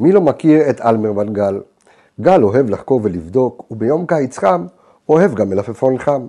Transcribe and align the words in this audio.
מי 0.00 0.12
לא 0.12 0.20
מכיר 0.20 0.70
את 0.70 0.80
אלמרמן 0.80 1.32
גל? 1.32 1.60
גל 2.20 2.42
אוהב 2.42 2.70
לחקור 2.70 3.00
ולבדוק, 3.02 3.64
וביום 3.70 4.06
קיץ 4.06 4.38
חם 4.38 4.66
אוהב 5.08 5.34
גם 5.34 5.48
מלפפון 5.50 5.98
חם. 5.98 6.26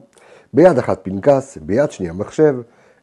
ביד 0.54 0.78
אחת 0.78 1.00
פנקס, 1.04 1.58
ביד 1.62 1.92
שנייה 1.92 2.14
מחשב. 2.14 2.56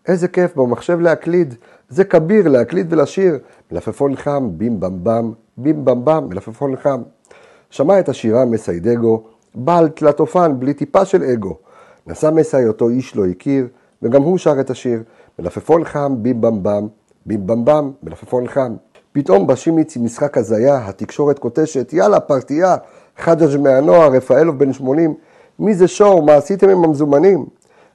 איזה 0.08 0.28
כיף 0.28 0.56
במחשב 0.56 1.00
להקליד, 1.00 1.54
זה 1.88 2.04
כביר 2.04 2.48
להקליד 2.48 2.92
ולשיר. 2.92 3.38
מלפפון 3.72 4.16
חם, 4.16 4.48
בים 4.52 4.80
במבם, 4.80 5.32
בים 5.56 5.84
במבם, 5.84 6.28
מלפפון 6.28 6.76
חם. 6.76 7.02
שמע 7.70 8.00
את 8.00 8.08
השירה 8.08 8.44
מסיידגו, 8.44 9.22
בעל 9.54 9.88
תלת 9.88 10.20
אופן 10.20 10.52
בלי 10.58 10.74
טיפה 10.74 11.04
של 11.04 11.22
אגו. 11.22 11.56
נשא 12.06 12.30
מסי 12.34 12.66
אותו 12.66 12.88
איש 12.88 13.16
לא 13.16 13.26
הכיר, 13.26 13.66
וגם 14.02 14.22
הוא 14.22 14.38
שר 14.38 14.60
את 14.60 14.70
השיר. 14.70 15.02
מלפפון 15.38 15.84
חם, 15.84 16.14
בים 16.22 16.40
במבם, 16.40 16.86
בים 17.26 17.46
במבם, 17.46 17.90
מלפפון 18.02 18.48
חם. 18.48 18.74
פתאום 19.18 19.46
בשימיץ 19.46 19.96
עם 19.96 20.04
משחק 20.04 20.38
הזיה, 20.38 20.88
התקשורת 20.88 21.38
קוטשת, 21.38 21.92
יאללה, 21.92 22.20
פרטייה, 22.20 22.76
חג'ג' 23.16 23.56
מהנוער, 23.56 24.12
רפאלוב 24.12 24.58
בן 24.58 24.72
80, 24.72 25.14
מי 25.58 25.74
זה 25.74 25.88
שור, 25.88 26.22
מה 26.22 26.34
עשיתם 26.34 26.68
עם 26.68 26.84
המזומנים? 26.84 27.46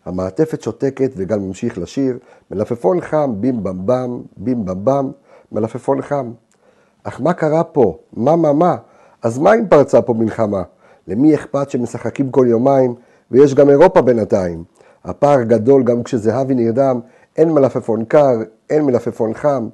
המעטפת 0.05 0.62
שותקת 0.62 1.12
וגל 1.16 1.40
ממשיך 1.40 1.78
לשיר, 1.78 2.17
מלפפון 2.52 3.02
חם, 3.02 3.34
בים 3.38 3.64
במבם, 3.64 4.22
בים 4.38 4.66
במבם, 4.66 5.12
מלפפון 5.52 6.02
חם. 6.02 6.31
אך 7.04 7.22
מה 7.22 7.34
קרה 7.34 7.64
פה? 7.64 7.98
מה 8.14 8.36
מה 8.36 8.53
מה? 8.53 8.76
אז 9.22 9.40
מה 9.40 9.53
אם 9.53 9.67
פרצה 9.67 10.02
פה 10.02 10.14
מלחמה? 10.14 10.64
למי 11.08 11.36
אכפת 11.36 11.70
שמשחקים 11.70 12.31
כל 12.31 12.45
יומיים, 12.50 12.95
ויש 13.31 13.55
גם 13.55 13.70
אירופה 13.70 14.02
בינתיים? 14.02 14.64
הפער 15.05 15.44
גדול 15.44 15.84
גם 15.84 16.03
כשזהבי 16.03 16.55
נרדם, 16.55 17.00
אין 17.38 17.52
מלפפון 17.52 18.05
קר, 18.05 18.36
אין 18.70 18.86
מלפפון 18.86 19.34
חם. 19.34 19.67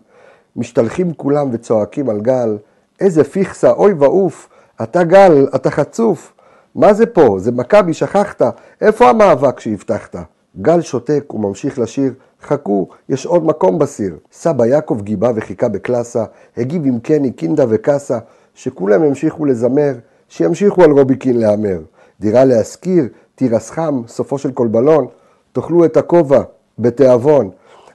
משתלחים 0.59 1.13
כולם 1.13 1.49
וצועקים 1.51 2.09
על 2.09 2.21
גל, 2.21 2.57
איזה 2.99 3.23
פיכסה, 3.23 3.71
אוי 3.71 3.93
ועוף, 3.93 4.49
אתה 4.83 5.03
גל, 5.03 5.47
אתה 5.55 5.71
חצוף. 5.71 6.33
מה 6.75 6.93
זה 6.93 7.05
פה? 7.05 7.35
זה 7.39 7.51
מכבי, 7.51 7.93
שכחת. 7.93 8.41
איפה 8.81 9.09
המאבק 9.09 9.59
שהבטחת? 9.59 10.15
גל 10.61 10.81
שותק 10.81 11.33
וממשיך 11.33 11.79
לשיר, 11.79 12.13
חכו, 12.41 12.87
יש 13.09 13.25
עוד 13.25 13.45
מקום 13.45 13.79
בסיר. 13.79 14.15
סבא 14.31 14.65
יעקב 14.65 15.01
גיבה 15.01 15.31
וחיכה 15.35 15.67
בקלאסה, 15.67 16.23
הגיב 16.57 16.85
עם 16.85 16.99
קני, 16.99 17.31
קינדה 17.31 17.65
וקאסה, 17.69 18.19
שכולם 18.53 19.03
ימשיכו 19.03 19.45
לזמר, 19.45 19.93
שימשיכו 20.29 20.83
על 20.83 20.91
רוביקין 20.91 21.39
להמר. 21.39 21.79
דירה 22.19 22.45
להשכיר, 22.45 23.07
תירס 23.35 23.69
חם, 23.69 24.01
סופו 24.07 24.37
של 24.37 24.51
כל 24.51 24.67
בלון, 24.67 25.07
תאכלו 25.51 25.85
את 25.85 25.97
הכובע, 25.97 26.41
בתיאבון. 26.79 27.49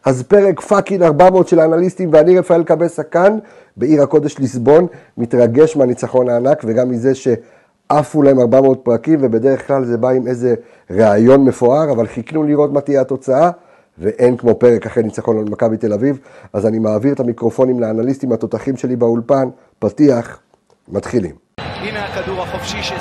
אז 0.04 0.22
פרק 0.22 0.60
fucking 0.60 1.02
400 1.02 1.48
של 1.48 1.58
האנליסטים 1.60 2.10
ואני 2.12 2.38
רפאל 2.38 2.64
קבסה 2.64 3.02
כאן, 3.02 3.38
בעיר 3.76 4.02
הקודש 4.02 4.38
ליסבון, 4.38 4.86
מתרגש 5.18 5.76
מהניצחון 5.76 6.28
הענק 6.28 6.62
וגם 6.66 6.90
מזה 6.90 7.12
שעפו 7.14 8.22
להם 8.22 8.40
400 8.40 8.80
פרקים, 8.82 9.18
ובדרך 9.22 9.66
כלל 9.66 9.84
זה 9.84 9.96
בא 9.96 10.08
עם 10.08 10.26
איזה 10.26 10.54
ראיון 10.90 11.44
מפואר, 11.44 11.92
אבל 11.92 12.06
חיכינו 12.06 12.42
לראות 12.42 12.72
מה 12.72 12.80
תהיה 12.80 13.00
התוצאה, 13.00 13.50
ואין 13.98 14.36
כמו 14.36 14.54
פרק 14.54 14.86
אחרי 14.86 15.02
ניצחון 15.02 15.38
על 15.38 15.44
מכבי 15.44 15.76
תל 15.76 15.92
אביב, 15.92 16.18
אז 16.52 16.66
אני 16.66 16.78
מעביר 16.78 17.12
את 17.12 17.20
המיקרופונים 17.20 17.80
לאנליסטים 17.80 18.32
התותחים 18.32 18.76
שלי 18.76 18.96
באולפן, 18.96 19.48
פתיח, 19.78 20.40
מתחילים. 20.88 21.34
הנה 21.58 22.04
הכדור 22.04 22.42
החופשי 22.42 22.82
של 22.82 22.98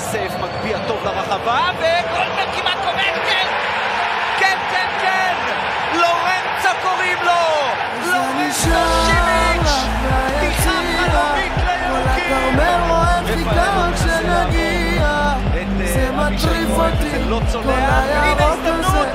אותי, 16.77 17.29
לא 17.29 17.39
צולח, 17.51 18.03
הנה 18.09 18.45
הזדמנות! 18.45 19.07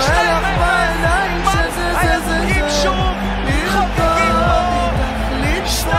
שזה 0.00 0.12
זה 1.74 2.20
זה 2.26 2.36
הירוקים 2.36 2.64
זה, 2.64 2.82
שוב! 2.82 3.14
חוגגים 3.72 4.32
פה! 4.32 4.90
תחליט 5.30 5.64
2-0! 5.84 5.92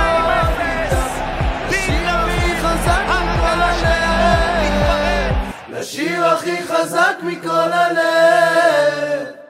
לשיר 1.70 1.86
הכי 2.16 2.56
חזק 2.62 3.04
מכל 3.10 3.62
הלב, 3.62 5.36
לשיר 5.70 6.26
הכי 6.26 6.64
חזק 6.68 7.16
מכל 7.24 7.72
הלב. 7.74 9.47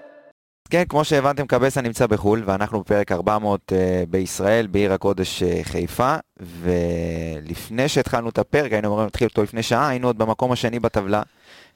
כן, 0.70 0.84
כמו 0.90 1.04
שהבנתם, 1.04 1.48
קבסה 1.48 1.82
נמצא 1.82 2.08
בחו"ל, 2.08 2.44
ואנחנו 2.46 2.80
בפרק 2.80 3.12
400 3.12 3.72
uh, 3.72 3.76
בישראל, 4.10 4.68
בעיר 4.68 4.94
הקודש 4.94 5.44
uh, 5.44 5.46
חיפה, 5.64 6.16
ולפני 6.40 7.88
שהתחלנו 7.88 8.30
את 8.30 8.38
הפרק, 8.38 8.72
היינו 8.72 8.88
אמורים 8.88 9.06
להתחיל 9.06 9.28
אותו 9.28 9.44
לפני 9.44 9.64
שעה, 9.64 9.90
היינו 9.90 10.08
עוד 10.08 10.18
במקום 10.18 10.52
השני 10.52 10.80
בטבלה, 10.80 11.22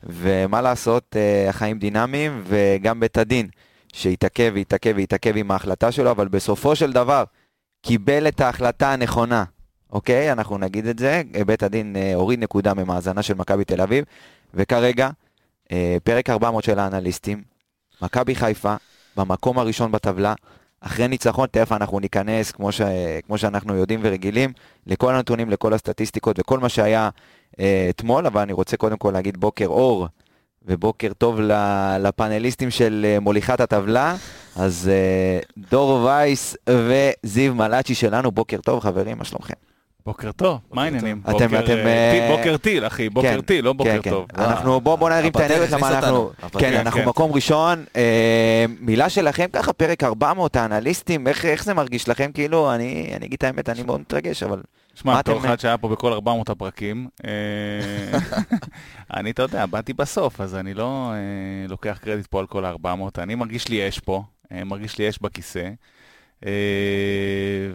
ומה 0.04 0.62
לעשות, 0.62 1.16
uh, 1.16 1.50
החיים 1.50 1.80
דינמיים, 1.80 2.44
וגם 2.48 3.00
בית 3.00 3.18
הדין, 3.18 3.48
שהתעכב 3.94 4.52
והתעכב 4.56 4.94
והתעכב 4.96 5.38
עם 5.38 5.52
ההחלטה 5.52 5.92
שלו, 5.92 6.12
אבל 6.12 6.28
בסופו 6.28 6.76
של 6.76 6.94
דבר, 6.94 7.24
קיבל 7.82 8.28
את 8.28 8.42
ההחלטה 8.42 8.94
הנכונה, 8.94 9.44
אוקיי? 9.92 10.32
אנחנו 10.32 10.58
נגיד 10.58 10.86
את 10.86 11.00
זה, 11.00 11.22
בית 11.46 11.64
הדין 11.64 11.96
uh, 11.96 12.16
הוריד 12.16 12.40
נקודה 12.40 12.74
ממאזנה 12.74 13.22
של 13.22 13.34
מכבי 13.34 13.64
תל 13.64 13.82
אביב, 13.82 14.06
וכרגע, 14.54 15.10
uh, 15.66 15.70
פרק 16.04 16.30
400 16.30 16.64
של 16.64 16.80
האנליסטים, 16.80 17.51
מכבי 18.02 18.36
חיפה 18.36 18.76
במקום 19.18 19.60
הראשון 19.60 19.92
בטבלה, 19.92 20.34
אחרי 20.82 21.08
ניצחון, 21.08 21.48
תכף 21.52 21.72
אנחנו 21.72 22.00
ניכנס, 22.00 22.52
כמו, 22.52 22.72
ש... 22.72 22.82
כמו 23.28 23.38
שאנחנו 23.38 23.76
יודעים 23.76 24.00
ורגילים, 24.04 24.54
לכל 24.88 25.16
הנתונים, 25.16 25.50
לכל 25.50 25.74
הסטטיסטיקות 25.74 26.40
וכל 26.40 26.60
מה 26.60 26.70
שהיה 26.70 27.10
אה, 27.60 27.88
אתמול, 27.90 28.26
אבל 28.26 28.42
אני 28.42 28.54
רוצה 28.54 28.78
קודם 28.78 28.98
כל 28.98 29.12
להגיד 29.12 29.38
בוקר 29.38 29.68
אור 29.68 30.08
ובוקר 30.66 31.14
טוב 31.18 31.40
לפאנליסטים 32.00 32.72
של 32.72 33.06
אה, 33.08 33.20
מוליכת 33.20 33.60
הטבלה. 33.60 34.16
אז 34.56 34.92
אה, 34.94 35.40
דור 35.72 35.90
וייס 35.90 36.56
וזיו 36.70 37.56
מלאצ'י 37.56 37.96
שלנו, 37.96 38.32
בוקר 38.32 38.58
טוב 38.58 38.80
חברים, 38.80 39.18
מה 39.18 39.26
שלומכם? 39.26 39.71
בוקר 40.06 40.32
טוב, 40.32 40.60
מה 40.72 40.84
העניינים? 40.84 41.22
אתם- 41.30 41.36
אתם, 41.36 41.56
אה, 41.56 42.30
אה, 42.30 42.36
בוקר 42.38 42.58
טיל, 42.58 42.88
אחי, 42.88 43.10
בוקר 43.10 43.28
כן, 43.36 43.42
טיל, 43.42 43.66
לא 43.66 43.74
בוקר 43.74 44.02
כן, 44.02 44.10
טוב. 44.10 44.26
כן. 44.36 44.42
אנחנו, 44.42 44.82
בוא, 44.82 44.96
בוא 44.96 45.10
נרים 45.10 45.32
את 45.32 45.36
האנרגיות, 45.36 45.70
למה 45.70 45.90
אנחנו, 45.98 46.32
כן, 46.60 46.74
אנחנו. 46.74 47.04
מקום 47.06 47.32
ראשון, 47.34 47.84
אה, 47.96 48.66
מילה 48.80 49.10
שלכם 49.10 49.46
ככה, 49.54 49.74
פרק 49.74 50.04
400, 50.04 50.56
האנליסטים, 50.56 51.28
איך, 51.28 51.46
איך 51.46 51.64
זה 51.64 51.74
מרגיש 51.74 52.10
לכם? 52.10 52.32
כאילו, 52.34 52.74
אני, 52.74 53.12
אני 53.16 53.26
אגיד 53.26 53.38
את 53.38 53.44
האמת, 53.44 53.70
אני 53.70 53.84
מאוד 53.84 54.00
מתרגש, 54.00 54.44
אבל 54.44 54.62
שמע, 54.96 55.18
בתור 55.20 55.40
אחד 55.40 55.60
שהיה 55.60 55.78
פה 55.78 55.88
בכל 55.90 56.14
400 56.14 56.50
הפרקים, 56.50 57.08
אני, 59.18 59.32
אתה 59.32 59.42
יודע, 59.44 59.66
באתי 59.66 59.94
בסוף, 59.94 60.42
אז 60.42 60.56
אני 60.56 60.74
לא 60.74 61.12
לוקח 61.70 62.00
קרדיט 62.04 62.28
פה 62.28 62.40
על 62.40 62.48
כל 62.48 62.66
ה-400, 62.66 62.88
אני 63.18 63.36
מרגיש 63.36 63.68
לי 63.68 63.88
אש 63.90 64.00
פה, 64.00 64.24
מרגיש 64.66 64.98
לי 64.98 65.10
אש 65.10 65.20
בכיסא, 65.22 65.70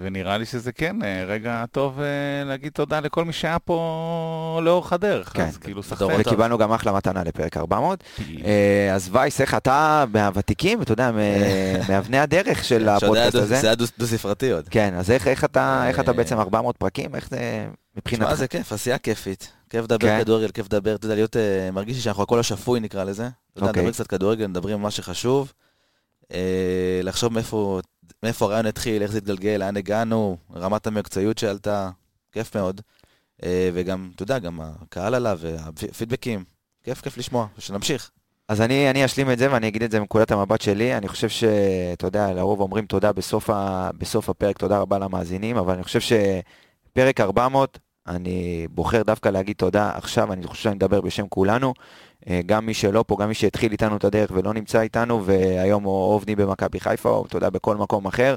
ונראה 0.03 0.39
לי 0.39 0.47
שזה 0.47 0.73
כן 0.73 1.03
אה, 1.03 1.25
רגע 1.27 1.65
טוב 1.73 2.01
אה, 2.01 2.05
להגיד 2.45 2.73
תודה 2.73 3.01
לכל 3.01 3.25
מי 3.25 3.33
שהיה 3.33 3.59
פה 3.59 4.61
לאורך 4.65 4.93
הדרך, 4.93 5.37
כן, 5.37 5.43
אז 5.47 5.57
כאילו. 5.57 5.83
סחטיין. 5.83 6.21
וקיבלנו 6.21 6.59
גם 6.59 6.73
אחלה 6.73 6.93
מתנה 6.93 7.25
לפרק 7.25 7.57
400. 7.57 8.05
אה, 8.45 8.95
אז 8.95 9.09
וייס, 9.13 9.41
איך 9.41 9.55
אתה 9.55 10.05
מהוותיקים, 10.13 10.83
אתה 10.83 10.93
יודע, 10.93 11.11
מאבני 11.89 12.19
הדרך 12.19 12.65
של 12.65 12.89
היה 12.89 12.97
הפודקאסט 12.97 13.35
הזה? 13.35 13.57
זה 13.61 13.67
היה 13.67 13.75
דו- 13.75 13.85
דו-ספרתי 13.99 14.51
עוד. 14.53 14.69
כן, 14.69 14.95
אז 14.95 15.11
איך, 15.11 15.29
איך, 15.29 15.45
אתה, 15.45 15.85
איך 15.89 16.01
אתה 16.01 16.11
אה, 16.11 16.17
בעצם 16.17 16.39
400 16.39 16.77
פרקים? 16.77 17.15
איך 17.15 17.29
זה 17.31 17.67
מבחינתך? 17.97 18.25
תשמע, 18.27 18.37
זה 18.37 18.49
כיף, 18.49 18.73
עשייה 18.73 18.99
כיפית. 18.99 19.53
כיף 19.71 19.85
לדבר 19.85 20.09
כן. 20.09 20.21
כדורגל, 20.21 20.49
כיף 20.49 20.67
לדבר, 20.67 20.95
אתה 20.95 21.07
יודע, 21.07 21.15
להיות, 21.15 21.37
אה, 21.37 21.71
מרגיש 21.73 21.97
לי 21.97 22.03
שאנחנו 22.03 22.23
הכל 22.23 22.39
השפוי 22.39 22.81
נקרא 22.81 23.05
לזה. 23.05 23.23
אתה 23.23 23.31
יודע, 23.59 23.69
אוקיי. 23.69 23.83
נדבר 23.83 23.93
קצת 23.93 24.07
כדורגל, 24.07 24.47
מדברים 24.47 24.77
על 24.77 24.83
מה 24.83 24.91
שחשוב. 24.91 25.53
אה, 26.33 27.01
לחשוב 27.03 27.33
מאיפה 27.33 27.81
מאיפה 28.23 28.45
הרעיון 28.45 28.67
התחיל, 28.67 29.03
איך 29.03 29.11
זה 29.11 29.19
התגלגל, 29.19 29.57
לאן 29.57 29.77
הגענו, 29.77 30.37
רמת 30.55 30.87
המקצועיות 30.87 31.39
שעלתה, 31.39 31.91
כיף 32.33 32.57
מאוד. 32.57 32.81
אה, 33.45 33.71
וגם, 33.75 34.11
אתה 34.15 34.23
יודע, 34.23 34.39
גם 34.39 34.61
הקהל 34.61 35.15
עליו, 35.15 35.39
והפידבקים, 35.43 36.45
כיף, 36.85 37.01
כיף 37.01 37.19
לשמוע, 37.19 37.47
שנמשיך. 37.59 38.11
אז 38.49 38.61
אני, 38.61 38.91
אני 38.91 39.05
אשלים 39.05 39.31
את 39.31 39.39
זה 39.39 39.53
ואני 39.53 39.69
אגיד 39.69 39.83
את 39.83 39.91
זה 39.91 40.01
מנקודת 40.01 40.31
המבט 40.31 40.61
שלי. 40.61 40.97
אני 40.97 41.09
חושב 41.09 41.29
שאתה 41.29 42.07
יודע, 42.07 42.33
לרוב 42.33 42.61
אומרים 42.61 42.87
תודה 42.87 43.13
בסוף, 43.13 43.51
ה, 43.51 43.91
בסוף 43.99 44.31
הפרק, 44.31 44.59
תודה 44.59 44.79
רבה 44.79 44.99
למאזינים, 44.99 45.57
אבל 45.57 45.75
אני 45.75 45.85
חושב 45.85 46.01
שפרק 46.01 47.21
400, 47.21 47.79
אני 48.07 48.67
בוחר 48.71 49.03
דווקא 49.03 49.29
להגיד 49.29 49.57
תודה 49.57 49.91
עכשיו, 49.95 50.33
אני 50.33 50.47
חושב 50.47 50.63
שאני 50.63 50.75
מדבר 50.75 51.01
בשם 51.01 51.29
כולנו. 51.29 51.75
אה, 52.31 52.41
גם 52.47 52.67
מי 52.67 52.75
שלא 52.75 53.05
פה, 53.07 53.17
גם 53.21 53.29
מי 53.29 53.35
שהתחיל 53.35 53.73
איתנו 53.73 53.97
את 53.97 54.05
הדרך 54.05 54.31
ולא 54.35 54.55
נמצא 54.55 54.81
איתנו, 54.81 55.25
והיום 55.25 55.85
הוא 55.85 56.13
אובני 56.13 56.37
במכבי 56.37 56.81
חיפה, 56.81 57.09
או 57.09 57.25
יודע, 57.35 57.51
בכל 57.51 57.77
מקום 57.77 58.07
אחר. 58.07 58.37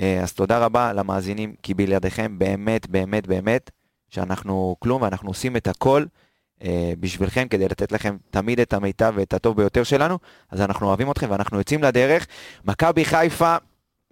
אה, 0.00 0.22
אז 0.22 0.32
תודה 0.32 0.58
רבה 0.58 0.92
למאזינים, 0.92 1.54
כי 1.62 1.74
בלעדיכם 1.74 2.38
באמת, 2.38 2.90
באמת, 2.90 3.26
באמת, 3.26 3.70
שאנחנו 4.10 4.76
כלום, 4.78 5.02
ואנחנו 5.02 5.30
עושים 5.30 5.56
את 5.56 5.68
הכל. 5.68 6.04
אה, 6.64 6.92
בשבילכם, 7.00 7.48
כדי 7.48 7.68
לתת 7.68 7.92
לכם 7.92 8.16
תמיד 8.30 8.60
את 8.60 8.72
המיטב 8.72 9.12
ואת 9.16 9.34
הטוב 9.34 9.56
ביותר 9.56 9.82
שלנו, 9.82 10.18
אז 10.50 10.60
אנחנו 10.60 10.86
אוהבים 10.86 11.10
אתכם 11.10 11.26
ואנחנו 11.30 11.58
יוצאים 11.58 11.82
לדרך. 11.82 12.26
מכבי 12.64 13.04
חיפה 13.04 13.56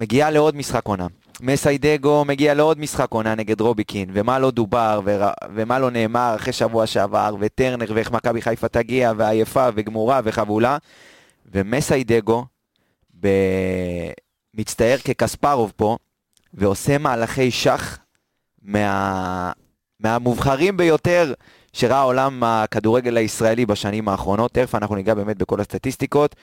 מגיעה 0.01 0.31
לעוד 0.31 0.57
משחק 0.57 0.87
עונה. 0.87 1.07
מסיידגו 1.43 2.25
מגיע 2.25 2.55
לעוד 2.55 2.79
משחק 2.79 3.11
עונה 3.11 3.35
נגד 3.35 3.61
רוביקין, 3.61 4.11
ומה 4.13 4.39
לא 4.39 4.51
דובר, 4.51 5.01
ור... 5.05 5.25
ומה 5.55 5.79
לא 5.79 5.91
נאמר 5.91 6.33
אחרי 6.37 6.53
שבוע 6.53 6.87
שעבר, 6.87 7.35
וטרנר, 7.41 7.87
ואיך 7.95 8.11
מכבי 8.11 8.43
חיפה 8.43 8.69
תגיע, 8.69 9.13
ועייפה, 9.17 9.69
וגמורה, 9.75 10.21
וחבולה, 10.25 10.79
ומסיידגו 11.53 12.45
ב... 13.21 13.29
מצטייר 14.55 14.99
כקספרוב 14.99 15.73
פה, 15.77 15.97
ועושה 16.55 16.99
מהלכי 16.99 17.51
שח 17.51 17.99
מה... 18.63 19.53
מהמובחרים 20.01 20.77
ביותר 20.77 21.33
שראה 21.73 22.03
עולם 22.03 22.45
הכדורגל 22.45 23.17
הישראלי 23.17 23.67
בשנים 23.67 24.09
האחרונות. 24.09 24.53
תכף 24.53 24.75
אנחנו 24.75 24.95
ניגע 24.95 25.15
באמת 25.15 25.39
בכל 25.39 25.61
הסטטיסטיקות, 25.61 26.37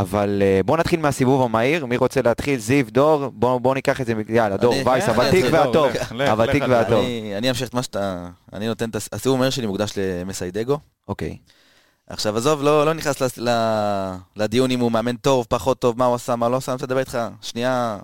אבל 0.00 0.42
uh, 0.42 0.66
בואו 0.66 0.76
נתחיל 0.78 1.00
מהסיבוב 1.00 1.42
המהיר. 1.42 1.86
מי 1.86 1.96
רוצה 1.96 2.22
להתחיל? 2.22 2.58
זיו, 2.60 2.86
דור? 2.90 3.28
בואו 3.28 3.60
בוא 3.60 3.74
ניקח 3.74 4.00
את 4.00 4.06
זה, 4.06 4.12
יאללה, 4.28 4.56
דור, 4.56 4.74
וייס, 4.86 5.08
הוותיק 5.08 5.44
והטוב. 5.52 5.88
הוותיק 6.28 6.62
והטוב. 6.68 7.04
אני 7.38 7.50
אמשיך 7.50 7.68
את 7.68 7.74
מה 7.74 7.82
שאתה... 7.82 8.26
אני 8.52 8.66
נותן 8.68 8.90
את 8.90 8.96
הסיבוב 9.12 9.36
המהיר 9.36 9.50
שלי 9.50 9.66
מוקדש 9.66 9.92
למסיידגו. 9.96 10.78
אוקיי. 11.08 11.36
עכשיו, 12.08 12.36
עזוב, 12.36 12.62
לא, 12.62 12.86
לא 12.86 12.94
נכנס 12.94 13.38
ל- 13.38 14.14
לדיון 14.36 14.70
אם 14.70 14.80
הוא 14.80 14.92
מאמן 14.92 15.16
טוב, 15.16 15.46
פחות 15.48 15.78
טוב, 15.78 15.98
מה 15.98 16.04
הוא 16.04 16.14
עשה, 16.14 16.36
מה 16.36 16.48
לא 16.48 16.56
עשה, 16.56 16.72
אני 16.72 16.74
רוצה 16.74 16.86
לדבר 16.86 17.00
איתך 17.00 17.18
שנייה, 17.40 17.98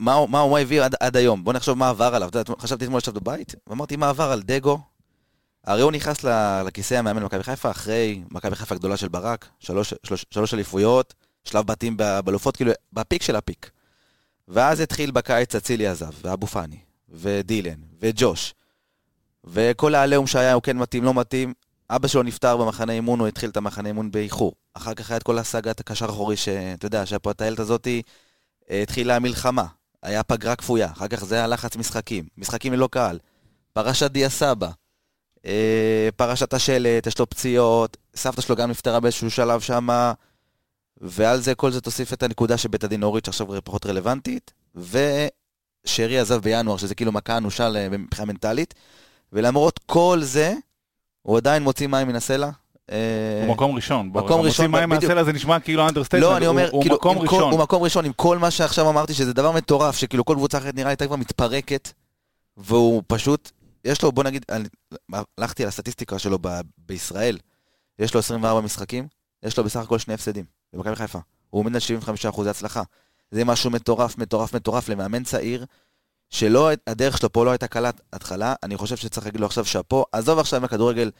מה, 0.00 0.12
הוא- 0.12 0.28
מה 0.28 0.40
הוא 0.40 0.58
הביא 0.58 0.82
עד, 0.82 0.94
עד 1.00 1.16
היום. 1.16 1.44
בוא 1.44 1.52
נחשוב 1.52 1.78
מה 1.78 1.88
עבר 1.88 2.14
עליו. 2.14 2.28
חשבתי 2.58 2.84
אתמול 2.84 2.98
ישב 2.98 3.14
בבית, 3.14 3.54
ואמרתי 3.66 3.96
מה 3.96 4.08
עבר 4.08 4.32
על 4.32 4.42
דגו. 4.42 4.78
הרי 5.66 5.82
הוא 5.82 5.92
נכנס 5.92 6.24
לכיסא 6.66 6.94
המאמן 6.94 7.22
במכבי 7.22 7.42
חיפה 7.42 7.70
אחרי 7.70 8.22
מכבי 8.30 8.56
חיפה 8.56 8.74
הגדולה 8.74 8.96
של 8.96 9.08
ברק, 9.08 9.48
שלוש, 9.58 9.94
שלוש, 10.02 10.26
שלוש 10.30 10.54
אליפויות, 10.54 11.14
שלב 11.44 11.66
בתים 11.66 11.96
באלופות, 11.96 12.56
כאילו, 12.56 12.72
בפיק 12.92 13.22
של 13.22 13.36
הפיק. 13.36 13.70
ואז 14.48 14.80
התחיל 14.80 15.10
בקיץ 15.10 15.54
אצילי 15.54 15.86
עזב, 15.86 16.10
ואבו 16.22 16.46
פאני, 16.46 16.78
ודילן, 17.08 17.80
וג'וש, 18.00 18.54
וכל 19.44 19.94
העליהום 19.94 20.26
שהיה, 20.26 20.52
הוא 20.52 20.62
כן 20.62 20.78
מתאים, 20.78 21.04
לא 21.04 21.14
מתאים. 21.14 21.54
אבא 21.90 22.08
שלו 22.08 22.22
נפטר 22.22 22.56
במחנה 22.56 22.92
אימון, 22.92 23.20
הוא 23.20 23.28
התחיל 23.28 23.50
את 23.50 23.56
המחנה 23.56 23.88
אימון 23.88 24.10
באיחור. 24.10 24.52
אחר 24.74 24.94
כך 24.94 25.10
היה 25.10 25.16
את 25.16 25.22
כל 25.22 25.38
הסאגת 25.38 25.80
הקשר 25.80 26.06
האחורי, 26.06 26.36
שאתה 26.36 26.86
יודע, 26.86 27.06
שהפועלת 27.06 27.58
הזאתי 27.58 28.02
אה, 28.70 28.82
התחילה 28.82 29.16
המלחמה. 29.16 29.66
היה 30.02 30.22
פגרה 30.22 30.56
כפויה, 30.56 30.90
אחר 30.92 31.08
כך 31.08 31.24
זה 31.24 31.34
היה 31.34 31.46
לחץ 31.46 31.76
משחקים, 31.76 32.24
משחקים 32.38 32.72
ללא 32.72 32.88
קהל. 32.92 33.18
פרשת 33.72 34.10
דיה 34.10 34.28
סבא, 34.28 34.70
פרשת 36.16 36.54
השלט, 36.54 37.06
יש 37.06 37.18
לו 37.18 37.30
פציעות, 37.30 37.96
סבתא 38.14 38.40
שלו 38.40 38.56
גם 38.56 38.70
נפטרה 38.70 39.00
באיזשהו 39.00 39.30
שלב 39.30 39.60
שמה, 39.60 40.12
ועל 41.00 41.40
זה, 41.40 41.54
כל 41.54 41.70
זה 41.70 41.80
תוסיף 41.80 42.12
את 42.12 42.22
הנקודה 42.22 42.56
של 42.56 42.68
בית 42.68 42.84
הדין 42.84 43.02
אורית, 43.02 43.24
שעכשיו 43.24 43.46
פחות 43.64 43.86
רלוונטית, 43.86 44.52
ושרי 44.74 46.18
עזב 46.18 46.42
בינואר, 46.42 46.76
שזה 46.76 46.94
כאילו 46.94 47.12
מכה 47.12 47.36
אנושה 47.36 47.88
מבחינה 47.90 48.26
מנטלית, 48.26 48.74
ולמרות 49.32 49.80
כל 49.86 50.18
זה, 50.22 50.54
הוא 51.22 51.36
עדיין 51.36 51.62
מוציא 51.62 51.86
מים 51.86 52.08
מן 52.08 52.16
הסלע. 52.16 52.50
אה, 52.90 52.96
הוא 53.46 53.54
מקום 53.54 53.74
ראשון. 53.74 54.08
מקום 54.08 54.40
ראשון, 54.40 54.46
מוציא 54.46 54.66
מים. 54.66 54.88
מהסלע 54.88 55.24
זה 55.24 55.32
נשמע 55.32 55.60
כאילו 55.60 55.88
understatement. 55.88 56.30
לא, 56.30 56.36
אני 56.36 56.46
אומר, 56.46 56.68
הוא, 56.70 56.82
כאילו, 56.82 56.96
מקום 56.96 57.18
כל, 57.18 57.22
ראשון. 57.22 57.52
הוא 57.52 57.60
מקום 57.60 57.82
ראשון 57.82 58.04
עם 58.04 58.12
כל 58.12 58.38
מה 58.38 58.50
שעכשיו 58.50 58.90
אמרתי, 58.90 59.14
שזה 59.14 59.32
דבר 59.32 59.52
מטורף, 59.52 59.96
שכאילו 59.96 60.24
כל 60.24 60.34
קבוצה 60.34 60.58
אחרת 60.58 60.74
נראה 60.74 60.88
הייתה 60.88 61.06
כבר 61.06 61.16
מתפרקת, 61.16 61.92
והוא 62.56 63.02
פשוט, 63.06 63.50
יש 63.84 64.02
לו, 64.02 64.12
בוא 64.12 64.24
נגיד, 64.24 64.44
אני, 64.48 64.68
הלכתי 65.38 65.62
על 65.62 65.68
הסטטיסטיקה 65.68 66.18
שלו 66.18 66.38
ב, 66.40 66.48
בישראל, 66.78 67.38
יש 67.98 68.14
לו 68.14 68.20
24 68.20 68.60
משחקים, 68.60 69.08
יש 69.42 69.58
לו 69.58 69.64
בסך 69.64 69.80
הכל 69.80 69.98
שני 69.98 70.14
הפסדים, 70.14 70.44
במכבי 70.72 70.96
חיפה. 70.96 71.18
הוא 71.50 71.60
עומד 71.60 71.74
על 71.74 71.80
75% 72.30 72.48
הצלחה. 72.48 72.82
זה 73.30 73.44
משהו 73.44 73.70
מטורף, 73.70 74.18
מטורף, 74.18 74.54
מטורף 74.54 74.88
למאמן 74.88 75.24
צעיר, 75.24 75.64
שלא, 76.30 76.70
הדרך 76.86 77.18
שלו 77.18 77.32
פה 77.32 77.44
לא 77.44 77.50
הייתה 77.50 77.66
קלת 77.66 78.00
התחלה, 78.12 78.54
אני 78.62 78.76
חושב 78.76 78.96
שצריך 78.96 79.26
להגיד 79.26 79.40
לו 79.40 79.46
עכשיו 79.46 79.64
שאפו, 79.64 80.04
עזוב 80.12 80.38
עכשיו 80.38 80.60
מהכדורגל, 80.60 81.10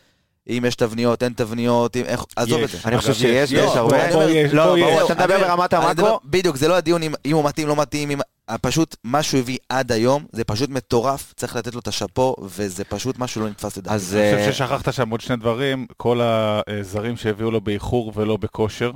אם 0.49 0.65
יש 0.69 0.75
תבניות, 0.75 1.23
אין 1.23 1.33
תבניות, 1.33 1.97
אם 1.97 2.05
איך, 2.05 2.25
עזוב 2.37 2.63
את 2.63 2.65
יש. 2.65 2.77
זה. 2.77 2.89
אני 2.89 2.99
חושב 2.99 3.15
שיש, 3.15 3.53
יש, 3.53 3.59
ויש 3.59 3.77
לא, 3.77 3.81
הרבה. 3.81 4.31
יש, 4.31 4.53
לא, 4.53 4.65
ברור, 4.65 4.77
יש. 4.79 5.11
אתה 5.11 5.15
מדבר 5.15 5.39
ברמת 5.39 5.73
המאקרו. 5.73 6.21
בדיוק, 6.25 6.57
זה 6.57 6.69
לא 6.69 6.77
הדיון 6.77 7.03
אם, 7.03 7.15
הוא 7.33 7.45
מתאים, 7.45 7.69
לא 7.69 7.77
מתאים. 7.77 8.21
פשוט 8.59 8.97
מה 9.05 9.23
שהוא 9.23 9.41
הביא 9.41 9.59
עד 9.69 9.93
היום, 9.93 10.27
זה 10.33 10.45
פשוט 10.45 10.71
מטורף, 10.71 11.33
צריך 11.37 11.57
לתת 11.57 11.75
לו 11.75 11.81
את 11.81 11.89
השאפו, 11.89 12.37
וזה 12.43 12.85
פשוט 12.85 13.19
משהו 13.19 13.41
לא 13.41 13.49
נתפס 13.49 13.77
לדעתי. 13.77 13.95
אז 13.95 14.15
אני 14.15 14.33
אה, 14.33 14.39
חושב 14.39 14.53
ששכחת 14.53 14.93
שם 14.93 15.11
עוד 15.11 15.21
שני 15.21 15.37
דברים, 15.37 15.87
כל 15.97 16.21
הזרים 16.21 17.17
שהביאו 17.17 17.51
לו 17.51 17.61
באיחור 17.61 18.13
ולא 18.15 18.37
בכושר. 18.37 18.93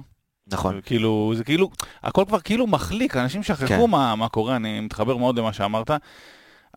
נכון. 0.46 0.80
כאילו, 0.84 1.32
זה 1.36 1.44
כאילו, 1.44 1.70
הכל 2.02 2.24
כבר 2.28 2.40
כאילו 2.40 2.66
מחליק, 2.66 3.16
אנשים 3.16 3.42
שכחו 3.42 3.66
כן. 3.66 3.90
מה, 3.90 4.14
מה 4.16 4.28
קורה, 4.28 4.56
אני 4.56 4.80
מתחבר 4.80 5.16
מאוד 5.16 5.38
למה 5.38 5.52
שאמרת, 5.52 5.90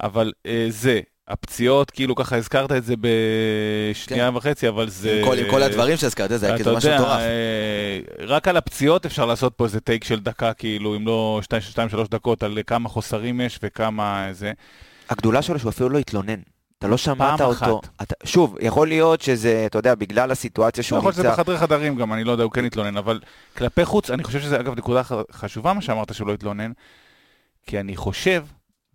אבל 0.04 0.32
אה, 0.46 0.68
זה, 0.70 1.02
הפציעות, 1.28 1.92
כאילו 1.92 2.16
ככה 2.16 2.36
הזכרת 2.36 2.72
את 2.72 2.84
זה 2.84 2.94
בשנייה 3.00 4.32
וחצי, 4.34 4.68
אבל 4.68 4.90
זה... 4.90 5.20
עם 5.20 5.26
כל, 5.26 5.38
עם 5.38 5.52
כל 5.52 5.64
הדברים 5.64 5.98
שהזכרת, 5.98 6.40
זה 6.40 6.46
היה 6.48 6.56
כאילו 6.58 6.76
משהו 6.76 6.94
מטורף. 6.94 7.20
אה, 7.20 8.00
רק 8.20 8.48
על 8.48 8.58
הפציעות 8.58 9.06
אפשר 9.06 9.26
לעשות 9.26 9.54
פה 9.54 9.66
איזה 9.66 9.80
טייק 9.80 10.04
של 10.04 10.20
דקה, 10.20 10.54
כאילו, 10.54 10.96
אם 10.96 11.08
לא 11.08 11.42
2-3 11.44 12.08
דקות, 12.10 12.44
על 12.44 12.60
כמה 12.68 12.90
חוסרים 12.90 13.42
יש 13.42 13.60
וכמה 13.64 14.28
זה. 14.32 14.52
הגדולה 15.10 15.42
שלו 15.42 15.60
שהוא 15.60 15.70
אפילו 15.70 15.90
לא 15.90 15.98
התלונן. 15.98 16.40
אתה 16.80 16.88
לא 16.88 16.98
שמעת 16.98 17.42
אותו. 17.42 17.82
אתה, 18.02 18.16
שוב, 18.24 18.56
יכול 18.62 18.88
להיות 18.88 19.22
שזה, 19.22 19.64
אתה 19.66 19.78
יודע, 19.78 19.96
בגלל 19.96 20.32
הסיטואציה 20.32 20.84
שהוא 20.84 20.98
יכול 20.98 21.08
להיות 21.08 21.16
שזה 21.16 21.24
נמצא. 21.24 21.36
בחדרי 21.36 21.58
חדרים 21.58 21.96
גם, 21.96 22.14
אני 22.14 22.24
לא 22.24 22.32
יודע, 22.32 22.44
הוא 22.44 22.52
כן 22.52 22.66
התלונן, 22.66 22.98
אבל 22.98 23.20
כלפי 23.58 23.86
חוץ, 23.86 24.10
אני 24.10 24.24
חושב 24.24 24.40
שזה 24.40 24.60
אגב 24.60 24.78
נקודה 24.78 25.02
חשובה 25.32 25.74
מה 25.74 25.82
שאמרת 25.82 26.14
שהוא 26.14 26.28
לא 26.28 26.34
התלונן, 26.34 26.72
כי 27.68 27.80
אני 27.80 27.96
חושב, 27.96 28.44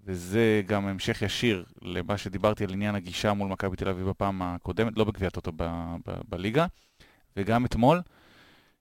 וזה 0.04 0.62
גם 0.66 0.86
המשך 0.86 1.22
ישיר 1.22 1.64
למה 1.82 2.18
שדיברתי 2.18 2.64
על 2.64 2.72
עניין 2.72 2.94
הגישה 2.94 3.32
מול 3.32 3.48
מכבי 3.48 3.76
תל 3.76 3.88
אביב 3.88 4.08
בפעם 4.08 4.42
הקודמת, 4.42 4.92
לא 4.96 5.04
בגביע 5.04 5.28
ב- 5.56 6.20
בליגה, 6.28 6.66
וגם 7.36 7.64
אתמול, 7.64 8.00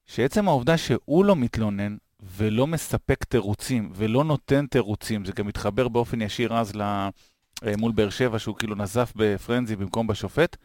שעצם 0.06 0.48
העובדה 0.48 0.78
שהוא 0.78 1.26
לא 1.26 1.36
מתלונן 1.36 1.98
ולא 2.38 2.68
מספק 2.68 3.24
תירוצים 3.24 3.92
ולא 3.96 4.24
נותן 4.24 4.66
תירוצים, 4.66 5.26
זה 5.26 5.32
גם 5.32 5.48
מתחבר 5.48 5.88
באופן 5.88 6.22
ישיר 6.22 6.54
אז. 6.54 6.74
אה, 7.66 7.74
מול 7.78 7.92
באר 7.92 8.10
שבע, 8.10 8.40
שהוא 8.40 8.56
כאילו 8.56 8.76
נזף 8.76 9.14
בפרנזי 9.16 9.76
במקום 9.76 10.08
בשופט, 10.08 10.58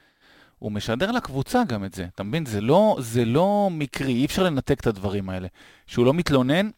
הוא 0.58 0.72
משדר 0.72 1.12
לקבוצה 1.12 1.62
גם 1.68 1.84
את 1.84 1.94
זה, 1.94 2.04
אתה 2.14 2.22
מבין? 2.22 2.46
זה 2.46 2.60
לא, 2.60 2.96
זה 3.00 3.24
לא 3.24 3.68
מקרי, 3.72 4.12
אי 4.12 4.24
אפשר 4.24 4.42
לנתק 4.42 4.80
את 4.80 4.86
הדברים 4.86 5.28
האלה. 5.28 5.48
שהוא 5.86 6.06
לא 6.06 6.14
מתלונן, 6.14 6.70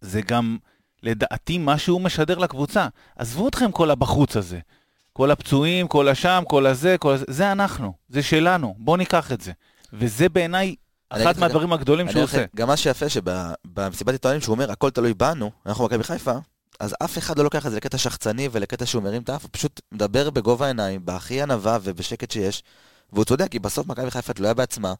זה 0.00 0.22
גם 0.22 0.58
לדעתי 1.02 1.58
מה 1.58 1.78
שהוא 1.78 2.00
משדר 2.00 2.38
לקבוצה. 2.38 2.88
עזבו 3.16 3.48
אתכם 3.48 3.72
כל 3.72 3.90
הבחוץ 3.90 4.36
הזה. 4.36 4.58
כל 5.12 5.30
הפצועים, 5.30 5.88
כל 5.88 6.08
השם, 6.08 6.42
כל 6.48 6.66
הזה, 6.66 6.96
כל 6.98 7.12
הזה, 7.12 7.24
זה 7.28 7.52
אנחנו, 7.52 7.92
זה 8.08 8.22
שלנו, 8.22 8.74
בואו 8.78 8.96
ניקח 8.96 9.32
את 9.32 9.40
זה. 9.40 9.52
וזה 9.92 10.28
בעיניי 10.28 10.74
אחד 11.10 11.38
מהדברים 11.38 11.72
הגדולים 11.72 12.10
שהוא 12.10 12.22
עושה. 12.22 12.44
גם 12.56 12.68
מה 12.68 12.76
שיפה 12.76 13.06
שבמסיבת 13.08 14.12
עיתונאים 14.12 14.40
שהוא 14.40 14.54
אומר, 14.54 14.72
הכל 14.72 14.90
תלוי 14.90 15.14
בנו, 15.14 15.50
אנחנו 15.66 15.84
מכבי 15.84 16.04
חיפה, 16.04 16.32
אז 16.80 16.94
אף 17.04 17.18
אחד 17.18 17.38
לא 17.38 17.44
לוקח 17.44 17.66
את 17.66 17.70
זה 17.70 17.76
לקטע 17.76 17.98
שחצני 17.98 18.48
ולקטע 18.52 18.86
שהוא 18.86 19.02
מרים 19.02 19.22
את 19.22 19.28
האף, 19.28 19.42
הוא 19.42 19.50
פשוט 19.52 19.80
מדבר 19.92 20.30
בגובה 20.30 20.64
העיניים, 20.64 21.04
בהכי 21.04 21.42
ענווה 21.42 21.78
ובשקט 21.82 22.30
שיש, 22.30 22.62
והוא 23.12 23.24
צודק, 23.24 23.48
כי 23.50 23.58
בסוף 23.58 23.86
מכבי 23.86 24.10
חיפה 24.10 24.32
תלויה 24.32 24.54
בעצמה, 24.54 24.94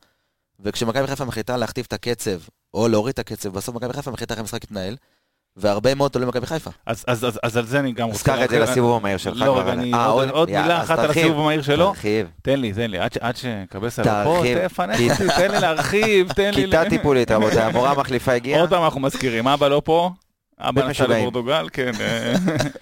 וכשמכבי 0.61 1.07
חיפה 1.07 1.25
מחליטה 1.25 1.57
להכתיב 1.57 1.85
את 1.89 1.93
הקצב, 1.93 2.39
או 2.75 2.89
להוריד 2.89 3.13
את 3.13 3.19
הקצב, 3.19 3.49
בסוף 3.49 3.75
מכבי 3.75 3.93
חיפה 3.93 4.11
מחליטה 4.11 4.35
איך 4.35 4.41
המשחק 4.41 4.65
יתנהל, 4.65 4.97
והרבה 5.61 5.95
מאוד 5.95 6.11
תלוי 6.11 6.27
במכבי 6.27 6.47
חיפה. 6.47 6.71
אז, 6.87 7.05
אז, 7.07 7.25
אז, 7.25 7.41
אז 7.43 7.57
על 7.57 7.67
זה 7.67 7.81
אני 7.81 7.93
גם 7.93 8.09
רוצה... 8.09 8.19
אז 8.19 8.39
קח 8.39 8.45
את 8.45 8.51
זה. 8.51 8.59
לסיבוב 8.59 8.97
המהיר 8.97 9.17
שלך. 9.17 9.41
לא, 9.41 9.61
רגע, 9.61 9.73
אני 9.73 9.95
אה, 9.95 10.07
עוד, 10.07 10.29
עוד 10.31 10.51
מילה 10.51 10.83
אחת 10.83 10.99
על 10.99 11.11
הסיבוב 11.11 11.41
המהיר 11.41 11.63
שלו. 11.63 11.87
תרחיב. 11.87 12.27
תן 12.43 12.61
לי, 12.61 12.73
תן 12.73 12.91
לי, 12.91 12.99
עד, 12.99 13.13
ש- 13.13 13.17
עד 13.21 13.37
שקבס 13.37 13.99
עליו 13.99 14.23
פה. 14.25 14.43
תפנק 14.69 15.01
אותי, 15.01 15.25
תן 15.37 15.51
לי 15.51 15.61
להרחיב, 15.61 16.33
תן 16.33 16.51
לי... 16.55 16.65
כיתה 16.65 16.83
טיפולית, 16.89 17.31
רבותיי, 17.31 17.63
המורה 17.63 17.91
המחליפה 17.91 18.33
הגיעה. 18.33 18.61
עוד 18.61 18.71
פעם 18.71 18.85
אנחנו 18.85 19.01
מזכירים, 19.01 19.49
אבא 19.49 19.69
לא 19.69 19.83
פה, 19.85 20.11
אבא 20.59 20.89
נסע. 20.89 21.07
לפורטוגל, 21.07 21.69
כן, 21.73 21.93
אה, 22.01 22.33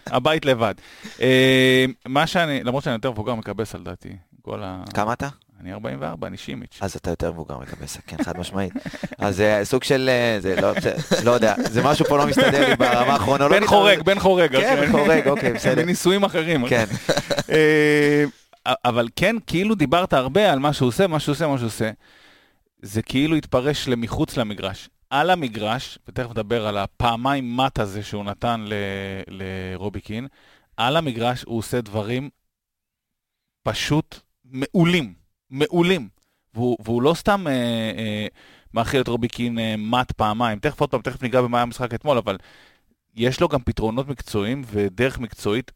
הבית 0.17 0.45
לבד. 0.45 0.75
אה, 1.21 1.85
מה 2.07 2.27
שאני, 2.27 2.65
למרות 2.65 2.85
שאני 2.85 2.95
יותר 2.95 3.11
מבוגר 3.11 3.35
מקבס 3.35 3.75
על 3.75 3.83
דעתי, 3.85 4.09
כל 4.43 4.63
ה... 4.63 4.83
כמה 4.95 5.13
אתה? 5.13 5.29
אני 5.61 5.73
44, 5.73 6.27
אני 6.27 6.37
שימיץ'. 6.37 6.79
אז 6.81 6.97
אתה 6.97 7.11
יותר 7.11 7.33
מבוגר 7.33 7.59
מקבסה, 7.59 8.01
כן, 8.07 8.23
חד 8.23 8.39
משמעית. 8.39 8.73
אז 9.19 9.37
זה 9.37 9.61
סוג 9.65 9.85
של, 9.85 10.11
אה, 10.13 10.41
זה 10.41 10.61
לא, 10.61 10.73
לא 11.25 11.31
יודע, 11.31 11.55
זה 11.71 11.83
משהו 11.83 12.05
פה 12.05 12.19
לא 12.19 12.27
מסתדר 12.27 12.69
לי 12.69 12.77
ברמה 12.77 13.15
הכרונולוגית. 13.15 13.61
בן 13.61 13.67
חורג, 13.67 14.03
בן 14.03 14.19
חורג. 14.19 14.51
כן, 14.51 14.57
אוקיי. 14.57 14.87
בן 14.87 14.93
חורג, 14.93 15.29
אוקיי, 15.29 15.53
בסדר. 15.53 15.83
בנישואים 15.83 16.25
אחרים. 16.25 16.69
כן, 16.69 16.85
אה, 17.51 18.25
אבל 18.85 19.09
כן, 19.17 19.37
כאילו 19.47 19.75
דיברת 19.75 20.13
הרבה 20.13 20.53
על 20.53 20.59
מה 20.59 20.73
שהוא 20.73 20.89
עושה, 20.89 21.07
מה 21.07 21.21
שהוא 21.21 21.33
עושה, 21.33 21.47
מה 21.47 21.59
שהוא 21.59 21.67
עושה. 21.67 21.91
זה 22.83 23.03
כאילו 23.03 23.37
התפרש 23.37 23.89
למחוץ 23.89 24.37
למגרש. 24.37 24.89
על 25.11 25.31
המגרש, 25.31 25.99
ותכף 26.09 26.31
נדבר 26.31 26.67
על 26.67 26.79
הפעמיים 26.79 27.57
מט 27.57 27.79
הזה 27.79 28.03
שהוא 28.03 28.25
נתן 28.25 28.65
ל- 28.67 28.73
לרובי 29.29 30.01
קין, 30.01 30.27
על 30.77 30.97
המגרש 30.97 31.43
הוא 31.47 31.59
עושה 31.59 31.81
דברים 31.81 32.31
פשוט 33.63 34.21
מעולים, 34.45 35.15
מעולים. 35.51 36.09
והוא, 36.55 36.77
והוא 36.85 37.03
לא 37.03 37.15
סתם 37.15 37.47
אה, 37.47 37.53
אה, 37.53 38.27
מאכיל 38.75 39.01
את 39.01 39.09
רובי 39.09 39.29
קין 39.29 39.59
אה, 39.59 39.75
מט 39.79 40.13
פעמיים. 40.13 40.59
תכף 40.59 40.81
עוד 40.81 40.91
פעם, 40.91 41.01
תכף 41.01 41.23
ניגע 41.23 41.43
במה 41.43 41.59
היה 41.59 41.63
המשחק 41.63 41.95
אתמול, 41.95 42.19
אבל 42.19 42.37
יש 43.17 43.41
לו 43.41 43.49
גם 43.49 43.61
פתרונות 43.61 44.09
מקצועיים 44.09 44.63
ודרך 44.67 45.19
מקצועית, 45.19 45.73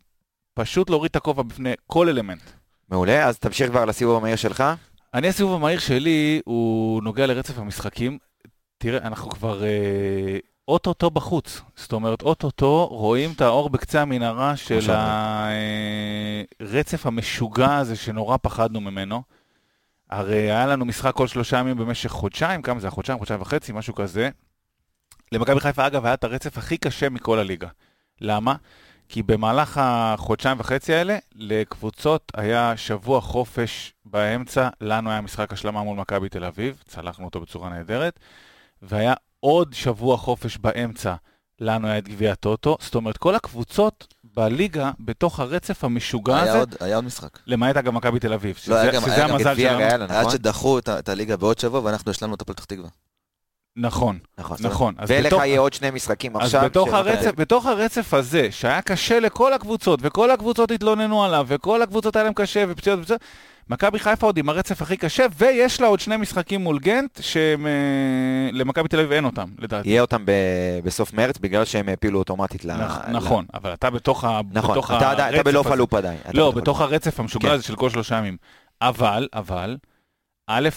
פשוט 0.55 0.91
להוריד 0.91 1.11
את 1.11 1.17
הכובע 1.17 1.43
בפני 1.43 1.73
כל 1.87 2.09
אלמנט. 2.09 2.43
מעולה, 2.89 3.27
אז 3.27 3.39
תמשיך 3.39 3.71
כבר 3.71 3.85
לסיבוב 3.85 4.17
המהיר 4.17 4.37
שלך. 4.37 4.65
אני, 5.15 5.29
הסיבוב 5.29 5.55
המהיר 5.55 5.79
שלי, 5.79 6.41
הוא 6.45 7.03
נוגע 7.03 7.27
לרצף 7.27 7.59
המשחקים. 7.59 8.19
תראה, 8.79 9.07
אנחנו 9.07 9.31
כבר 9.31 9.65
אה, 9.65 10.39
אוטוטו 10.69 11.11
בחוץ. 11.11 11.61
זאת 11.77 11.93
אומרת, 11.93 12.23
אוטוטו 12.23 12.87
רואים 12.87 13.33
את 13.33 13.41
האור 13.41 13.71
בקצה 13.71 14.03
המנהרה 14.03 14.57
של 14.57 14.91
הרצף 16.61 17.07
המשוגע 17.07 17.77
הזה 17.77 17.97
שנורא 17.97 18.37
פחדנו 18.43 18.81
ממנו. 18.81 19.23
הרי 20.13 20.37
היה 20.37 20.67
לנו 20.67 20.85
משחק 20.85 21.15
כל 21.15 21.27
שלושה 21.27 21.59
ימים 21.59 21.77
במשך 21.77 22.11
חודשיים, 22.11 22.63
כמה 22.63 22.81
זה 22.81 22.87
היה? 22.87 22.91
חודשיים, 22.91 23.19
חודשיים 23.19 23.41
וחצי, 23.41 23.73
משהו 23.73 23.95
כזה. 23.95 24.31
למכבי 25.33 25.61
חיפה, 25.61 25.87
אגב, 25.87 26.05
היה 26.05 26.15
את 26.15 26.25
הרצף 26.25 26.59
הכי 26.59 26.77
קשה 26.77 27.09
מכל 27.09 27.39
הליגה. 27.39 27.69
למה? 28.21 28.55
כי 29.09 29.23
במהלך 29.23 29.81
החודשיים 29.83 30.61
וחצי 30.61 30.95
האלה, 30.95 31.19
לקבוצות 31.35 32.33
היה 32.37 32.77
שבוע 32.77 33.21
חופש 33.21 33.95
באמצע, 34.05 34.69
לנו 34.81 35.11
היה 35.11 35.21
משחק 35.21 35.53
השלמה 35.53 35.83
מול 35.83 35.99
מכבי 35.99 36.29
תל 36.29 36.45
אביב, 36.45 36.83
צלחנו 36.87 37.25
אותו 37.25 37.41
בצורה 37.41 37.71
נהדרת, 37.71 38.21
והיה 38.83 39.15
עוד 39.41 39.73
שבוע 39.73 40.17
חופש 40.17 40.59
באמצע, 40.59 41.15
לנו 41.61 41.89
היה 41.89 41.99
את 41.99 42.09
גביע 42.09 42.33
הטוטו, 42.33 42.77
זאת 42.81 42.95
אומרת, 42.95 43.17
כל 43.17 43.35
הקבוצות 43.35 44.12
בליגה, 44.37 44.91
בתוך 45.01 45.41
הרצף 45.41 45.85
המשוגע 45.85 46.35
היה 46.35 46.43
הזה, 46.51 46.59
עוד- 46.59 46.75
היה 46.81 46.97
עוד 46.97 47.05
משחק. 47.05 47.39
למעט 47.47 47.77
אגב 47.77 47.93
מכבי 47.93 48.19
תל 48.21 48.33
אביב, 48.33 48.59
לא, 48.69 48.75
היה 48.77 48.85
שזה 48.85 48.97
גם- 48.97 49.03
שזה 49.03 49.15
היה 49.15 49.29
גם 49.29 49.35
המזל 49.35 49.55
שלנו. 49.57 49.83
עד 50.05 50.11
נכון? 50.21 50.31
שדחו 50.33 50.79
את 50.79 50.89
את 50.89 51.09
הליגה 51.09 51.37
בעוד 51.37 51.59
שבוע, 51.59 51.81
ואנחנו 51.85 52.11
השלמנו 52.11 52.35
את 52.35 52.43
הפועל 52.43 52.55
פתח 52.57 52.65
תקווה. 52.65 52.89
נכון, 53.77 54.19
נכון. 54.39 54.57
נכון. 54.61 54.95
אז 54.99 55.11
ולך 55.11 55.27
בתוך- 55.27 55.43
יהיה 55.43 55.61
עוד 55.61 55.73
שני 55.73 55.91
משחקים 55.91 56.37
אז 56.37 56.43
עכשיו. 56.43 56.63
בתוך 56.65 56.89
של- 56.89 56.95
הרצף, 56.95 57.33
בתוך 57.37 57.67
הרצף 57.67 58.15
הזה, 58.15 58.49
שהיה 58.51 58.83
קשה 58.83 59.21
לכל 59.21 59.53
הקבוצות, 59.53 60.01
וכל 60.03 60.31
הקבוצות 60.31 60.71
התלוננו 60.71 61.25
עליו, 61.25 61.47
וכל 61.49 61.83
הקבוצות 61.83 62.17
היה 62.17 62.25
להם 62.25 62.33
קשה, 62.35 62.65
ופציעות 62.69 62.99
ופציעות, 63.01 63.23
מכבי 63.69 63.99
חיפה 63.99 64.27
עוד 64.27 64.39
עם 64.39 64.49
הרצף 64.49 64.83
הכי 64.83 64.97
קשה, 64.97 65.27
ויש 65.39 65.81
לה 65.81 65.87
עוד 65.87 66.01
שני 66.01 66.17
משחקים 66.17 66.61
מול 66.61 66.79
גנט, 66.79 67.21
שלמכבי 67.23 68.89
תל 68.89 68.99
אביב 68.99 69.13
אין 69.13 69.25
אותם, 69.25 69.49
לדעתי. 69.59 69.89
יהיה 69.89 70.01
אותם 70.01 70.23
ב- 70.27 70.31
בסוף 70.85 71.13
מרץ, 71.13 71.39
בגלל 71.39 71.65
שהם 71.65 71.89
העפילו 71.89 72.19
אוטומטית 72.19 72.65
ל... 72.65 72.71
נכ- 72.71 73.09
ל- 73.09 73.13
נכון, 73.13 73.45
אבל 73.55 73.73
אתה 73.73 73.91
בתוך 73.91 74.25
ה- 74.25 74.41
נכון, 74.53 74.71
בתוך 74.71 74.91
אתה 74.91 75.11
עדיין- 75.11 75.29
אתה 75.29 75.37
הרצף 75.37 75.45
בלוף. 75.45 75.67
הלופ 75.67 75.95
עדיין. 75.95 76.19
אתה 76.29 76.39
לא, 76.39 76.51
בתוך. 76.51 76.81
הרצף 76.81 77.21
המשוגע 77.21 77.49
כן. 77.49 77.55
הזה 77.55 77.63
של 77.65 77.77
כל 77.77 77.91
שלושה 77.91 78.17
ימים. 78.19 78.37
אבל, 78.83 79.29
אבל, 79.35 79.77
א', 80.47 80.69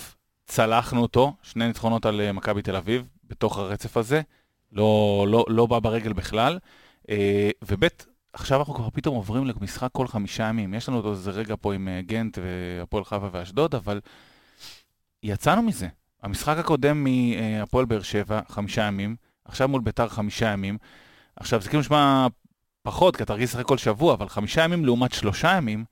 צלחנו 0.46 1.02
אותו, 1.02 1.34
שני 1.44 1.68
ניצחונות 1.68 2.06
על 2.06 2.22
אה, 2.22 2.32
מכבי 2.32 2.62
תל 2.62 2.76
אביב, 2.76 3.04
בתוך 3.30 3.58
הרצף 3.58 3.98
הזה, 3.98 4.22
לא, 4.72 5.26
לא, 5.30 5.46
לא 5.48 5.66
בא 5.66 5.80
ברגל 5.80 6.14
בכלל, 6.14 6.60
אה, 7.10 7.50
וב', 7.68 7.88
עכשיו 8.36 8.60
אנחנו 8.60 8.74
כבר 8.74 8.90
פתאום 8.90 9.16
עוברים 9.16 9.46
למשחק 9.46 9.90
כל 9.92 10.08
חמישה 10.08 10.44
ימים. 10.44 10.74
יש 10.74 10.90
לנו 10.90 10.98
עוד 10.98 11.06
איזה 11.06 11.32
רגע 11.32 11.56
פה 11.62 11.74
עם 11.74 11.88
אה, 11.88 12.02
גנט 12.02 12.38
והפועל 12.42 13.04
חווה 13.04 13.30
ואשדוד, 13.32 13.76
אבל 13.76 14.02
יצאנו 15.24 15.62
מזה. 15.62 15.88
המשחק 16.24 16.58
הקודם 16.58 17.04
מהפועל 17.04 17.86
באר 17.86 18.02
שבע, 18.02 18.40
חמישה 18.48 18.82
ימים, 18.82 19.16
עכשיו 19.46 19.68
מול 19.68 19.82
ביתר 19.82 20.08
חמישה 20.10 20.52
ימים. 20.52 20.78
עכשיו, 21.36 21.62
זה 21.62 21.70
כאילו 21.70 21.80
נשמע 21.80 22.28
פחות, 22.84 23.16
כי 23.16 23.24
אתה 23.24 23.34
רגיל 23.34 23.44
לשחק 23.44 23.66
כל 23.66 23.78
שבוע, 23.78 24.14
אבל 24.14 24.30
חמישה 24.30 24.64
ימים 24.64 24.86
לעומת 24.86 25.14
שלושה 25.14 25.52
ימים, 25.58 25.86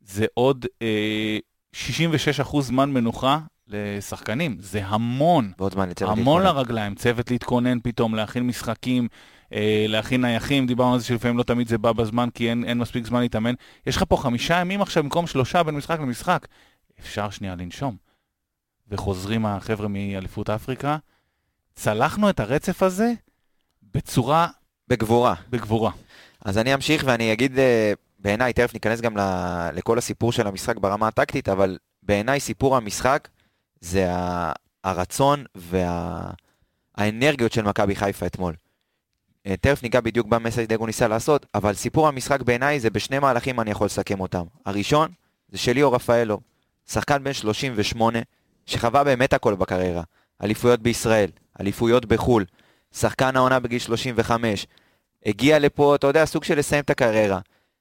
זה 0.00 0.26
עוד 0.34 0.66
אה, 0.82 1.38
66% 1.74 2.60
זמן 2.60 2.90
מנוחה 2.90 3.38
לשחקנים. 3.68 4.56
זה 4.60 4.86
המון. 4.86 5.52
ועוד 5.58 5.72
זמן 5.72 5.88
לצוות 5.88 6.10
המון 6.18 6.42
להתכונן. 6.42 6.56
לרגליים, 6.56 6.94
צוות 6.94 7.30
להתכונן 7.30 7.80
פתאום, 7.80 8.14
להכין 8.14 8.46
משחקים, 8.46 9.08
להכין 9.88 10.20
נייחים, 10.20 10.66
דיברנו 10.66 10.92
על 10.92 10.98
זה 10.98 11.04
שלפעמים 11.04 11.38
לא 11.38 11.42
תמיד 11.42 11.68
זה 11.68 11.78
בא 11.78 11.92
בזמן 11.92 12.28
כי 12.34 12.50
אין, 12.50 12.64
אין 12.64 12.78
מספיק 12.78 13.06
זמן 13.06 13.20
להתאמן. 13.20 13.54
יש 13.86 13.96
לך 13.96 14.04
פה 14.08 14.16
חמישה 14.16 14.60
ימים 14.60 14.82
עכשיו 14.82 15.02
במקום 15.02 15.26
שלושה 15.26 15.62
בין 15.62 15.76
משחק 15.76 16.00
למשחק. 16.00 16.46
אפשר 17.00 17.30
שנייה 17.30 17.54
לנשום. 17.54 17.96
וחוזרים 18.88 19.46
החבר'ה 19.46 19.88
מאליפות 19.88 20.50
אפריקה. 20.50 20.96
צלחנו 21.74 22.30
את 22.30 22.40
הרצף 22.40 22.82
הזה 22.82 23.12
בצורה, 23.94 24.48
בגבורה. 24.88 25.34
בגבורה. 25.50 25.90
אז 26.44 26.58
אני 26.58 26.74
אמשיך 26.74 27.02
ואני 27.06 27.32
אגיד, 27.32 27.58
אה, 27.58 27.92
בעיניי, 28.18 28.52
תכף 28.52 28.74
ניכנס 28.74 29.00
גם 29.00 29.16
לכל 29.72 29.98
הסיפור 29.98 30.32
של 30.32 30.46
המשחק 30.46 30.76
ברמה 30.76 31.08
הטקטית, 31.08 31.48
אבל 31.48 31.78
בעיניי 32.02 32.40
סיפור 32.40 32.76
המשחק 32.76 33.28
זה 33.80 34.08
הרצון 34.84 35.44
והאנרגיות 35.54 37.52
של 37.52 37.62
מכבי 37.62 37.96
חיפה 37.96 38.26
אתמול. 38.26 38.54
אה, 39.46 39.56
תכף 39.56 39.82
ניגע 39.82 40.00
בדיוק 40.00 40.26
במה 40.26 40.38
מסיידגו 40.38 40.86
ניסה 40.86 41.08
לעשות, 41.08 41.46
אבל 41.54 41.74
סיפור 41.74 42.08
המשחק 42.08 42.42
בעיניי 42.42 42.80
זה 42.80 42.90
בשני 42.90 43.18
מהלכים 43.18 43.60
אני 43.60 43.70
יכול 43.70 43.84
לסכם 43.84 44.20
אותם. 44.20 44.44
הראשון 44.66 45.08
זה 45.48 45.58
של 45.58 45.72
ליאור 45.72 45.94
רפאלו, 45.94 46.40
שחקן 46.90 47.24
בן 47.24 47.32
38, 47.32 48.18
שחווה 48.66 49.04
באמת 49.04 49.32
הכל 49.32 49.54
בקריירה. 49.54 50.02
אליפויות 50.42 50.80
בישראל, 50.80 51.30
אליפויות 51.60 52.04
בחו"ל, 52.04 52.44
שחקן 52.94 53.36
העונה 53.36 53.60
בגיל 53.60 53.78
35, 53.78 54.66
הגיע 55.26 55.58
לפה, 55.58 55.94
אתה 55.94 56.06
יודע, 56.06 56.24
סוג 56.24 56.44
של 56.44 56.58
לסיים 56.58 56.84
את 56.84 56.90
הקריירה. 56.90 57.40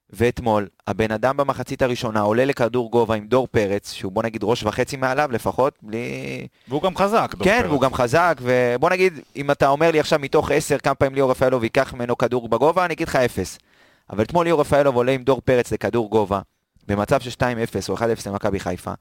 ואתמול, 0.09 0.67
הבן 0.87 1.11
אדם 1.11 1.37
במחצית 1.37 1.81
הראשונה 1.81 2.21
עולה 2.21 2.45
לכדור 2.45 2.91
גובה 2.91 3.15
עם 3.15 3.27
דור 3.27 3.47
פרץ, 3.51 3.91
שהוא 3.93 4.11
בוא 4.11 4.23
נגיד 4.23 4.43
ראש 4.43 4.63
וחצי 4.63 4.97
מעליו 4.97 5.29
לפחות, 5.31 5.73
בלי... 5.81 6.47
והוא 6.67 6.81
גם 6.81 6.95
חזק. 6.95 7.35
דור 7.35 7.43
כן, 7.43 7.59
פרץ. 7.61 7.69
והוא 7.69 7.81
גם 7.81 7.93
חזק, 7.93 8.41
ובוא 8.41 8.89
נגיד, 8.89 9.19
אם 9.35 9.51
אתה 9.51 9.67
אומר 9.67 9.91
לי 9.91 9.99
עכשיו 9.99 10.19
מתוך 10.19 10.51
עשר 10.51 10.77
כמה 10.77 10.95
פעמים 10.95 11.15
ליאור 11.15 11.31
רפאלוב 11.31 11.63
ייקח 11.63 11.93
ממנו 11.93 12.17
כדור 12.17 12.49
בגובה, 12.49 12.85
אני 12.85 12.93
אגיד 12.93 13.07
לך 13.07 13.15
אפס. 13.15 13.59
אבל 14.09 14.23
אתמול 14.23 14.45
ליאור 14.45 14.61
רפאלוב 14.61 14.95
עולה 14.95 15.11
עם 15.11 15.23
דור 15.23 15.41
פרץ 15.45 15.71
לכדור 15.71 16.09
גובה, 16.09 16.39
במצב 16.87 17.19
של 17.19 17.29
2-0 17.29 17.43
או 17.89 17.97
1-0 17.97 18.01
למכבי 18.25 18.59
חיפה, 18.59 18.91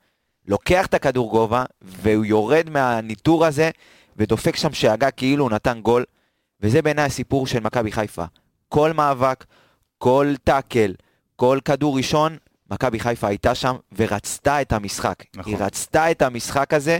לוקח 0.48 0.86
את 0.86 0.94
הכדור 0.94 1.30
גובה, 1.30 1.64
והוא 1.82 2.24
יורד 2.24 2.70
מהניטור 2.70 3.46
הזה, 3.46 3.70
ודופק 4.16 4.56
שם 4.56 4.72
שאגה 4.72 5.10
כאילו 5.10 5.44
הוא 5.44 5.50
נתן 5.50 5.80
גול, 5.80 6.04
וזה 6.60 6.82
בעיניי 6.82 7.04
הסיפור 7.04 7.46
של 7.46 7.60
מכבי 7.60 7.92
חיפה. 7.92 8.24
כל 8.68 8.92
מאבק, 8.92 9.44
כל 9.98 10.34
טאקל, 10.44 10.94
כל 11.36 11.58
כדור 11.64 11.96
ראשון, 11.96 12.36
מכבי 12.70 13.00
חיפה 13.00 13.28
הייתה 13.28 13.54
שם 13.54 13.76
ורצתה 13.96 14.60
את 14.60 14.72
המשחק. 14.72 15.14
נכון. 15.36 15.52
היא 15.52 15.62
רצתה 15.62 16.10
את 16.10 16.22
המשחק 16.22 16.74
הזה, 16.74 16.98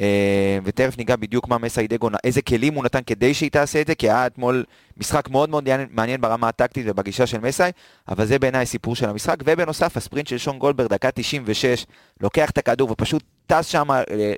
אה, 0.00 0.58
ותכף 0.64 0.98
ניגע 0.98 1.16
בדיוק 1.16 1.48
מה 1.48 1.58
מסיידגו, 1.58 2.08
איזה 2.24 2.42
כלים 2.42 2.74
הוא 2.74 2.84
נתן 2.84 3.00
כדי 3.06 3.34
שהיא 3.34 3.50
תעשה 3.50 3.80
את 3.80 3.86
זה, 3.86 3.94
כי 3.94 4.10
היה 4.10 4.26
אתמול 4.26 4.64
משחק 4.96 5.28
מאוד 5.28 5.50
מאוד 5.50 5.68
מעניין- 5.90 6.20
ברמה 6.20 6.48
הטקטית 6.48 6.86
ובגישה 6.88 7.26
של 7.26 7.40
מסאי, 7.40 7.70
אבל 8.08 8.26
זה 8.26 8.38
בעיניי 8.38 8.62
הסיפור 8.62 8.96
של 8.96 9.08
המשחק, 9.08 9.36
ובנוסף 9.44 9.96
הספרינט 9.96 10.26
של 10.26 10.38
שון 10.38 10.58
גולדברג, 10.58 10.88
דקה 10.88 11.10
96, 11.10 11.86
לוקח 12.20 12.50
את 12.50 12.58
הכדור 12.58 12.90
ופשוט 12.90 13.22
טס 13.46 13.66
שם, 13.66 13.90
אה, 13.90 14.32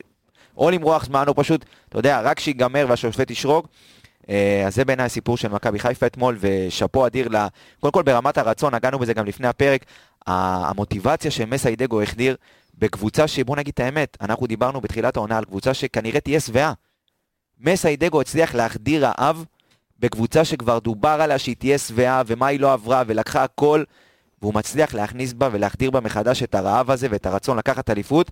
או 0.57 0.71
למרוח 0.71 1.05
זמן, 1.05 1.25
או 1.29 1.35
פשוט, 1.35 1.65
אתה 1.89 1.99
יודע, 1.99 2.21
רק 2.21 2.41
שיגמר 2.41 2.87
והשופט 2.89 3.31
ישרוג. 3.31 3.67
אה, 4.29 4.65
אז 4.67 4.75
זה 4.75 4.85
בעיניי 4.85 5.07
הסיפור 5.07 5.37
של 5.37 5.49
מכבי 5.49 5.79
חיפה 5.79 6.07
אתמול, 6.07 6.39
ושאפו 6.41 7.07
אדיר 7.07 7.29
ל... 7.29 7.47
קודם 7.81 7.93
כל 7.93 8.03
ברמת 8.03 8.39
הרצון, 8.39 8.75
נגענו 8.75 8.99
בזה 8.99 9.15
גם 9.15 9.27
לפני 9.27 9.49
הפרק, 9.49 9.85
המוטיבציה 10.27 11.31
שמסיידגו 11.31 12.03
החדיר 12.03 12.37
בקבוצה 12.79 13.29
שבוא 13.29 13.57
נגיד 13.57 13.73
את 13.75 13.81
האמת, 13.81 14.17
אנחנו 14.21 14.47
דיברנו 14.47 14.81
בתחילת 14.81 15.17
העונה 15.17 15.39
על 15.39 15.45
קבוצה 15.45 15.75
שכנראה 15.75 16.21
תהיה 16.21 16.41
שבעה. 16.41 16.73
מסיידגו 17.61 18.21
הצליח 18.21 18.55
להחדיר 18.55 19.07
רעב 19.07 19.45
בקבוצה 19.99 20.45
שכבר 20.45 20.79
דובר 20.79 21.19
עליה 21.23 21.39
שהיא 21.39 21.57
תהיה 21.59 21.79
שבעה 21.79 22.23
ומה 22.27 22.47
היא 22.47 22.61
לא 22.61 22.73
עברה 22.73 23.03
ולקחה 23.07 23.45
הכל 23.45 23.85
והוא 24.43 24.55
מצליח 24.55 24.95
להכניס 24.95 25.33
בה 25.33 25.49
ולהחדיר 25.53 25.91
בה 25.91 26.01
מחדש 26.01 26.43
את 26.43 26.55
הרעב 26.55 26.91
הזה 26.91 27.07
ואת 27.11 27.27
הרצון 27.27 27.59
לקחת 27.59 27.91
אליפות. 27.91 28.31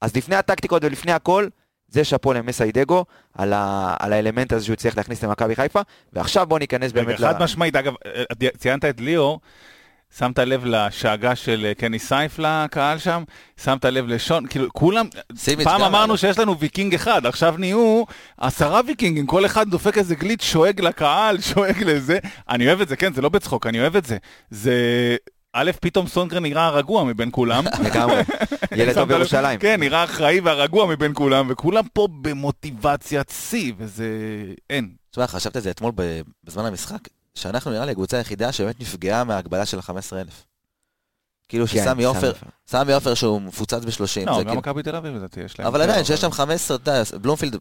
אז 0.00 0.16
לפני 0.16 0.36
הטקטיקות 0.36 0.84
ולפני 0.84 1.12
הכל, 1.12 1.48
זה 1.88 2.04
שאפו 2.04 2.32
למסיידגו 2.32 3.04
על, 3.34 3.52
ה... 3.52 3.94
על 4.00 4.12
האלמנט 4.12 4.52
הזה 4.52 4.64
שהוא 4.64 4.74
הצליח 4.74 4.96
להכניס 4.96 5.24
למכבי 5.24 5.56
חיפה, 5.56 5.80
ועכשיו 6.12 6.46
בואו 6.46 6.58
ניכנס 6.58 6.92
באמת 6.92 7.18
חד 7.18 7.42
משמעית, 7.42 7.76
אגב, 7.76 7.94
ציינת 8.58 8.84
את 8.84 9.00
ליאור, 9.00 9.40
שמת 10.18 10.38
לב 10.38 10.64
לשאגה 10.64 11.36
של 11.36 11.64
אה, 11.68 11.74
קני 11.74 11.98
סייף 11.98 12.38
לקהל 12.38 12.98
שם, 12.98 13.22
שמת 13.64 13.84
לב 13.84 14.06
לשון, 14.06 14.46
כאילו, 14.46 14.68
כולם, 14.72 15.06
פעם 15.64 15.82
אמרנו. 15.82 16.16
שיש 16.16 16.38
לנו 16.38 16.58
ויקינג 16.58 16.94
אחד, 16.94 17.26
עכשיו 17.26 17.54
נהיו 17.58 18.04
עשרה 18.38 18.80
ויקינגים, 18.86 19.26
כל 19.26 19.46
אחד 19.46 19.70
דופק 19.70 19.98
איזה 19.98 20.14
גליץ' 20.14 20.42
שואג 20.42 20.80
לקהל, 20.80 21.40
שואג 21.52 21.82
לזה. 21.82 22.18
אני 22.48 22.66
אוהב 22.66 22.80
את 22.80 22.88
זה, 22.88 22.96
כן, 22.96 23.12
זה 23.12 23.22
לא 23.22 23.28
בצחוק, 23.28 23.66
אני 23.66 23.80
אוהב 23.80 23.96
את 23.96 24.04
זה. 24.04 24.16
זה... 24.50 24.76
א', 25.56 25.70
פתאום 25.80 26.06
סונגרן 26.06 26.42
נראה 26.42 26.66
הרגוע 26.66 27.04
מבין 27.04 27.28
כולם. 27.32 27.64
לגמרי, 27.86 28.20
ילד 28.76 28.94
טוב? 28.94 29.08
בירושלים. 29.08 29.60
כן, 29.60 29.80
נראה 29.80 30.04
אחראי 30.04 30.40
והרגוע 30.40 30.86
מבין 30.86 31.12
כולם, 31.14 31.46
וכולם 31.50 31.84
פה 31.92 32.08
במוטיבציית 32.22 33.30
שיא, 33.30 33.72
וזה... 33.78 34.06
אין. 34.70 34.90
תשמע, 35.10 35.26
חשבת 35.26 35.56
על 35.56 35.62
זה 35.62 35.70
אתמול 35.70 35.92
ב- 35.94 36.20
בזמן 36.44 36.64
המשחק, 36.64 36.98
שאנחנו 37.34 37.70
נראה 37.70 37.84
לי 37.84 37.92
הקבוצה 37.92 38.16
היחידה 38.16 38.52
שבאמת 38.52 38.80
נפגעה 38.80 39.24
מההגבלה 39.24 39.66
של 39.66 39.78
ה-15,000. 39.78 40.30
כאילו 41.48 41.66
כן, 41.66 41.82
שסמי 41.84 42.04
עופר, 42.04 42.32
סמי 42.66 42.92
עופר 42.92 43.14
שהוא 43.14 43.42
מפוצץ 43.42 43.84
ב-30. 43.84 43.98
לא, 43.98 44.06
זה 44.06 44.20
גם 44.26 44.36
כאילו- 44.44 44.54
מכבי 44.54 44.82
תל 44.82 44.96
אביב 44.96 45.14
לדעתי 45.14 45.40
יש 45.40 45.58
להם. 45.58 45.68
אבל 45.68 45.82
עדיין, 45.82 46.04
שיש 46.04 46.20
שם 46.20 46.30
15, 46.30 46.76
אתה 46.76 46.90
יודע, 46.90 47.02
בלומפילד, 47.20 47.56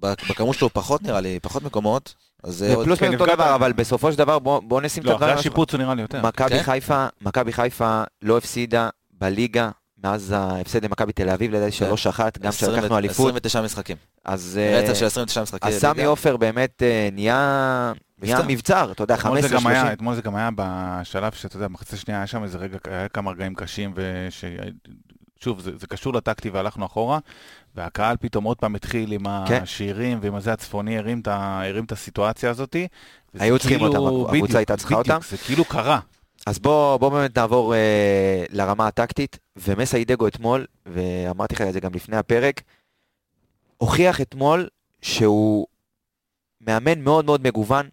בכמות 0.00 0.56
שלו 0.56 0.70
פחות 0.72 1.02
נראה 1.02 1.20
לי, 1.20 1.40
פחות 1.40 1.62
מקומות, 1.62 2.14
אז 2.42 2.54
זה 2.54 2.74
עוד... 2.74 2.84
פלוס 2.84 2.98
כן, 2.98 3.06
מינוס 3.08 3.20
אותו. 3.20 3.34
דבר, 3.34 3.54
אבל 3.54 3.72
בסופו 3.72 4.12
של 4.12 4.18
דבר 4.18 4.38
בוא 4.38 4.60
בוא 4.64 4.80
נשים 4.80 5.02
את 5.02 5.08
לא, 5.08 5.16
אחרי. 5.16 5.32
השיפוץ 5.32 5.72
הוא 5.72 5.78
נראה 5.82 5.94
לי 5.94 6.02
יותר. 6.02 6.22
מכבי 6.22 6.48
כן? 6.50 6.62
חיפה, 6.62 7.06
מכבי 7.20 7.52
חיפה 7.52 8.02
לא 8.22 8.38
הפסידה 8.38 8.88
בליגה 9.20 9.70
מאז 10.04 10.32
ההפסד 10.36 10.84
למכבי 10.84 11.12
תל 11.12 11.28
אביב, 11.30 11.52
לדעתי 11.54 11.76
כן. 11.76 11.90
3-1, 11.90 11.94
גם 12.40 12.48
20 12.48 12.72
כשלקחנו 12.72 12.98
אליפות. 12.98 13.14
29 13.14 13.62
משחקים. 13.62 13.96
אז 14.24 14.58
אה, 14.62 14.80
רצף 14.80 14.94
של 14.98 15.06
29 15.06 15.42
משחקי 15.42 15.68
אז 15.68 15.74
סמי. 15.80 16.04
עופר 16.04 16.36
באמת 16.36 16.82
אה, 16.82 17.08
נהיה 17.12 17.92
נהיה 18.22 18.38
מבצר. 18.48 18.92
אתה 18.92 19.02
יודע, 19.02 19.14
אתמול 19.14 19.40
זה 19.40 19.48
גם 19.48 19.66
היה- 19.66 19.84
15-30. 19.90 19.92
אתמול 19.92 20.14
זה 20.14 20.22
גם 20.22 20.36
היה 20.36 20.48
בשלב 20.56 21.32
שאתה 21.32 21.56
יודע, 21.56 21.68
מחצית 21.68 21.92
השנייה 21.94 22.20
היה 22.20 22.26
שם 22.26 22.42
איזה 22.42 22.58
רגע, 22.58 22.78
היה 22.90 23.08
כמה 23.08 23.30
רגעים 23.30 23.54
קשים, 23.54 23.92
וש... 23.96 24.44
שוב, 25.40 25.60
זה, 25.60 25.70
זה 25.80 25.86
קשור 25.86 26.12
לטקטי 26.14 26.50
והלכנו 26.50 26.86
אחורה, 26.86 27.18
והקהל 27.74 28.16
פתאום 28.20 28.44
עוד 28.44 28.56
פעם 28.56 28.74
התחיל 28.74 29.12
עם 29.12 29.24
כן. 29.48 29.62
השירים 29.62 30.18
ועם 30.22 30.34
הזה 30.34 30.52
הצפוני, 30.52 30.98
הרים 30.98 31.20
את, 31.20 31.28
ה- 31.28 31.62
הרים 31.64 31.84
את 31.84 31.92
הסיטואציה 31.92 32.50
הזאת. 32.50 32.76
היו 33.34 33.58
צריכים 33.58 33.78
כאילו- 33.78 33.96
אותם, 33.96 34.34
הקבוצה 34.36 34.58
הייתה 34.58 34.76
צריכה 34.76 34.94
בדיוק, 34.94 35.08
אותם. 35.16 35.26
זה 35.30 35.36
כאילו 35.36 35.64
קרה. 35.64 35.98
אז 36.46 36.58
בוא, 36.58 36.96
בוא 36.96 37.08
באמת 37.08 37.38
נעבור 37.38 37.74
אה, 37.74 38.44
לרמה 38.50 38.86
הטקטית, 38.86 39.38
ומסיידגו 39.56 40.26
אתמול, 40.26 40.66
ואמרתי 40.86 41.54
לך 41.54 41.60
את 41.60 41.72
זה 41.72 41.80
גם 41.80 41.94
לפני 41.94 42.16
הפרק, 42.16 42.60
הוכיח 43.78 44.20
אתמול 44.20 44.68
שהוא 45.02 45.66
מאמן 46.60 47.00
מאוד 47.00 47.24
מאוד 47.24 47.46
מגוון, 47.46 47.88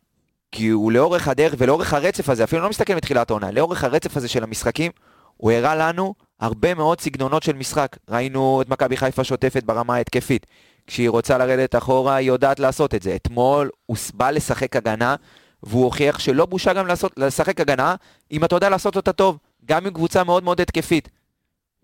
כי 0.52 0.68
הוא 0.68 0.92
לאורך 0.92 1.28
הדרך 1.28 1.54
ולאורך 1.58 1.94
הרצף 1.94 2.30
הזה, 2.30 2.44
אפילו 2.44 2.62
לא 2.62 2.70
מסתכל 2.70 2.96
מתחילת 2.96 3.30
העונה, 3.30 3.52
לאורך 3.52 3.84
הרצף 3.84 4.18
הזה 4.18 4.28
של 4.28 4.44
המשחקים, 4.44 4.92
הוא 5.38 5.52
הראה 5.52 5.76
לנו 5.76 6.14
הרבה 6.40 6.74
מאוד 6.74 7.02
סגנונות 7.02 7.44
של 7.44 7.54
משחק. 7.54 7.98
ראינו 8.10 8.62
את 8.62 8.70
מכבי 8.70 8.98
חיפה 8.98 9.24
שוטפת 9.24 9.64
ברמה 9.64 9.96
ההתקפית. 9.96 10.46
כשהיא 10.88 11.10
רוצה 11.10 11.38
לרדת 11.38 11.76
אחורה, 11.76 12.16
היא 12.16 12.28
יודעת 12.28 12.60
לעשות 12.60 12.96
את 12.96 13.02
זה. 13.02 13.16
אתמול 13.16 13.70
הוא 13.86 13.98
בא 14.14 14.32
לשחק 14.32 14.76
הגנה, 14.76 15.16
והוא 15.64 15.84
הוכיח 15.84 16.20
שלא 16.20 16.46
בושה 16.46 16.74
גם 16.74 16.88
לעשות, 16.88 17.14
לשחק 17.18 17.62
הגנה, 17.62 17.96
אם 18.32 18.44
אתה 18.44 18.56
יודע 18.56 18.70
לעשות 18.70 18.96
אותה 18.96 19.14
טוב, 19.14 19.38
גם 19.66 19.86
עם 19.86 19.94
קבוצה 19.94 20.24
מאוד 20.24 20.44
מאוד 20.44 20.62
התקפית, 20.62 21.10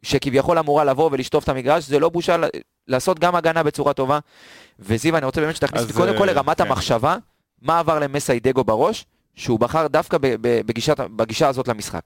שכביכול 0.03 0.59
אמורה 0.59 0.83
לבוא 0.83 1.09
ולשטוף 1.11 1.43
את 1.43 1.49
המגרש, 1.49 1.83
זה 1.83 1.99
לא 1.99 2.09
בושה 2.09 2.35
לעשות 2.87 3.19
גם 3.19 3.35
הגנה 3.35 3.63
בצורה 3.63 3.93
טובה. 3.93 4.19
וזיו, 4.79 5.17
אני 5.17 5.25
רוצה 5.25 5.41
באמת 5.41 5.55
שתכניס 5.55 5.81
אותי 5.81 5.93
קודם 5.93 6.17
כל 6.17 6.29
אה, 6.29 6.33
לרמת 6.33 6.61
כן. 6.61 6.67
המחשבה, 6.67 7.17
מה 7.61 7.79
עבר 7.79 7.99
למסיידגו 7.99 8.63
בראש, 8.63 9.05
שהוא 9.35 9.59
בחר 9.59 9.87
דווקא 9.87 10.17
ב- 10.17 10.35
ב- 10.41 10.61
בגישת, 10.65 10.99
בגישה 10.99 11.47
הזאת 11.47 11.67
למשחק. 11.67 12.01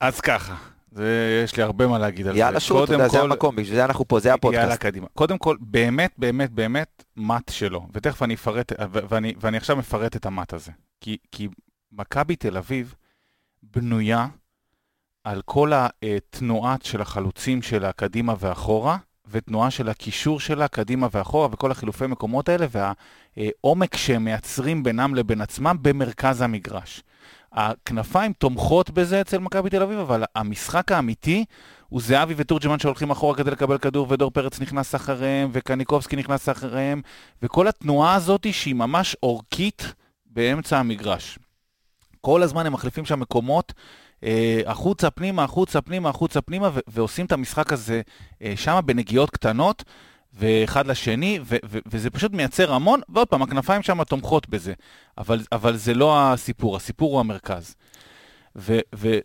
אז 0.00 0.20
ככה, 0.20 0.54
זה, 0.90 1.40
יש 1.44 1.56
לי 1.56 1.62
הרבה 1.62 1.86
מה 1.86 1.98
להגיד 1.98 2.26
על 2.26 2.32
זה. 2.32 2.38
יאללה 2.38 2.60
שוט, 2.60 2.84
אתה 2.84 2.92
יודע, 2.92 3.08
זה 3.08 3.20
המקום, 3.20 3.56
בשביל 3.56 3.76
זה 3.76 3.84
אנחנו 3.84 4.08
פה, 4.08 4.20
זה 4.20 4.28
יאללה, 4.28 4.38
הפודקאסט. 4.38 4.80
קדימה. 4.80 5.06
קודם 5.14 5.38
כל, 5.38 5.56
באמת, 5.60 6.12
באמת, 6.18 6.50
באמת, 6.50 7.04
מט 7.16 7.48
שלו. 7.48 7.86
ותכף 7.92 8.22
אני 8.22 8.34
אפרט, 8.34 8.72
ואני, 8.90 9.34
ואני 9.40 9.56
עכשיו 9.56 9.76
מפרט 9.76 10.16
את 10.16 10.26
המט 10.26 10.52
הזה. 10.52 10.72
כי, 11.00 11.16
כי 11.32 11.48
מכבי 11.92 12.36
תל 12.36 12.56
אביב 12.56 12.94
בנויה 13.62 14.26
על 15.24 15.42
כל 15.44 15.72
התנועה 16.02 16.76
של 16.82 17.00
החלוצים 17.00 17.62
שלה 17.62 17.92
קדימה 17.92 18.34
ואחורה, 18.40 18.96
ותנועה 19.30 19.70
של 19.70 19.88
הקישור 19.88 20.40
שלה 20.40 20.68
קדימה 20.68 21.08
ואחורה, 21.12 21.48
וכל 21.52 21.70
החילופי 21.70 22.06
מקומות 22.06 22.48
האלה, 22.48 22.66
והעומק 22.70 23.96
שהם 23.96 24.24
מייצרים 24.24 24.82
בינם 24.82 25.14
לבין 25.14 25.40
עצמם 25.40 25.76
במרכז 25.82 26.42
המגרש. 26.42 27.02
הכנפיים 27.52 28.32
תומכות 28.32 28.90
בזה 28.90 29.20
אצל 29.20 29.38
מכבי 29.38 29.70
תל 29.70 29.82
אביב, 29.82 29.98
אבל 29.98 30.24
המשחק 30.34 30.92
האמיתי 30.92 31.44
הוא 31.88 32.00
זהבי 32.00 32.34
ותורג'מן 32.36 32.78
שהולכים 32.78 33.10
אחורה 33.10 33.36
כדי 33.36 33.50
לקבל 33.50 33.78
כדור, 33.78 34.06
ודור 34.10 34.30
פרץ 34.30 34.60
נכנס 34.60 34.94
אחריהם, 34.94 35.50
וקניקובסקי 35.52 36.16
נכנס 36.16 36.48
אחריהם, 36.48 37.02
וכל 37.42 37.68
התנועה 37.68 38.14
הזאת 38.14 38.46
שהיא 38.52 38.74
ממש 38.74 39.16
אורכית 39.22 39.94
באמצע 40.26 40.78
המגרש. 40.78 41.38
כל 42.20 42.42
הזמן 42.42 42.66
הם 42.66 42.72
מחליפים 42.72 43.04
שם 43.04 43.20
מקומות, 43.20 43.72
אה, 44.24 44.60
החוצה, 44.66 45.10
פנימה, 45.10 45.44
החוצה, 45.44 45.80
פנימה, 45.80 46.08
החוצה, 46.08 46.40
פנימה, 46.40 46.70
ו- 46.74 46.80
ועושים 46.86 47.26
את 47.26 47.32
המשחק 47.32 47.72
הזה 47.72 48.00
אה, 48.42 48.52
שם 48.56 48.80
בנגיעות 48.84 49.30
קטנות, 49.30 49.84
ואחד 50.32 50.86
לשני, 50.86 51.38
ו- 51.42 51.56
ו- 51.64 51.78
וזה 51.86 52.10
פשוט 52.10 52.32
מייצר 52.32 52.72
המון, 52.72 53.00
ועוד 53.08 53.28
פעם, 53.28 53.42
הכנפיים 53.42 53.82
שם 53.82 54.04
תומכות 54.04 54.48
בזה, 54.48 54.72
אבל, 55.18 55.40
אבל 55.52 55.76
זה 55.76 55.94
לא 55.94 56.32
הסיפור, 56.32 56.76
הסיפור 56.76 57.12
הוא 57.12 57.20
המרכז. 57.20 57.74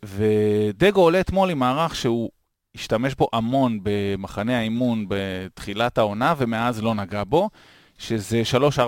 ודגו 0.04 1.02
עולה 1.02 1.20
אתמול 1.20 1.50
עם 1.50 1.60
מערך 1.60 1.96
שהוא 1.96 2.30
השתמש 2.76 3.16
בו 3.16 3.28
המון 3.34 3.80
במחנה 3.84 4.58
האימון 4.58 5.06
בתחילת 5.08 5.98
העונה, 5.98 6.34
ומאז 6.38 6.84
לא 6.84 6.96
נגע 6.96 7.24
בו, 7.24 7.50
שזה 7.98 8.42
3-4-3. 8.78 8.80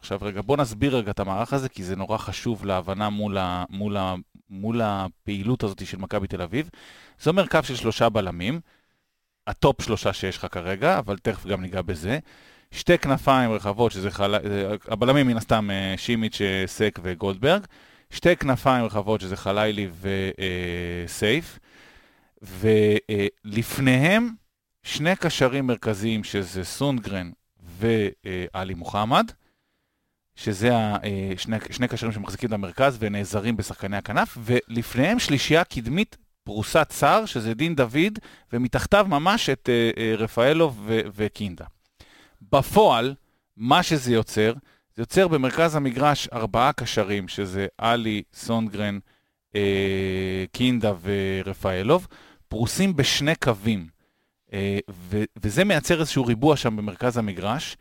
עכשיו 0.00 0.18
רגע, 0.22 0.40
בוא 0.42 0.56
נסביר 0.56 0.96
רגע 0.96 1.10
את 1.10 1.20
המערך 1.20 1.52
הזה, 1.52 1.68
כי 1.68 1.84
זה 1.84 1.96
נורא 1.96 2.18
חשוב 2.18 2.66
להבנה 2.66 3.10
מול, 3.10 3.38
ה- 3.38 3.64
מול, 3.70 3.96
ה- 3.96 4.14
מול 4.50 4.80
הפעילות 4.84 5.62
הזאת 5.62 5.86
של 5.86 5.98
מכבי 5.98 6.26
תל 6.26 6.42
אביב. 6.42 6.70
זה 7.20 7.30
אומר 7.30 7.46
קו 7.46 7.58
של 7.62 7.76
שלושה 7.76 8.08
בלמים, 8.08 8.60
ה 9.46 9.55
top 9.55 9.82
שלושה 9.82 10.12
שיש 10.12 10.36
לך 10.36 10.46
כרגע, 10.50 10.98
אבל 10.98 11.18
תכף 11.18 11.46
גם 11.46 11.62
ניגע 11.62 11.82
בזה. 11.82 12.18
שתי 12.70 12.98
כנפיים 12.98 13.52
רחבות, 13.52 13.92
שזה 13.92 14.10
חל... 14.10 14.34
אה, 14.34 14.40
הבלמים 14.88 15.26
מן 15.26 15.36
הסתם 15.36 15.70
אה, 15.70 15.94
שימיץ', 15.96 16.40
אה, 16.40 16.62
סק 16.66 16.98
וגולדברג. 17.02 17.64
שתי 18.10 18.36
כנפיים 18.36 18.84
רחבות, 18.84 19.20
שזה 19.20 19.36
חלילי 19.36 19.88
וסייף. 21.06 21.58
ולפניהם 22.42 24.30
שני 24.82 25.16
קשרים 25.16 25.66
מרכזיים, 25.66 26.24
שזה 26.24 26.64
סונגרן 26.64 27.30
ועלי 27.62 28.74
מוחמד, 28.74 29.32
שזה 30.34 30.70
שני, 31.36 31.56
שני 31.70 31.88
קשרים 31.88 32.12
שמחזיקים 32.12 32.48
את 32.48 32.52
המרכז 32.52 32.96
ונעזרים 33.00 33.56
בשחקני 33.56 33.96
הכנף, 33.96 34.38
ולפניהם 34.40 35.18
שלישייה 35.18 35.64
קדמית 35.64 36.16
פרוסת 36.46 36.86
צר, 36.88 37.24
שזה 37.26 37.54
דין 37.54 37.74
דוד, 37.74 38.18
ומתחתיו 38.52 39.06
ממש 39.08 39.50
את 39.50 39.68
אה, 39.68 39.90
אה, 39.98 40.14
רפאלוב 40.16 40.82
ו- 40.86 41.00
וקינדה. 41.16 41.64
בפועל, 42.52 43.14
מה 43.56 43.82
שזה 43.82 44.12
יוצר, 44.12 44.52
זה 44.94 45.02
יוצר 45.02 45.28
במרכז 45.28 45.76
המגרש 45.76 46.28
ארבעה 46.32 46.72
קשרים, 46.72 47.28
שזה 47.28 47.66
עלי, 47.78 48.22
סונגרן, 48.34 48.98
אה, 49.56 50.44
קינדה 50.52 50.92
ורפאלוב, 51.02 52.06
פרוסים 52.48 52.96
בשני 52.96 53.34
קווים. 53.34 53.86
אה, 54.52 54.78
ו- 54.90 55.24
וזה 55.42 55.64
מייצר 55.64 56.00
איזשהו 56.00 56.26
ריבוע 56.26 56.56
שם 56.56 56.76
במרכז 56.76 57.16
המגרש, 57.16 57.76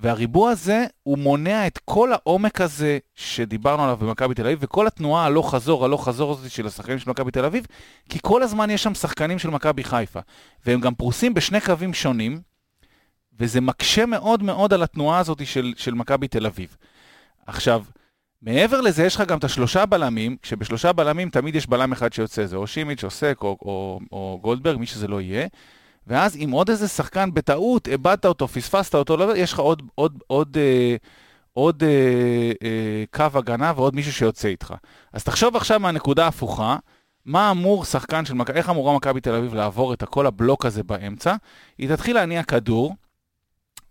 והריבוע 0.00 0.50
הזה, 0.50 0.86
הוא 1.02 1.18
מונע 1.18 1.66
את 1.66 1.78
כל 1.84 2.12
העומק 2.12 2.60
הזה 2.60 2.98
שדיברנו 3.14 3.84
עליו 3.84 3.96
במכבי 3.96 4.34
תל 4.34 4.46
אביב, 4.46 4.58
וכל 4.62 4.86
התנועה 4.86 5.24
הלוך 5.24 5.54
חזור, 5.54 5.84
הלוך 5.84 6.08
חזור 6.08 6.32
הזאת 6.32 6.50
של 6.50 6.66
השחקנים 6.66 6.98
של 6.98 7.10
מכבי 7.10 7.30
תל 7.30 7.44
אביב, 7.44 7.66
כי 8.08 8.18
כל 8.22 8.42
הזמן 8.42 8.70
יש 8.70 8.82
שם 8.82 8.94
שחקנים 8.94 9.38
של 9.38 9.50
מכבי 9.50 9.84
חיפה, 9.84 10.20
והם 10.66 10.80
גם 10.80 10.94
פרוסים 10.94 11.34
בשני 11.34 11.60
קווים 11.60 11.94
שונים, 11.94 12.40
וזה 13.38 13.60
מקשה 13.60 14.06
מאוד 14.06 14.42
מאוד 14.42 14.72
על 14.72 14.82
התנועה 14.82 15.18
הזאת 15.18 15.46
של, 15.46 15.74
של 15.76 15.94
מכבי 15.94 16.28
תל 16.28 16.46
אביב. 16.46 16.76
עכשיו, 17.46 17.84
מעבר 18.42 18.80
לזה, 18.80 19.04
יש 19.04 19.14
לך 19.16 19.20
גם 19.20 19.38
את 19.38 19.44
השלושה 19.44 19.86
בלמים, 19.86 20.36
כשבשלושה 20.42 20.92
בלמים 20.92 21.30
תמיד 21.30 21.54
יש 21.54 21.66
בלם 21.66 21.92
אחד 21.92 22.12
שיוצא, 22.12 22.46
זה 22.46 22.56
או 22.56 22.66
שימיץ' 22.66 23.04
או 23.04 23.10
סק 23.10 23.38
או, 23.42 23.58
או, 23.62 24.00
או 24.12 24.38
גולדברג, 24.42 24.78
מי 24.78 24.86
שזה 24.86 25.08
לא 25.08 25.20
יהיה. 25.20 25.46
ואז 26.08 26.36
אם 26.36 26.50
עוד 26.50 26.70
איזה 26.70 26.88
שחקן 26.88 27.34
בטעות, 27.34 27.88
איבדת 27.88 28.26
אותו, 28.26 28.48
פספסת 28.48 28.94
אותו, 28.94 29.16
לא, 29.16 29.36
יש 29.36 29.52
לך 29.52 29.58
עוד, 29.58 29.82
עוד, 29.94 30.22
עוד, 30.26 30.56
אה, 30.56 30.96
עוד 31.52 31.82
אה, 31.82 32.52
אה, 32.62 33.04
קו 33.10 33.38
הגנה 33.38 33.72
ועוד 33.76 33.94
מישהו 33.94 34.12
שיוצא 34.12 34.48
איתך. 34.48 34.74
אז 35.12 35.24
תחשוב 35.24 35.56
עכשיו 35.56 35.80
מהנקודה 35.80 36.24
ההפוכה, 36.24 36.76
מה 37.24 37.50
אמור 37.50 37.84
שחקן 37.84 38.24
של 38.24 38.34
מכבי, 38.34 38.58
איך 38.58 38.70
אמורה 38.70 38.96
מכבי 38.96 39.20
תל 39.20 39.34
אביב 39.34 39.54
לעבור 39.54 39.92
את 39.92 40.04
כל 40.04 40.26
הבלוק 40.26 40.66
הזה 40.66 40.82
באמצע? 40.82 41.34
היא 41.78 41.88
תתחיל 41.88 42.16
להניע 42.16 42.42
כדור, 42.42 42.94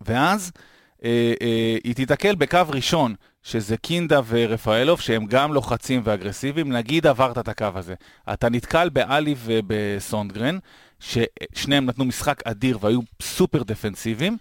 ואז 0.00 0.52
אה, 1.04 1.32
אה, 1.42 1.76
היא 1.84 1.94
תיתקל 1.94 2.34
בקו 2.34 2.58
ראשון, 2.68 3.14
שזה 3.42 3.76
קינדה 3.76 4.20
ורפאלוב, 4.26 5.00
שהם 5.00 5.26
גם 5.26 5.52
לוחצים 5.52 6.00
ואגרסיביים, 6.04 6.72
נגיד 6.72 7.06
עברת 7.06 7.38
את 7.38 7.48
הקו 7.48 7.66
הזה. 7.74 7.94
אתה 8.32 8.48
נתקל 8.48 8.88
באלי 8.88 9.34
ובסונדגרן, 9.44 10.58
ששניהם 11.00 11.86
נתנו 11.86 12.04
משחק 12.04 12.42
אדיר 12.46 12.78
והיו 12.80 13.00
סופר 13.22 13.62
דפנסיביים. 13.62 14.36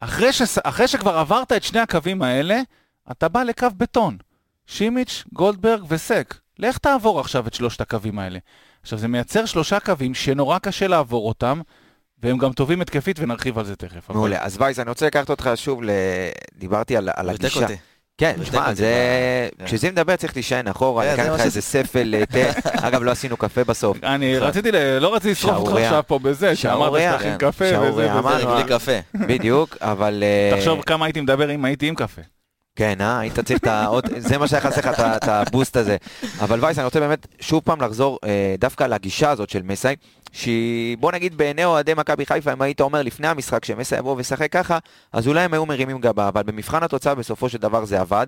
אחרי, 0.00 0.32
ש... 0.32 0.42
אחרי 0.64 0.88
שכבר 0.88 1.18
עברת 1.18 1.52
את 1.52 1.62
שני 1.62 1.80
הקווים 1.80 2.22
האלה, 2.22 2.60
אתה 3.10 3.28
בא 3.28 3.42
לקו 3.42 3.66
בטון. 3.76 4.16
שימיץ', 4.66 5.24
גולדברג 5.32 5.84
וסק. 5.88 6.34
לך 6.58 6.78
תעבור 6.78 7.20
עכשיו 7.20 7.46
את 7.46 7.54
שלושת 7.54 7.80
הקווים 7.80 8.18
האלה. 8.18 8.38
עכשיו, 8.82 8.98
זה 8.98 9.08
מייצר 9.08 9.44
שלושה 9.46 9.80
קווים 9.80 10.14
שנורא 10.14 10.58
קשה 10.58 10.86
לעבור 10.86 11.28
אותם, 11.28 11.60
והם 12.22 12.38
גם 12.38 12.52
טובים 12.52 12.80
התקפית, 12.80 13.18
ונרחיב 13.20 13.58
על 13.58 13.64
זה 13.64 13.76
תכף. 13.76 14.10
אבל- 14.10 14.16
מעולה. 14.16 14.44
אז 14.44 14.56
וייס, 14.60 14.78
אני 14.78 14.88
רוצה 14.88 15.06
לקחת 15.06 15.30
אותך 15.30 15.50
שוב, 15.54 15.82
ל... 15.82 15.90
דיברתי 16.54 16.96
על, 16.96 17.08
על 17.16 17.28
הגישה. 17.28 17.60
אותי. 17.62 17.76
כן, 18.18 18.36
תשמע, 18.42 18.74
זה... 18.74 19.48
כשזה 19.64 19.90
מדבר 19.90 20.16
צריך 20.16 20.36
להישען 20.36 20.68
אחורה, 20.68 21.04
כן, 21.04 21.10
אני 21.10 21.20
אקח 21.22 21.28
זה 21.28 21.34
לך 21.34 21.40
איזה 21.40 21.62
ספל 21.62 22.14
אה, 22.14 22.26
תה. 22.26 22.60
אגב, 22.88 23.02
לא 23.02 23.10
עשינו 23.10 23.36
קפה 23.36 23.64
בסוף. 23.64 24.04
אני 24.04 24.38
רציתי. 24.38 24.70
לא 25.00 25.14
רציתי 25.14 25.32
לשרוף 25.32 25.68
אותך. 25.68 25.76
עכשיו 25.76 26.02
פה 26.06 26.18
בזה, 26.18 26.56
שאמרת 26.56 27.20
כן. 27.22 27.36
קפה 27.38 27.64
וזה 27.64 27.80
וזה. 27.80 28.12
אמרנו, 28.12 28.50
בלי 28.50 28.64
קפה. 28.64 28.98
בדיוק, 29.14 29.76
אבל... 29.80 30.22
אה, 30.26 30.56
תחשוב 30.58 30.82
כמה 30.82 31.04
הייתי 31.04 31.20
מדבר 31.20 31.50
אם 31.54 31.64
הייתי 31.64 31.88
עם 31.88 31.94
קפה. 31.94 32.22
כן, 32.76 33.00
אה? 33.00 33.18
היית 33.18 33.40
צריך 33.40 33.58
את 33.58 33.66
ה... 33.66 33.88
זה 34.28 34.38
מה 34.38 34.48
שהיה 34.48 34.60
חסר 34.60 34.90
לך, 34.90 35.00
את 35.00 35.28
הבוסט 35.28 35.76
הזה. 35.76 35.96
אבל 36.40 36.64
וייס, 36.64 36.78
אני 36.78 36.84
רוצה 36.84 37.00
באמת 37.00 37.26
שוב 37.40 37.62
פעם 37.64 37.80
לחזור 37.80 38.18
אה, 38.24 38.54
דווקא 38.58 38.84
לגישה 38.84 39.30
הזאת 39.30 39.50
של 39.50 39.62
מסאי, 39.62 39.96
שהיא, 40.32 40.96
בוא 40.98 41.12
נגיד 41.12 41.36
בעיני 41.36 41.64
אוהדי 41.64 41.94
מכבי 41.94 42.26
חיפה, 42.26 42.52
אם 42.52 42.62
היית 42.62 42.80
אומר 42.80 43.02
לפני 43.02 43.28
המשחק 43.28 43.64
שמסאי 43.64 43.98
יבוא 43.98 44.16
וישחק 44.16 44.52
ככה, 44.52 44.78
אז 45.12 45.28
אולי 45.28 45.40
הם 45.40 45.54
היו 45.54 45.66
מרימים 45.66 45.98
גבה, 45.98 46.28
אבל 46.28 46.42
במבחן 46.42 46.82
התוצאה 46.82 47.14
בסופו 47.14 47.48
של 47.48 47.58
דבר 47.58 47.84
זה 47.84 48.00
עבד. 48.00 48.26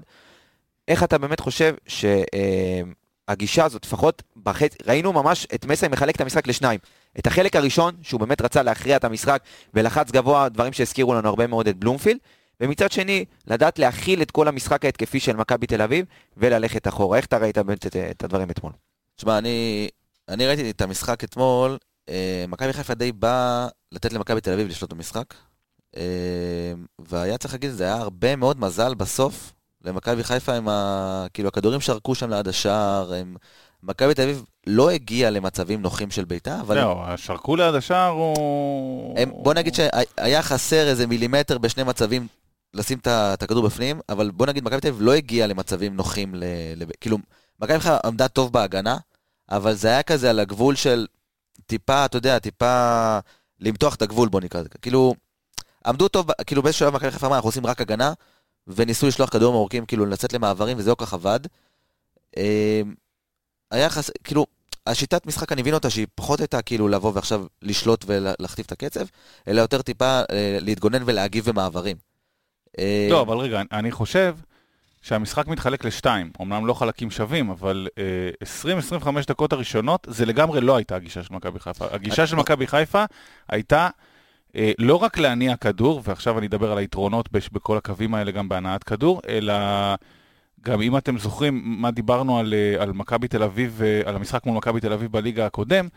איך 0.88 1.02
אתה 1.02 1.18
באמת 1.18 1.40
חושב 1.40 1.74
שהגישה 1.87 3.64
הזאת, 3.64 3.85
לפחות 3.85 4.22
בחצי, 4.42 4.78
ראינו 4.87 5.12
ממש 5.12 5.46
את 5.54 5.66
מסאי 5.66 5.88
מחלק 5.88 6.16
את 6.16 6.20
המשחק 6.20 6.46
לשניים. 6.46 6.80
את 7.18 7.26
החלק 7.26 7.57
הראשון, 7.57 7.94
שהוא 8.02 8.20
באמת 8.20 8.42
רצה 8.42 8.62
להכריע 8.62 8.96
את 8.96 9.04
המשחק 9.04 9.42
ולחץ 9.74 10.11
גבוה, 10.11 10.48
דברים 10.48 10.72
שהזכירו 10.72 11.14
לנו 11.14 11.28
הרבה 11.28 11.46
מאוד 11.46 11.68
את 11.68 11.76
בלומפילד, 11.76 12.18
ומצד 12.64 12.92
שני, 12.92 13.24
לדעת 13.46 13.79
להכיל 13.79 14.22
את 14.22 14.31
כל 14.31 14.48
המשחק 14.48 14.85
ההתקפי 14.85 15.20
של 15.20 15.37
מכבי 15.37 15.66
תל 15.66 15.83
אביב 15.83 16.07
וללכת 16.37 16.88
אחורה. 16.88 17.16
איך 17.16 17.27
אתה 17.27 17.38
ראית 17.38 17.59
באמת 17.59 17.87
את, 17.87 17.96
את 17.96 18.24
הדברים 18.24 18.50
אתמול? 18.50 18.72
תשמע, 19.16 19.38
אני, 19.38 19.88
אני 20.29 20.46
ראיתי 20.46 20.70
את 20.70 20.81
המשחק 20.81 21.24
אתמול, 21.24 21.79
אה, 22.09 22.44
מכבי 22.48 22.72
חיפה 22.72 22.94
די 22.94 23.12
באה 23.12 23.68
לתת 23.92 24.12
למכבי 24.12 24.40
תל 24.40 24.53
אביב 24.53 24.68
לשלוט 24.68 24.92
במשחק, 24.92 25.35
אה, 25.96 26.03
והיה 26.98 27.38
צריך 27.38 27.55
להגיד, 27.55 27.70
זה 27.70 27.85
היה 27.85 27.94
הרבה 27.94 28.37
מאוד 28.37 28.61
מזל 28.61 28.94
בסוף 28.94 29.53
למכבי 29.85 30.24
חיפה 30.24 30.55
עם 30.55 30.68
ה... 30.68 31.27
כאילו, 31.35 31.48
הכדורים 31.48 31.81
שרקו 31.81 32.14
שם 32.14 32.31
ליד 32.31 32.48
השער, 32.48 33.14
הם... 33.14 33.37
מכבי 33.83 34.14
תל 34.14 34.22
אביב 34.22 34.44
לא 34.66 34.90
הגיעה 34.90 35.31
למצבים 35.31 35.83
נוחים 35.83 36.11
של 36.11 36.24
ביתה, 36.24 36.61
אבל... 36.61 36.74
זהו, 36.74 37.03
השרקו 37.03 37.57
ליד 37.57 37.74
השער 37.74 38.11
הוא... 38.11 39.18
הם, 39.18 39.31
בוא 39.35 39.55
נגיד 39.55 39.74
שהיה 39.74 40.42
חסר 40.42 40.88
איזה 40.88 41.07
מילימטר 41.07 41.59
בשני 41.59 41.83
מצבים 41.83 42.27
לשים 42.75 42.99
את 42.99 43.43
הכדור 43.43 43.67
בפנים, 43.67 44.01
אבל 44.09 44.31
בוא 44.31 44.47
נגיד 44.47 44.65
מכבי 44.65 44.81
תל 44.81 44.89
אביב 44.89 45.03
לא 45.03 45.13
הגיעה 45.15 45.47
למצבים 45.47 45.97
נוחים, 45.97 46.35
ל, 46.35 46.45
ל, 46.77 46.85
כאילו, 47.01 47.19
מכבי 47.61 47.81
חיפה 47.81 47.97
עמדה 48.05 48.29
טוב 48.29 48.53
בהגנה, 48.53 48.97
אבל 49.51 49.75
זה 49.75 49.89
היה 49.89 50.03
כזה 50.03 50.31
על 50.31 50.41
הגבול 50.41 50.75
של 50.75 51.07
טיפה, 51.67 52.05
אתה 52.05 52.17
יודע, 52.17 52.39
טיפה 52.39 53.19
למתוח 53.61 53.95
את 53.95 54.03
הגבול, 54.03 54.29
בוא 54.29 54.41
נקרא 54.41 54.61
לזה. 54.61 54.69
כאילו, 54.83 55.15
עמדו 55.87 56.09
טוב, 56.09 56.27
כאילו 56.47 56.63
באיזשהו 56.63 56.87
שלב 56.87 56.95
מכבי 56.95 57.11
חיפה 57.11 57.27
אמרה, 57.27 57.37
אנחנו 57.39 57.49
עושים 57.49 57.67
רק 57.67 57.81
הגנה, 57.81 58.13
וניסו 58.67 59.07
לשלוח 59.07 59.29
כדורים 59.29 59.55
ארוכים, 59.55 59.87
כאילו 59.87 60.07
לצאת 60.07 60.33
למעברים, 60.33 60.79
וזה 60.79 60.91
לא 60.91 60.97
כך 60.99 61.15
עבד. 61.15 61.41
אה, 62.37 62.83
היה 63.71 63.91
חסר, 63.91 64.13
כאילו, 64.25 64.47
השיטת 64.87 65.27
משחק, 65.27 65.53
אני 65.53 65.63
מבין 65.63 65.75
אותה, 65.75 65.91
שהיא 65.91 66.07
פחות 66.15 66.41
הייתה 66.41 66.63
כאילו 66.63 66.89
לבוא 66.89 67.13
ועכשיו 67.15 67.47
לשלוט 67.63 68.05
ולהכתיב 68.07 68.65
את 68.67 68.73
הקצב, 68.73 69.05
אלא 69.49 69.61
יותר 69.61 69.83
טיפה 69.83 70.21
אה, 70.31 70.59
להתגונן 70.61 71.03
ולהגיב 71.07 71.45
במעברים. 71.45 71.97
אה, 72.79 73.09
לא, 73.11 73.23
אבל 73.23 73.37
רגע, 73.37 73.63
אני 73.73 73.91
חושב 73.91 74.37
שהמשחק 75.03 75.47
מתחלק 75.47 75.85
לשתיים. 75.85 76.31
אמנם 76.41 76.67
לא 76.67 76.75
חלקים 76.75 77.11
שווים, 77.11 77.51
אבל 77.51 77.89
אה, 77.99 78.31
20-25 79.03 79.09
דקות 79.29 79.53
הראשונות, 79.53 80.07
זה 80.11 80.27
לגמרי 80.27 80.61
לא 80.61 80.77
הייתה 80.77 80.97
הגישה 80.97 81.23
של 81.23 81.35
מכבי 81.35 81.61
חיפה. 81.61 81.85
הגישה 81.91 82.27
של 82.27 82.37
מכבי 82.37 82.67
חיפה 82.67 83.05
הייתה 83.49 83.89
אה, 84.57 84.73
לא 84.79 84.97
רק 84.97 85.19
להניע 85.19 85.57
כדור, 85.57 86.03
ועכשיו 86.05 86.39
אני 86.39 86.47
אדבר 86.47 86.73
על 86.73 86.79
היתרונות 86.79 87.29
בכל 87.33 87.77
הקווים 87.77 88.15
האלה 88.15 88.31
גם 88.31 88.49
בהנעת 88.49 88.85
כדור, 88.85 89.21
אלא 89.29 89.55
גם 90.65 90.83
אם 90.83 90.97
אתם 90.97 91.19
זוכרים 91.19 91.63
מה 91.65 91.91
דיברנו 91.91 92.39
על, 92.39 92.55
אה, 92.55 92.83
על 92.83 92.93
מכבי 92.93 93.29
תל 93.29 93.43
אביב, 93.43 93.81
אה, 93.85 94.01
על 94.05 94.17
המשחק 94.17 94.47
מול 94.47 94.57
מכבי 94.57 94.81
תל 94.81 94.93
אביב 94.93 95.13
בליגה 95.13 95.47
הקודם, 95.47 95.89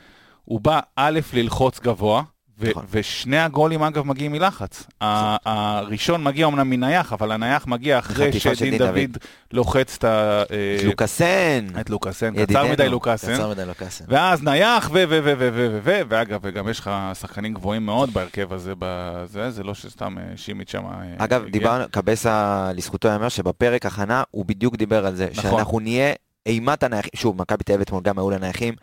הוא 0.46 0.60
בא 0.60 0.80
א' 0.96 1.20
ללחוץ 1.34 1.80
גבוה, 1.80 2.24
ו- 2.60 2.70
נכון. 2.70 2.86
ושני 2.92 3.40
הגולים 3.40 3.84
אגב 3.84 4.06
מגיעים 4.06 4.32
מלחץ. 4.32 4.84
ה- 5.02 5.38
הראשון 5.46 6.24
מגיע 6.24 6.48
אמנם 6.48 6.70
מנייח, 6.70 7.14
אבל 7.14 7.32
הנייח 7.32 7.68
מגיע 7.68 8.00
אחרי 8.00 8.40
שדין 8.40 8.70
דין 8.70 8.78
דוד 8.78 9.18
לוחץ 9.54 9.96
את 9.98 10.04
ה... 10.04 10.44
אה, 10.52 10.78
לוקאסן, 10.84 11.68
את 11.80 11.90
לוקאסן, 11.90 12.46
קצר. 12.46 12.72
מדי 12.72 12.90
לוקאסן. 12.90 13.34
קצר 13.34 13.50
מדי 13.50 13.66
לוקאסן. 13.66 14.06
ואז 14.08 14.44
נייח, 14.44 14.90
ו... 14.94 14.94
ו... 14.94 15.10
ו... 15.10 15.22
ו... 15.24 15.34
ו... 15.40 15.50
ו... 15.54 15.80
ו... 15.84 16.02
ואגב, 16.10 16.40
וגם 16.44 16.70
יש 16.70 16.80
לך 16.80 16.92
שחקנים 17.20 17.54
גבוהים 17.54 17.86
מאוד 17.86 18.14
בהרכב 18.14 18.54
הזה, 18.54 18.74
בזה, 18.80 19.52
זה 19.52 19.64
לא 19.64 19.74
שסתם 19.74 20.18
אה, 20.18 20.24
שימיץ' 20.36 20.72
שם... 20.72 20.86
אה, 20.86 20.92
אגב, 21.18 21.42
הגיע. 21.42 21.52
דיברנו, 21.52 21.84
קבסה 21.92 22.72
לזכותו 22.76 23.08
ייאמר 23.08 23.30
שבפרק 23.30 23.86
הכנה 23.86 24.24
הוא 24.32 24.46
בדיוק 24.46 24.76
דיבר 24.76 25.06
על 25.06 25.16
זה, 25.16 25.28
נכון. 25.38 25.52
שאנחנו 25.52 25.80
נהיה 25.80 26.14
אימת 26.46 26.84
הנייחים, 26.84 27.12
שוב, 27.16 27.42
מכבי 27.42 27.64
תל 27.64 27.74
אביב 27.74 27.82
אתמול 27.82 28.04
גם 28.04 28.20
היו 28.20 28.30
לנייחים. 28.30 28.74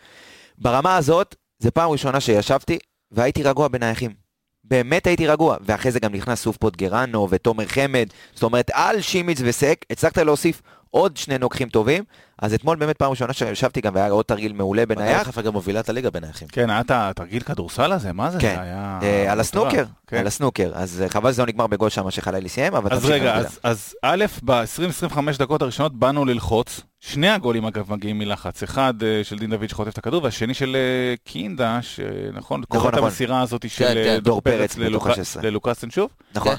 ברמה 0.58 0.96
הזאת, 0.96 1.34
זו 1.58 1.70
פעם 1.74 1.90
ראשונה 1.90 2.20
שישבתי 2.20 2.78
והייתי 3.12 3.42
רגוע 3.42 3.68
בנייחים. 3.68 4.24
באמת 4.64 5.06
הייתי 5.06 5.26
רגוע, 5.26 5.56
ואחרי 5.60 5.92
זה 5.92 6.00
גם 6.00 6.14
נכנס 6.14 6.40
סוף 6.42 6.56
פוטגרנו 6.56 7.30
ותומר 7.30 7.66
חמד, 7.66 8.06
זאת 8.34 8.42
אומרת, 8.42 8.70
על 8.72 9.00
שימיץ 9.00 9.38
וסק, 9.44 9.84
הצלחת 9.90 10.18
להוסיף 10.18 10.62
עוד 10.94 11.16
שני 11.16 11.38
נוקחים 11.38 11.68
טובים, 11.68 12.04
אז 12.38 12.54
אתמול 12.54 12.76
באמת 12.76 12.96
פעם 12.96 13.10
ראשונה 13.10 13.32
שישבתי 13.32 13.80
גם 13.80 13.94
והיה 13.94 14.10
עוד 14.10 14.24
תרגיל 14.24 14.52
מעולה 14.52 14.82
מכבי 14.82 14.94
בנייח, 14.94 15.22
חיפה 15.22 15.42
גם 15.42 15.52
מובילה 15.52 15.80
את 15.80 15.88
הליגה 15.88 16.10
בנייחים. 16.10 16.48
כן, 16.48 16.70
היה 16.70 16.80
את 16.80 16.90
התרגיל 16.90 17.42
כדורסל 17.42 17.92
הזה, 17.92 18.12
מה 18.12 18.30
זה? 18.30 18.38
כן. 18.40 18.54
זה 18.56 18.60
היה... 18.62 18.98
אה, 19.02 19.32
על 19.32 19.40
הסנוקר, 19.40 19.84
כן. 20.06 20.16
על 20.16 20.26
הסנוקר, 20.26 20.70
אז 20.74 21.02
אה, 21.02 21.08
חבל 21.08 21.32
שזה 21.32 21.42
לא 21.42 21.48
נגמר 21.48 21.66
בגול 21.66 21.88
שם 21.88 22.10
שחלילי 22.10 22.48
סיים, 22.48 22.74
אבל 22.74 22.92
אז 22.92 23.04
רגע. 23.04 23.34
אז, 23.34 23.58
אז 23.62 23.94
א', 24.02 24.24
ב-20-25 24.44 25.18
דקות 25.38 25.62
הראשונות 25.62 25.94
באנו 25.94 26.24
ללחוץ. 26.24 26.80
שני 27.00 27.28
הגולים 27.28 27.64
אגב 27.66 27.92
מגיעים 27.92 28.18
מלחץ. 28.18 28.62
אחד 28.62 28.94
אה, 29.02 29.20
של 29.24 29.38
דין 29.38 29.50
דוד 29.50 29.68
שחוטף 29.68 29.92
את 29.92 29.98
הכדור, 29.98 30.24
והשני 30.24 30.54
של 30.54 30.76
קינדה, 31.24 31.78
שנכון, 31.82 32.62
קורא 32.68 32.88
את 32.88 32.94
נכון. 32.94 33.04
המסירה 33.04 33.40
הזאת 33.40 33.70
של 33.70 33.84
כן, 33.84 33.96
אה, 33.96 34.04
כן, 34.04 34.14
דור 34.14 34.20
דור 34.20 34.40
פרץ 34.40 34.56
פרץ 34.58 34.86
בתוך 34.88 35.06
ללוק- 35.06 35.18
ה-16. 35.18 35.42
ללוקאסן 35.42 35.90
שוב. 35.90 36.10
נכון, 36.34 36.54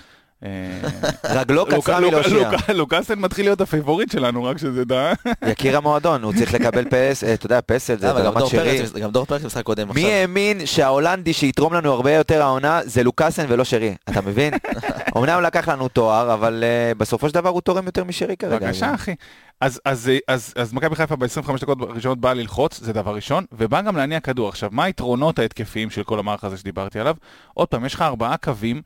רגלו 1.26 1.66
קצרה 1.66 2.00
מלהושיע. 2.00 2.50
לוקאסן 2.74 3.20
מתחיל 3.20 3.46
להיות 3.46 3.62
הפייבוריט 3.62 4.12
שלנו, 4.12 4.44
רק 4.44 4.58
שתדע. 4.58 5.14
יקיר 5.48 5.78
המועדון, 5.78 6.24
הוא 6.24 6.34
צריך 6.34 6.54
לקבל 6.54 6.86
פס, 6.90 7.24
אה, 7.24 7.34
אתה 7.34 7.46
יודע, 7.46 7.60
פסל 7.66 7.98
זה 7.98 8.08
אה, 8.08 8.14
ברמת 8.14 8.38
דור 8.38 8.50
שרי. 8.50 8.82
גם 9.02 9.12
דור 9.12 9.26
פרץ 9.26 9.42
במשחק 9.42 9.64
קודם 9.64 9.88
מי 9.88 10.06
עכשיו. 10.06 10.12
האמין 10.12 10.66
שההולנדי 10.66 11.34
שיתרום 11.34 11.74
לנו 11.74 11.94
הרבה 11.94 12.12
יותר 12.12 12.42
העונה 12.42 12.80
זה 12.86 13.04
לוקאסן 13.04 13.46
ולא 13.50 13.64
שרי, 13.64 13.96
אתה 14.10 14.22
מבין? 14.22 14.54
אמנם 15.18 15.34
הוא 15.34 15.42
לקח 15.42 15.70
לנו 15.70 15.88
תואר, 15.88 16.34
אבל 16.34 16.64
אה, 16.64 16.94
בסופו 16.98 17.30
של 17.30 17.34
דבר 17.34 17.50
הוא 17.50 17.62
תורם 17.62 17.86
יותר 17.86 18.04
משרי 18.04 18.38
כרגע. 18.38 18.66
בבקשה, 18.66 18.94
אחי. 18.94 19.16
אז, 19.62 19.82
אז, 19.86 20.12
אז, 20.28 20.54
אז 20.58 20.74
מכבי 20.74 20.96
חיפה 20.96 21.16
ב-25 21.16 21.62
דקות 21.62 21.82
הראשונות 21.82 22.20
באה 22.20 22.34
ללחוץ, 22.34 22.80
זה 22.80 22.94
דבר 22.94 23.16
ראשון, 23.16 23.46
ובאה 23.52 23.82
גם 23.82 23.98
להניע 23.98 24.20
כדור. 24.20 24.50
עכשיו, 24.50 24.70
מה 24.74 24.84
היתרונות 24.84 25.40
ההתקפיים 25.40 25.90
של 25.90 26.04
כל 26.04 26.20
המערך 26.20 26.44
הזה 26.44 26.58
שדיברתי 26.58 27.00
עליו? 27.00 27.16
עוד 27.54 27.68
פעם, 27.68 27.86
יש 27.86 27.94
לך 27.94 28.02
ארבעה 28.02 28.38
קווים 28.38 28.82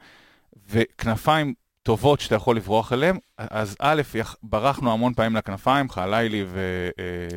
וכנפיים 0.72 1.54
טובות 1.84 2.20
שאתה 2.20 2.36
יכול 2.36 2.56
לברוח 2.56 2.94
אליהם, 2.94 3.18
אז 3.38 3.76
א', 3.80 4.02
ברחנו 4.44 4.94
המון 4.94 5.14
פעמים 5.14 5.36
לכנפיים, 5.36 5.90
חלילי 5.90 6.46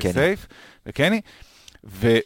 קני. 0.01 0.11
וסייף, 0.11 0.47
וקני, 0.87 1.21
ו- 1.85 2.19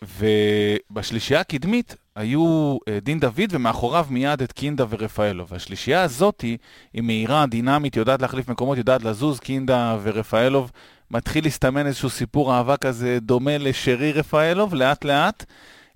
ובשלישייה 0.91 1.41
הקדמית 1.41 1.97
היו 2.17 2.77
אה, 2.89 2.99
דין 3.03 3.21
דוד 3.21 3.51
ומאחוריו 3.51 4.07
מיד 4.11 4.43
את 4.43 4.53
קינדה 4.53 4.85
ורפאלו. 4.89 5.49
והשלישייה 5.49 6.03
הזאת 6.03 6.41
היא, 6.41 6.59
מהירה, 7.03 7.47
דינמית, 7.47 7.97
יודעת 7.97 8.23
להחליף 8.23 8.49
מקומות, 8.49 8.79
יודעת 8.79 9.05
לזוז, 9.05 9.41
קינדה 9.41 9.99
ורפאלוב. 10.03 10.71
מתחיל 11.11 11.45
להסתמן 11.45 11.87
איזשהו 11.87 12.11
סיפור 12.11 12.55
אהבה 12.55 12.77
כזה 12.77 13.19
דומה 13.21 13.59
לשרי 13.59 14.13
רפאלוב, 14.13 14.75
לאט 14.75 15.05
לאט. 15.05 15.45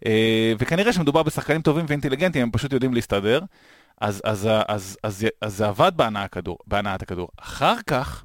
אה, 0.06 0.52
וכנראה 0.58 0.92
שמדובר 0.92 1.22
בשחקנים 1.22 1.62
טובים 1.62 1.84
ואינטליגנטים, 1.88 2.42
הם 2.42 2.50
פשוט 2.50 2.72
יודעים 2.72 2.94
להסתדר. 2.94 3.40
אז, 4.00 4.20
אז, 4.24 4.46
אז, 4.46 4.62
אז, 4.68 4.96
אז, 5.02 5.26
אז 5.40 5.56
זה 5.56 5.68
עבד 5.68 5.92
בהנעת 5.96 6.24
הכדור, 6.24 6.58
הכדור. 7.02 7.28
אחר 7.40 7.74
כך, 7.86 8.24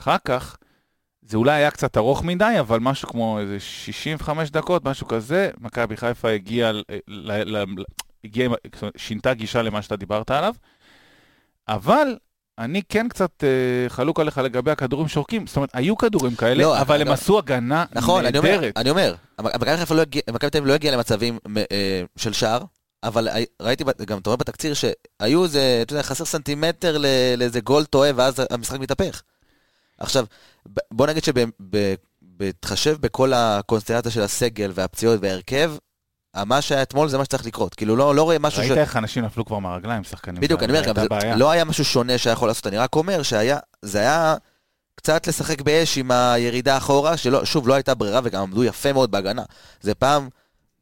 אחר 0.00 0.16
כך, 0.24 0.56
זה 1.22 1.36
אולי 1.36 1.52
היה 1.52 1.70
קצת 1.70 1.96
ארוך 1.96 2.24
מדי, 2.24 2.54
אבל 2.60 2.78
משהו 2.80 3.08
כמו 3.08 3.38
איזה 3.40 3.60
65 3.60 4.50
דקות, 4.50 4.84
משהו 4.84 5.08
כזה, 5.08 5.50
מכבי 5.60 5.96
חיפה 5.96 6.30
הגיעה, 6.30 6.72
הגיעה, 8.24 8.48
אומרת, 8.76 8.90
שינתה 8.96 9.34
גישה 9.34 9.62
למה 9.62 9.82
שאתה 9.82 9.96
דיברת 9.96 10.30
עליו, 10.30 10.54
אבל 11.68 12.16
אני 12.58 12.82
כן 12.88 13.08
קצת 13.08 13.44
אה, 13.44 13.88
חלוק 13.88 14.20
עליך 14.20 14.38
לגבי 14.38 14.70
הכדורים 14.70 15.08
שורקים, 15.08 15.46
זאת 15.46 15.56
אומרת, 15.56 15.70
היו 15.72 15.96
כדורים 15.96 16.34
כאלה, 16.34 16.62
לא, 16.62 16.80
אבל 16.80 17.00
הם 17.00 17.08
לא. 17.08 17.12
עשו 17.12 17.38
הגנה 17.38 17.84
נכון, 17.92 18.26
אני 18.26 18.38
אומר, 18.38 18.50
נהדרת. 18.50 18.72
אני 18.76 18.90
אומר, 18.90 19.14
מכבי 19.38 19.76
חיפה 19.76 19.94
לא 19.94 20.02
הגיע- 20.02 20.22
אביב 20.58 20.68
לא 20.68 20.74
הגיעה 20.74 20.96
למצבים 20.96 21.38
אה, 21.72 22.02
של 22.16 22.32
שער, 22.32 22.64
אבל 23.04 23.28
ראיתי, 23.62 23.84
גם 24.06 24.18
אתה 24.18 24.30
רואה 24.30 24.36
בתקציר 24.36 24.74
שהיו 24.74 25.44
איזה, 25.44 25.78
אתה 25.82 25.92
יודע, 25.92 26.02
חסר 26.02 26.24
סנטימטר 26.24 26.98
לאיזה 27.36 27.60
גול 27.60 27.84
טועה, 27.84 28.10
ואז 28.16 28.34
המשחק 28.50 28.78
מתהפך. 28.78 29.22
עכשיו, 29.98 30.24
בוא 30.90 31.06
נגיד 31.06 31.22
שבהתחשב 31.24 32.96
בכל 33.00 33.32
הקונסטלציה 33.32 34.10
של 34.10 34.22
הסגל 34.22 34.70
והפציעות 34.74 35.18
וההרכב, 35.22 35.72
מה 36.46 36.62
שהיה 36.62 36.82
אתמול 36.82 37.08
זה 37.08 37.18
מה 37.18 37.24
שצריך 37.24 37.46
לקרות. 37.46 37.74
כאילו, 37.74 37.96
לא, 37.96 38.14
לא 38.14 38.22
רואה 38.22 38.38
משהו 38.38 38.60
ראית 38.60 38.72
איך 38.72 38.96
אנשים 38.96 39.24
נפלו 39.24 39.44
כבר 39.44 39.58
מהרגליים, 39.58 40.04
שחקנים. 40.04 40.40
בדיוק, 40.40 40.62
אני 40.62 40.72
אומר, 40.72 40.84
גם 40.84 40.94
זה. 40.94 41.34
לא 41.36 41.50
היה 41.50 41.64
משהו 41.64 41.84
שונה 41.84 42.18
שהיה 42.18 42.32
יכול 42.32 42.48
לעשות, 42.48 42.66
אני 42.66 42.78
רק 42.78 42.96
אומר 42.96 43.22
שהיה, 43.22 43.58
זה 43.82 43.98
היה 43.98 44.36
קצת 44.96 45.26
לשחק 45.26 45.60
באש 45.60 45.98
עם 45.98 46.10
הירידה 46.10 46.76
אחורה, 46.76 47.16
שלא, 47.16 47.44
שוב, 47.44 47.68
לא 47.68 47.74
הייתה 47.74 47.94
ברירה 47.94 48.20
וגם 48.24 48.42
עמדו 48.42 48.64
יפה 48.64 48.92
מאוד 48.92 49.10
בהגנה. 49.10 49.42
זה 49.80 49.94
פעם, 49.94 50.28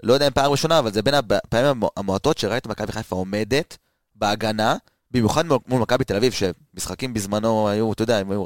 לא 0.03 0.13
יודע 0.13 0.27
אם 0.27 0.33
פעם 0.33 0.51
ראשונה, 0.51 0.79
אבל 0.79 0.93
זה 0.93 1.03
בין 1.03 1.15
הפעמים 1.15 1.67
המוע- 1.67 1.91
המועטות 1.97 2.39
שראית 2.39 2.67
מכבי 2.67 2.93
חיפה 2.93 3.17
עומדת 3.17 3.77
בהגנה, 4.15 4.77
במיוחד 5.11 5.45
מול 5.47 5.81
מכבי 5.81 6.05
תל 6.05 6.17
אביב, 6.17 6.33
שמשחקים 6.33 7.15
בזמנו 7.15 7.69
היו, 7.69 7.93
אתה 7.93 8.03
יודע, 8.03 8.19
הם 8.19 8.31
היו 8.31 8.45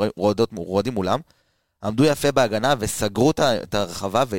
רועדים 0.56 0.94
מולם, 0.94 1.20
עמדו 1.84 2.04
יפה 2.04 2.32
בהגנה 2.32 2.74
וסגרו 2.78 3.30
את 3.40 3.74
הרחבה, 3.74 4.24
ו... 4.28 4.36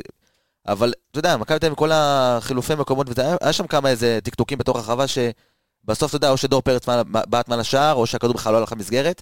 אבל 0.68 0.94
אתה 1.12 1.20
יודע, 1.20 1.38
מכבי 1.38 1.60
תל 1.60 1.66
אביב 1.66 1.78
כל 1.78 1.92
החילופי 1.94 2.76
מקומות, 2.76 3.08
היה 3.42 3.54
שם 3.54 3.68
כמה 3.68 3.90
איזה 3.90 4.20
טקטוקים 4.24 4.58
בתוך 4.58 4.78
הרחבה 4.78 5.06
שבסוף, 5.08 6.10
אתה 6.10 6.16
יודע, 6.16 6.30
או 6.30 6.38
שדור 6.38 6.62
פרץ 6.62 6.86
בעט 7.06 7.50
מעל 7.50 7.60
השער, 7.60 7.96
או 7.96 8.06
שהכדור 8.06 8.34
בכלל 8.34 8.54
לא 8.54 8.58
הלך 8.58 8.72
למסגרת, 8.72 9.22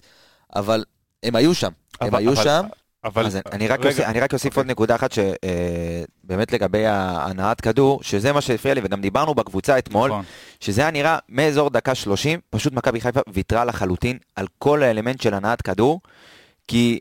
אבל 0.56 0.84
הם 1.22 1.36
היו 1.36 1.54
שם, 1.54 1.70
הם 2.00 2.14
היו 2.14 2.32
אבל, 2.32 2.44
שם. 2.44 2.66
אבל... 3.06 3.26
אז 3.26 3.38
אני 3.52 3.68
רק, 3.68 3.80
רגע... 3.84 4.10
אני 4.10 4.20
רק 4.20 4.32
אוסיף 4.32 4.52
okay. 4.52 4.56
עוד 4.56 4.64
אוקיי. 4.64 4.72
נקודה 4.72 4.94
אחת 4.94 5.12
שבאמת 5.12 6.52
אה, 6.52 6.56
לגבי 6.58 6.82
הנעת 6.86 7.60
כדור, 7.60 8.02
שזה 8.02 8.32
מה 8.32 8.40
שהפריע 8.40 8.74
לי, 8.74 8.80
וגם 8.84 9.00
דיברנו 9.00 9.34
בקבוצה 9.34 9.78
אתמול, 9.78 10.10
נכון. 10.10 10.24
שזה 10.60 10.80
היה 10.80 10.90
נראה 10.90 11.18
מאזור 11.28 11.70
דקה 11.70 11.94
30, 11.94 12.40
פשוט 12.50 12.72
מכבי 12.72 13.00
חיפה 13.00 13.20
ויתרה 13.32 13.64
לחלוטין 13.64 14.18
על 14.36 14.46
כל 14.58 14.82
האלמנט 14.82 15.20
של 15.20 15.34
הנעת 15.34 15.62
כדור, 15.62 16.00
כי 16.68 16.98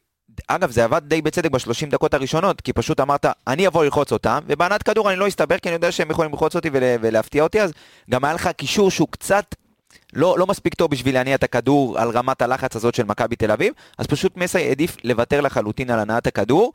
אגב, 0.48 0.72
זה 0.72 0.84
עבד 0.84 1.02
די 1.06 1.22
בצדק 1.22 1.52
בשלושים 1.52 1.90
דקות 1.90 2.14
הראשונות, 2.14 2.62
כי 2.62 2.74
פשוט 2.74 3.00
אמרת, 3.00 3.26
אני 3.48 3.68
אבוא 3.68 3.84
ללחוץ 3.84 4.12
אותם, 4.12 4.40
ובענת 4.48 4.84
כדור 4.84 5.10
אני 5.12 5.20
לא 5.20 5.28
אסתבר, 5.28 5.58
כי 5.58 5.70
אני 5.70 5.74
יודע 5.74 5.92
שהם 5.92 6.12
יכולים 6.12 6.32
ללחוץ 6.32 6.56
אותי 6.56 6.70
ולהפתיע 6.74 7.44
אותי, 7.44 7.62
אז 7.62 7.72
גם 8.12 8.26
היה 8.26 8.34
לך 8.34 8.48
קישור 8.48 8.92
שהוא 8.92 9.08
קצת 9.12 9.56
לא, 10.14 10.40
לא 10.40 10.48
מספיק 10.48 10.74
טוב 10.74 10.92
בשביל 10.92 11.16
להניע 11.16 11.36
את 11.36 11.44
הכדור 11.44 12.00
על 12.00 12.10
רמת 12.10 12.42
הלחץ 12.42 12.76
הזאת 12.76 12.96
של 12.96 13.04
מכבי 13.04 13.36
תל 13.36 13.52
אביב, 13.52 13.74
אז 13.98 14.08
פשוט 14.08 14.38
מסי 14.38 14.58
העדיף 14.58 14.98
לוותר 15.04 15.42
לחלוטין 15.42 15.90
על 15.90 16.00
הנעת 16.00 16.28
הכדור. 16.28 16.72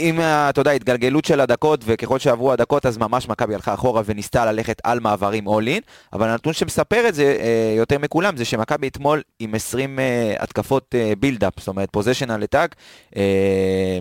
עם, 0.00 0.20
אתה 0.20 0.60
יודע, 0.60 0.70
התגלגלות 0.70 1.24
של 1.24 1.40
הדקות, 1.40 1.80
וככל 1.86 2.18
שעברו 2.18 2.52
הדקות, 2.52 2.86
אז 2.86 2.98
ממש 2.98 3.28
מכבי 3.28 3.54
הלכה 3.54 3.74
אחורה 3.74 4.02
וניסתה 4.04 4.52
ללכת 4.52 4.80
על 4.84 5.00
מעברים 5.00 5.48
in, 5.48 5.82
אבל 6.12 6.28
הנתון 6.28 6.52
שמספר 6.52 7.08
את 7.08 7.14
זה 7.14 7.36
אה, 7.40 7.74
יותר 7.76 7.98
מכולם, 7.98 8.36
זה 8.36 8.44
שמכבי 8.44 8.88
אתמול 8.88 9.22
עם 9.38 9.54
20 9.54 9.98
אה, 9.98 10.34
התקפות 10.38 10.94
בילדאפ, 11.18 11.52
זאת 11.58 11.68
אומרת 11.68 11.88
פוזיישנל 11.92 12.36
לטאק, 12.36 12.74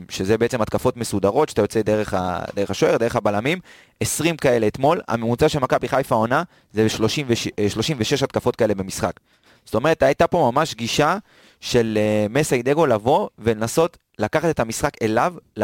שזה 0.10 0.38
בעצם 0.38 0.62
התקפות 0.62 0.98
מסודרות, 0.98 1.50
שאתה 1.50 1.62
יוצא 1.62 1.82
דרך, 1.82 2.14
ה, 2.14 2.40
דרך 2.56 2.70
השוער, 2.70 2.98
דרך 2.98 3.16
הבלמים, 3.16 3.60
20 4.00 4.38
כאלה 4.38 4.68
אתמול, 4.68 5.02
הממוצע 5.08 5.50
של 5.50 5.60
מכבי 5.60 5.88
חיפה 5.88 6.16
עונה 6.16 6.44
זה 6.74 6.90
36, 6.90 7.48
36 7.68 8.24
התקפות 8.24 8.56
כאלה 8.56 8.76
במשחק. 8.76 9.20
זאת 9.66 9.76
אומרת, 9.76 10.04
הייתה 10.04 10.28
פה 10.28 10.52
ממש 10.54 10.76
גישה 10.76 11.18
של 11.60 11.98
uh, 11.98 12.34
מסי 12.34 12.62
דגו 12.62 12.86
לבוא 12.86 13.28
ולנסות 13.40 13.98
לקחת 14.20 14.50
את 14.50 14.60
המשחק 14.60 14.92
אליו, 15.02 15.34
ל, 15.58 15.64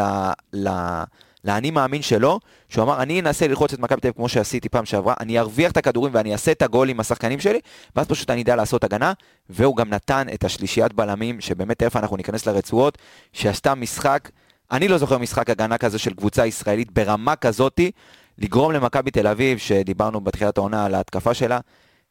לאני 1.44 1.70
מאמין 1.70 2.02
שלו, 2.02 2.40
שהוא 2.68 2.84
אמר, 2.84 3.02
אני 3.02 3.20
אנסה 3.20 3.48
ללחוץ 3.48 3.72
את 3.72 3.78
מכבי 3.78 4.00
תל 4.00 4.06
אביב 4.08 4.16
כמו 4.16 4.28
שעשיתי 4.28 4.68
פעם 4.68 4.84
שעברה, 4.84 5.14
אני 5.20 5.38
ארוויח 5.38 5.72
את 5.72 5.76
הכדורים 5.76 6.14
ואני 6.14 6.32
אעשה 6.32 6.52
את 6.52 6.62
הגול 6.62 6.88
עם 6.88 7.00
השחקנים 7.00 7.40
שלי, 7.40 7.60
ואז 7.96 8.06
פשוט 8.06 8.30
אני 8.30 8.42
אדע 8.42 8.56
לעשות 8.56 8.84
הגנה, 8.84 9.12
והוא 9.50 9.76
גם 9.76 9.90
נתן 9.90 10.26
את 10.34 10.44
השלישיית 10.44 10.92
בלמים, 10.92 11.40
שבאמת 11.40 11.78
תכף 11.78 11.96
אנחנו 11.96 12.16
ניכנס 12.16 12.46
לרצועות, 12.46 12.98
שעשתה 13.32 13.74
משחק, 13.74 14.30
אני 14.70 14.88
לא 14.88 14.98
זוכר 14.98 15.18
משחק 15.18 15.50
הגנה 15.50 15.78
כזה 15.78 15.98
של 15.98 16.14
קבוצה 16.14 16.46
ישראלית 16.46 16.90
ברמה 16.92 17.36
כזאתי, 17.36 17.90
לגרום 18.38 18.72
למכבי 18.72 19.10
תל 19.10 19.26
אביב, 19.26 19.58
שדיברנו 19.58 20.20
בתחילת 20.20 20.58
העונה 20.58 20.84
על 20.84 20.94
ההתקפה 20.94 21.34
שלה, 21.34 21.58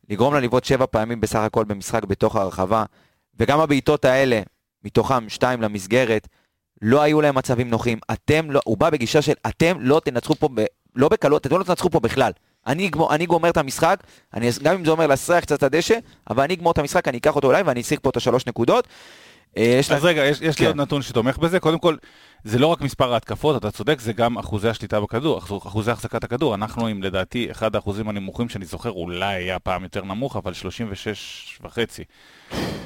לגרום 0.09 0.33
לה 0.33 0.39
לבעוט 0.39 0.63
שבע 0.63 0.85
פעמים 0.85 1.21
בסך 1.21 1.39
הכל 1.39 1.63
במשחק 1.63 2.03
בתוך 2.03 2.35
הרחבה, 2.35 2.83
וגם 3.39 3.59
הבעיטות 3.59 4.05
האלה, 4.05 4.41
מתוכם 4.85 5.29
שתיים 5.29 5.61
למסגרת, 5.61 6.27
לא 6.81 7.01
היו 7.01 7.21
להם 7.21 7.35
מצבים 7.35 7.69
נוחים. 7.69 7.99
אתם 8.11 8.51
לא, 8.51 8.61
הוא 8.65 8.77
בא 8.77 8.89
בגישה 8.89 9.21
של 9.21 9.33
אתם 9.47 9.77
לא 9.79 10.01
תנצחו 10.05 10.35
פה, 10.35 10.49
ב, 10.55 10.65
לא 10.95 11.09
בקלות, 11.09 11.47
אתם 11.47 11.57
לא 11.57 11.63
תנצחו 11.63 11.89
פה 11.89 11.99
בכלל. 11.99 12.31
אני, 12.67 12.89
גמור, 12.89 13.15
אני 13.15 13.25
גומר 13.25 13.49
את 13.49 13.57
המשחק, 13.57 14.03
אני, 14.33 14.49
גם 14.63 14.75
אם 14.75 14.85
זה 14.85 14.91
אומר 14.91 15.07
להסריח 15.07 15.39
קצת 15.39 15.57
את 15.57 15.63
הדשא, 15.63 15.97
אבל 16.29 16.43
אני 16.43 16.53
אגמור 16.53 16.71
את 16.71 16.77
המשחק, 16.77 17.07
אני 17.07 17.17
אקח 17.17 17.35
אותו 17.35 17.51
אליי 17.51 17.61
ואני 17.61 17.81
אשיג 17.81 17.99
פה 18.01 18.09
את 18.09 18.17
השלוש 18.17 18.45
נקודות. 18.45 18.87
אה, 19.57 19.79
אז 19.89 20.05
רגע, 20.05 20.25
יש, 20.25 20.41
יש 20.41 20.55
כן. 20.55 20.63
לי 20.63 20.67
עוד 20.67 20.75
נתון 20.75 21.01
שתומך 21.01 21.37
בזה. 21.37 21.59
קודם 21.59 21.79
כל, 21.79 21.95
זה 22.45 22.59
לא 22.59 22.67
רק 22.67 22.81
מספר 22.81 23.13
ההתקפות, 23.13 23.57
אתה 23.57 23.71
צודק, 23.71 23.99
זה 23.99 24.13
גם 24.13 24.37
אחוזי 24.37 24.69
השליטה 24.69 24.99
בכדור, 24.99 25.37
אחוזי 25.37 25.91
החזקת 25.91 26.23
הכדור. 26.23 26.55
אנחנו 26.55 26.87
עם 26.87 27.03
לדעתי 27.03 27.51
אחד 27.51 27.75
האחוזים 27.75 28.09
הנמוכים 28.09 28.49
שאני 28.49 28.65
זוכר, 28.65 28.91
אולי 28.91 29.35
היה 29.35 29.59
פעם 29.59 29.83
יותר 29.83 30.03
נמוך, 30.03 30.35
אבל 30.35 30.53
36 30.53 31.59
וחצי, 31.63 32.03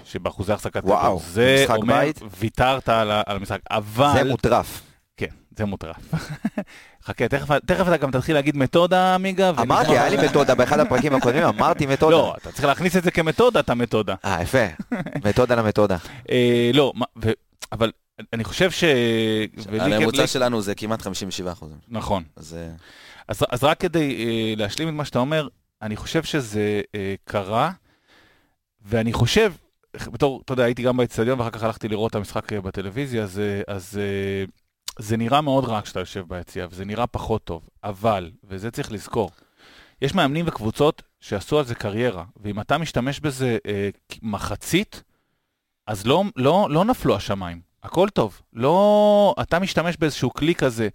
שבאחוזי 0.06 0.54
החזקת 0.54 0.84
כדור. 0.84 1.22
זה 1.26 1.66
אומר, 1.70 2.00
בית. 2.00 2.20
ויתרת 2.40 2.90
על, 2.90 3.12
על 3.12 3.36
המשחק, 3.36 3.60
אבל... 3.72 4.14
זה 4.14 4.24
מוטרף. 4.24 4.82
כן, 5.18 5.28
זה 5.58 5.66
מוטרף. 5.66 5.96
חכה, 7.06 7.28
תכף, 7.28 7.60
תכף 7.66 7.88
אתה 7.88 7.98
גם 7.98 8.12
תתחיל 8.12 8.36
להגיד 8.36 8.58
מתודה, 8.58 9.18
מיגה. 9.18 9.50
אמרתי, 9.50 9.92
היה 9.92 10.10
לי 10.10 10.28
מתודה 10.28 10.56
באחד 10.56 10.80
הפרקים 10.80 11.16
הקודמים, 11.16 11.44
אמרתי 11.44 11.86
מתודה. 11.86 12.12
לא, 12.12 12.36
אתה 12.42 12.52
צריך 12.52 12.66
להכניס 12.66 12.98
את 12.98 13.04
זה 13.04 13.12
כמתודה, 13.12 13.60
אתה 13.60 13.76
מתודה. 13.76 14.16
אה, 14.26 14.42
יפה. 14.42 14.66
מתודה 15.26 15.56
למתודה. 15.56 15.98
אה, 16.32 16.72
לא, 16.74 16.94
אבל 17.72 17.92
אני 18.34 18.44
חושב 18.44 18.72
ש... 18.72 18.84
הממוצע 19.68 20.28
שלנו 20.28 20.62
זה 20.62 20.76
כמעט 20.76 21.02
57 21.02 21.52
אחוזים. 21.52 21.78
נכון. 21.88 22.24
אז, 22.36 22.58
אה, 23.54 23.58
רק 23.62 23.80
כדי 23.80 24.26
uh, 24.56 24.60
להשלים 24.60 24.90
את 24.90 24.94
מה 24.94 25.06
שאתה 25.06 25.20
אומר, 25.20 25.48
אני 25.82 25.96
חושב 25.96 26.24
שזה 26.24 26.82
uh, 26.88 26.96
קרה, 27.24 27.72
ואני 28.82 29.14
חושב, 29.14 29.54
בתור, 29.96 30.42
אתה 30.46 30.54
יודע, 30.54 30.64
הייתי 30.64 30.84
גם 30.84 30.98
באצטדיון 30.98 31.40
ואחר 31.40 31.50
כך 31.50 31.64
הלכתי 31.64 31.88
לראות 31.88 32.12
את 32.12 32.16
המשחק 32.16 32.54
בטלוויזיה, 32.54 33.24
אז, 33.24 33.42
אז 33.68 34.00
זה 35.00 35.18
נראה 35.18 35.42
מאוד 35.42 35.66
רע 35.66 35.82
כשאתה 35.82 36.00
יושב 36.00 36.26
ביציאה, 36.28 36.68
וזה 36.72 36.86
נראה 36.86 37.08
פחות 37.08 37.44
טוב, 37.44 37.70
אבל, 37.84 38.32
וזה 38.44 38.72
צריך 38.72 38.92
לזכור, 38.92 39.32
יש 40.02 40.16
מאמנים 40.16 40.46
וקבוצות 40.48 41.02
שעשו 41.20 41.60
על 41.60 41.66
זה 41.66 41.76
קריירה, 41.76 42.24
ואם 42.38 42.60
אתה 42.60 42.78
משתמש 42.78 43.20
בזה 43.20 43.58
אה, 43.68 43.90
מחצית, 44.22 45.04
אז 45.88 46.08
לא, 46.08 46.24
לא, 46.36 46.68
לא 46.70 46.86
נפלו 46.86 47.16
השמיים. 47.16 47.69
הכל 47.84 48.10
טוב. 48.10 48.42
לא, 48.54 49.36
אתה 49.42 49.60
משתמש 49.60 49.98
באיזשהו 49.98 50.34
כלי 50.34 50.56
כזה 50.56 50.90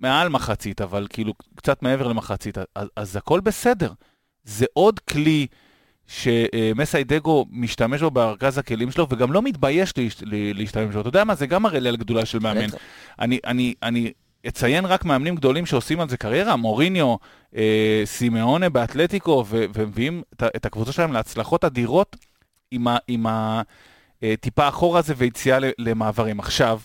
מעל 0.00 0.28
מחצית, 0.28 0.80
אבל 0.80 1.06
כאילו 1.10 1.34
קצת 1.54 1.82
מעבר 1.82 2.08
למחצית, 2.08 2.58
אז, 2.74 2.88
אז 2.96 3.16
הכל 3.16 3.40
בסדר. 3.40 3.92
זה 4.44 4.66
עוד 4.72 4.98
כלי 4.98 5.46
שמסי 6.06 7.04
דגו 7.04 7.46
משתמש 7.50 8.00
בו 8.00 8.10
בארגז 8.10 8.58
הכלים 8.58 8.90
שלו, 8.90 9.06
וגם 9.10 9.32
לא 9.32 9.42
מתבייש 9.42 9.92
להשתמש 10.30 10.94
בו. 10.94 11.00
אתה 11.00 11.08
יודע 11.08 11.24
מה, 11.24 11.34
זה 11.34 11.46
גם 11.46 11.62
מראה 11.62 11.80
לי 11.80 11.88
על 11.88 11.96
גדולה 11.96 12.26
של 12.26 12.38
מאמן. 12.38 12.66
אני, 13.18 13.38
אני, 13.44 13.74
אני 13.82 14.12
אציין 14.48 14.84
רק 14.84 15.04
מאמנים 15.04 15.34
גדולים 15.34 15.66
שעושים 15.66 16.00
על 16.00 16.08
זה 16.08 16.16
קריירה, 16.16 16.56
מוריניו, 16.56 17.16
אה, 17.56 18.02
סימאונה 18.04 18.68
באתלטיקו, 18.68 19.44
ומביאים 19.48 20.22
את 20.56 20.66
הקבוצה 20.66 20.92
שלהם 20.92 21.12
להצלחות 21.12 21.64
אדירות 21.64 22.16
עם 22.70 22.88
ה... 22.88 22.96
עם 23.08 23.26
ה 23.26 23.62
טיפה 24.40 24.68
אחורה 24.68 24.98
הזה 24.98 25.14
ויציאה 25.16 25.58
למעברים. 25.78 26.40
עכשיו, 26.40 26.80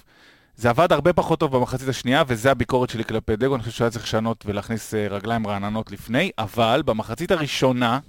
זה 0.56 0.70
עבד 0.70 0.92
הרבה 0.92 1.14
פחות 1.14 1.40
טוב 1.40 1.58
במחצית 1.58 1.88
השנייה, 1.88 2.24
וזה 2.28 2.52
הביקורת 2.52 2.90
שלי 2.90 3.04
כלפי 3.04 3.36
דגו, 3.36 3.56
אני 3.56 3.64
חושב 3.64 3.78
שהיה 3.78 3.90
צריך 3.90 4.06
לשנות 4.06 4.44
ולהכניס 4.46 4.94
אה, 4.94 5.08
רגליים 5.08 5.48
רעננות 5.48 5.92
לפני, 5.92 6.32
אבל 6.38 6.82
במחצית 6.86 7.32
הראשונה, 7.32 8.00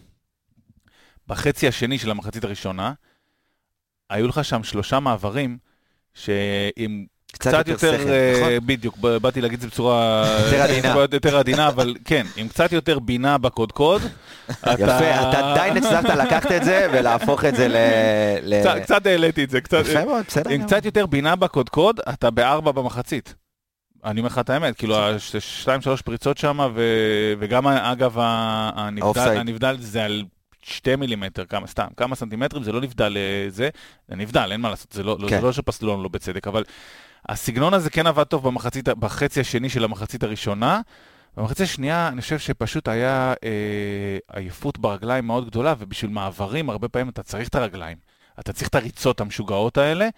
בחצי 1.26 1.68
השני 1.68 1.98
של 1.98 2.10
המחצית 2.10 2.44
הראשונה, 2.44 2.92
היו 4.10 4.28
לך 4.28 4.44
שם 4.44 4.62
שלושה 4.62 5.00
מעברים, 5.00 5.58
שעם 6.14 7.06
קצת, 7.38 7.50
קצת 7.50 7.68
יותר, 7.68 7.92
יותר 7.92 8.04
שכל, 8.04 8.40
נכון? 8.40 8.66
בדיוק, 8.66 8.98
באתי 8.98 9.40
להגיד 9.40 9.54
את 9.56 9.60
זה 9.60 9.66
בצורה 9.66 10.24
יותר 10.44 10.62
עדינה, 10.62 10.94
יותר 11.12 11.38
עדינה, 11.38 11.68
אבל 11.68 11.94
כן, 12.04 12.26
עם 12.36 12.48
קצת 12.48 12.72
יותר 12.72 12.98
בינה 12.98 13.38
בקודקוד. 13.38 14.02
אתה... 14.50 14.72
יפה, 14.72 15.28
אתה 15.30 15.52
עדיין 15.52 15.76
הצלחת 15.76 16.04
לקחת 16.04 16.52
את 16.52 16.64
זה 16.64 16.88
ולהפוך 16.92 17.44
את 17.44 17.56
זה 17.56 17.68
ל... 17.68 18.60
קצת, 18.60 18.76
קצת 18.82 19.06
העליתי 19.06 19.44
את 19.44 19.50
זה, 19.50 19.60
קצת, 19.60 19.80
יפה 19.80 20.04
מאוד, 20.04 20.24
בסדר. 20.28 20.50
עם 20.50 20.62
קצת 20.66 20.84
יותר 20.84 21.06
בינה 21.06 21.36
בקודקוד, 21.36 22.00
אתה 22.08 22.30
בארבע 22.30 22.72
במחצית. 22.72 23.34
אני 24.04 24.20
אומר 24.20 24.26
לך 24.26 24.38
את 24.38 24.50
האמת, 24.50 24.76
כאילו, 24.76 24.96
שתיים 25.38 25.80
שלוש 25.80 26.02
פריצות 26.02 26.38
שם, 26.38 26.58
וגם 27.38 27.66
אגב, 27.66 28.18
הנבדל 29.14 29.76
זה 29.80 30.04
על 30.04 30.24
שתי 30.62 30.96
מילימטר, 30.96 31.44
כמה, 31.44 31.66
סתם, 31.66 31.86
כמה 31.96 32.14
סנטימטרים, 32.14 32.62
זה 32.62 32.72
לא 32.72 32.80
נבדל 32.80 33.16
לזה, 33.16 33.68
זה 34.08 34.16
נבדל, 34.16 34.48
אין 34.52 34.60
מה 34.60 34.70
לעשות, 34.70 34.92
זה 34.92 35.02
לא, 35.02 35.18
כן. 35.28 35.40
זה 35.40 35.46
לא 35.46 35.52
שפסלו 35.52 35.92
לנו 35.92 36.02
לא 36.02 36.08
בצדק, 36.08 36.46
אבל 36.46 36.64
הסגנון 37.28 37.74
הזה 37.74 37.90
כן 37.90 38.06
עבד 38.06 38.24
טוב 38.24 38.48
במחצית, 38.48 38.88
בחצי 38.88 39.40
השני 39.40 39.68
של 39.68 39.84
המחצית 39.84 40.22
הראשונה. 40.22 40.80
במחצית 41.36 41.60
השנייה 41.60 42.08
אני 42.08 42.20
חושב 42.20 42.38
שפשוט 42.38 42.88
היה 42.88 43.34
אה, 43.44 44.18
עייפות 44.32 44.78
ברגליים 44.78 45.26
מאוד 45.26 45.46
גדולה, 45.46 45.74
ובשביל 45.78 46.10
מעברים 46.10 46.70
הרבה 46.70 46.88
פעמים 46.88 47.08
אתה 47.08 47.22
צריך 47.22 47.48
את 47.48 47.54
הרגליים. 47.54 47.96
אתה 48.40 48.52
צריך 48.52 48.68
את 48.68 48.74
הריצות 48.74 49.20
המשוגעות 49.20 49.78
האלה, 49.78 50.08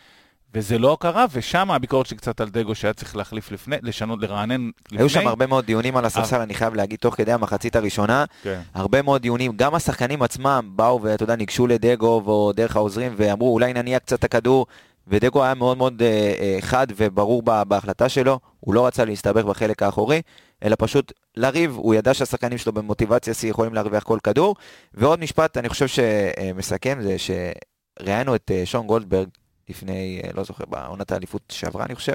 וזה 0.54 0.78
לא 0.78 0.96
קרה, 1.00 1.26
ושם 1.32 1.70
הביקורת 1.70 2.06
שלי 2.06 2.16
קצת 2.16 2.40
על 2.40 2.48
דגו 2.48 2.74
שהיה 2.74 2.92
צריך 2.92 3.16
להחליף 3.16 3.52
לפני, 3.52 3.76
לשנות, 3.82 4.22
לרענן 4.22 4.70
לפני. 4.86 4.98
היו 4.98 5.08
שם 5.08 5.26
הרבה 5.26 5.46
מאוד 5.46 5.64
דיונים 5.64 5.96
על 5.96 6.04
הספסל, 6.04 6.34
אבל... 6.34 6.44
אני 6.44 6.54
חייב 6.54 6.74
להגיד, 6.74 6.98
תוך 6.98 7.14
כדי 7.14 7.32
המחצית 7.32 7.76
הראשונה, 7.76 8.24
כן. 8.42 8.60
הרבה 8.74 9.02
מאוד 9.02 9.22
דיונים, 9.22 9.52
גם 9.56 9.74
השחקנים 9.74 10.22
עצמם 10.22 10.70
באו 10.72 11.02
ואתה 11.02 11.22
יודע, 11.22 11.36
ניגשו 11.36 11.66
לדגו 11.66 12.22
או 12.26 12.52
דרך 12.56 12.76
העוזרים 12.76 13.14
ואמרו, 13.16 13.54
אולי 13.54 13.72
נניע 13.72 13.98
קצת 13.98 14.18
את 14.18 14.24
הכדור, 14.24 14.66
ודגו 15.08 15.44
היה 15.44 15.54
מאוד 15.54 15.78
מאוד 15.78 16.02
אה, 16.02 16.34
אה, 16.40 16.56
חד 16.60 16.86
וברור 16.96 17.42
בהחלטה 17.42 18.08
שלו, 18.08 18.40
הוא 18.60 18.74
לא 18.74 18.86
רצה 18.86 19.04
להסתבך 19.04 19.44
בחלק 19.44 19.82
האחורי, 19.82 20.22
אלא 20.62 20.76
פשוט 20.78 21.12
לריב, 21.36 21.76
הוא 21.76 21.94
ידע 21.94 22.14
שהשחקנים 22.14 22.58
שלו 22.58 22.72
במוטיבציה 22.72 23.34
שיא 23.34 23.50
יכולים 23.50 23.74
להרוויח 23.74 24.02
כל 24.02 24.18
כדור. 24.22 24.56
ועוד 24.94 25.20
משפט, 25.20 25.56
אני 25.56 25.68
חושב 25.68 25.86
שמסכם, 25.86 26.98
זה 27.02 27.16
שראיינו 27.18 28.34
את 28.34 28.50
אה, 28.54 28.66
שון 28.66 28.86
גולדברג 28.86 29.28
לפני, 29.68 30.22
לא 30.34 30.44
זוכר, 30.44 30.64
בעונת 30.68 31.12
האליפות 31.12 31.42
שעברה, 31.52 31.84
אני 31.84 31.94
חושב, 31.94 32.14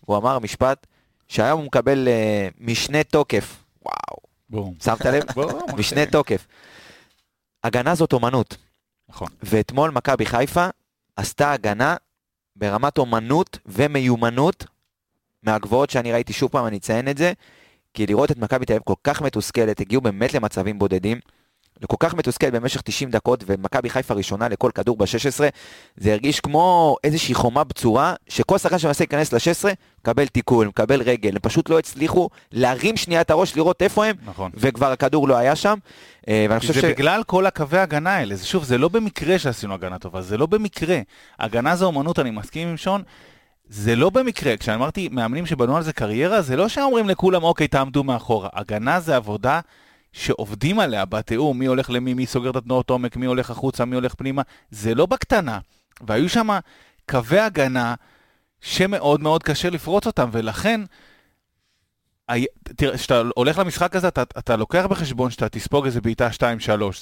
הוא 0.00 0.16
אמר 0.16 0.38
משפט, 0.38 0.86
שהיום 1.28 1.58
הוא 1.58 1.66
מקבל 1.66 2.08
משנה 2.60 3.04
תוקף. 3.04 3.64
וואו. 3.82 4.18
בום. 4.50 4.74
שמת 4.84 5.04
לב? 5.04 5.22
בום, 5.36 5.78
משנה. 5.78 6.06
תוקף. 6.06 6.46
הגנה 7.64 7.94
זאת 7.94 8.12
אומנות, 8.12 8.56
נכון. 9.08 9.28
ואתמול 9.42 9.90
מכבי 9.90 10.26
חיפה 10.26 10.66
עשתה 11.16 11.52
הגנה 11.52 11.96
ברמת 12.56 12.98
אומנות 12.98 13.58
ומיומנות 13.66 14.66
מהגבוהות 15.42 15.90
שאני 15.90 16.12
ראיתי, 16.12 16.32
שוב 16.32 16.50
פעם 16.50 16.66
אני 16.66 16.76
אציין 16.76 17.08
את 17.08 17.18
זה, 17.18 17.32
כי 17.94 18.06
לראות 18.06 18.30
את 18.30 18.38
מכבי 18.38 18.66
תל 18.66 18.72
אביב 18.72 18.82
כל 18.84 18.94
כך 19.04 19.22
מתוסכלת, 19.22 19.80
הגיעו 19.80 20.02
באמת 20.02 20.34
למצבים 20.34 20.78
בודדים, 20.78 21.20
כל 21.86 21.96
כך 21.98 22.14
מתוסכלת 22.14 22.52
במשך 22.52 22.80
90 22.80 23.10
דקות, 23.10 23.44
ומכבי 23.46 23.90
חיפה 23.90 24.14
ראשונה 24.14 24.48
לכל 24.48 24.70
כדור 24.74 24.96
ב-16, 24.96 25.40
זה 25.96 26.12
הרגיש 26.12 26.40
כמו 26.40 26.96
איזושהי 27.04 27.34
חומה 27.34 27.64
בצורה, 27.64 28.14
שכל 28.28 28.58
שחקן 28.58 28.78
שמנסה 28.78 29.04
להיכנס 29.04 29.32
ל-16, 29.32 29.74
מקבל 30.00 30.26
תיקול, 30.26 30.66
מקבל 30.66 31.02
רגל, 31.02 31.30
הם 31.30 31.38
פשוט 31.42 31.70
לא 31.70 31.78
הצליחו 31.78 32.28
להרים 32.52 32.96
שנייה 32.96 33.20
את 33.20 33.30
הראש, 33.30 33.56
לראות 33.56 33.82
איפה 33.82 34.06
הם, 34.06 34.16
נכון. 34.26 34.50
וכבר 34.54 34.92
הכדור 34.92 35.28
לא 35.28 35.36
היה 35.36 35.56
שם. 35.56 35.78
אה, 36.28 36.46
ואני 36.48 36.60
חושב 36.60 36.72
זה 36.72 36.80
ש... 36.80 36.84
בגלל 36.84 37.22
כל 37.26 37.46
הקווי 37.46 37.78
הגנה 37.78 38.10
האלה, 38.16 38.34
זה 38.34 38.46
שוב, 38.46 38.64
זה 38.64 38.78
לא 38.78 38.88
במקרה 38.88 39.38
שעשינו 39.38 39.74
הגנה 39.74 39.98
טובה, 39.98 40.22
זה 40.22 40.36
לא 40.36 40.46
במקרה. 40.46 41.00
הגנה 41.38 41.76
זה 41.76 41.84
אומנות, 41.84 42.18
אני 42.18 42.30
מסכים 42.30 42.68
עם 42.68 42.76
שון, 42.76 43.02
זה 43.68 43.96
לא 43.96 44.10
במקרה. 44.10 44.56
כשאני 44.56 44.76
אמרתי 44.76 45.08
מאמנים 45.12 45.46
שבנו 45.46 45.76
על 45.76 45.82
זה 45.82 45.92
קריירה, 45.92 46.42
זה 46.42 46.56
לא 46.56 46.68
שאומרים 46.68 47.08
לכולם, 47.08 47.42
אוקיי, 47.42 47.68
תעמדו 47.68 48.04
מאחורה. 48.04 48.48
הגנה 48.52 49.00
זה 49.00 49.16
עבודה 49.16 49.60
שעובדים 50.14 50.78
עליה 50.78 51.04
בתיאום, 51.04 51.58
מי 51.58 51.66
הולך 51.66 51.90
למי, 51.90 52.14
מי 52.14 52.26
סוגר 52.26 52.50
את 52.50 52.56
התנועות 52.56 52.90
עומק, 52.90 53.16
מי 53.16 53.26
הולך 53.26 53.50
החוצה, 53.50 53.84
מי 53.84 53.94
הולך 53.94 54.14
פנימה. 54.14 54.42
זה 54.70 54.94
לא 54.94 55.06
בקטנה. 55.06 55.58
והיו 56.06 56.28
שם 56.28 56.48
קווי 57.10 57.40
הגנה 57.40 57.94
שמאוד 58.60 59.22
מאוד 59.22 59.42
קשה 59.42 59.70
לפרוץ 59.70 60.06
אותם, 60.06 60.28
ולכן... 60.32 60.80
תראה, 62.62 62.96
כשאתה 62.98 63.22
הולך 63.34 63.58
למשחק 63.58 63.96
הזה, 63.96 64.08
אתה, 64.08 64.22
אתה 64.22 64.56
לוקח 64.56 64.86
בחשבון 64.86 65.30
שאתה 65.30 65.48
תספוג 65.48 65.84
איזה 65.86 66.00
בעיטה 66.00 66.28
2-3, 66.28 66.40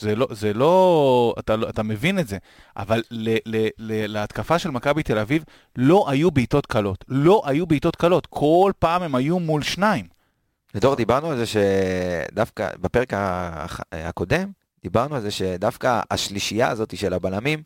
זה 0.00 0.16
לא, 0.16 0.28
זה 0.30 0.52
לא, 0.52 1.34
אתה, 1.38 1.54
אתה 1.68 1.82
מבין 1.82 2.18
את 2.18 2.28
זה, 2.28 2.38
אבל 2.76 3.02
ל, 3.10 3.36
ל, 3.46 3.68
ל, 3.78 4.06
להתקפה 4.06 4.58
של 4.58 4.70
מכבי 4.70 5.02
תל 5.02 5.18
אביב 5.18 5.44
לא 5.76 6.04
היו 6.08 6.30
בעיטות 6.30 6.66
קלות, 6.66 7.04
לא 7.08 7.42
היו 7.46 7.66
בעיטות 7.66 7.96
קלות, 7.96 8.26
כל 8.26 8.72
פעם 8.78 9.02
הם 9.02 9.14
היו 9.14 9.38
מול 9.38 9.62
שניים. 9.62 10.21
לדור, 10.74 10.94
דיברנו 10.94 11.30
על 11.30 11.36
זה 11.36 11.44
שדווקא 11.46 12.68
בפרק 12.80 13.12
הקודם, 13.92 14.50
דיברנו 14.82 15.14
על 15.14 15.20
זה 15.20 15.30
שדווקא 15.30 16.00
השלישייה 16.10 16.68
הזאת 16.68 16.96
של 16.96 17.12
הבלמים, 17.12 17.62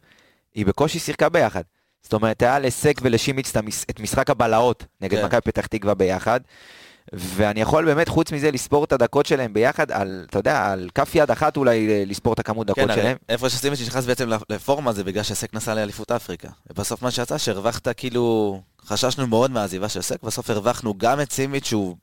היא 0.54 0.66
בקושי 0.66 0.98
שיחקה 0.98 1.28
ביחד. 1.28 1.62
זאת 2.02 2.12
אומרת, 2.12 2.42
היה 2.42 2.58
לסק 2.58 2.98
ולשימיץ 3.02 3.52
את 3.90 4.00
משחק 4.00 4.30
הבלהות 4.30 4.84
נגד 5.00 5.18
כן. 5.18 5.24
מכבי 5.24 5.40
פתח 5.40 5.66
תקווה 5.66 5.94
ביחד. 5.94 6.40
ואני 7.12 7.60
יכול 7.60 7.84
באמת, 7.84 8.08
חוץ 8.08 8.32
מזה, 8.32 8.50
לספור 8.50 8.84
את 8.84 8.92
הדקות 8.92 9.26
שלהם 9.26 9.52
ביחד, 9.52 9.92
על, 9.92 10.26
אתה 10.30 10.38
יודע, 10.38 10.72
על 10.72 10.88
כף 10.94 11.14
יד 11.14 11.30
אחת 11.30 11.56
אולי 11.56 11.88
אה, 11.88 12.02
לספור 12.06 12.32
את 12.32 12.38
הכמות 12.38 12.66
דקות 12.66 12.84
כן, 12.84 12.94
שלהם. 12.94 13.16
איפה 13.28 13.48
שסימיץ' 13.48 13.80
נכנס 13.86 14.04
בעצם 14.04 14.30
לפורמה 14.50 14.92
זה 14.92 15.04
בגלל 15.04 15.22
שסק 15.22 15.54
נסע 15.54 15.74
לאליפות 15.74 16.12
אפריקה. 16.12 16.48
ובסוף 16.70 17.02
מה 17.02 17.10
שיצא 17.10 17.38
שהרווחת 17.38 17.88
כאילו, 17.88 18.60
חששנו 18.86 19.26
מאוד 19.26 19.50
מהעזיבה 19.50 19.88
של 19.88 20.02
סק, 20.02 20.22
בסוף 20.22 20.50
הרווחנו 20.50 20.94
גם 20.98 21.20
את 21.20 21.32
סימיץ' 21.32 21.66
שהוא 21.66 21.96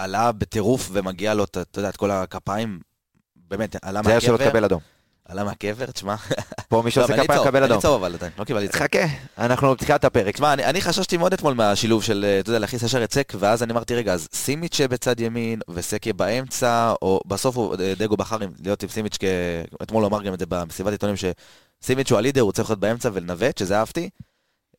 עלה 0.00 0.32
בטירוף 0.32 0.88
ומגיע 0.92 1.34
לו, 1.34 1.44
אתה 1.44 1.62
יודע, 1.76 1.88
את 1.88 1.96
כל 1.96 2.10
הכפיים, 2.10 2.80
באמת, 3.36 3.76
עלה 3.82 4.00
זה 4.04 4.10
היה 4.10 4.20
שלא 4.20 4.32
מהקבר. 4.32 4.48
תקבל 4.48 4.64
אדום. 4.64 4.80
עלה 5.24 5.44
מהקבר, 5.44 5.86
תשמע. 5.86 6.16
פה 6.68 6.76
מי 6.76 6.84
לא, 6.84 6.90
שעושה 6.90 7.14
אני 7.14 7.24
כפיים 7.24 7.40
מקבל 7.40 7.62
אדום. 7.62 7.72
אני 7.72 7.82
צהוב 7.82 8.04
אבל 8.04 8.14
עדיין, 8.14 8.32
לא 8.38 8.44
קיבלתי 8.44 8.68
צהוב. 8.68 8.82
חכה, 8.82 9.04
אנחנו 9.38 9.72
בתחילת 9.72 10.04
הפרק. 10.04 10.34
תשמע, 10.34 10.52
אני, 10.52 10.64
אני 10.64 10.80
חששתי 10.80 11.16
מאוד 11.16 11.32
אתמול 11.32 11.54
מהשילוב 11.54 12.02
של, 12.02 12.24
אה, 12.28 12.40
אתה 12.40 12.50
יודע, 12.50 12.58
להכניס 12.58 12.82
ישר 12.82 13.04
את 13.04 13.12
סק, 13.14 13.32
ואז 13.38 13.62
אני 13.62 13.72
אמרתי, 13.72 13.94
רגע, 13.94 14.12
אז 14.12 14.28
סימיץ' 14.32 14.80
בצד 14.80 15.20
ימין, 15.20 15.60
וסק 15.70 16.06
יהיה 16.06 16.14
באמצע, 16.14 16.92
או 17.02 17.20
בסוף 17.26 17.56
אה, 17.56 17.94
דגו 17.96 18.16
בחר 18.16 18.36
להיות 18.64 18.82
עם 18.82 18.88
סימיץ', 18.88 19.16
כ... 19.20 19.24
אתמול 19.82 20.02
הוא 20.04 20.08
אמר 20.08 20.22
גם 20.22 20.34
את 20.34 20.38
זה 20.38 20.46
במסיבת 20.46 20.92
עיתונים, 20.92 21.16
שסימיץ' 21.16 22.10
הוא 22.10 22.18
הלידר, 22.18 22.40
הוא 22.40 22.52
צריך 22.52 22.70
להיות 22.70 22.80
באמצע 22.80 23.10
ולנווט, 23.12 23.58
שזה 23.58 23.78
אהבתי. 23.78 24.10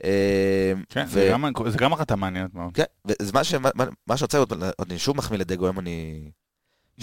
אה, 0.03 0.73
כן, 0.89 1.05
זה, 1.05 1.31
גם, 1.77 1.93
החלטה 1.93 2.15
מעניינת 2.15 2.53
מאוד. 2.53 2.71
כן, 2.73 2.83
וזה 3.05 3.31
מה, 3.33 3.43
ש... 3.43 3.53
מה, 3.53 3.85
מה 4.07 4.17
שרוצה, 4.17 4.37
עוד, 4.37 4.53
עוד 4.77 4.89
אני 4.89 4.99
שוב 4.99 5.17
מחמיא 5.17 5.39
לדגו, 5.39 5.65
היום 5.65 5.79
אני... 5.79 6.29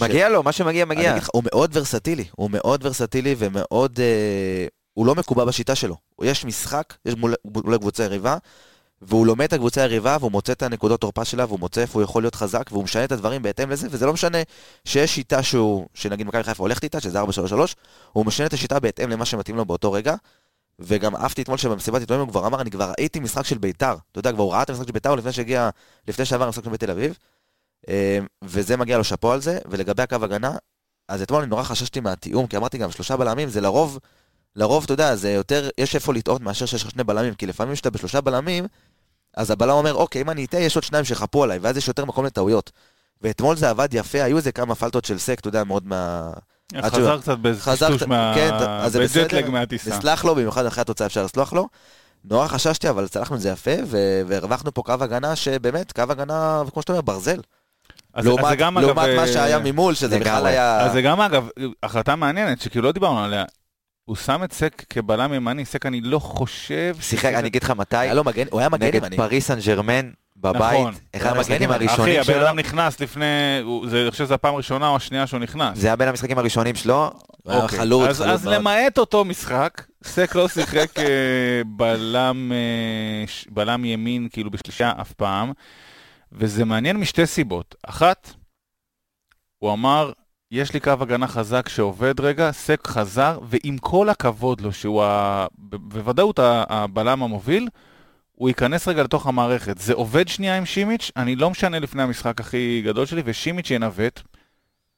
מגיע 0.01 0.29
לו, 0.29 0.43
מה 0.43 0.51
שמגיע 0.51 0.85
מגיע. 0.85 1.15
הוא 1.33 1.43
מאוד 1.45 1.77
ורסטילי, 1.77 2.25
הוא 2.31 2.51
מאוד 2.51 2.85
ורסטילי 2.85 3.35
ומאוד... 3.37 3.99
אה, 3.99 4.67
הוא 4.93 5.05
לא 5.05 5.15
מקובע 5.15 5.45
בשיטה 5.45 5.75
שלו. 5.75 5.95
יש 6.21 6.45
משחק, 6.45 6.93
יש 7.05 7.15
מול, 7.15 7.33
מול 7.45 7.77
קבוצה 7.77 8.03
יריבה, 8.03 8.37
והוא 9.01 9.27
לומד 9.27 9.45
את 9.45 9.53
הקבוצה 9.53 9.81
היריבה, 9.81 10.17
והוא 10.19 10.31
מוצא 10.31 10.53
את 10.53 10.63
הנקודות 10.63 11.01
תורפה 11.01 11.25
שלה, 11.25 11.45
והוא 11.45 11.59
מוצא 11.59 11.81
איפה 11.81 11.99
הוא 11.99 12.03
יכול 12.03 12.23
להיות 12.23 12.35
חזק, 12.35 12.69
והוא 12.71 12.83
משנה 12.83 13.03
את 13.03 13.11
הדברים 13.11 13.41
בהתאם 13.41 13.69
לזה, 13.69 13.87
וזה 13.91 14.05
לא 14.05 14.13
משנה 14.13 14.37
שיש 14.85 15.15
שיטה 15.15 15.43
שהוא, 15.43 15.87
שנגיד 15.93 16.27
מכבי 16.27 16.43
חיפה 16.43 16.63
הולכת 16.63 16.83
איתה, 16.83 16.99
שזה 16.99 17.21
4-3-3, 17.21 17.25
הוא 18.11 18.25
משנה 18.25 18.47
את 18.47 18.53
השיטה 18.53 18.79
בהתאם 18.79 19.09
למה 19.09 19.25
שמתאים 19.25 19.55
לו 19.55 19.65
באותו 19.65 19.91
רגע. 19.91 20.15
וגם 20.79 21.15
אהבתי 21.15 21.41
אתמול 21.41 21.57
שבמסיבת 21.57 21.99
עיתונאים 21.99 22.25
הוא 22.25 22.31
כבר 22.31 22.47
אמר, 22.47 22.61
אני 22.61 22.71
כבר 22.71 22.91
ראיתי 22.97 23.19
משחק 23.19 23.45
של 23.45 23.57
ביתר. 23.57 23.95
אתה 24.11 24.19
יודע, 24.19 24.31
כבר 24.31 24.43
הוא 24.43 24.53
ראה 24.53 24.63
את 24.63 24.69
המשחק 24.69 24.87
של 24.87 24.91
ביתר 24.91 25.15
לפני 25.15 25.31
שהגיע, 25.31 25.69
לפני 26.07 26.25
שעבר 26.25 26.45
המשחק 26.45 26.63
של 26.63 26.69
בית 26.69 26.79
תל 26.79 26.91
אביב. 26.91 27.17
אה, 27.89 28.19
וזה 28.43 28.77
מגיע 28.77 28.97
לו 28.97 29.03
שאפו 29.03 29.31
על 29.31 29.41
זה, 29.41 29.59
ולגבי 29.69 30.03
הקו 30.03 30.15
הגנה, 30.15 30.55
אז 31.07 31.21
אתמול 31.21 31.41
אני 31.41 31.49
נורא 31.49 31.63
חששתי 31.63 31.99
מהתיאום, 31.99 32.47
כי 32.47 32.57
אמרתי 32.57 32.77
גם 32.77 32.91
שלושה 32.91 33.17
בלמים, 33.17 33.49
זה 33.49 33.61
לרוב, 33.61 33.99
לרוב, 34.55 34.83
אתה 34.83 34.93
יודע, 34.93 35.15
זה 35.15 35.31
יותר, 35.31 35.69
יש 35.77 35.95
איפה 35.95 36.13
לטעות 36.13 36.41
מאשר 36.41 36.65
שיש 36.65 36.83
לך 36.83 36.91
שני 36.91 37.03
בלמים, 37.03 37.33
כי 37.33 37.45
לפעמים 37.45 37.73
כשאתה 37.73 37.89
בשלושה 37.89 38.21
בלמים, 38.21 38.67
אז 39.37 39.51
הבלם 39.51 39.71
אומר, 39.71 39.93
אוקיי, 39.93 40.21
אם 40.21 40.29
אני 40.29 40.45
אטעה, 40.45 40.61
יש 40.61 40.75
עוד 40.75 40.83
שניים 40.83 41.05
שיחפו 41.05 41.43
עליי, 41.43 41.59
ואז 41.59 41.77
יש 41.77 41.87
יותר 41.87 42.05
מקום 42.05 42.25
לטעויות. 42.25 42.71
ואתמול 43.21 43.55
זה 43.55 43.69
עבד 43.69 43.89
יפה, 43.91 44.23
היו 44.23 44.37
איזה 44.37 44.51
כמה 44.51 44.75
פלטות 44.75 45.05
של 45.05 45.17
סק, 45.17 45.39
אתה 45.39 45.47
יודע, 45.47 45.63
מאוד 45.63 45.87
מה... 45.87 46.31
חזר 46.81 47.19
קצת 47.21 47.37
באיזה 47.37 47.71
טשטוש 47.71 48.03
מה... 48.03 48.31
כן, 48.35 48.53
אז 48.53 48.91
זה 48.91 48.99
בסדר. 49.03 49.23
ב 49.23 49.27
jet 49.27 49.38
lag 49.38 49.49
מהטיסה. 49.49 49.97
נסלח 49.97 50.25
לו, 50.25 50.35
במיוחד 50.35 50.65
אחרי 50.65 50.81
התוצאה 50.81 51.07
אפשר 51.07 51.23
לסלוח 51.23 51.53
לו. 51.53 51.67
נורא 52.25 52.47
חששתי, 52.47 52.89
אבל 52.89 53.07
צלחנו 53.07 53.35
את 53.35 53.41
זה 53.41 53.49
יפה, 53.49 53.71
והרווחנו 54.27 54.73
פה 54.73 54.81
קו 54.81 54.93
הגנה 54.99 55.35
שבאמת, 55.35 55.91
קו 55.91 56.01
הגנה, 56.09 56.61
כמו 56.73 56.81
שאתה 56.81 56.91
אומר, 56.93 57.01
ברזל. 57.01 57.31
אז- 57.31 57.41
אז 58.13 58.25
לעומת 58.25 58.45
זה 58.49 58.55
גם, 58.55 58.77
אגב, 58.77 58.87
לעומת 58.87 59.15
מה 59.15 59.21
אה, 59.21 59.27
שהיה 59.27 59.59
ממול, 59.59 59.93
שזה 59.93 60.19
בכלל. 60.19 60.45
היה... 60.45 60.79
אז 60.79 60.91
זה 60.91 61.01
גם 61.01 61.21
אגב, 61.21 61.47
החלטה 61.83 62.15
מעניינת, 62.15 62.61
שכאילו 62.61 62.85
לא 62.85 62.91
דיברנו 62.91 63.23
עליה. 63.23 63.45
הוא 64.05 64.15
שם 64.15 64.43
את 64.43 64.53
סק 64.53 64.83
כבלם 64.89 65.33
ימני, 65.33 65.65
סק 65.65 65.85
אני 65.85 66.01
לא 66.01 66.19
חושב... 66.19 66.95
שיחק, 67.01 67.33
אני 67.33 67.47
אגיד 67.47 67.63
לך 67.63 67.71
מתי, 67.71 67.97
היה 67.97 68.13
לו 68.13 68.23
מגן, 68.23 68.45
הוא 68.51 68.59
היה 68.59 68.69
מגן 68.69 68.85
נגד 68.87 68.95
ימני. 69.03 69.17
פריס 69.17 69.47
סן 69.47 69.59
ג'רמן, 69.59 70.09
בבית, 70.41 70.79
נכון. 70.79 70.93
אחד 71.15 71.37
המשחקים 71.37 71.71
הראשונים 71.71 72.19
אחי, 72.19 72.19
הבן 72.19 72.23
שלו, 72.23 72.47
אדם 72.47 72.59
נכנס 72.59 72.99
לפני, 72.99 73.25
אני 73.91 74.11
חושב 74.11 74.25
שזו 74.25 74.33
הפעם 74.33 74.53
הראשונה 74.53 74.89
או 74.89 74.95
השנייה 74.95 75.27
שהוא 75.27 75.39
נכנס. 75.39 75.77
זה 75.77 75.87
היה 75.87 75.95
בין 75.95 76.07
המשחקים 76.07 76.37
הראשונים 76.37 76.75
שלו, 76.75 77.11
אוקיי. 77.45 77.79
חלוץ, 77.79 78.07
אז, 78.07 78.17
חלוץ 78.17 78.29
אז 78.29 78.45
מאוד. 78.45 78.55
למעט 78.55 78.97
אותו 78.97 79.25
משחק, 79.25 79.83
סק 80.03 80.35
לא 80.35 80.47
שיחק 80.47 80.99
אה, 80.99 81.61
בלם, 81.65 82.51
אה, 82.51 83.25
בלם 83.49 83.85
ימין 83.85 84.27
כאילו 84.31 84.51
בשלישה 84.51 84.91
אף 85.01 85.13
פעם, 85.13 85.51
וזה 86.31 86.65
מעניין 86.65 86.97
משתי 86.97 87.25
סיבות. 87.25 87.75
אחת, 87.83 88.33
הוא 89.59 89.73
אמר, 89.73 90.11
יש 90.51 90.73
לי 90.73 90.79
קו 90.79 90.91
הגנה 90.99 91.27
חזק 91.27 91.69
שעובד 91.69 92.19
רגע, 92.19 92.51
סק 92.51 92.87
חזר, 92.87 93.39
ועם 93.43 93.77
כל 93.77 94.09
הכבוד 94.09 94.61
לו 94.61 94.73
שהוא 94.73 95.03
ה... 95.03 95.45
בוודאות 95.57 96.39
הבלם 96.43 97.23
המוביל, 97.23 97.67
הוא 98.39 98.49
ייכנס 98.49 98.87
רגע 98.87 99.03
לתוך 99.03 99.27
המערכת. 99.27 99.77
זה 99.77 99.93
עובד 99.93 100.27
שנייה 100.27 100.57
עם 100.57 100.65
שימיץ', 100.65 101.11
אני 101.17 101.35
לא 101.35 101.49
משנה 101.49 101.79
לפני 101.79 102.03
המשחק 102.03 102.39
הכי 102.39 102.81
גדול 102.85 103.05
שלי, 103.05 103.21
ושימיץ' 103.25 103.71
ינווט. 103.71 104.21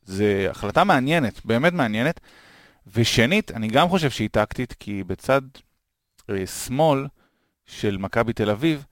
זה 0.03 0.47
החלטה 0.49 0.83
מעניינת, 0.83 1.45
באמת 1.45 1.73
מעניינת. 1.73 2.19
ושנית, 2.95 3.51
אני 3.51 3.67
גם 3.67 3.89
חושב 3.89 4.09
שהיא 4.09 4.29
טקטית, 4.31 4.73
כי 4.79 5.03
בצד 5.07 5.41
אה, 6.29 6.47
שמאל 6.47 7.05
של 7.65 7.97
מכבי 7.97 8.33
תל 8.33 8.49
אביב, 8.49 8.85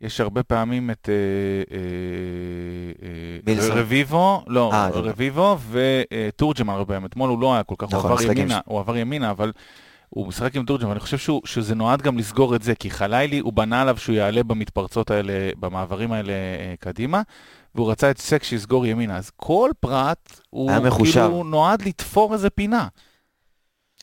יש 0.00 0.20
הרבה 0.20 0.42
פעמים 0.42 0.90
את 0.90 1.08
אה, 1.08 1.76
אה, 1.76 3.68
אה. 3.68 3.74
רביבו, 3.80 4.44
לא, 4.46 4.70
אה, 4.72 4.88
זה- 4.92 4.98
רביבו 4.98 5.58
ותורג'מן 5.70 6.74
הרבה 6.74 6.84
פעמים. 6.94 7.06
אתמול 7.06 7.30
הוא 7.30 7.40
לא 7.40 7.54
היה 7.54 7.62
כל 7.62 7.74
כך, 7.78 7.88
הוא 7.88 7.98
נכון, 7.98 8.10
עבר 8.10 8.20
משחק 8.20 8.30
עם 8.30 8.38
ימינה, 8.38 8.60
הוא 8.64 8.80
עבר 8.80 8.96
ימינה, 8.96 9.30
אבל 9.30 9.52
הוא 10.08 10.28
משחק 10.28 10.56
עם 10.56 10.64
תורג'מן, 10.64 10.88
ואני 10.88 11.00
חושב 11.00 11.18
שהוא, 11.18 11.42
שזה 11.44 11.74
נועד 11.74 12.02
גם 12.02 12.18
לסגור 12.18 12.56
את 12.56 12.62
זה, 12.62 12.74
כי 12.74 12.90
חלילי, 12.90 13.38
הוא 13.38 13.52
בנה 13.52 13.82
עליו 13.82 13.96
שהוא 13.98 14.16
יעלה 14.16 14.42
במתפרצות 14.42 15.10
האלה, 15.10 15.32
במעברים 15.60 16.12
האלה 16.12 16.32
אה, 16.32 16.74
קדימה, 16.80 17.22
והוא 17.74 17.90
רצה 17.90 18.10
את 18.10 18.18
סק 18.18 18.42
שיסגור 18.42 18.86
ימינה. 18.86 19.16
אז 19.16 19.30
כל 19.36 19.70
פרט, 19.80 20.40
הוא. 20.50 20.70
כאילו 21.28 21.44
נועד 21.44 21.82
לתפור 21.82 22.34
איזה 22.34 22.50
פינה. 22.50 22.86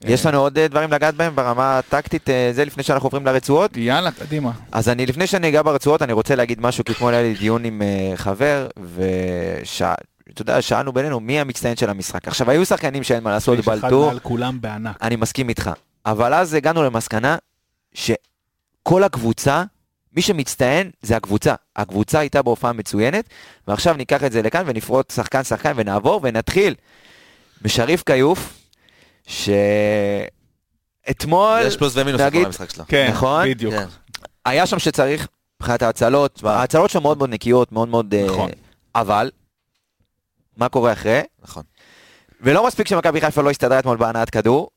יש 0.06 0.26
לנו 0.26 0.38
עוד 0.38 0.58
אה, 0.58 0.68
דברים 0.68 0.92
לגעת 0.92 1.16
בהם 1.16 1.36
ברמה 1.36 1.78
הטקטית, 1.78 2.30
אה, 2.30 2.50
זה 2.54 2.66
לפני 2.66 2.84
שאנחנו 2.84 3.08
עוברים 3.08 3.26
לרצועות. 3.26 3.78
יאללה, 3.78 4.12
קדימה. 4.12 4.52
אז 4.72 4.90
אני, 4.90 5.06
לפני 5.06 5.28
שאני 5.28 5.50
אגע 5.50 5.62
ברצועות, 5.62 6.02
אני 6.02 6.14
רוצה 6.14 6.36
להגיד 6.36 6.62
משהו, 6.62 6.84
כי 6.84 6.92
אתמול 6.92 7.14
היה 7.14 7.24
לי 7.24 7.34
דיון 7.34 7.66
עם 7.66 7.82
חבר, 8.16 8.68
אתה 10.34 10.42
יודע, 10.42 10.62
שאלנו 10.62 10.94
בינינו 10.94 11.20
מי 11.20 11.40
המצטיין 11.40 11.76
של 11.76 11.90
המשחק. 11.90 12.28
עכשיו, 12.28 12.50
היו 12.50 12.66
שחקנים 12.66 13.04
שאין 13.04 13.24
מה 13.24 13.32
לעשות, 13.32 13.60
יש 13.60 13.68
אחד 13.68 13.82
בלטו, 13.82 14.06
מעל 14.06 14.20
כולם 14.20 14.62
בענק. 14.62 14.98
אני 15.02 15.16
מסכים 15.16 15.50
איתך. 15.50 15.72
אבל 16.06 16.34
אז 16.34 16.54
הגענו 16.54 16.84
למסקנה 16.84 17.38
שכל 17.94 19.04
הקבוצה, 19.04 19.64
מי 20.16 20.22
שמצטיין 20.22 20.92
זה 21.02 21.18
הקבוצה. 21.18 21.56
הקבוצה 21.76 22.20
הייתה 22.20 22.42
בהופעה 22.42 22.74
מצוינת, 22.74 23.26
ועכשיו 23.68 23.94
ניקח 23.94 24.24
את 24.24 24.32
זה 24.32 24.42
לכאן 24.42 24.64
ונפרוט 24.66 25.12
שחקן 25.12 25.44
שחקן 25.44 25.74
ונעבור 25.76 26.20
ונתחיל 26.24 26.76
בשריף 27.62 28.04
כיוף, 28.04 28.54
שאתמול, 29.28 30.30
יש 31.66 31.78
פלוס 31.78 31.94
ומינוס 31.98 32.22
נגיד- 32.22 32.40
לכל 32.40 32.46
המשחק 32.48 32.70
שלו. 32.70 32.84
כן, 32.88 33.10
נכון? 33.12 33.50
בדיוק. 33.50 33.74
כן. 33.74 33.86
היה 34.46 34.68
שם 34.68 34.80
שצריך, 34.80 35.28
מבחינת 35.62 35.82
ההצלות, 35.82 36.44
ההצלות 36.44 36.90
שלו 36.90 37.02
מאוד 37.02 37.18
מאוד 37.18 37.30
נקיות, 37.30 37.72
מאוד 37.72 37.88
מאוד... 37.88 38.14
אה, 38.14 38.26
נכון. 38.26 38.50
אבל, 38.96 39.32
מה 40.58 40.70
קורה 40.70 40.94
אחרי? 40.94 41.22
נכון. 41.44 41.64
ולא 42.42 42.68
מספיק 42.68 42.88
שמכבי 42.88 43.22
חיפה 43.22 43.42
לא 43.42 43.50
הסתדרה 43.50 43.80
אתמול 43.80 43.98
בהנעת 43.98 44.30
כדור, 44.30 44.70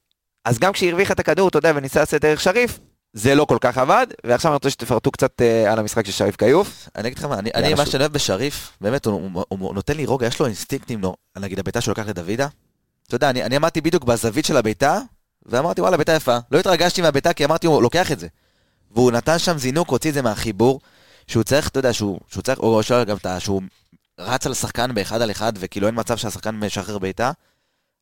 אז 0.47 0.59
גם 0.59 0.73
כשהיא 0.73 0.89
הרוויחה 0.89 1.15
את 1.15 1.21
הכדור, 1.21 1.49
אתה 1.49 1.59
יודע, 1.59 1.73
וניסה 1.75 2.01
לעשות 2.01 2.23
דרך 2.23 2.41
שריף, 2.41 2.79
זה 3.13 3.35
לא 3.35 3.45
כל 3.45 3.59
כך 3.61 3.79
עבד, 3.79 4.07
ועכשיו 4.27 4.51
אני 4.51 4.55
רוצה 4.55 4.71
שתפרטו 4.71 5.11
קצת 5.11 5.43
אה, 5.43 5.73
על 5.73 5.79
המשחק 5.79 6.07
של 6.07 6.13
שריף 6.13 6.37
כיוף. 6.37 6.89
אני 6.97 7.09
אגיד 7.09 7.19
לך 7.19 7.25
מה, 7.25 7.39
אני, 7.39 7.51
אני 7.55 7.75
מה. 7.75 7.87
שאני 7.87 8.03
אוהב 8.03 8.13
בשריף, 8.13 8.73
באמת, 8.81 9.07
הוא, 9.07 9.31
הוא, 9.33 9.45
הוא 9.49 9.75
נותן 9.75 9.97
לי 9.97 10.07
רוגע, 10.07 10.27
יש 10.27 10.41
לו 10.41 10.47
אינסטינקטים, 10.47 11.01
נו, 11.01 11.15
נגיד 11.39 11.59
הביתה 11.59 11.81
שהוא 11.81 11.93
לקח 11.93 12.07
לדוידה. 12.07 12.49
אתה 13.07 13.15
יודע, 13.15 13.31
אני, 13.31 13.43
אני 13.43 13.57
עמדתי 13.57 13.81
בדיוק 13.81 14.05
בזווית 14.05 14.45
של 14.45 14.57
הביתה, 14.57 14.99
ואמרתי, 15.47 15.81
וואלה, 15.81 15.97
ביתה 15.97 16.13
יפה. 16.13 16.37
לא 16.51 16.59
התרגשתי 16.59 17.03
מהביתה, 17.03 17.33
כי 17.33 17.45
אמרתי, 17.45 17.67
הוא 17.67 17.83
לוקח 17.83 18.13
את 18.13 18.19
זה. 18.19 18.27
והוא 18.91 19.13
נתן 19.13 19.39
שם 19.39 19.59
זינוק, 19.59 19.91
הוציא 19.91 20.11
את 20.11 20.15
זה 20.15 20.23
מהחיבור, 20.23 20.81
שהוא 21.27 21.43
צריך, 21.43 21.69
אתה 21.69 21.79
יודע, 21.79 21.93
שהוא, 21.93 22.21
שהוא 22.29 22.43
צריך, 22.43 22.59
או 22.59 22.83
שואל 22.83 23.05
גם 23.05 23.17
את 23.17 23.27
ה... 23.27 23.41
שהוא 23.41 23.63
רץ 24.19 24.47
על 24.47 24.55
שחקן 24.55 24.95
באחד 24.95 25.23
על 25.23 25.31
אחד, 25.31 25.53
וכאילו 25.57 25.87
אין 25.87 25.95
מצב 25.99 26.17
שהשחקן 26.17 26.55
משחרר 26.55 26.99
בעיטה. 26.99 27.33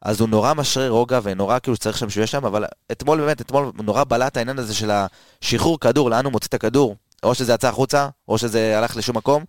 אז 0.05 0.20
הוא 0.20 0.28
נורא 0.28 0.55
משרה 0.55 0.88
רוגע, 0.88 1.20
ונורא 1.22 1.59
כאילו 1.59 1.76
צריך 1.76 1.98
שם 1.98 2.11
שהוא 2.11 2.20
יהיה 2.20 2.26
שם, 2.26 2.44
אבל 2.44 2.64
אתמול 2.92 3.20
באמת, 3.20 3.40
אתמול 3.40 3.72
נורא 3.82 4.05
בלט 4.05 4.36
העניין 4.36 4.59
הזה 4.59 4.74
של 4.74 4.90
השחרור 4.90 5.80
כדור, 5.80 6.11
לאן 6.11 6.24
הוא 6.24 6.32
מוציא 6.32 6.48
את 6.48 6.55
הכדור. 6.55 6.96
או 7.24 7.34
שזה 7.34 7.52
יצא 7.52 7.68
החוצה, 7.68 8.09
או 8.28 8.38
שזה 8.38 8.78
הלך 8.78 8.96
לשום 8.96 9.16
מקום. 9.16 9.44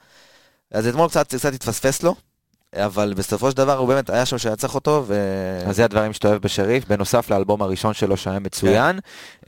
אז 0.71 0.87
אתמול 0.87 1.09
קצת, 1.09 1.35
קצת 1.35 1.53
התפספס 1.53 2.03
לו, 2.03 2.15
אבל 2.75 3.13
בסופו 3.17 3.51
של 3.51 3.57
דבר 3.57 3.77
הוא 3.77 3.87
באמת 3.87 4.09
היה 4.09 4.25
שם 4.25 4.37
שהיה 4.37 4.55
צריך 4.55 4.75
אותו, 4.75 5.03
ו... 5.07 5.15
אז 5.65 5.75
זה 5.75 5.85
הדברים 5.85 6.13
שאתה 6.13 6.27
אוהב 6.27 6.41
בשריף, 6.41 6.85
בנוסף 6.87 7.29
לאלבום 7.29 7.61
הראשון 7.61 7.93
שלו 7.93 8.17
שהיה 8.17 8.39
מצוין. 8.39 8.99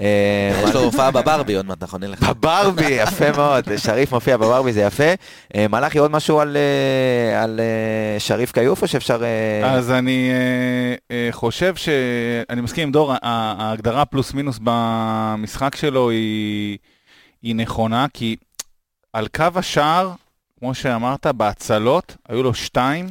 אה, 0.01 0.61
יש 0.63 0.75
לו 0.75 0.79
הופעה 0.83 1.11
בברבי 1.11 1.55
עוד 1.55 1.65
מעט, 1.65 1.83
נכון? 1.83 2.01
בברבי, 2.21 2.85
יפה 2.85 3.31
מאוד, 3.31 3.77
שריף 3.77 4.11
מופיע 4.11 4.37
בברבי, 4.37 4.73
זה 4.73 4.81
יפה. 4.81 5.13
אה, 5.55 5.65
מלאכי, 5.69 5.97
עוד 5.97 6.11
משהו 6.11 6.39
על, 6.39 6.57
אה, 6.57 7.43
על 7.43 7.59
שריף 8.19 8.51
כיוף, 8.51 8.81
או 8.81 8.87
שאפשר... 8.87 9.21
אז 9.63 9.91
אני 9.91 10.31
חושב 11.31 11.75
ש... 11.75 11.89
אני 12.49 12.61
מסכים 12.61 12.83
עם 12.83 12.91
דור, 12.91 13.13
ההגדרה 13.21 14.05
פלוס 14.05 14.33
מינוס 14.33 14.59
במשחק 14.63 15.75
שלו 15.75 16.09
היא, 16.09 16.77
היא 17.41 17.55
נכונה, 17.55 18.05
כי 18.13 18.35
על 19.13 19.27
קו 19.27 19.45
השער, 19.55 20.11
כמו 20.59 20.73
שאמרת, 20.73 21.25
בהצלות, 21.27 22.15
היו 22.29 22.43
לו 22.43 22.53
שתיים, 22.53 23.07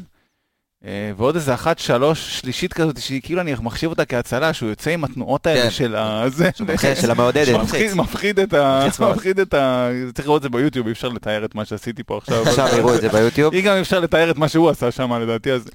אה, 0.84 1.10
ועוד 1.16 1.34
איזה 1.34 1.54
אחת, 1.54 1.78
שלוש, 1.78 2.38
שלישית 2.40 2.72
כזאת, 2.72 3.00
שכאילו 3.00 3.40
אני 3.40 3.54
מחשיב 3.60 3.90
אותה 3.90 4.04
כהצלה, 4.04 4.52
שהוא 4.52 4.68
יוצא 4.68 4.90
עם 4.90 5.04
התנועות 5.04 5.46
האלה 5.46 5.62
כן. 5.62 5.70
של 5.70 5.96
ה... 5.96 6.24
זה, 6.28 6.50
כן, 6.80 6.94
של 7.00 7.10
המעודדת. 7.10 7.46
שמפחיד- 7.46 7.94
מפחיד 7.94 8.38
את 8.38 8.52
ה... 8.54 8.86
מפחיד 9.00 9.40
את 9.40 9.54
ה... 9.54 9.88
צריך 10.14 10.28
לראות 10.28 10.38
את 10.38 10.42
זה 10.42 10.48
ביוטיוב, 10.48 10.86
אי 10.86 10.92
אפשר 10.92 11.08
לתאר 11.08 11.44
את 11.44 11.54
מה 11.54 11.64
שעשיתי 11.64 12.02
פה 12.02 12.18
עכשיו. 12.18 12.42
עכשיו 12.42 12.68
יראו 12.78 12.94
את 12.94 13.00
זה 13.00 13.08
ביוטיוב. 13.08 13.54
היא 13.54 13.64
גם 13.64 13.76
אפשר 13.76 14.00
לתאר 14.00 14.30
את 14.30 14.36
מה 14.36 14.48
שהוא 14.48 14.70
עשה 14.70 14.90
שם 14.90 15.12
לדעתי. 15.12 15.52
אז, 15.52 15.68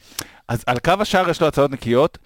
אז 0.48 0.64
על 0.68 0.80
קו 0.80 0.94
השער 1.00 1.30
יש 1.30 1.42
לו 1.42 1.48
הצעות 1.48 1.72
נקיות. 1.72 2.18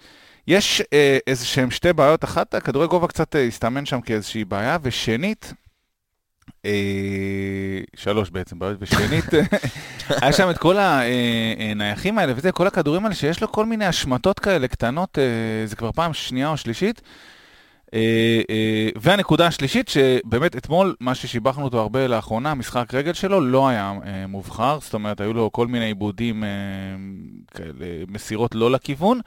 יש 0.48 0.82
אה, 0.92 1.18
איזה 1.26 1.44
שהם 1.46 1.70
שתי 1.70 1.92
בעיות, 1.92 2.24
אחת, 2.24 2.54
הכדורי 2.54 2.86
גובה 2.86 3.06
קצת 3.06 3.36
אה, 3.36 3.44
הסתמן 3.46 3.86
שם 3.86 4.00
כאיזושהי 4.00 4.44
בעיה, 4.44 4.78
ושנית, 4.82 5.52
שלוש 7.96 8.30
בעצם 8.30 8.58
בעיות, 8.58 8.76
ושנית, 8.80 9.24
היה 10.22 10.32
שם 10.32 10.50
את 10.50 10.58
כל 10.58 10.76
הנייחים 10.78 12.18
האלה 12.18 12.32
וזה, 12.36 12.52
כל 12.52 12.66
הכדורים 12.66 13.04
האלה 13.04 13.14
שיש 13.14 13.40
לו 13.42 13.52
כל 13.52 13.66
מיני 13.66 13.86
השמטות 13.86 14.38
כאלה 14.38 14.68
קטנות, 14.68 15.18
אה, 15.18 15.66
זה 15.66 15.76
כבר 15.76 15.92
פעם 15.92 16.14
שנייה 16.14 16.48
או 16.48 16.56
שלישית. 16.56 17.02
אה, 17.94 18.40
אה, 18.50 18.88
והנקודה 18.96 19.46
השלישית, 19.46 19.88
שבאמת 19.88 20.56
אתמול, 20.56 20.94
מה 21.00 21.14
ששיבחנו 21.14 21.64
אותו 21.64 21.80
הרבה 21.80 22.06
לאחרונה, 22.06 22.50
המשחק 22.50 22.94
רגל 22.94 23.12
שלו 23.12 23.40
לא 23.40 23.68
היה 23.68 23.94
אה, 24.06 24.26
מובחר, 24.26 24.78
זאת 24.80 24.94
אומרת, 24.94 25.20
היו 25.20 25.34
לו 25.34 25.52
כל 25.52 25.66
מיני 25.66 25.84
עיבודים, 25.84 26.44
אה, 26.44 26.48
כאלה, 27.54 27.86
מסירות 28.08 28.54
לא 28.54 28.70
לכיוון. 28.70 29.20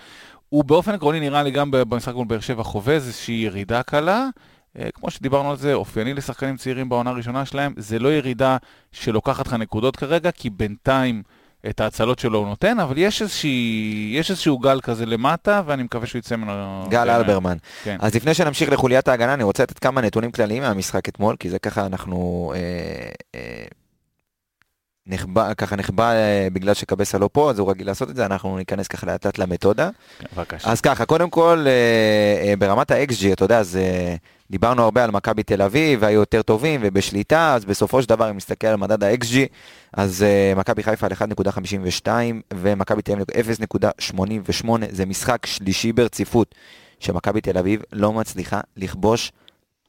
הוא 0.49 0.63
באופן 0.63 0.91
עקרוני 0.91 1.19
נראה 1.19 1.43
לי 1.43 1.51
גם 1.51 1.71
במשחק 1.71 2.13
מול 2.13 2.27
באר 2.27 2.39
שבע 2.39 2.63
חווה 2.63 2.93
איזושהי 2.93 3.35
ירידה 3.35 3.83
קלה. 3.83 4.27
אה, 4.77 4.89
כמו 4.93 5.11
שדיברנו 5.11 5.51
על 5.51 5.57
זה, 5.57 5.73
אופייני 5.73 6.13
לשחקנים 6.13 6.57
צעירים 6.57 6.89
בעונה 6.89 7.09
הראשונה 7.09 7.45
שלהם, 7.45 7.73
זה 7.77 7.99
לא 7.99 8.13
ירידה 8.13 8.57
שלוקחת 8.91 9.47
לך 9.47 9.53
נקודות 9.53 9.95
כרגע, 9.95 10.31
כי 10.31 10.49
בינתיים 10.49 11.23
את 11.69 11.79
ההצלות 11.79 12.19
שלו 12.19 12.39
הוא 12.39 12.47
נותן, 12.47 12.79
אבל 12.79 12.97
יש, 12.97 13.21
איזושהי, 13.21 14.11
יש 14.15 14.29
איזשהו 14.29 14.57
גל 14.57 14.81
כזה 14.81 15.05
למטה, 15.05 15.61
ואני 15.65 15.83
מקווה 15.83 16.07
שהוא 16.07 16.19
יצא 16.19 16.35
ממנו. 16.35 16.85
גל. 16.89 17.09
אלברמן. 17.09 17.57
כן. 17.83 17.97
אז 17.99 18.15
לפני 18.15 18.33
שנמשיך 18.33 18.71
לחוליית 18.71 19.07
ההגנה, 19.07 19.33
אני 19.33 19.43
רוצה 19.43 19.63
לתת 19.63 19.79
כמה 19.79 20.01
נתונים 20.01 20.31
כלליים 20.31 20.63
מהמשחק 20.63 21.09
אתמול, 21.09 21.35
כי 21.39 21.49
זה 21.49 21.59
ככה 21.59 21.85
אנחנו... 21.85 22.51
אה, 22.55 22.59
אה, 23.35 23.65
נחבא, 25.09 25.53
ככה 25.53 25.75
נחבא 25.75 26.11
אה, 26.11 26.47
בגלל 26.53 26.73
שקבסה 26.73 27.17
לא 27.17 27.29
פה, 27.31 27.49
אז 27.49 27.59
הוא 27.59 27.69
רגיל 27.71 27.87
לעשות 27.87 28.09
את 28.09 28.15
זה, 28.15 28.25
אנחנו 28.25 28.57
ניכנס 28.57 28.87
ככה 28.87 29.07
לאט 29.07 29.25
לאט 29.25 29.37
למתודה. 29.37 29.89
בבקשה. 30.33 30.71
אז 30.71 30.81
ככה, 30.81 31.05
קודם 31.05 31.29
כל, 31.29 31.65
אה, 31.67 32.47
אה, 32.47 32.53
ברמת 32.55 32.91
ה-XG, 32.91 33.33
אתה 33.33 33.43
יודע, 33.43 33.59
אז 33.59 33.77
אה, 33.77 34.15
דיברנו 34.51 34.83
הרבה 34.83 35.03
על 35.03 35.11
מכבי 35.11 35.43
תל 35.43 35.61
אביב, 35.61 35.99
והיו 36.01 36.19
יותר 36.19 36.41
טובים 36.41 36.79
ובשליטה, 36.83 37.55
אז 37.55 37.65
בסופו 37.65 38.01
של 38.01 38.09
דבר, 38.09 38.29
אם 38.29 38.37
נסתכל 38.37 38.67
על 38.67 38.75
מדד 38.75 39.03
ה-XG, 39.03 39.35
אז 39.93 40.23
אה, 40.23 40.53
מכבי 40.55 40.83
חיפה 40.83 41.07
על 41.07 41.31
1.52 41.31 42.07
ומכבי 42.53 43.01
תל 43.01 43.11
אביב 43.11 43.25
0.88, 44.61 44.67
זה 44.91 45.05
משחק 45.05 45.45
שלישי 45.45 45.91
ברציפות 45.91 46.55
שמכבי 46.99 47.41
תל 47.41 47.57
אביב 47.57 47.81
לא 47.93 48.13
מצליחה 48.13 48.59
לכבוש 48.77 49.31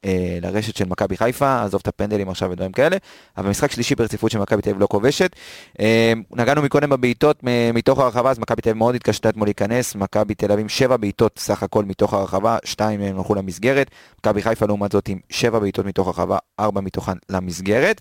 אה, 0.05 0.38
לרשת 0.42 0.76
של 0.76 0.84
מכבי 0.84 1.16
חיפה, 1.16 1.62
עזוב 1.62 1.80
את 1.82 1.88
הפנדלים 1.88 2.28
עכשיו 2.28 2.51
ודברים 2.51 2.72
כאלה, 2.72 2.96
אבל 3.36 3.51
משחק 3.51 3.70
שלישי 3.70 3.94
ברציפות 3.94 4.30
שמכבי 4.30 4.62
תל 4.62 4.70
אביב 4.70 4.82
לא 4.82 4.86
כובשת. 4.86 5.36
אה, 5.80 6.12
נגענו 6.30 6.62
מקודם 6.62 6.90
בבעיטות 6.90 7.40
מתוך 7.74 7.98
הרחבה, 7.98 8.30
אז 8.30 8.38
מכבי 8.38 8.62
תל 8.62 8.68
אביב 8.68 8.78
מאוד 8.78 8.94
התקשתה 8.94 9.28
אתמול 9.28 9.46
להיכנס, 9.46 9.94
מכבי 9.94 10.34
תל 10.34 10.53
אביב 10.53 10.61
עם 10.61 10.68
שבע 10.68 10.96
בעיטות 10.96 11.38
סך 11.38 11.62
הכל 11.62 11.84
מתוך 11.84 12.14
הרחבה, 12.14 12.57
שתיים 12.64 13.01
מהם 13.01 13.18
הלכו 13.18 13.34
למסגרת, 13.34 13.90
מכבי 14.18 14.42
חיפה 14.42 14.66
לעומת 14.66 14.92
זאת 14.92 15.09
עם 15.09 15.18
שבע 15.30 15.59
בעיטות 15.59 15.86
מתוך 15.86 16.07
הרחבה, 16.07 16.38
ארבע 16.61 16.80
מתוכן 16.80 17.12
למסגרת. 17.30 18.01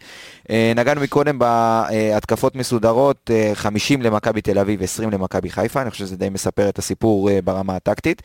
אה, 0.50 0.74
נגענו 0.76 1.02
מקודם 1.02 1.40
בהתקפות 1.40 2.56
מסודרות, 2.56 3.32
אה, 3.34 3.52
50 3.54 4.02
למכבי 4.02 4.42
תל 4.42 4.60
אביב, 4.60 4.84
20 4.84 5.12
למכבי 5.12 5.50
חיפה, 5.50 5.82
אני 5.82 5.90
חושב 5.92 6.06
שזה 6.06 6.18
די 6.18 6.30
מספר 6.30 6.70
את 6.70 6.80
הסיפור 6.80 7.30
אה, 7.30 7.40
ברמה 7.42 7.76
הטקטית. 7.76 8.22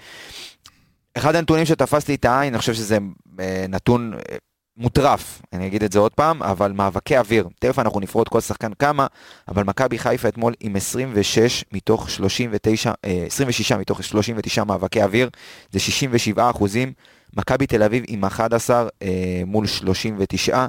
אחד 1.14 1.36
הנתונים 1.36 1.64
שתפס 1.64 2.08
לי 2.08 2.14
את 2.14 2.24
העין, 2.24 2.52
אני 2.54 2.58
חושב 2.58 2.74
שזה 2.74 2.98
אה, 3.40 3.66
נתון 3.68 4.14
אה, 4.14 4.36
מוטרף, 4.76 5.42
אני 5.52 5.66
אגיד 5.66 5.82
את 5.82 5.92
זה 5.92 5.98
עוד 5.98 6.12
פעם, 6.14 6.42
אבל 6.42 6.72
מאבקי 6.72 7.18
אוויר, 7.18 7.48
תכף 7.60 7.78
אנחנו 7.78 8.00
נפרוט 8.00 8.28
כל 8.28 8.40
שחקן 8.40 8.72
כמה, 8.78 9.06
אבל 9.48 9.64
מכבי 9.64 9.98
חיפה 9.98 10.28
אתמול 10.28 10.54
עם 10.60 10.76
26 10.76 11.64
מתוך 11.72 12.10
39, 12.10 12.92
אה, 13.04 13.24
26 13.26 13.72
מתוך 13.72 14.04
39 14.04 14.64
מאבקי 14.64 15.02
אוויר, 15.02 15.30
זה 15.70 15.80
67 15.80 16.50
אחוזים, 16.50 16.92
מכבי 17.36 17.66
תל 17.66 17.82
אביב 17.82 18.04
עם 18.08 18.24
11 18.24 18.88
אה, 19.02 19.42
מול 19.46 19.66
39, 19.66 20.66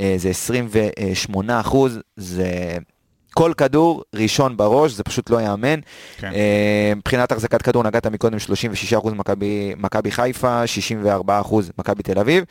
אה, 0.00 0.14
זה 0.16 0.28
28 0.30 1.60
אחוז, 1.60 1.98
זה... 2.16 2.78
כל 3.34 3.52
כדור 3.56 4.02
ראשון 4.14 4.56
בראש, 4.56 4.92
זה 4.92 5.02
פשוט 5.04 5.30
לא 5.30 5.40
ייאמן. 5.40 5.80
כן. 6.18 6.32
אה, 6.34 6.92
מבחינת 6.96 7.32
החזקת 7.32 7.62
כדור, 7.62 7.82
נגעת 7.82 8.06
מקודם 8.06 8.38
36% 8.38 9.14
מכבי- 9.76 10.10
חיפה, 10.10 10.62
64% 10.66 11.70
מכבי 11.78 12.02
תל 12.02 12.18
אביב. 12.18 12.44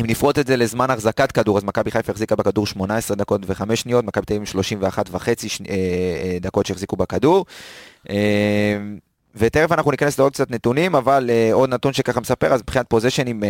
אם 0.00 0.04
נפרוט 0.06 0.38
את 0.38 0.46
זה 0.46 0.56
לזמן 0.56 0.90
החזקת 0.90 1.32
כדור, 1.32 1.58
אז 1.58 1.64
מכבי 1.64 1.90
חיפה 1.90 2.12
החזיקה 2.12 2.36
בכדור 2.36 2.66
18 2.66 3.16
דקות 3.16 3.40
ו-5 3.46 3.76
שניות, 3.76 4.04
מכבי 4.04 4.26
תל 4.26 4.34
אביב 4.34 4.46
31 4.48 5.06
וחצי 5.10 5.48
שני- 5.48 5.68
אה, 5.68 5.74
אה, 5.74 6.38
דקות 6.40 6.66
שהחזיקו 6.66 6.96
בכדור. 6.96 7.46
ותכף 9.34 9.72
אנחנו 9.72 9.90
ניכנס 9.90 10.18
לעוד 10.18 10.32
קצת 10.32 10.50
נתונים, 10.50 10.94
אבל 10.94 11.30
עוד 11.52 11.70
נתון 11.70 11.92
שככה 11.92 12.20
מספר, 12.20 12.52
אז 12.52 12.60
מבחינת 12.62 12.86
פוזיישנים, 12.88 13.42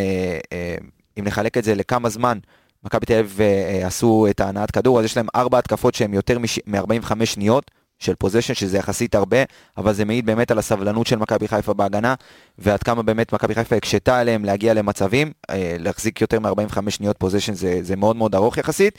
אם 1.18 1.24
נחלק 1.24 1.58
את 1.58 1.64
זה 1.64 1.74
לכמה 1.74 2.08
זמן, 2.08 2.38
מכבי 2.84 3.06
תל 3.06 3.12
אביב 3.18 3.40
אה, 3.40 3.46
אה, 3.46 3.86
עשו 3.86 4.26
את 4.30 4.40
ההנעת 4.40 4.70
כדור, 4.70 4.98
אז 4.98 5.04
יש 5.04 5.16
להם 5.16 5.26
ארבע 5.34 5.58
התקפות 5.58 5.94
שהן 5.94 6.14
יותר 6.14 6.38
מ-45 6.38 7.24
שניות, 7.24 7.70
של 8.01 8.14
possession, 8.14 8.54
שזה 8.55 8.78
יחסית 8.78 9.14
הרבה, 9.14 9.36
אבל 9.78 9.92
זה 9.92 10.05
מעיד 10.05 10.26
באמת 10.26 10.51
על 10.51 10.59
הסבלנות 10.59 11.07
של 11.07 11.16
מכבי 11.16 11.48
חיפה 11.48 11.74
בהגנה, 11.74 12.14
ועד 12.59 12.82
כמה 12.82 13.03
באמת 13.03 13.32
מכבי 13.32 13.55
חיפה 13.55 13.76
הקשתה 13.76 14.18
עליהם 14.18 14.44
להגיע 14.44 14.74
למצבים, 14.74 15.32
אה, 15.51 15.76
להחזיק 15.78 16.20
יותר 16.20 16.40
מ-45 16.40 16.51
שניות 16.90 17.16
possession 17.18 17.54
זה, 17.55 17.78
זה 17.82 17.96
מאוד 17.96 18.16
מאוד 18.16 18.34
ארוך 18.34 18.59
יחסית, 18.59 18.98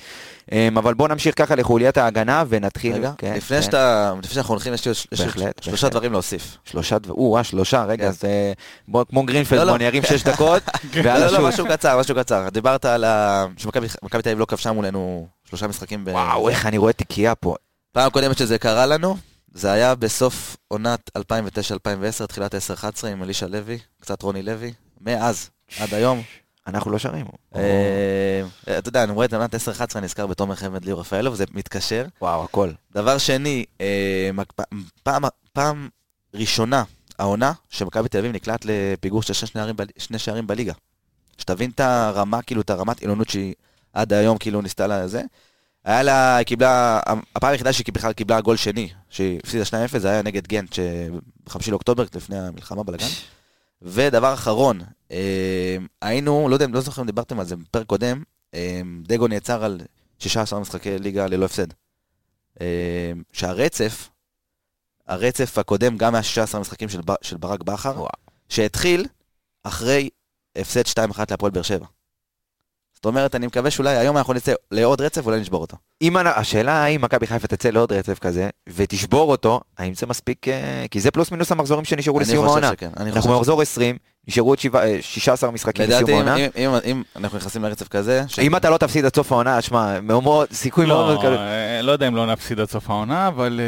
אה, 0.52 0.68
אבל 0.78 0.94
בואו 0.94 1.08
נמשיך 1.08 1.38
ככה 1.38 1.56
לחוליית 1.56 1.98
ההגנה 1.98 2.44
ונתחיל. 2.50 2.94
רגע, 2.96 3.12
כן, 3.18 3.34
לפני 3.38 3.58
כן. 3.58 3.64
שאתה, 3.64 4.14
לפני 4.24 4.34
שאנחנו 4.34 4.54
הולכים, 4.54 4.74
יש 4.74 4.86
לי 4.88 4.94
בהחלט, 5.26 5.64
שלושה 5.64 5.72
בהחלט. 5.82 5.92
דברים 5.92 6.12
להוסיף. 6.12 6.58
שלושה, 6.66 7.00
דבר- 7.00 7.14
או, 7.14 7.38
אה, 7.38 7.44
שלושה, 7.44 7.84
רגע, 7.86 8.04
כן. 8.04 8.10
אז 8.10 8.22
אה, 8.26 8.52
בוא, 8.88 9.06
כמו 9.10 9.24
גרינפלד, 9.24 9.58
לא, 9.60 9.64
לא. 9.64 9.72
בוא 9.72 9.78
אני 9.78 9.88
ארים 9.88 10.04
שש 10.04 10.24
דקות, 10.24 10.64
ויאללה 10.94 11.32
לא, 11.32 11.40
לא. 11.40 11.48
משהו 11.48 11.66
קצר, 11.70 12.00
משהו 12.00 12.16
קצר. 12.16 12.50
דיברת 12.50 12.86
על 12.86 13.04
ה... 13.04 13.46
שמכבי 13.58 13.88
מכבי 14.04 14.22
תל 14.22 14.30
אביב 14.30 14.40
לא 14.40 14.46
כבשה 14.46 14.72
מולנו 14.72 15.28
שלושה 15.50 15.68
משחקים. 15.68 16.06
ב- 16.06 16.10
וואו, 16.10 16.50
איך 16.50 16.66
אני 16.66 16.78
רואה 16.78 16.94
תיקייה 16.94 17.36
פה. 17.36 17.56
פעם 17.92 18.10
קודמת 18.10 18.38
שזה 18.38 18.58
קרה 18.58 18.86
לנו, 18.86 19.18
זה 19.54 19.72
היה 19.72 19.96
בסוף 19.96 20.58
עונת 20.68 21.10
2009-2010, 21.18 22.28
תחילת 22.28 22.56
10-11 22.56 22.58
עם 23.08 23.24
אלישע 23.24 23.48
לוי, 23.48 23.80
קצת 24.02 24.22
רוני 24.22 24.44
לוי. 24.44 24.74
מאז, 25.02 25.50
עד 25.80 25.94
היום. 25.94 26.22
אנחנו 26.68 26.92
לא 26.92 26.98
שרים. 26.98 27.26
אה, 27.56 28.78
אתה 28.78 28.90
יודע, 28.90 29.04
אני 29.04 29.12
רואה 29.12 29.26
את 29.26 29.34
עונת 29.34 29.56
10-11, 29.56 29.58
אני 29.96 30.06
נזכר 30.06 30.28
בתומר 30.28 30.56
חמד 30.56 30.86
ליאור 30.86 31.00
רפאלוב, 31.00 31.36
זה 31.36 31.46
מתקשר. 31.54 32.06
וואו, 32.22 32.44
הכל. 32.44 32.72
דבר 32.92 33.18
שני, 33.18 33.66
אה, 33.82 34.30
פעם, 35.54 35.90
ראשונה, 36.34 36.84
העונה, 37.20 37.54
שמכבי 37.70 38.10
תל 38.10 38.18
אביב 38.18 38.32
נקלט 38.32 38.66
לפיגור 38.66 39.22
של 39.22 39.34
שני 39.98 40.20
שערים 40.20 40.48
בליגה. 40.48 40.74
שתבין 41.38 41.70
את 41.70 41.80
הרמה, 41.80 42.42
כאילו, 42.42 42.62
את 42.62 42.70
הרמת 42.70 43.00
עילונות 43.00 43.30
שהיא 43.30 43.54
עד 43.94 44.14
היום 44.14 44.38
כאילו 44.38 44.62
ניסתה 44.62 44.88
לזה. 44.88 45.22
היה 45.84 46.04
לה, 46.04 46.36
היא 46.36 46.46
קיבלה, 46.46 47.00
הפעם 47.36 47.52
היחידה 47.52 47.74
שהיא 47.74 47.94
בכלל 47.94 48.14
קיבלה 48.14 48.42
גול 48.42 48.58
שני, 48.58 48.90
שהיא 49.10 49.40
הפסידה 49.40 49.64
2-0, 49.64 50.00
זה 50.00 50.10
היה 50.10 50.22
נגד 50.22 50.48
גנט, 50.48 50.80
ב-5 51.46 51.58
לאוקטובר, 51.72 52.06
לפני 52.16 52.40
המלחמה 52.40 52.84
בלגן. 52.84 53.06
ודבר 53.82 54.34
אחרון, 54.34 54.82
אה, 55.12 55.78
היינו, 56.02 56.50
לא 56.50 56.56
יודע, 56.56 56.68
לא 56.68 56.82
זוכר 56.82 57.02
אם 57.02 57.08
דיברתם 57.08 57.40
על 57.40 57.46
זה 57.46 57.56
בפרק 57.56 57.88
קודם, 57.88 58.24
אה, 58.54 58.82
דגו 59.04 59.28
נעצר 59.28 59.64
על 59.64 59.82
16 60.20 60.60
משחקי 60.60 61.00
ליגה 61.00 61.28
ללא 61.28 61.46
הפסד. 61.46 61.68
אה, 62.62 63.12
שהרצף, 63.34 64.10
הרצף 65.08 65.58
הקודם 65.58 65.98
גם 65.98 66.14
מה-16 66.14 66.58
המשחקים 66.58 66.90
של, 66.90 67.02
ב- 67.06 67.22
של 67.22 67.38
ברק 67.38 67.64
בכר. 67.64 68.06
שהתחיל 68.50 69.06
אחרי 69.64 70.10
הפסד 70.56 70.88
2-1 70.88 71.32
להפועל 71.32 71.52
באר 71.52 71.62
שבע. 71.62 71.86
זאת 73.02 73.06
אומרת, 73.06 73.36
אני 73.36 73.48
מקווה 73.48 73.72
שאולי 73.72 73.98
היום 73.98 74.18
אנחנו 74.18 74.34
נצא 74.34 74.54
לעוד 74.72 75.02
רצף, 75.02 75.26
אולי 75.26 75.40
נשבור 75.40 75.62
אותו. 75.62 75.78
אם, 76.02 76.18
השאלה 76.18 76.84
האם 76.84 77.02
מכבי 77.02 77.28
חיפה 77.28 77.48
תצא 77.48 77.70
לעוד 77.70 77.92
רצף 77.92 78.20
כזה, 78.20 78.50
ותשבור 78.76 79.32
אותו, 79.32 79.62
האם 79.78 79.94
זה 79.94 80.06
מספיק, 80.08 80.48
אה, 80.48 80.54
כי 80.92 81.00
זה 81.00 81.12
פלוס 81.12 81.32
מינוס 81.32 81.52
המחזורים 81.52 81.86
שנשארו 81.86 82.20
לסיום 82.20 82.46
העונה. 82.46 82.70
שכן, 82.72 82.90
אני 82.98 83.12
אנחנו 83.12 83.32
במחזור 83.32 83.62
20, 83.62 83.98
נשארו 84.28 84.50
עוד 84.50 84.60
שבע- 84.60 84.84
אה, 84.86 84.98
16 85.02 85.52
משחקים 85.52 85.86
לסיום 85.86 85.98
לדעתי, 86.02 86.12
אם, 86.14 86.18
העונה. 86.28 86.36
אם, 86.36 86.50
אם, 86.56 86.80
אם 86.86 87.04
אנחנו 87.16 87.38
נכנסים 87.38 87.64
לרצף 87.64 87.88
כזה, 87.88 88.24
ש... 88.28 88.40
אם 88.40 88.56
אתה 88.56 88.70
לא 88.70 88.78
תפסיד 88.78 89.06
עד 89.06 89.16
סוף 89.16 89.32
העונה, 89.32 89.62
שמע, 89.62 90.00
מאוד- 90.02 90.48
סיכוי 90.54 90.86
מאוד 90.86 91.06
מאוד 91.06 91.16
לא, 91.18 91.22
קל. 91.22 91.38
אה, 91.38 91.82
לא 91.82 91.92
יודע 91.92 92.08
אם 92.08 92.16
לא 92.16 92.26
נפסיד 92.26 92.60
עד 92.60 92.70
סוף 92.70 92.90
העונה, 92.90 93.28
אבל... 93.28 93.60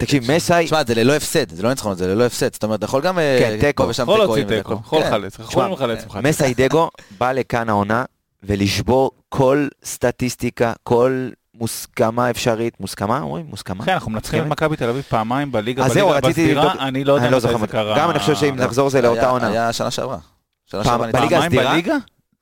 תקשיב, 0.00 0.32
מסאי, 0.32 0.64
תשמע, 0.64 0.82
זה 0.86 0.94
ללא 0.94 1.12
הפסד, 1.12 1.50
זה 1.50 1.62
לא 1.62 1.68
ניצחון, 1.68 1.94
זה 1.96 2.06
ללא 2.06 2.24
הפסד. 2.24 2.52
זאת 2.52 2.64
אומרת, 2.64 2.78
אתה 2.78 2.84
יכול 2.84 3.02
גם... 3.02 3.18
כן, 3.40 3.56
תיקו. 3.60 3.90
יכול 3.90 4.18
להוציא 4.18 4.44
תיקו. 4.44 4.72
יכול. 4.72 5.00
לחלץ, 5.00 5.34
יכול 5.38 5.72
לחלץ. 5.72 6.04
מסאי 6.22 6.54
דגו 6.56 6.90
בא 7.18 7.32
לכאן 7.32 7.68
העונה, 7.68 8.04
ולשבור 8.46 9.10
כל 9.28 9.68
סטטיסטיקה, 9.84 10.72
כל 10.82 11.28
מוסכמה 11.54 12.30
אפשרית, 12.30 12.80
מוסכמה 12.80 13.20
אומרים? 13.20 13.46
מוסכמה? 13.46 13.84
כן, 13.84 13.92
אנחנו 13.92 14.10
מנצחים 14.10 14.42
את. 14.42 14.46
מכבי 14.48 14.76
תל 14.76 14.88
אביב 14.88 15.02
פעמיים 15.08 15.52
בליגה, 15.52 15.84
אז 15.84 15.92
זהו, 15.92 16.08
בליגה 16.08 16.28
רציתי 16.28 16.42
בסדירה, 16.42 16.64
לבדוק- 16.64 16.80
אני 16.82 17.04
לא 17.04 17.12
יודע 17.12 17.24
אני 17.26 17.32
לא 17.32 17.38
מתי 17.38 17.46
זוכר 17.48 17.58
זה. 17.58 17.66
קרה. 17.66 17.98
גם 17.98 18.10
אני 18.10 18.18
חושב 18.18 18.34
שאם 18.34 18.56
נחזור 18.56 18.90
זה 18.90 19.00
לאותה 19.00 19.28
עונה. 19.28 19.48
היה 19.48 19.72
שנה 19.72 19.90
שעברה. 19.90 20.18
שנה 20.66 20.84
פעם- 20.84 20.92
שעברה 20.92 21.06
בליגה 21.06 21.18
ניצחנו. 21.20 21.40
פעמיים 21.40 21.52
הסדירה? 21.52 21.72
בליגה? 21.72 21.96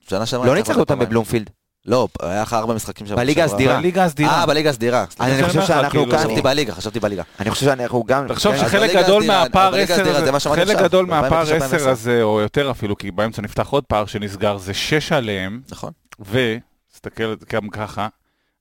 שנה 0.09 0.25
שעברה 0.25 0.47
לא 0.47 0.55
ניצחנו 0.55 0.79
אותם. 0.79 0.99
בבלומפילד. 0.99 1.49
לא, 1.85 2.07
היה 2.21 2.41
לך 2.41 2.53
ארבע 2.53 2.73
משחקים 2.73 3.07
שם. 3.07 3.15
בליגה. 3.15 3.43
הסדירה. 3.43 3.77
בליגה 3.77 4.03
הסדירה. 4.03 4.39
אה, 4.41 4.45
בליגה 4.45 4.69
הסדירה. 4.69 5.05
אני 5.19 5.43
חושב 5.43 5.61
שאנחנו 5.61 5.89
כאילו, 5.89 6.11
כאן, 6.11 6.19
חשבתי 6.19 6.41
בליגה, 6.41 6.73
חשבתי 6.73 6.99
בליגה. 6.99 7.23
אני 7.39 7.51
חושב 7.51 7.65
שאנחנו 7.65 8.03
גם... 8.03 8.27
תחשוב 8.27 8.57
שחלק 8.57 8.95
גדול 8.95 9.23
מהפער 9.27 9.71
בליגה 9.71 9.93
10 9.93 10.01
הסדירה 10.01 10.25
זה 10.25 10.31
מה 10.31 10.39
שאמרתי 10.39 10.65
חלק 10.65 10.77
גדול 10.77 11.05
מהפער 11.05 11.41
2009, 11.41 11.75
10 11.75 11.89
הזה, 11.89 12.23
או 12.23 12.39
יותר 12.41 12.71
אפילו, 12.71 12.97
כי 12.97 13.11
באמצע 13.11 13.41
נפתח 13.41 13.67
עוד 13.67 13.83
פער 13.83 14.05
שנסגר, 14.05 14.57
זה 14.57 14.73
6 14.73 15.11
עליהם, 15.11 15.61
נכון. 15.69 15.91
ותסתכל 16.19 17.23
על 17.23 17.35
זה 17.39 17.45
גם 17.51 17.69
ככה, 17.69 18.07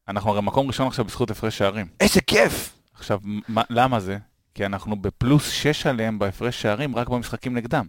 אנחנו 0.09 0.31
הרי 0.31 0.43
מקום 0.43 0.67
ראשון 0.67 0.87
עכשיו 0.87 1.05
בזכות 1.05 1.31
הפרש 1.31 1.59
שערים. 1.59 1.87
איזה 2.01 2.21
כיף! 2.21 2.73
עכשיו, 2.99 3.19
מה- 3.49 3.63
למה 3.71 4.01
זה? 4.01 4.17
כי 4.55 4.67
אנחנו 4.67 4.97
בפלוס 4.97 5.51
6 5.51 5.87
עליהם 5.87 6.19
בהפרש 6.19 6.63
שערים 6.63 6.97
רק 6.97 7.09
במשחקים 7.09 7.55
נגדם. 7.57 7.87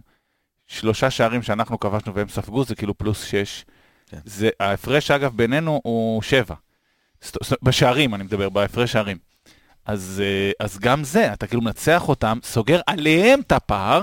שלושה 0.66 1.10
שערים 1.10 1.42
שאנחנו 1.42 1.80
כבשנו 1.80 2.14
והם 2.14 2.28
ספגו 2.28 2.64
זה 2.64 2.74
כאילו 2.74 2.98
פלוס 2.98 3.24
6. 3.24 3.64
כן. 4.10 4.18
זה, 4.24 4.48
ההפרש 4.60 5.10
אגב 5.10 5.32
בינינו 5.36 5.80
הוא 5.84 6.22
7. 6.22 6.54
זאת- 7.20 7.36
זאת- 7.44 7.58
בשערים 7.62 8.14
אני 8.14 8.24
מדבר, 8.24 8.48
בהפרש 8.48 8.92
שערים. 8.92 9.16
אז, 9.86 10.22
אה, 10.24 10.64
אז 10.66 10.78
גם 10.78 11.04
זה, 11.04 11.32
אתה 11.32 11.46
כאילו 11.46 11.62
מנצח 11.62 12.08
אותם, 12.08 12.38
סוגר 12.44 12.80
עליהם 12.86 13.40
את 13.40 13.52
הפער, 13.52 14.02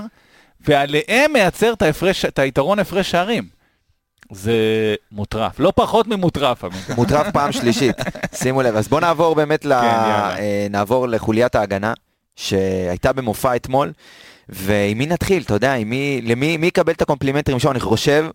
ועליהם 0.60 1.32
מייצר 1.32 1.72
את, 1.72 1.82
ההפרש, 1.82 2.24
את 2.24 2.38
היתרון 2.38 2.78
הפרש 2.78 3.10
שערים. 3.10 3.48
זה 4.32 4.54
מוטרף, 5.12 5.60
לא 5.60 5.72
פחות 5.76 6.06
ממוטרף. 6.06 6.64
מוטרף 6.96 7.26
פעם 7.32 7.52
שלישית, 7.52 7.96
שימו 8.34 8.62
לב. 8.62 8.76
אז 8.76 8.88
בואו 8.88 9.00
נעבור 9.00 9.34
באמת, 9.34 9.64
ל... 9.64 9.70
יאללה. 9.70 10.36
אה, 10.38 10.66
נעבור 10.70 11.08
לחוליית 11.08 11.54
ההגנה, 11.54 11.92
שהייתה 12.36 13.12
במופע 13.12 13.56
אתמול, 13.56 13.92
ועם 14.48 14.98
מי 14.98 15.06
נתחיל, 15.06 15.42
אתה 15.42 15.54
יודע, 15.54 15.74
מי, 15.86 16.20
למי 16.24 16.56
מי 16.56 16.66
יקבל 16.66 16.92
את 16.92 17.02
הקומפלימנטים 17.02 17.54
ראשון? 17.54 17.70
אני 17.70 17.80
חושב 17.80 18.26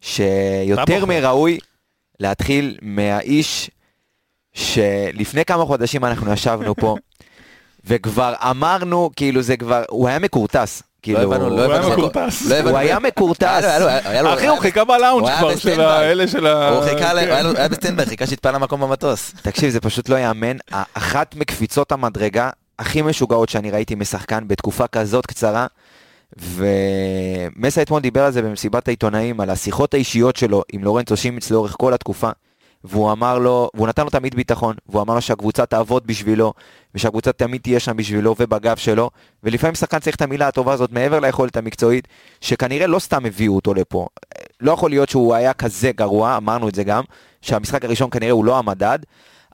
שיותר. 0.00 1.04
מראוי 1.06 1.58
להתחיל 2.20 2.78
מהאיש 2.82 3.70
שלפני 4.52 5.44
כמה 5.44 5.64
חודשים 5.64 6.04
אנחנו 6.04 6.32
ישבנו 6.32 6.74
פה, 6.74 6.96
וכבר 7.86 8.34
אמרנו, 8.50 9.10
כאילו 9.16 9.42
זה 9.42 9.56
כבר, 9.56 9.82
הוא 9.90 10.08
היה 10.08 10.18
מכורטס. 10.18 10.82
כאילו, 11.02 11.20
הבנו, 11.22 11.48
לא 11.50 11.64
הוא 11.64 11.72
היה 11.72 11.80
הבנו. 11.82 11.92
מכורטס. 11.92 12.46
לא 12.46 12.54
הבנו. 12.54 12.70
הוא 12.70 12.78
היה 12.78 12.98
מכורטס. 12.98 13.64
אחי, 14.34 14.46
הוא 14.46 14.58
חיכה 14.58 14.84
בלאונג' 14.84 15.28
כבר 15.38 15.56
של. 15.56 15.80
האלה 15.80 16.28
של 16.28 16.46
ה... 16.46 16.68
הוא 16.68 16.84
חיכה, 16.84 17.12
ל- 17.14 17.20
כן. 17.20 17.56
היה 17.56 17.68
ב 17.68 17.72
standby, 17.72 18.06
חיכה 18.06 18.26
שיתפנה 18.26 18.52
לו 18.52 18.61
מקום 18.61 18.80
במטוס. 18.80 19.32
תקשיב, 19.42 19.70
זה 19.70 19.80
פשוט 19.80 20.08
לא 20.08 20.16
יאמן. 20.16 20.56
אחת 20.94 21.34
מקפיצות 21.36 21.92
המדרגה 21.92 22.50
הכי 22.78 23.02
משוגעות 23.02 23.48
שאני 23.48 23.70
ראיתי 23.70 23.94
משחקן 23.94 24.48
בתקופה 24.48 24.86
כזאת 24.86 25.26
קצרה. 25.26 25.66
ומסה 26.40 27.82
אתמול 27.82 28.00
דיבר 28.00 28.24
על 28.24 28.32
זה 28.32 28.42
במסיבת 28.42 28.88
העיתונאים, 28.88 29.40
על 29.40 29.50
השיחות 29.50 29.94
האישיות 29.94 30.36
שלו 30.36 30.62
עם 30.72 30.84
לורנצו 30.84 31.16
שימיץ 31.16 31.50
לאורך 31.50 31.74
כל 31.78 31.94
התקופה. 31.94 32.30
והוא 32.84 33.12
אמר 33.12 33.38
לו, 33.38 33.70
והוא 33.74 33.88
נתן 33.88 34.04
לו 34.04 34.10
תמיד 34.10 34.34
ביטחון, 34.34 34.76
והוא 34.88 35.02
אמר 35.02 35.14
לו 35.14 35.20
שהקבוצה 35.20 35.66
תעבוד 35.66 36.06
בשבילו, 36.06 36.52
ושהקבוצה 36.94 37.32
תמיד 37.32 37.60
תהיה 37.62 37.80
שם 37.80 37.96
בשבילו 37.96 38.34
ובגב 38.38 38.76
שלו, 38.76 39.10
ולפעמים 39.42 39.74
שחקן 39.74 39.98
צריך 39.98 40.16
את 40.16 40.22
המילה 40.22 40.48
הטובה 40.48 40.72
הזאת 40.72 40.92
מעבר 40.92 41.20
ליכולת 41.20 41.56
המקצועית, 41.56 42.08
שכנראה 42.40 42.86
לא 42.86 42.98
סתם 42.98 43.26
הביאו 43.26 43.54
אותו 43.56 43.74
לפה. 43.74 44.06
לא 44.60 44.72
יכול 44.72 44.90
להיות 44.90 45.08
שהוא 45.08 45.34
היה 45.34 45.52
כזה 45.52 45.92
גרוע, 45.92 46.36
אמרנו 46.36 46.68
את 46.68 46.74
זה 46.74 46.84
גם, 46.84 47.04
שהמשחק 47.42 47.84
הראשון 47.84 48.10
כנראה 48.10 48.32
הוא 48.32 48.44
לא 48.44 48.58
המדד, 48.58 48.98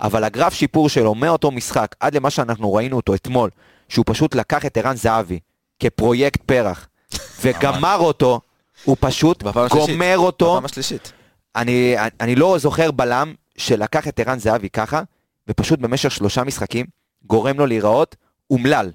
אבל 0.00 0.24
הגרף 0.24 0.54
שיפור 0.54 0.88
שלו 0.88 1.14
מאותו 1.14 1.50
משחק 1.50 1.94
עד 2.00 2.16
למה 2.16 2.30
שאנחנו 2.30 2.74
ראינו 2.74 2.96
אותו 2.96 3.14
אתמול, 3.14 3.50
שהוא 3.88 4.04
פשוט 4.08 4.34
לקח 4.34 4.66
את 4.66 4.76
ערן 4.76 4.96
זהבי 4.96 5.38
כפרויקט 5.84 6.42
פרח, 6.42 6.88
וגמר 7.42 7.96
אותו, 7.98 8.40
הוא 8.84 8.96
פשוט. 9.00 9.42
גומר 9.70 10.18
אותו. 10.18 10.52
בפעם 10.52 10.64
השלישית. 10.64 11.12
אני, 11.56 11.96
אני 12.20 12.34
לא 12.34 12.58
זוכר 12.58 12.90
בלם 12.90 13.34
שלקח 13.56 14.08
את 14.08 14.20
ערן 14.20 14.38
זהבי 14.38 14.70
ככה, 14.70 15.02
ופשוט 15.48 15.78
במשך 15.78 16.10
שלושה 16.10 16.44
משחקים 16.44 16.86
גורם 17.26 17.58
לו 17.58 17.66
להיראות 17.66 18.16
אומלל. 18.50 18.90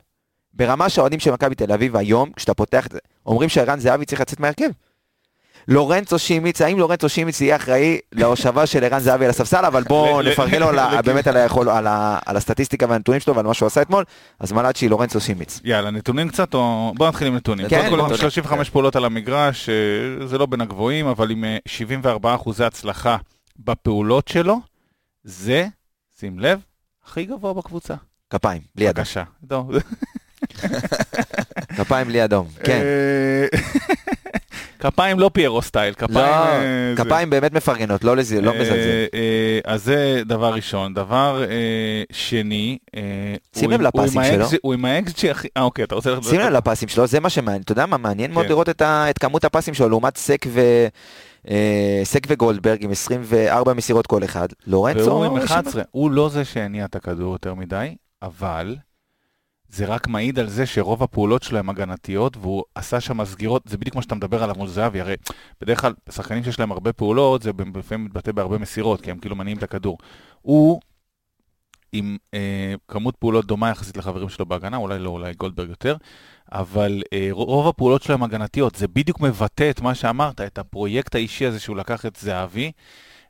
ברמה 0.54 0.90
שהאוהדים 0.90 1.20
של 1.20 1.32
מכבי 1.32 1.56
תל 1.56 1.72
אביב 1.72 1.96
היום, 1.96 2.32
כשאתה 2.36 2.54
פותח 2.54 2.88
את 2.88 2.92
זה, 2.92 3.00
אומרים 3.26 3.50
שערן 3.50 3.80
זהבי 3.80 4.06
צריך 4.06 4.22
לצאת 4.22 4.40
מהרכב. 4.40 4.70
לורנצו 5.68 6.20
שימיץ, 6.20 6.62
האם 6.62 6.80
לורנצו 6.80 7.10
שימיץ 7.10 7.42
יהיה 7.42 7.56
אחראי 7.56 8.00
להושבה 8.12 8.66
של 8.66 8.84
ערן 8.84 9.00
זהבי 9.00 9.26
על 9.26 9.30
הספסל, 9.30 9.66
אבל 9.66 9.84
בואו 9.84 10.22
נפרגן 10.32 10.60
לו 10.60 10.68
באמת 11.06 11.28
על, 11.28 11.38
היכול, 11.38 11.70
על, 11.70 11.88
ה, 11.88 12.20
על 12.26 12.38
הסטטיסטיקה 12.38 12.86
והנתונים 12.90 13.20
שלו 13.22 13.36
ועל 13.36 13.46
מה 13.46 13.54
שהוא 13.54 13.68
עשה 13.68 13.82
אתמול, 13.82 14.04
אז 14.40 14.52
מלאצ'י 14.52 14.90
לורנצו 14.90 15.20
שימיץ. 15.20 15.60
יאללה, 15.64 15.92
נתונים 15.92 16.30
קצת, 16.30 16.54
או... 16.54 16.94
בוא 16.98 17.08
נתחיל 17.08 17.28
עם 17.28 17.36
נתונים. 17.36 17.70
כן, 17.70 17.90
קודם 17.90 18.02
כל, 18.02 18.10
בוא. 18.10 18.18
35 18.18 18.70
פעולות 18.70 18.96
על 18.96 19.06
המגרש, 19.06 19.70
אה, 19.70 20.28
זה 20.28 20.38
לא 20.38 20.46
בין 20.46 20.62
הגבוהים, 20.62 21.08
אבל 21.08 21.32
עם 21.32 21.44
אה, 21.44 21.58
74 21.68 22.36
אחוזי 22.36 22.64
הצלחה 22.64 23.18
בפעולות 23.60 24.28
שלו, 24.28 24.60
זה, 25.24 25.68
שים 26.20 26.40
לב, 26.40 26.60
הכי 27.06 27.26
גבוה 27.26 27.54
בקבוצה. 27.54 27.94
כפיים, 28.30 28.62
בלי 28.76 28.90
אדום. 28.90 29.04
בבקשה. 29.04 29.24
כפיים 31.78 32.08
בלי 32.08 32.24
אדום, 32.24 32.48
כן. 32.64 32.82
כפיים 34.80 35.20
לא 35.20 35.30
פיירו 35.34 35.62
סטייל, 35.62 35.94
כפיים... 35.94 36.14
לא, 36.14 36.22
אה, 36.22 36.94
זה. 36.98 37.04
כפיים 37.04 37.30
באמת 37.30 37.54
מפרגנות, 37.54 38.04
לא 38.04 38.18
לזה, 38.18 38.42
לא 38.42 38.52
אה, 38.52 38.60
מזלזל. 38.62 39.06
אה, 39.14 39.60
אז 39.64 39.84
זה 39.84 40.22
דבר 40.26 40.54
ראשון. 40.54 40.94
דבר 40.94 41.44
שני, 42.12 42.78
שים 43.56 43.72
לב 43.72 43.82
לפסים 43.82 44.22
שלו. 44.24 44.46
הוא 44.62 44.74
עם 44.74 44.86
האקס 44.86 45.18
שהכי... 45.18 45.48
אה, 45.58 45.62
אוקיי, 45.62 45.84
אתה 45.84 45.96
רוצה... 45.96 46.16
שים 46.30 46.40
לב 46.40 46.54
לפסים 46.54 46.90
שלו, 46.90 47.08
זה 47.08 47.20
מה 47.20 47.30
שמעניין. 47.30 47.62
אתה 47.62 47.72
יודע 47.72 47.86
מה 47.86 47.98
מעניין 47.98 48.32
מאוד 48.32 48.46
כן. 48.46 48.50
לראות 48.50 48.70
את 48.84 49.18
כמות 49.20 49.46
הפסים 49.46 49.74
שלו 49.74 49.90
לעומת 49.90 50.18
סק 50.18 50.46
ו... 50.48 50.62
סק 52.04 52.24
וגולדברג 52.28 52.84
עם 52.84 52.92
24 52.92 53.74
מסירות 53.74 54.08
כל 54.08 54.24
אחד. 54.24 54.48
לורנצו... 54.68 55.00
והוא 55.06 55.26
עם 55.26 55.38
יש 55.38 55.44
שם- 55.44 55.54
11. 55.54 55.84
הוא 55.92 56.12
לא 56.12 56.30
זה 56.30 56.46
שהניע 56.46 56.86
את 56.86 56.96
הכדור 56.96 57.32
יותר 57.34 57.54
מדי, 57.54 57.96
אבל 58.22 58.76
זה 59.70 59.86
רק 59.86 60.08
מעיד 60.08 60.40
על 60.40 60.50
זה 60.50 60.66
שרוב 60.66 61.04
הפעולות 61.04 61.44
שלו 61.44 61.60
הן 61.60 61.70
הגנתיות, 61.70 62.38
והוא 62.38 62.64
עשה 62.76 63.00
שם 63.00 63.26
סגירות, 63.26 63.64
זה 63.66 63.78
בדיוק 63.78 63.96
מה 63.96 64.02
שאתה 64.02 64.16
מדבר 64.16 64.44
עליו 64.44 64.56
מול 64.56 64.68
זהבי, 64.68 65.02
הרי 65.02 65.16
בדרך 65.62 65.82
כלל 65.82 65.94
שחקנים 66.10 66.44
שיש 66.44 66.60
להם 66.60 66.72
הרבה 66.72 66.94
פעולות, 66.94 67.42
זה 67.42 67.52
לפעמים 67.76 68.06
מתבטא 68.06 68.32
בהרבה 68.32 68.58
מסירות, 68.58 69.02
כי 69.02 69.12
הם 69.12 69.18
כאילו 69.20 69.36
מניעים 69.36 69.58
את 69.58 69.64
הכדור. 69.64 69.98
הוא 70.42 70.80
עם 71.92 72.18
אה, 72.34 72.74
כמות 72.88 73.16
פעולות 73.16 73.46
דומה 73.46 73.70
יחסית 73.70 73.98
לחברים 73.98 74.30
שלו 74.30 74.46
בהגנה, 74.46 74.78
אולי 74.78 75.00
לא, 75.00 75.10
אולי 75.10 75.34
גולדברג 75.34 75.70
יותר, 75.70 75.96
אבל 76.52 77.02
אה, 77.14 77.28
רוב 77.32 77.68
הפעולות 77.68 78.04
שלו 78.04 78.16
הן 78.16 78.22
הגנתיות, 78.22 78.76
זה 78.76 78.88
בדיוק 78.88 79.20
מבטא 79.20 79.70
את 79.70 79.82
מה 79.82 79.96
שאמרת, 79.96 80.42
את 80.42 80.58
הפרויקט 80.58 81.16
האישי 81.16 81.46
הזה 81.46 81.60
שהוא 81.60 81.78
לקח 81.78 82.06
את 82.06 82.16
זהבי. 82.16 82.72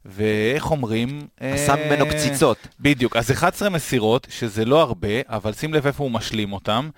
ואיך 0.06 0.72
אומרים? 0.72 1.28
עשה 1.40 1.76
אה, 1.76 1.86
ממנו 1.88 2.06
קציצות. 2.06 2.58
בדיוק, 2.80 3.16
אז 3.16 3.32
11 3.32 3.70
מסירות, 3.70 4.28
שזה 4.30 4.66
לא 4.66 4.82
הרבה, 4.82 5.22
אבל 5.28 5.54
שים 5.54 5.74
לב 5.74 5.88
איפה 5.88 6.04
הוא 6.04 6.12
משלים 6.12 6.54
אותם. 6.54 6.90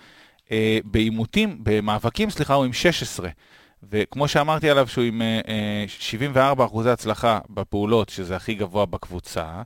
אה, 0.52 0.80
בעימותים, 0.86 1.58
במאבקים, 1.64 2.30
סליחה, 2.30 2.54
הוא 2.54 2.66
עם 2.66 2.74
16. 2.74 3.30
וכמו 3.89 4.28
שאמרתי 4.28 4.70
עליו 4.70 4.88
שהוא 4.88 5.04
עם 5.04 5.22
אה, 5.22 5.39
אה, 5.47 5.86
74 5.88 6.66
אחוזי 6.66 6.89
הצלחה 6.89 7.39
בפעולות, 7.49 8.10
שזה 8.10 8.36
הכי 8.36 8.54
גבוה 8.54 8.86
בקבוצה, 8.86 9.62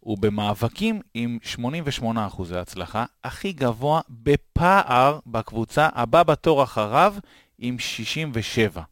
הוא 0.00 0.18
במאבקים 0.18 1.00
עם 1.14 1.38
88 1.42 2.26
אחוזי 2.26 2.56
הצלחה, 2.56 3.04
הכי 3.24 3.52
גבוה 3.52 4.00
בפער 4.10 5.18
בקבוצה, 5.26 5.88
הבא 5.92 6.22
בתור 6.22 6.62
אחריו 6.62 7.14
עם 7.58 7.78
67. 7.78 8.82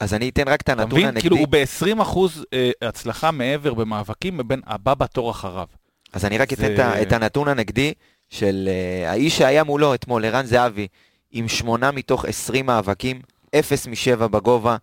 אז 0.00 0.14
אני 0.14 0.28
אתן 0.28 0.48
רק 0.48 0.60
את 0.60 0.70
אתה 0.70 0.72
הנתון 0.72 0.90
מבין? 0.90 1.06
הנגדי. 1.06 1.20
כאילו 1.20 1.36
הוא 1.36 1.46
ב-20 1.50 2.02
אחוז 2.02 2.44
אה, 2.52 2.70
הצלחה 2.82 3.30
מעבר 3.30 3.74
במאבקים 3.74 4.36
מבין 4.36 4.60
הבא 4.66 4.94
בתור 4.94 5.30
אחריו. 5.30 5.66
אז 6.12 6.24
אני 6.24 6.38
רק 6.38 6.52
אתן 6.52 6.62
זה- 6.62 6.74
את 6.74 6.78
ה- 6.78 7.02
את 7.02 7.12
הנתון 7.12 7.48
הנגדי 7.48 7.92
של 8.30 8.68
אה, 8.68 9.10
האיש 9.10 9.38
שהיה 9.38 9.64
מולו 9.64 9.94
אתמול, 9.94 10.24
ערן 10.24 10.46
זהבי, 10.46 10.86
עם 11.32 11.48
שמונה 11.48 11.90
מתוך 11.90 12.24
20 12.24 12.66
מאבקים, 12.66 13.20
אפס 13.58 13.86
משבע 13.86 14.26
בגובה, 14.26 14.76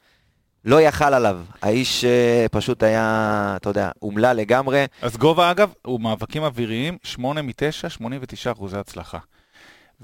לא 0.66 0.82
יכל 0.82 1.14
עליו. 1.14 1.40
האיש 1.62 2.06
אה, 2.06 2.46
פשוט 2.52 2.84
היה, 2.84 3.04
אתה 3.56 3.70
יודע, 3.70 3.90
אומלל 4.02 4.36
לגמרי. 4.38 4.86
אז 5.02 5.18
גובה 5.18 5.52
אגב, 5.52 5.74
הוא 5.86 6.02
מאבקים 6.02 6.44
אוויריים, 6.44 6.98
8 7.04 7.42
מ-9, 7.42 7.54
89 7.90 8.52
אחוזי 8.52 8.78
הצלחה. 8.78 9.18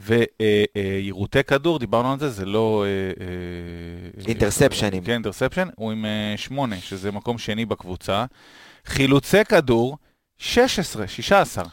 ויירוטי 0.02 1.44
כדור, 1.44 1.80
דיברנו 1.80 2.14
על 2.14 2.20
זה, 2.20 2.30
זה 2.30 2.46
לא... 2.46 2.86
אה, 2.86 3.26
אה, 3.26 4.28
אינטרספשנים. 4.28 5.04
כן, 5.04 5.12
אינטרספשן, 5.12 5.68
הוא 5.76 5.92
עם 5.92 6.06
8, 6.36 6.78
שזה 6.78 7.12
מקום 7.12 7.38
שני 7.38 7.66
בקבוצה. 7.66 8.26
חילוצי 8.86 9.46
כדור, 9.46 9.98
16, 10.38 11.08
16. 11.08 11.64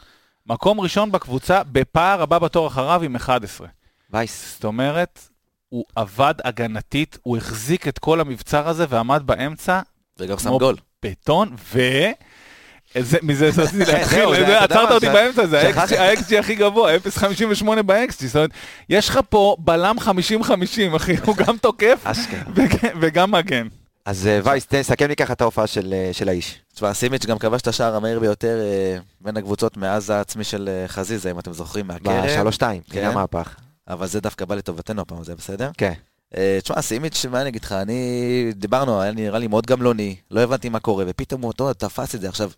מקום 0.45 0.79
ראשון 0.79 1.11
בקבוצה, 1.11 1.63
בפער 1.63 2.21
הבא 2.21 2.39
בתור 2.39 2.67
אחריו 2.67 3.03
עם 3.03 3.15
11. 3.15 3.67
וייס. 4.09 4.53
זאת 4.53 4.63
אומרת, 4.63 5.29
הוא 5.69 5.85
עבד 5.95 6.33
הגנתית, 6.43 7.17
הוא 7.23 7.37
החזיק 7.37 7.87
את 7.87 7.99
כל 7.99 8.19
המבצר 8.19 8.67
הזה 8.67 8.85
ועמד 8.89 9.23
באמצע 9.25 9.81
וגם 10.19 10.39
שם 10.39 10.57
גול. 10.57 10.75
בטון, 11.03 11.55
ו... 11.73 11.79
זה- 12.99 13.17
מזה 13.23 13.49
רציתי 13.57 13.85
כן, 13.85 13.93
להתחיל, 13.97 14.23
עצרת 14.45 14.91
אותי 14.91 15.05
באמצע, 15.05 15.45
זה. 15.45 15.69
ה-XG 15.79 16.35
הכי 16.39 16.55
גבוה, 16.55 16.95
0.58 16.95 17.21
ב-XG, 17.85 18.25
זאת 18.25 18.35
אומרת, 18.35 18.49
יש 18.89 19.09
לך 19.09 19.19
פה 19.29 19.55
בלם 19.59 19.95
50-50, 19.99 20.51
אחי, 20.95 21.15
הוא 21.25 21.35
גם 21.35 21.57
תוקף. 21.57 22.03
וג- 22.55 22.87
וגם 23.01 23.31
מגן. 23.31 23.67
אז 24.05 24.27
אה, 24.27 24.39
וייס, 24.43 24.65
תן, 24.65 24.83
סכם 24.83 25.07
לי 25.07 25.15
ככה 25.15 25.33
את 25.33 25.41
ההופעה 25.41 25.67
של 25.67 25.93
אה, 25.93 26.09
של 26.13 26.29
האיש. 26.29 26.59
תשמע, 26.73 26.93
סימיץ' 26.93 27.25
גם 27.25 27.37
כבש 27.39 27.61
את 27.61 27.67
השער 27.67 27.95
המהיר 27.95 28.19
ביותר 28.19 28.59
אה, 28.61 28.97
בין 29.21 29.37
הקבוצות 29.37 29.77
מאז 29.77 30.09
העצמי 30.09 30.43
של 30.43 30.69
חזיזה, 30.87 31.31
אם 31.31 31.39
אתם 31.39 31.53
זוכרים, 31.53 31.87
מהקרן. 31.87 32.23
בשלוש-שתיים, 32.27 32.81
כן. 32.89 33.01
כן, 33.01 33.07
המהפך. 33.07 33.55
אבל 33.87 34.07
זה 34.07 34.21
דווקא 34.21 34.45
בא 34.45 34.55
לטובתנו 34.55 35.01
הפעם, 35.01 35.23
זה 35.23 35.35
בסדר? 35.35 35.69
כן. 35.77 35.93
תשמע, 36.63 36.81
סימיץ', 36.81 37.25
מה 37.31 37.41
אני 37.41 37.49
אגיד 37.49 37.63
לך, 37.63 37.71
אני... 37.71 38.01
דיברנו, 38.55 39.01
היה 39.01 39.11
נראה 39.11 39.39
לי 39.39 39.47
מאוד 39.47 39.65
גמלוני, 39.65 40.15
לא 40.31 40.41
הבנתי 40.41 40.69
מה 40.69 40.79
קורה, 40.79 41.03
ופתאום 41.07 41.41
הוא 41.41 41.47
אותו 41.47 41.73
תפס 41.73 42.15
את 42.15 42.21
זה. 42.21 42.29
עכשיו, 42.29 42.51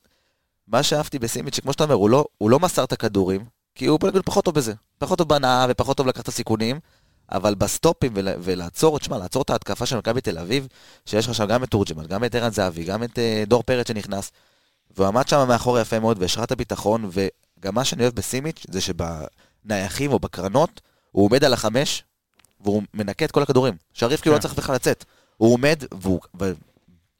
מה 0.69 0.83
שאהבתי 0.83 1.19
בסימיץ', 1.19 1.55
שכמו 1.55 1.73
שאתה 1.73 1.83
אומר, 1.83 1.95
הוא 1.95 2.09
לא, 2.09 2.25
הוא 2.37 2.49
לא 2.49 2.59
מסר 2.59 2.83
את 2.83 2.91
הכדורים, 2.91 3.45
כי 3.75 3.85
הוא 3.85 3.99
פחות 4.25 4.45
טוב 4.45 4.55
בזה. 4.55 4.73
פחות 4.97 5.17
טוב 5.17 5.29
בהנאה 5.29 5.65
ופחות 5.69 5.97
טוב 5.97 6.07
לקחת 6.07 6.27
הסיכונים, 6.27 6.79
אבל 7.31 7.55
בסטופים 7.55 8.11
ול, 8.15 8.27
ולעצור, 8.39 8.99
תשמע, 8.99 9.17
לעצור 9.17 9.41
את 9.41 9.49
ההתקפה 9.49 9.85
של 9.85 9.97
מכבי 9.97 10.21
תל 10.21 10.37
אביב, 10.37 10.67
שיש 11.05 11.27
לך 11.27 11.35
שם 11.35 11.45
גם 11.45 11.63
את 11.63 11.69
תורג'מן, 11.69 12.05
גם 12.05 12.23
את 12.23 12.35
ערן 12.35 12.51
זהבי, 12.51 12.83
גם 12.83 13.03
את 13.03 13.19
אה, 13.19 13.43
דור 13.47 13.63
פרץ 13.63 13.87
שנכנס, 13.87 14.31
והוא 14.95 15.07
עמד 15.07 15.27
שם 15.27 15.47
מאחור 15.47 15.79
יפה 15.79 15.99
מאוד, 15.99 16.17
והשרה 16.21 16.43
את 16.43 16.51
הביטחון, 16.51 17.09
וגם 17.11 17.75
מה 17.75 17.83
שאני 17.83 18.03
אוהב 18.03 18.15
בסימיץ', 18.15 18.65
זה 18.71 18.79
שבנייחים 18.81 20.11
או 20.11 20.19
בקרנות, 20.19 20.81
הוא 21.11 21.25
עומד 21.25 21.43
על 21.43 21.53
החמש, 21.53 22.03
והוא 22.61 22.83
מנקה 22.93 23.25
את 23.25 23.31
כל 23.31 23.43
הכדורים. 23.43 23.73
שריף 23.93 24.21
כאילו 24.21 24.35
לא 24.35 24.39
כן. 24.39 24.41
צריך 24.41 24.53
בכלל 24.53 24.75
לצאת. 24.75 25.05
הוא 25.37 25.53
עומד, 25.53 25.83
והוא... 26.01 26.19
ו... 26.41 26.51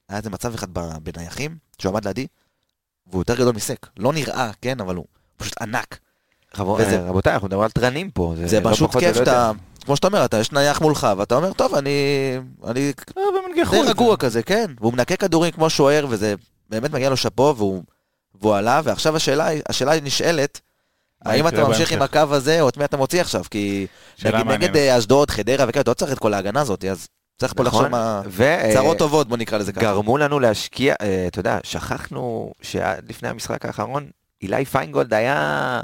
היה 0.08 0.18
איזה 0.18 0.30
מצב 0.30 0.54
אחד 0.54 0.68
בנייחים, 1.02 1.56
שהוא 1.78 1.92
עמד 1.92 2.06
לידי, 2.06 2.26
והוא 3.10 3.20
יותר 3.20 3.34
גדול 3.34 3.54
מסק. 3.54 3.86
לא 3.98 4.12
נראה, 4.12 4.50
כן, 4.60 4.80
אבל 4.80 4.96
הוא 4.96 5.04
פשוט 5.36 5.62
ענק. 5.62 5.98
רבו- 6.58 6.76
וזה- 6.80 6.96
אה, 6.98 7.08
רבותיי, 7.08 7.32
אנחנו 7.32 7.46
מדברים 7.48 7.64
על 7.64 7.70
תרנים 7.70 8.10
פה. 8.10 8.34
זה 8.44 8.60
לא 8.60 8.70
פשוט 8.72 8.96
כיף. 8.96 9.16
שאתה... 9.16 9.50
כמו 9.84 9.96
שאתה 9.96 10.06
אומר, 10.06 10.24
אתה 10.24 10.36
יש 10.40 10.52
נייח 10.52 10.80
מולך, 10.80 11.06
ואתה 11.18 11.34
אומר, 11.34 11.52
טוב, 11.52 11.74
אני... 11.74 11.90
אני 12.66 12.92
אה, 13.18 13.22
די 13.70 13.84
זה. 13.84 13.90
רגוע 13.90 14.16
כזה, 14.16 14.42
כן. 14.42 14.66
והוא 14.80 14.92
מנקה 14.92 15.16
כדורים 15.16 15.52
כמו 15.52 15.70
שוער, 15.70 16.06
וזה 16.08 16.34
באמת 16.70 16.90
מגיע 16.90 17.10
לו 17.10 17.16
שאפו, 17.16 17.54
והוא, 17.56 17.82
והוא 18.40 18.54
עלה, 18.56 18.80
ועכשיו 18.84 19.16
השאלה, 19.16 19.48
השאלה 19.68 20.00
נשאלת, 20.00 20.60
האם 21.24 21.48
אתה 21.48 21.64
ממשיך 21.68 21.92
עם? 21.92 22.02
הקו 22.02 22.20
הזה, 22.30 22.60
או 22.60 22.68
את 22.68 22.76
מי 22.76 22.84
אתה 22.84 22.96
מוציא 22.96 23.20
עכשיו? 23.20 23.44
כי 23.50 23.86
נגיד. 24.24 24.46
נגד 24.46 24.76
אה, 24.76 24.98
אשדוד, 24.98 25.30
חדרה 25.30 25.64
וכאלה, 25.68 25.82
אתה 25.82 25.90
לא 25.90 25.94
צריך 25.94 26.12
את 26.12 26.18
כל 26.18 26.34
ההגנה 26.34 26.60
הזאת, 26.60 26.84
אז 26.84 27.06
צריך 27.40 27.52
פה 27.54 27.62
לחשוב 27.62 27.80
נכון, 27.80 27.90
מה... 27.90 28.22
ו- 28.26 28.56
צרות 28.72 28.98
טובות, 28.98 29.28
בוא 29.28 29.36
נקרא 29.36 29.58
לזה 29.58 29.72
ככה. 29.72 29.80
גרמו 29.84 30.18
לנו 30.18 30.40
להשקיע, 30.40 30.94
אה, 31.02 31.24
אתה 31.26 31.40
יודע, 31.40 31.58
שכחנו 31.62 32.52
שעד 32.62 33.04
לפני 33.08 33.28
המשחק 33.28 33.66
האחרון, 33.66 34.06
אילי 34.42 34.64
פיינגולד 34.64 35.14
היה 35.14 35.80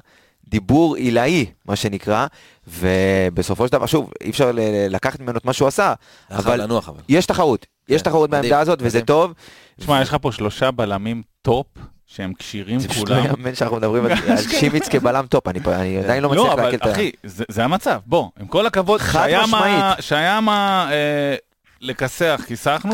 דיבור 0.48 0.96
עילאי, 0.96 1.46
מה 1.64 1.76
שנקרא, 1.76 2.26
ובסופו 2.68 3.66
של 3.66 3.72
דבר, 3.72 3.86
שוב, 3.86 4.10
אי 4.20 4.30
אפשר 4.30 4.50
לקחת 4.90 5.20
ממנו 5.20 5.38
את 5.38 5.44
מה 5.44 5.52
שהוא 5.52 5.68
עשה, 5.68 5.92
אבל 6.30 6.38
אבל 6.38 6.62
לנוח 6.62 6.88
אבל. 6.88 7.00
יש 7.08 7.26
תחרות, 7.26 7.66
יש 7.88 8.02
כן, 8.02 8.08
תחרות 8.10 8.30
מדהים, 8.30 8.42
בעמדה 8.42 8.60
הזאת, 8.60 8.78
וזה. 8.82 9.00
טוב. 9.02 9.32
תשמע, 9.80 10.02
יש 10.02 10.08
לך 10.08 10.16
פה 10.20 10.32
שלושה 10.32 10.70
בלמים 10.70 11.22
top, 11.42 11.66
שהם 12.06 12.32
כשירים 12.38 12.78
זה 12.80 12.88
פשוט 12.88 13.08
לא 13.08 13.14
כולם. 13.16 13.26
יאמן 13.26 13.54
שאנחנו 13.54 13.76
מדברים 13.76 14.04
על 14.06 14.12
על 14.30 14.36
שימיץ 14.36 14.88
כבלם 14.88 15.26
top, 15.26 15.48
אני 15.48 15.58
אני 15.66 15.98
עדיין 15.98 16.22
לא 16.22 16.34
לא, 16.34 16.42
מצליח 16.42 16.52
אבל 16.54 16.62
לעכל 16.64 16.76
את 16.76 16.86
ה... 16.86 16.92
אחי, 16.92 17.10
זה 17.24 17.64
המצב, 17.64 18.00
בוא, 18.06 18.28
עם 18.40 18.46
כל 18.46 18.66
הכבוד, 18.66 19.00
חד 19.00 19.20
שהיה 19.20 19.38
מה- 19.38 19.46
משמעית. 19.46 19.84
שהיה 20.00 20.40
מה 20.40 20.88
אה, 20.90 21.34
לכסח, 21.80 22.40
כיסחנו. 22.46 22.92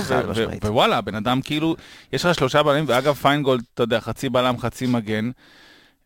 ווואלה, 0.64 0.98
הבן 0.98 1.14
אדם 1.14 1.42
כאילו, 1.42 1.76
יש 2.12 2.24
לך 2.24 2.34
שלושה 2.34 2.62
בלמים, 2.62 2.84
ואגב 2.88 3.14
פיינגולד, 3.14 3.62
אתה 3.74 3.82
יודע, 3.82 4.00
חצי 4.00 4.28
בלם, 4.28 4.58
חצי 4.58 4.86
מגן. 4.86 5.30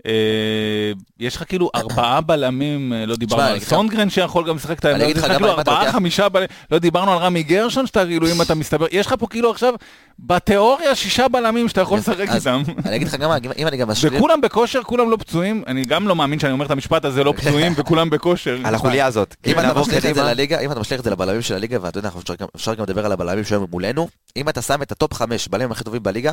אה, 0.07 0.93
יש 1.21 1.37
לך 1.37 1.45
כאילו 1.49 1.71
ארבעה 1.75 2.21
בלמים, 2.21 2.93
אה, 2.93 3.07
לא 3.07 3.17
דיברנו 3.17 3.43
על 3.43 3.61
סונגרן 3.61 4.11
שיכול 4.11 4.49
גם 4.49 4.57
לשחק 4.57 4.79
את 4.79 4.85
העמדה, 4.85 5.05
אגיד 5.05 5.17
יש 5.17 5.23
לך 5.23 5.31
כאילו 5.31 5.51
ארבעה, 5.51 5.93
חמישה 5.93 6.29
בלמים, 6.29 6.49
לא 6.71 6.79
דיברנו 6.79 7.13
על 7.13 7.19
רמי 7.19 7.43
גרשון, 7.43 7.87
שאתה 7.87 8.05
כאילו, 8.05 8.27
אם 8.33 8.43
אתה 8.43 8.55
מסתבר, 8.55 8.87
יש 8.91 9.07
לך 9.07 9.15
פה 9.19 9.27
כאילו 9.27 9.51
עכשיו, 9.51 9.75
בתיאוריה, 10.19 10.95
שישה 10.95 11.29
בלמים 11.29 11.69
שאתה 11.69 11.81
יכול 11.81 11.99
לשחק 11.99 12.29
איתם. 12.35 12.63
אני 12.87 12.97
אגיד 12.97 13.09
לך 13.09 13.15
גם, 13.15 13.31
אם 13.59 13.67
אני 13.67 13.77
גם 13.77 13.89
משלים... 13.89 14.17
וכולם 14.17 14.41
בכושר, 14.41 14.83
כולם 14.83 15.11
לא 15.11 15.17
פצועים, 15.17 15.63
אני 15.67 15.85
גם 15.85 16.09
לא 16.09 16.17
מאמין 16.17 16.39
שאני 16.39 16.53
אומר 16.53 16.67
את 16.67 16.71
המשפט 16.71 17.05
הזה, 17.05 17.25
לא 17.25 17.35
פצועים 17.37 17.73
וכולם 17.79 18.11
בכושר. 18.11 18.59
על 18.65 18.75
החוליה 18.75 19.07
הזאת. 19.07 19.37
אם 19.47 19.53
כן, 19.55 19.71
אתה 19.71 19.81
משליך 19.81 20.07
את 20.07 20.15
זה. 20.15 20.23
לליגה, 20.23 20.61
אם 20.61 20.73
אתה 20.73 20.81
משליך 20.81 21.01
את 21.01 21.05
זה 21.05 21.11
לבלמים 21.11 21.43
של 21.43 21.55
הליגה, 21.55 21.79
ואתה 21.81 21.99
יודע, 21.99 22.11
אפשר 22.57 22.75
גם 22.75 22.83
לדבר 22.83 23.07
על 23.07 23.13
הבלמים 23.13 23.45
שהיו 23.45 23.67
מולנו, 23.71 24.09
אם 24.37 24.49
אתה 24.49 24.63
שם 24.63 24.83
את 24.83 24.93
הטופ 24.93 25.15
חמש 25.15 25.49
בלמים 25.49 25.73
הכי 25.73 25.85
טובים 25.85 26.03
בליגה, 26.03 26.33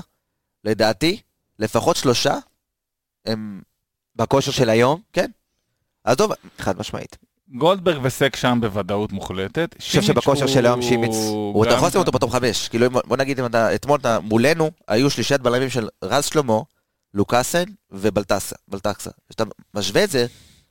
לדעתי, 0.66 1.20
לפחות 1.60 1.96
שלושה, 1.96 2.34
הם... 3.26 3.62
בכושר 4.16 4.52
של 4.52 4.70
היום, 4.70 5.02
עזוב, 6.04 6.32
חד 6.58 6.80
משמעית. 6.80 7.18
גולדברג 7.58 8.00
וסק 8.04 8.36
שם 8.36 8.58
בוודאות 8.62 9.12
מוחלטת. 9.12 9.76
חושב 9.80 10.02
שבכושר 10.02 10.48
של 10.48 10.66
היום 10.66 10.82
שימיץ, 10.82 11.16
הוא 11.16 11.66
אתה 11.66 11.74
יכול 11.74 11.88
לשים 11.88 12.00
אותו 12.00 12.12
בטופ 12.12 12.32
חמש. 12.32 12.68
כאילו, 12.68 12.90
בוא 12.90 13.18
נגיד, 13.18 13.40
אם 13.40 13.46
אתה, 13.46 13.76
אתמול 13.76 14.00
אתה, 14.00 14.20
מולנו, 14.20 14.72
היו 14.88 15.10
שלישיית 15.10 15.42
בלמים 15.42 15.70
של 15.70 15.88
רז 16.04 16.26
שלמה, 16.26 16.60
לוקאסן 17.14 17.64
ובלטסה, 17.92 18.56
בלטקסה. 18.68 19.10
כשאתה 19.30 19.44
משווה 19.74 20.04
את 20.04 20.10
זה, 20.10 20.26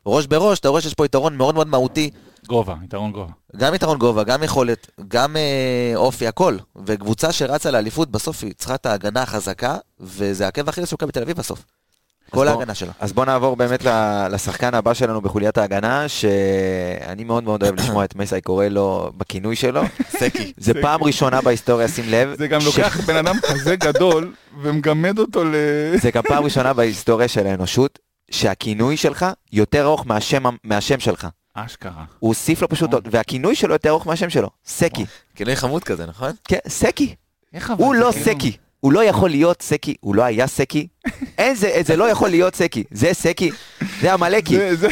ראש 0.07 0.27
בראש, 0.27 0.59
אתה 0.59 0.69
רואה 0.69 0.81
שיש 0.81 0.95
פה 0.95 1.05
יתרון 1.05 1.37
מאוד 1.37 1.55
מאוד 1.55 1.67
מהותי 1.67 2.11
גובה, 2.47 2.75
יתרון 2.85 3.13
גובה. 3.13 3.33
גם 3.57 3.75
יתרון 3.75 3.99
גובה, 3.99 4.25
גם 4.25 4.43
יכולת, 4.43 4.91
גם 5.09 5.37
אה, 5.37 5.93
אופי, 5.97 6.27
הכל. 6.27 6.57
וקבוצה 6.87 7.33
שרצה 7.33 7.71
לאליפות, 7.71 8.11
בסוף 8.11 8.45
היא 8.45 8.55
צריכה 8.55 8.75
את 8.75 8.87
ההגנה 8.87 9.23
החזקה, 9.23 9.77
וזה 10.01 10.47
עקב 10.47 10.69
אכילס 10.69 10.89
של 10.89 10.97
מכבי 10.97 11.13
תל 11.13 11.23
אביב 11.23 11.37
בסוף. 11.37 11.65
כל 12.33 12.49
ההגנה 12.49 12.75
שלה. 12.75 12.93
אז 13.01 13.13
בוא 13.13 13.25
נעבור 13.25 13.57
באמת 13.57 13.85
ל- 13.85 14.29
לשחקן 14.31 14.75
הבא 14.75 14.95
שלנו 14.95 15.21
בחוליית 15.21 15.59
ההגנה, 15.59 16.09
שאני 16.09 17.25
מאוד 17.25 17.45
מאוד 17.45 17.63
אוהב 17.63 17.75
לשמוע 17.75 18.05
את 18.05 18.17
מסי 18.17 18.41
קורא 18.41 18.67
לו 18.67 19.13
בכינוי 19.17 19.57
שלו. 19.57 19.83
סקי. 20.21 20.53
זה 20.57 20.73
פעם 20.83 21.03
ראשונה 21.03 21.41
בהיסטוריה, 21.41 21.89
שים 21.89 22.05
לב. 22.09 22.35
זה 22.39 22.49
גם 22.49 22.61
לוקח 22.65 23.01
בן 23.07 23.17
אדם 23.17 23.37
כזה 23.51 23.77
גדול, 23.77 24.33
ומגמד 24.63 25.19
אותו 25.19 25.45
ל... 25.45 25.55
זה 26.03 26.11
גם 26.11 26.23
פעם 26.23 26.45
ראשונה 26.45 26.73
בהיסטוריה 26.73 27.29
של 27.29 27.47
האנושות, 27.47 27.99
שהכינוי 28.31 28.97
שלך 28.97 29.27
יותר 29.53 29.85
ארוך 29.85 30.07
מהשם, 30.07 30.43
מהשם 30.65 31.01
שלך. 31.01 31.27
אשכרה. 31.55 32.05
הוא 32.19 32.29
הוסיף 32.29 32.63
לו 32.63 32.69
פשוט 32.69 32.91
והכינוי 33.11 33.55
שלו 33.55 33.73
יותר 33.73 33.91
ארוך 33.91 34.07
מהשם 34.07 34.31
שלו. 34.31 34.49
סקי. 34.67 35.05
כינוי 35.35 35.57
חמוד 35.57 35.85
כזה, 35.85 36.07
נכון? 36.07 36.31
כן, 36.49 36.59
סקי. 36.69 37.15
הוא 37.77 37.95
לא 37.95 38.11
כאילו- 38.13 38.25
סקי. 38.25 38.57
הוא 38.83 38.93
לא 38.93 39.05
יכול 39.05 39.31
להיות 39.31 39.63
סקי, 39.63 39.95
הוא 40.01 40.15
לא 40.15 40.23
היה 40.23 40.47
סקי. 40.47 40.87
אין 41.39 41.55
זה, 41.55 41.81
זה 41.87 41.97
לא 41.97 42.05
יכול 42.11 42.29
להיות 42.29 42.55
סקי. 42.57 42.85
זה 42.91 43.09
סקי, 43.13 43.51
זה 44.01 44.13
עמלקי, 44.13 44.57
זה- 44.59 44.77
זה 44.77 44.89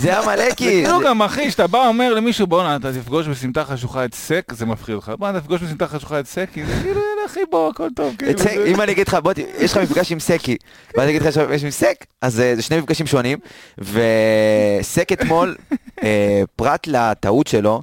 זה 0.00 0.18
עמלקי. 0.18 0.54
כאילו 0.84 1.00
גם 1.00 1.22
אחי, 1.22 1.50
שאתה 1.50 1.66
בא 1.66 1.86
אומר 1.88 2.14
למישהו 2.14 2.46
בואנה 2.46 2.76
אתה 2.76 2.92
תפגוש 2.92 3.26
בסמטה 3.28 3.64
חשוכה 3.64 4.04
את 4.04 4.14
סק, 4.14 4.52
זה 4.52 4.66
מפחיד 4.66 4.94
אותך. 4.94 5.12
בואנה 5.18 5.40
תפגוש 5.40 5.60
בסמטה 5.62 5.86
חשוכה 5.88 6.20
את 6.20 6.26
סקי, 6.26 6.64
זה 6.66 6.72
כאילו 6.82 7.00
אחי 7.26 7.40
בוא 7.50 7.70
הכל 7.70 7.88
טוב. 7.96 8.14
כאילו, 8.18 8.66
אם 8.66 8.80
אני 8.80 8.92
אגיד 8.92 9.08
לך, 9.08 9.14
בוא, 9.14 9.32
יש 9.58 9.72
לך 9.72 9.78
מפגש 9.78 10.12
עם 10.12 10.20
סקי, 10.20 10.56
ואז 10.96 11.02
אני 11.04 11.10
אגיד 11.10 11.22
לך 11.22 11.32
שיש 11.34 11.42
מפגש 11.42 11.64
עם 11.64 11.70
סק, 11.70 12.04
אז 12.22 12.40
אה, 12.40 12.56
זה 12.56 12.62
שני 12.62 12.78
מפגשים 12.78 13.06
שונים, 13.06 13.38
וסק 13.78 15.12
אתמול, 15.12 15.56
אה, 16.02 16.42
פרט 16.56 16.86
לטעות 16.86 17.46
שלו, 17.46 17.82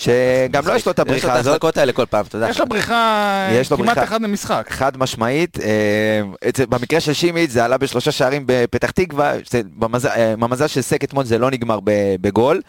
שגם 0.00 0.66
לא 0.66 0.72
יש 0.72 0.86
לו 0.86 0.92
את 0.92 0.98
יש 0.98 1.04
לו 1.04 1.10
הבריחה 1.10 1.34
את 1.34 1.38
הזאת, 1.38 1.46
ההחלקות 1.46 1.76
האלה 1.76 1.92
כל 1.92 2.06
פעם, 2.06 2.24
אתה 2.28 2.36
יודע. 2.36 2.48
יש 2.50 2.60
לו 2.60 2.66
בריחה 2.66 3.48
כמעט. 3.76 3.98
אחד 3.98 4.22
למשחק. 4.22 4.66
חד 4.70 4.96
משמעית, 4.96 5.58
אה, 5.60 6.20
במקרה 6.68 7.00
של 7.00 7.12
שימיץ 7.12 7.50
זה 7.50 7.64
עלה 7.64 7.78
בשלושה 7.78 8.12
שערים 8.12 8.42
בפתח 8.46 8.90
תקווה, 8.90 9.32
במזל- 9.78 10.08
אה, 10.08 10.34
במזל 10.36 10.66
של 10.66 10.80
סק 10.82 11.04
אתמול 11.04 11.24
זה 11.24 11.38
לא 11.38 11.50
נגמר 11.50 11.78
בגול, 12.20 12.60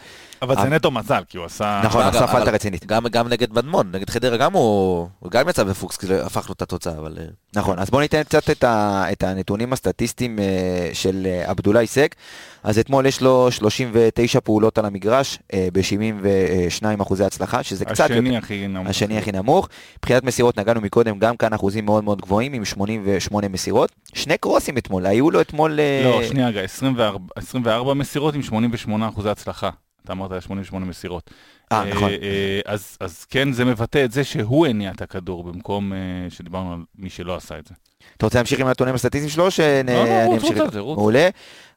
אבל 0.42 0.54
זה 0.54 0.62
אבל- 0.62 0.74
נטו 0.74 0.90
מזל, 0.90 1.22
כי 1.28 1.36
הוא 1.38 1.46
עשה... 1.46 1.80
נכון, 1.84 2.02
עשה 2.02 2.26
פלטה 2.26 2.50
רצינית. 2.50 2.86
גם, 2.86 3.06
גם 3.06 3.28
נגד 3.28 3.52
מדמון, 3.52 3.90
נגד 3.92 4.10
חדרה 4.10 4.36
גם 4.36 4.52
הוא, 4.52 5.08
הוא 5.18 5.30
גם 5.30 5.48
יצא 5.48 5.64
בפוקס, 5.64 5.98
הפך 6.24 6.48
לו 6.48 6.52
את 6.52 6.62
התוצאה, 6.62 6.98
אבל... 6.98 7.18
אה, 7.20 7.24
נכון, 7.56 7.78
אז 7.78 7.90
בואו 7.90 8.00
ניתן 8.02 8.22
קצת 8.22 8.50
את, 8.50 8.64
ה, 8.64 9.04
את 9.12 9.22
הנתונים 9.22 9.72
הסטטיסטיים 9.72 10.38
אה, 10.38 10.90
של 10.92 11.26
אה, 11.26 11.50
עבדולאי 11.50 11.86
סק. 11.86 12.14
אז 12.62 12.78
אתמול 12.78 13.06
יש 13.06 13.20
לו 13.20 13.50
39 13.50 14.40
פעולות 14.40 14.78
על 14.78 14.84
המגרש, 14.84 15.38
אה, 15.52 15.68
ב-72 15.72 17.02
אחוזי 17.02 17.24
הצלחה, 17.24 17.62
שזה 17.62 17.84
קצת. 17.84 18.10
השני 18.10 18.36
הכי 18.36 18.68
נמוך. 18.68 18.88
השני 18.88 19.18
הכי 19.18 19.32
נמוך. 19.32 19.68
מבחינת 19.98 20.24
מסירות 20.24 20.58
נגענו 20.58 20.80
מקודם, 20.80 21.18
גם 21.18 21.36
כאן 21.36 21.52
אחוזים 21.52 21.84
מאוד 21.84 22.04
מאוד 22.04 22.20
גבוהים, 22.20 22.52
עם 22.52 22.64
88 22.64 23.48
מסירות. 23.48 23.92
שני 24.14 24.38
קרוסים 24.38 24.78
אתמול, 24.78 25.06
היו 25.06 25.30
לו 25.30 25.40
אתמול... 25.40 25.80
אה, 25.80 26.02
לא, 26.04 26.24
שנייה 26.28 26.48
רגע, 26.48 26.60
24 26.60 27.24
24 27.36 27.94
מסירות 27.94 28.34
עם 28.34 28.42
88 28.42 29.08
אחוזי 29.08 29.28
הצלחה. 29.30 29.70
אתה 30.04 30.12
אמרת 30.12 30.42
88 30.42 30.86
מסירות. 30.86 31.30
אה, 31.72 31.84
נכון. 31.84 32.10
אה, 32.10 32.60
אז 32.64 32.96
אז 33.00 33.24
כן, 33.24 33.52
זה 33.52 33.64
מבטא 33.64 34.04
את 34.04 34.12
זה 34.12 34.24
שהוא 34.24 34.66
הניע 34.66 34.90
את 34.90 35.02
הכדור 35.02 35.44
במקום 35.44 35.92
אה, 35.92 35.98
שדיברנו 36.28 36.72
על 36.72 36.78
מי 36.98 37.10
שלא 37.10 37.36
עשה 37.36 37.58
את 37.58 37.66
זה. 37.66 37.74
אתה 38.16 38.26
רוצה 38.26 38.38
להמשיך 38.38 38.60
עם 38.60 38.66
הנתונים 38.66 38.94
הסטטיסטיים 38.94 39.30
שלו? 39.30 39.50
שאני 39.50 39.94
לא, 39.94 40.04
לא, 40.04 40.24
רוץ, 40.24 40.42
רוץ 40.42 40.76
רוץ. 40.76 40.96
מעולה. 40.96 41.28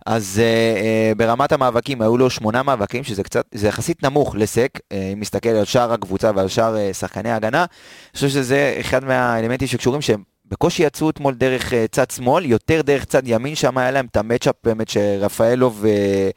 אז 0.05 0.41
אה, 0.43 0.81
אה, 0.81 1.11
ברמת 1.17 1.51
המאבקים 1.51 2.01
היו 2.01 2.17
לו 2.17 2.29
שמונה 2.29 2.63
מאבקים, 2.63 3.03
שזה 3.03 3.23
קצת, 3.23 3.45
זה 3.51 3.67
יחסית 3.67 4.03
נמוך 4.03 4.35
לסק, 4.35 4.79
אה, 4.91 5.09
אם 5.13 5.19
מסתכל 5.19 5.49
על 5.49 5.65
שאר 5.65 5.93
הקבוצה 5.93 6.31
ועל 6.35 6.47
שאר 6.47 6.77
אה, 6.77 6.93
שחקני 6.93 7.31
ההגנה. 7.31 7.59
אני 7.59 7.67
חושב 8.13 8.29
שזה 8.29 8.77
אחד 8.79 9.05
מהאלמנטים 9.05 9.67
שקשורים 9.67 10.01
שהם 10.01 10.23
בקושי 10.49 10.83
יצאו 10.83 11.09
אתמול 11.09 11.33
דרך 11.33 11.73
אה, 11.73 11.85
צד 11.91 12.11
שמאל, 12.11 12.45
יותר 12.45 12.81
דרך 12.81 13.05
צד 13.05 13.21
ימין, 13.25 13.55
שם 13.55 13.77
היה 13.77 13.91
להם 13.91 14.05
את 14.11 14.17
המצ'אפ 14.17 14.55
באמת 14.63 14.89
שרפאלוב, 14.89 15.85
אה, 15.85 16.29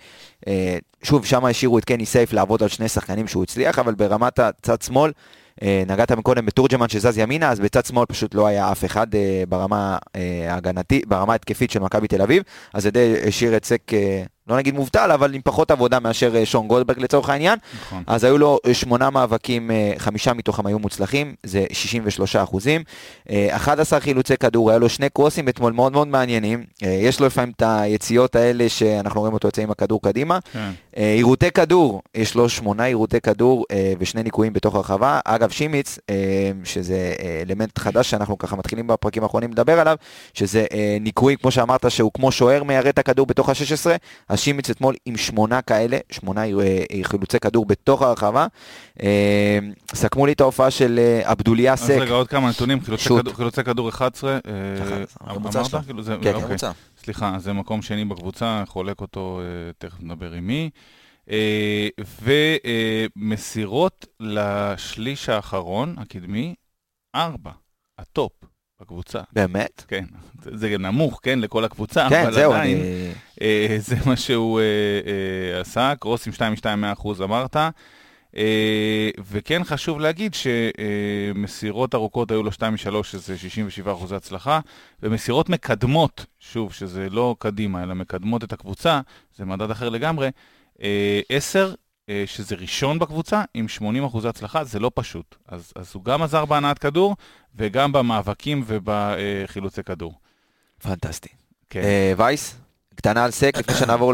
אה, 0.49 0.79
שוב, 1.03 1.27
שם 1.27 1.45
השאירו 1.45 1.79
את 1.79 1.85
קני 1.85 2.07
סייף 2.07 2.33
לעבוד 2.33 2.63
על 2.63 2.69
שני 2.69 2.89
שחקנים 2.89 3.29
שהוא 3.29 3.43
הצליח, 3.43 3.79
אבל 3.79 3.95
ברמת 3.95 4.39
הצד 4.39 4.83
שמאל, 4.83 5.13
אה, 5.63 5.83
נגעת 5.87 6.13
מקודם 6.13 6.47
בתורג'מן 6.47 6.89
שזז 6.89 7.19
ימינה, 7.19 7.51
אז 7.51 7.61
בצד 7.61 7.85
שמאל 7.85 8.07
פשוט 8.07 8.35
לא 8.35 8.47
היה 8.47 8.73
אף 8.73 8.85
אחד 8.85 9.07
ברמה 9.49 9.99
ההגנתית, 10.49 11.07
ברמה 11.07 11.33
ההתקפית 11.33 11.71
של 11.71 11.81
מכבי 11.81 12.09
תל 12.09 12.23
אביב, 12.23 12.43
אז 12.75 12.83
זה 12.83 12.91
די 12.91 13.15
השאיר 13.27 13.57
את 13.57 13.65
סק, 13.65 13.93
אה, 13.93 14.23
לא 14.49 14.57
נגיד 14.57 14.75
מובטל, 14.75 15.11
אבל 15.13 15.35
עם 15.35 15.41
פחות 15.45 15.71
עבודה 15.71 16.01
מאשר 16.01 16.37
אה, 16.37 16.47
שון 16.47 16.69
גולדברג 16.69 16.99
לצורך 16.99 17.29
העניין. 17.31 17.59
נכון. 17.81 18.03
אז 18.07 18.25
היו 18.25 18.39
לו 18.39 18.59
אה, 18.67 18.75
שמונה 18.75 19.11
מאבקים, 19.11 19.71
אה, 19.71 19.93
חמישה 19.99 20.33
מתוכם 20.33 20.67
היו 20.67 20.79
מוצלחים, 20.79 21.35
זה 21.43 21.65
63 21.73 22.37
אחוזים. 22.37 22.83
אה, 23.31 23.57
11 23.57 24.01
חילוצי 24.01 24.37
כדור, 24.37 24.71
היה 24.71 24.79
לו 24.79 24.89
שני 24.89 25.09
קרוסים 25.09 25.49
אתמול 25.49 25.73
מאוד 25.73 25.93
מאוד 25.93 26.09
מעניינים. 26.09 26.65
יש 26.83 27.21
לו 27.21 27.27
לפעמים 27.27 27.53
את 27.57 27.63
היציאות 27.67 28.37
האלה 28.37 28.69
שאנחנו 28.69 29.21
רואים 29.21 29.35
אותו 29.35 29.49
יוצא 29.49 29.63
עם 29.63 29.71
הכדור 29.71 30.03
קדימה. 30.03 30.39
כן. 30.53 30.71
עירותי 30.97 31.51
כדור, 31.51 32.03
יש 32.15 32.35
לו 32.35 32.49
שמונה 32.49 32.85
עירותי 32.85 33.21
כדור 33.21 33.65
ושני 33.99 34.23
ניקויים 34.23 34.53
בתוך 34.53 34.75
הרחבה. 34.75 35.21
אגב, 35.25 35.51
שימיץ, 35.51 35.99
שזה 36.65 37.15
אלמנט 37.49 37.79
חדש 37.79 38.11
שאנחנו 38.11 38.39
ככה 38.39 38.57
מתחילים 38.57 38.87
בפרקים 38.87 39.23
האחרונים 39.23 39.53
לדבר 39.53 39.81
עליו, 39.81 39.97
שזה 40.35 40.67
ניקוי, 41.01 41.37
כמו 41.37 41.51
שאמרת, 41.51 41.91
שהוא 41.91 42.11
כמו 42.15 42.33
שוער 42.33 42.63
מיירט 42.63 42.99
הכדור 42.99 43.27
בתוך 43.27 43.49
ה-16, 43.49 43.91
אז 44.39 44.43
שימיץ 44.43 44.71
אתמול 44.71 44.95
עם 45.07 45.17
שמונה 45.17 45.63
כאלה, 45.63 45.99
שמונה 46.13 46.41
אה, 46.45 46.49
אה, 46.93 47.01
חילוצי 47.03 47.41
כדור 47.41 47.67
בתוך 47.67 48.03
הרחבה. 48.03 48.47
אה, 49.03 49.59
סכמו 49.95 50.27
לי 50.27 50.33
את 50.33 50.41
ההופעה 50.41 50.71
של 50.71 50.99
עבדוליה 51.25 51.73
אז. 51.73 51.91
רגע, 51.91 52.13
עוד 52.15 52.29
כמה 52.29 52.49
נתונים, 52.51 52.81
חילוצי. 52.81 53.05
כדור- 53.09 53.35
חילוצי 53.35 53.65
כדור 53.65 53.89
11. 53.89 54.33
אה, 54.33 54.39
הממוצע 55.21 55.59
אמרת? 55.61 55.85
שלו. 55.87 56.03
זה- 56.03 56.17
כן, 56.23 56.35
אוקיי. 56.35 56.49
ממוצע. 56.49 56.71
סליחה, 57.05 57.37
זה 57.39 57.53
מקום 57.53 57.83
שני 57.83 58.05
בקבוצה, 58.05 58.65
חולק 58.67 59.01
אותו, 59.01 59.41
תכף 59.79 60.01
נדבר 60.01 60.33
עם 60.33 60.47
מי. 60.47 60.71
ומסירות 63.17 64.07
לשליש 64.21 65.29
האחרון, 65.29 65.95
הקדמי, 65.99 66.55
ארבע, 67.15 67.51
הטופ 67.99 68.33
בקבוצה. 68.81 69.21
באמת? 69.33 69.85
כן, 69.89 70.05
זה 70.43 70.51
זה 70.57 70.79
נמוך, 70.79 71.21
כן, 71.23 71.39
לכל 71.39 71.65
הקבוצה, 71.65 72.07
כן, 72.11 72.23
אבל 72.23 72.33
זהו, 72.35 72.53
עדיין, 72.53 72.77
אני... 72.77 73.13
אה, 73.43 73.77
זה 73.79 73.97
מה 74.07 74.17
שהוא 74.17 74.61
אה, 74.61 74.65
אה, 75.55 75.61
עשה, 75.61 75.93
קרוס 76.01 76.27
עם 76.27 76.33
2.2% 76.63 77.25
אמרת. 77.25 77.57
אה, 78.37 79.11
וכן 79.31 79.65
חשוב 79.65 80.01
להגיד 80.01 80.35
שמסירות 80.35 81.95
ארוכות 81.95 82.31
היו 82.31 82.43
לו 82.43 82.53
2 82.53 82.73
מ-3, 82.73 83.03
שזה 83.03 83.39
67 83.39 83.93
אחוזי 83.93 84.15
הצלחה, 84.15 84.61
ומסירות 85.03 85.49
מקדמות, 85.49 86.27
שוב, 86.39 86.73
שזה 86.73 87.09
לא 87.11 87.37
קדימה, 87.39 87.83
אלא 87.83 87.95
מקדמות 87.95 88.45
את 88.45 88.53
הקבוצה, 88.53 89.01
זה 89.37 89.45
מדד 89.45 89.71
אחר 89.71 89.89
לגמרי, 89.89 90.31
אה, 90.83 91.21
10, 91.29 91.69
אה, 91.69 91.75
שזה 92.27 92.55
ראשון 92.55 92.99
בקבוצה, 92.99 93.43
עם 93.55 93.69
80 93.69 94.05
אחוזי 94.05 94.29
הצלחה, 94.29 94.65
זה 94.65 94.79
לא 94.79 94.91
פשוט. 94.95 95.37
אז, 95.49 95.73
אז 95.77 95.91
הוא 95.95 96.05
גם 96.05 96.23
עזר 96.23 96.45
בהנעת 96.45 96.79
כדור, 96.79 97.17
וגם 97.57 97.93
במאבקים 97.93 98.65
ובחילוצי 98.67 99.83
כדור. 99.83 100.15
פנטסטי. 100.83 101.29
כן. 101.71 101.81
אה, 101.81 102.13
וייס, 102.17 102.57
קטנה 102.95 103.25
על 103.25 103.31
סק, 103.31 103.57
לפני 103.59 103.75
שנעבור 103.75 104.13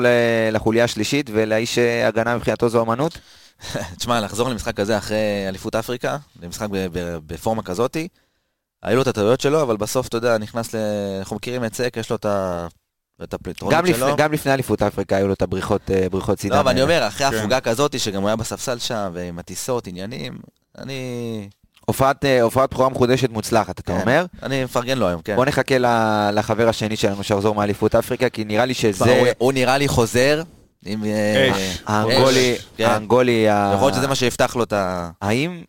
לחוליה 0.53 0.85
השלישית 0.85 1.31
ולאיש 1.33 1.79
אה, 1.79 2.09
הגנה 2.09 2.37
מבחינתו 2.37 2.69
זו 2.69 2.83
אמנות. 2.83 3.19
תשמע, 3.99 4.21
לחזור 4.21 4.49
למשחק 4.49 4.77
כזה 4.77 4.99
אחרי 4.99 5.49
אליפות 5.49 5.75
אפריקה, 5.75 6.17
למשחק 6.43 6.69
בפורמה 7.27 7.63
כזאתי, 7.63 8.09
היו 8.83 8.97
לו 8.97 9.03
את 9.03 9.07
הטעויות 9.07 9.41
שלו, 9.41 9.63
אבל 9.63 9.77
בסוף, 9.77 10.09
אתה 10.09 10.17
יודע, 10.17 10.39
נכנס 10.39 10.75
ל... 10.75 10.79
אנחנו 11.19 11.37
מכירים 11.37 11.65
את 11.65 11.75
סק, 11.75 11.97
יש 11.97 12.11
לו 12.11 12.17
את 12.17 12.25
ה... 12.25 12.67
את 13.23 13.35
הפתרונות 13.35 13.75
גם, 13.79 13.87
שלו. 13.87 13.97
לפני, 14.07 14.17
גם 14.17 14.33
לפני 14.33 14.53
אליפות 14.55 14.83
אפריקה 14.83 15.17
היו 15.17 15.27
לו 15.29 15.33
את 15.33 15.43
הבריחות, 15.43 15.91
אה, 15.91 16.09
בריחות 16.11 16.41
סידן. 16.41 16.55
לא, 16.55 16.61
אבל 16.61 16.71
אני. 16.71 16.83
אומר, 16.83 17.07
אחרי 17.09 17.31
כן. 17.31 17.37
הפוגה 17.37 17.61
כזאתי, 17.61 17.99
שגם 17.99 18.21
הוא 18.21 18.29
היה 18.29 18.37
בספסל 18.37 18.79
שם, 18.79 19.11
ועם 19.15 19.39
הטיסות, 19.39 19.87
עניינים, 19.87 20.39
אני... 20.79 21.49
הופעת, 21.87 22.25
אה, 22.25 22.43
הופעת 22.43 22.71
בכורה 22.71 22.89
מחודשת 22.89 23.31
מוצלחת, 23.31 23.81
אתה 23.81 23.93
כן. 23.93 24.01
אומר? 24.01 24.27
אני 24.43 24.65
מפרגן 24.65 24.99
לו 24.99 25.09
היום, 25.09 25.23
כן. 25.23 25.37
בוא 25.37 25.45
נחכה 25.45 25.79
ל- 25.79 26.31
לחבר 26.39 26.69
השני 26.69 26.97
שלנו 26.97 27.23
שיחזור 27.23 27.55
מאליפות 27.55 27.95
אפריקה, 27.95 28.29
כי 28.29 28.45
נראה 28.45 28.65
לי 28.65 28.75
שזה 28.75 29.19
הוא- 29.19 29.29
הוא 29.39 29.53
נראה 29.53 29.79
לי 29.79 29.89
חוזר, 29.89 30.43
עם... 30.87 31.05
אה. 31.05 31.51
האנגולי, 31.87 32.55
כן. 32.77 32.85
האנגולי, 32.85 33.47
יכול 33.75 33.87
להיות 33.87 33.95
שזה 33.95 34.07
מה 34.09 34.15
שיפתח 34.15 34.57
לו 34.57 34.63
את 34.63 34.73
ה... 34.73 35.11
האם, 35.23 35.63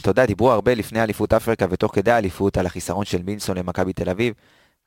אתה 0.00 0.10
יודע, 0.10 0.26
דיברו 0.26 0.52
הרבה 0.52 0.74
לפני 0.74 1.02
אליפות 1.02 1.32
אפריקה 1.32 1.66
ותוך 1.70 1.94
כדי 1.94 2.10
האליפות 2.10 2.58
על 2.58 2.66
החיסרון 2.66 3.04
של 3.04 3.22
מינסון 3.22 3.56
למכבי 3.56 3.92
תל 3.92 4.10
אביב. 4.10 4.34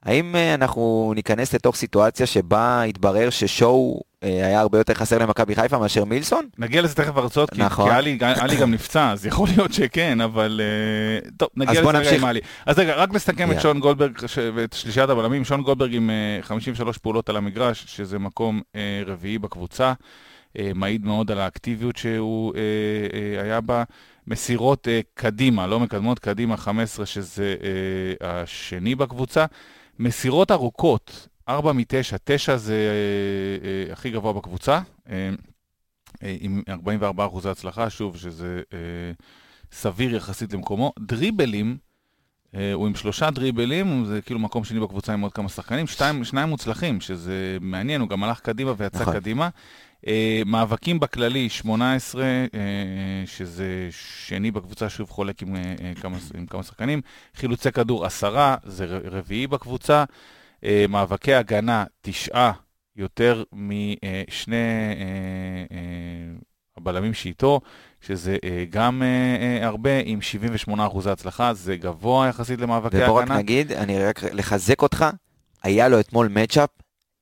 האם 0.05 0.35
אה, 0.35 0.53
אנחנו 0.53 1.11
ניכנס 1.15 1.53
לתוך 1.53 1.75
סיטואציה 1.75 2.25
שבה 2.25 2.81
יתברר 2.85 3.29
ששואו 3.29 4.01
אה, 4.23 4.45
היה 4.45 4.59
הרבה 4.59 4.77
יותר 4.77 4.93
חסר 4.93 5.17
למכבי 5.17 5.55
חיפה 5.55 5.77
מאשר 5.77 6.05
מילסון? 6.05 6.45
נגיע 6.57 6.81
לזה 6.81 6.95
תכף 6.95 7.17
הרצאות, 7.17 7.49
כי, 7.49 7.61
נכון. 7.61 7.89
כי 7.89 7.95
עלי, 7.95 8.17
עלי 8.21 8.55
גם 8.55 8.71
נפצע, 8.71 9.11
אז 9.11 9.25
יכול 9.25 9.47
להיות 9.55 9.73
שכן, 9.73 10.21
אבל 10.21 10.61
אה, 10.63 11.29
טוב, 11.37 11.49
נגיע 11.55 11.81
לזה 11.81 11.89
רגע. 11.89 12.15
עם 12.15 12.25
עלי. 12.25 12.39
אז 12.65 12.79
רגע, 12.79 12.95
רק 12.95 13.13
לסכם 13.13 13.51
את. 13.51 13.61
שון 13.61 13.79
גולדברג 13.79 14.11
ואת 14.55 14.73
שלישיית 14.73 15.09
הבלמים, 15.09 15.45
שון 15.45 15.61
גולדברג 15.61 15.95
עם 15.95 16.09
אה, 16.09 16.39
53 16.41 16.97
פעולות 16.97 17.29
על 17.29 17.37
המגרש, 17.37 17.85
שזה 17.87 18.19
מקום 18.19 18.61
רביעי 19.05 19.37
בקבוצה. 19.37 19.93
מעיד 20.75 21.05
מאוד 21.05 21.31
על 21.31 21.39
האקטיביות 21.39 21.95
שהוא 21.95 22.53
היה 23.41 23.61
בה. 23.61 23.83
מסירות 24.27 24.87
קדימה, 25.13 25.67
לא 25.67 25.79
מקדמות, 25.79 26.19
קדימה 26.19 26.57
15, 26.57 27.05
שזה 27.05 27.55
השני 28.21 28.95
בקבוצה. 28.95 29.45
מסירות 29.99 30.51
ארוכות, 30.51 31.27
4 31.49 31.71
מ-9, 31.71 32.17
9 32.23 32.57
זה 32.57 32.73
אה, 32.73 33.87
אה, 33.87 33.93
הכי 33.93 34.09
גבוה 34.11 34.33
בקבוצה, 34.33 34.81
אה, 35.09 35.29
אה, 36.23 36.35
עם 36.39 36.61
44 36.69 37.25
אחוזי 37.25 37.49
הצלחה, 37.49 37.89
שוב, 37.89 38.17
שזה 38.17 38.61
אה, 38.73 38.79
סביר 39.71 40.15
יחסית 40.15 40.53
למקומו. 40.53 40.93
דריבלים, 40.99 41.77
אה, 42.55 42.73
הוא 42.73 42.87
עם 42.87 42.95
שלושה 42.95 43.31
דריבלים, 43.31 44.05
זה 44.05 44.21
כאילו 44.21 44.39
מקום 44.39 44.63
שני 44.63 44.79
בקבוצה 44.79 45.13
עם 45.13 45.21
עוד 45.21 45.33
כמה 45.33 45.49
שחקנים, 45.49 45.87
שתיים, 45.87 46.23
שניים 46.23 46.49
מוצלחים, 46.49 47.01
שזה 47.01 47.57
מעניין, 47.61 48.01
הוא 48.01 48.09
גם 48.09 48.23
הלך 48.23 48.39
קדימה 48.39 48.73
ויצא 48.77 49.01
נכון. 49.01 49.13
קדימה. 49.13 49.49
אה, 50.07 50.41
מאבקים 50.45 50.99
בכללי, 50.99 51.49
18, 51.49 52.23
אה, 52.23 52.39
שזה 53.25 53.87
שני 53.91 54.51
בקבוצה, 54.51 54.89
שוב 54.89 55.09
חולק 55.09 55.41
עם, 55.41 55.55
אה, 55.55 55.61
כמה, 56.01 56.17
עם 56.37 56.45
כמה 56.45 56.63
שחקנים. 56.63 57.01
חילוצי 57.35 57.71
כדור, 57.71 58.05
עשרה, 58.05 58.55
זה 58.63 58.99
רביעי 59.11 59.47
בקבוצה. 59.47 60.03
מאבקי 60.89 61.33
הגנה, 61.33 61.83
תשעה, 62.01 62.51
יותר 62.95 63.43
משני 63.53 64.55
הבלמים 66.77 67.13
שאיתו, 67.13 67.61
שזה 68.01 68.37
גם 68.69 69.03
הרבה, 69.61 69.89
עם 70.05 70.21
78 70.21 70.87
אחוזי 70.87 71.09
הצלחה, 71.09 71.53
זה 71.53 71.75
גבוה 71.75 72.27
יחסית 72.27 72.59
למאבקי 72.61 72.97
הגנה. 72.97 73.11
ובוא 73.11 73.21
רק 73.21 73.31
נגיד, 73.31 73.71
אני 73.71 74.03
רק 74.03 74.23
לחזק 74.23 74.81
אותך, 74.81 75.05
היה 75.63 75.87
לו 75.87 75.99
אתמול 75.99 76.27
matchup 76.27 76.69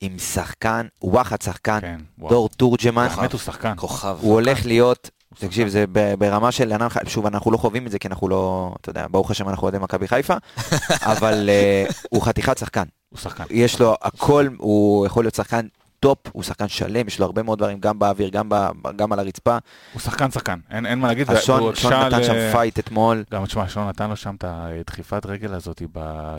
עם 0.01 0.19
שחקן, 0.19 0.87
וואחד 1.01 1.41
שחקן, 1.41 1.79
כן, 1.81 1.99
דור 2.19 2.49
תורג'מן. 2.49 3.07
באמת 3.15 3.31
הוא 3.31 3.39
שחקן. 3.39 3.73
כוכב. 3.75 4.17
הוא 4.21 4.33
הולך 4.33 4.65
להיות, 4.65 5.09
תקשיב, 5.39 5.67
זה 5.67 5.85
ברמה 6.19 6.51
של 6.51 6.73
שוב, 7.07 7.25
אנחנו 7.25 7.51
לא 7.51 7.57
חווים 7.57 7.85
את 7.85 7.91
זה, 7.91 7.99
כי 7.99 8.07
אנחנו 8.07 8.29
לא, 8.29 8.73
אתה 8.81 8.89
יודע, 8.89 9.05
ברוך 9.11 9.31
השם 9.31 9.49
אנחנו 9.49 9.63
אוהדי 9.63 9.77
מכבי 9.77 10.07
חיפה, 10.07 10.33
אבל 11.11 11.49
אה, 11.89 11.93
הוא 12.09 12.23
חתיכת 12.23 12.57
שחקן. 12.57 12.83
הוא 13.09 13.19
שחקן. 13.19 13.43
יש 13.49 13.79
לו 13.79 13.95
הכל, 14.01 14.47
הוא 14.57 15.05
יכול 15.05 15.23
להיות 15.23 15.35
שחקן 15.35 15.67
טופ, 15.99 16.17
הוא 16.31 16.43
שחקן 16.43 16.67
שלם, 16.67 17.07
יש 17.07 17.19
לו 17.19 17.25
הרבה 17.25 17.43
מאוד 17.43 17.59
דברים, 17.59 17.79
גם 17.79 17.99
באוויר, 17.99 18.29
גם, 18.29 18.49
ב, 18.49 18.55
גם 18.95 19.13
על 19.13 19.19
הרצפה. 19.19 19.57
הוא 19.93 20.01
שחקן 20.01 20.31
שחקן, 20.31 20.59
אין, 20.69 20.85
אין 20.85 20.99
מה 20.99 21.07
להגיד. 21.07 21.31
ושון, 21.31 21.75
שון 21.75 21.93
נתן 21.93 22.23
שם 22.23 22.33
אה, 22.33 22.51
fight 22.51 22.79
אתמול. 22.79 23.23
גם, 23.31 23.45
תשמע, 23.45 23.69
שון 23.69 23.87
נתן 23.87 24.09
לו 24.09 24.15
שם 24.15 24.35
את 24.35 24.43
הדחיפת 24.47 25.25
רגל 25.25 25.53
הזאת, 25.53 25.81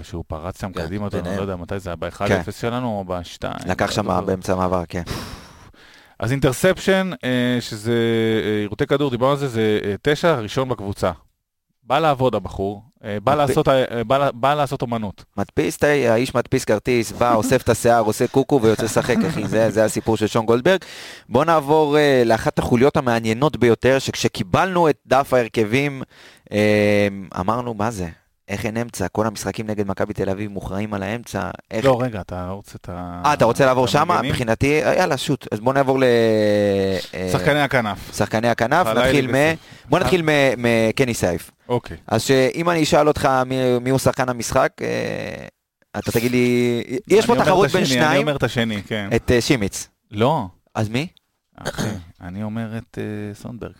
שהוא 0.03 0.25
פרץ 0.27 0.61
שם 0.61 0.73
כן, 0.73 0.87
קדימה, 0.87 1.05
אותו, 1.05 1.19
אני 1.19 1.37
לא 1.37 1.41
יודע 1.41 1.57
מתי 1.57 1.79
זה 1.79 1.91
היה, 1.91 1.97
ב-1-0 1.97 2.29
כן. 2.29 2.43
שלנו 2.53 2.99
או 2.99 3.05
ב-2. 3.05 3.69
לקח 3.69 3.91
שם 3.91 4.09
לא 4.09 4.21
באמצע 4.21 4.53
המעבר, 4.53 4.83
כן. 4.89 5.03
אז 6.21 6.33
אינטרספשן, 6.33 7.11
אה, 7.25 7.59
שזה 7.61 7.95
עירותי 8.61 8.85
אה, 8.85 8.89
כדור, 8.89 9.11
דיברנו 9.11 9.33
על 9.33 9.39
זה, 9.39 9.49
זה 9.49 9.81
תשע, 10.03 10.35
ראשון 10.35 10.69
בקבוצה. 10.69 11.13
בא 11.83 11.99
לעבוד 11.99 12.35
הבחור, 12.35 12.83
אה, 12.85 12.88
בא, 13.03 13.33
מדפ... 13.33 13.39
לעשות, 13.39 13.69
אה, 13.69 14.05
בא, 14.05 14.31
בא 14.31 14.55
לעשות 14.55 14.83
אומנות. 14.83 15.25
מדפיס, 15.37 15.83
האיש 15.83 16.35
מדפיס 16.35 16.65
כרטיס, 16.65 17.13
בא, 17.13 17.35
אוסף 17.35 17.63
את 17.63 17.69
השיער, 17.69 18.05
עושה 18.05 18.27
קוקו 18.27 18.61
ויוצא 18.63 18.83
לשחק, 18.83 19.17
אחי, 19.29 19.49
זה, 19.49 19.71
זה 19.71 19.85
הסיפור 19.85 20.17
של 20.17 20.27
שון 20.27 20.47
גולדברג. 20.47 20.81
בוא 21.29 21.45
נעבור 21.45 21.97
uh, 21.97 22.29
לאחת 22.29 22.59
החוליות 22.59 22.97
המעניינות 22.97 23.57
ביותר, 23.57 23.99
שכשקיבלנו 23.99 24.89
את 24.89 24.97
דף 25.07 25.35
ההרכבים, 25.35 26.03
uh, 26.45 26.53
אמרנו, 27.41 27.75
מה 27.75 27.91
זה? 27.91 28.09
איך 28.49 28.67
אין 28.67 28.77
אמצע? 28.77 29.09
כל 29.09 29.27
המשחקים 29.27 29.67
נגד 29.67 29.87
מכבי 29.87 30.15
תל 30.15 30.31
אביב 30.31 30.51
מוכרעים 30.51 30.95
על 30.95 31.03
האמצע. 31.03 31.51
איך... 31.71 31.85
לא, 31.85 31.99
רגע, 32.03 32.21
אתה 32.21 32.49
רוצה 32.51 32.73
את 32.81 32.89
ה... 32.89 33.23
אה, 33.25 33.33
אתה 33.33 33.45
רוצה 33.45 33.67
לעבור 33.67 33.87
שמה? 33.87 34.23
מבחינתי, 34.23 34.81
יאללה, 34.97 35.17
שוט. 35.17 35.47
אז 35.53 35.61
בוא 35.61 35.73
נעבור 35.73 35.99
ל... 35.99 36.05
שחקני 37.33 37.61
הכנף. 37.61 38.17
שחקני 38.17 38.49
הכנף, 38.49 38.87
נתחיל 38.87 39.31
מ... 39.33 39.35
בוא 39.89 39.99
נתחיל 39.99 40.23
מקני 40.57 41.15
סייף. 41.15 41.51
אוקיי. 41.69 41.97
אז 42.07 42.23
שאם 42.23 42.71
אני 42.71 42.83
אשאל 42.83 43.09
אותך 43.09 43.29
מי, 43.47 43.79
מי 43.79 43.91
הוא 43.91 43.99
שחקן 43.99 44.29
המשחק, 44.29 44.73
אה, 44.83 45.47
אתה 45.99 46.13
תגיד 46.13 46.31
לי, 46.31 46.83
יש 47.09 47.27
פה 47.27 47.37
תחרות 47.37 47.71
בין 47.71 47.85
שניים. 47.85 48.11
אני 48.11 48.19
אומר 48.19 48.37
את 48.37 48.43
השני, 48.43 48.83
כן. 48.83 49.11
את 49.17 49.31
uh, 49.31 49.41
שימיץ. 49.41 49.89
לא. 50.11 50.47
אז 50.75 50.89
מי? 50.89 51.07
אחי, 51.55 51.89
אני 52.21 52.43
אומר 52.43 52.79
את 52.79 52.99
uh, 52.99 53.39
סונדברג. 53.39 53.73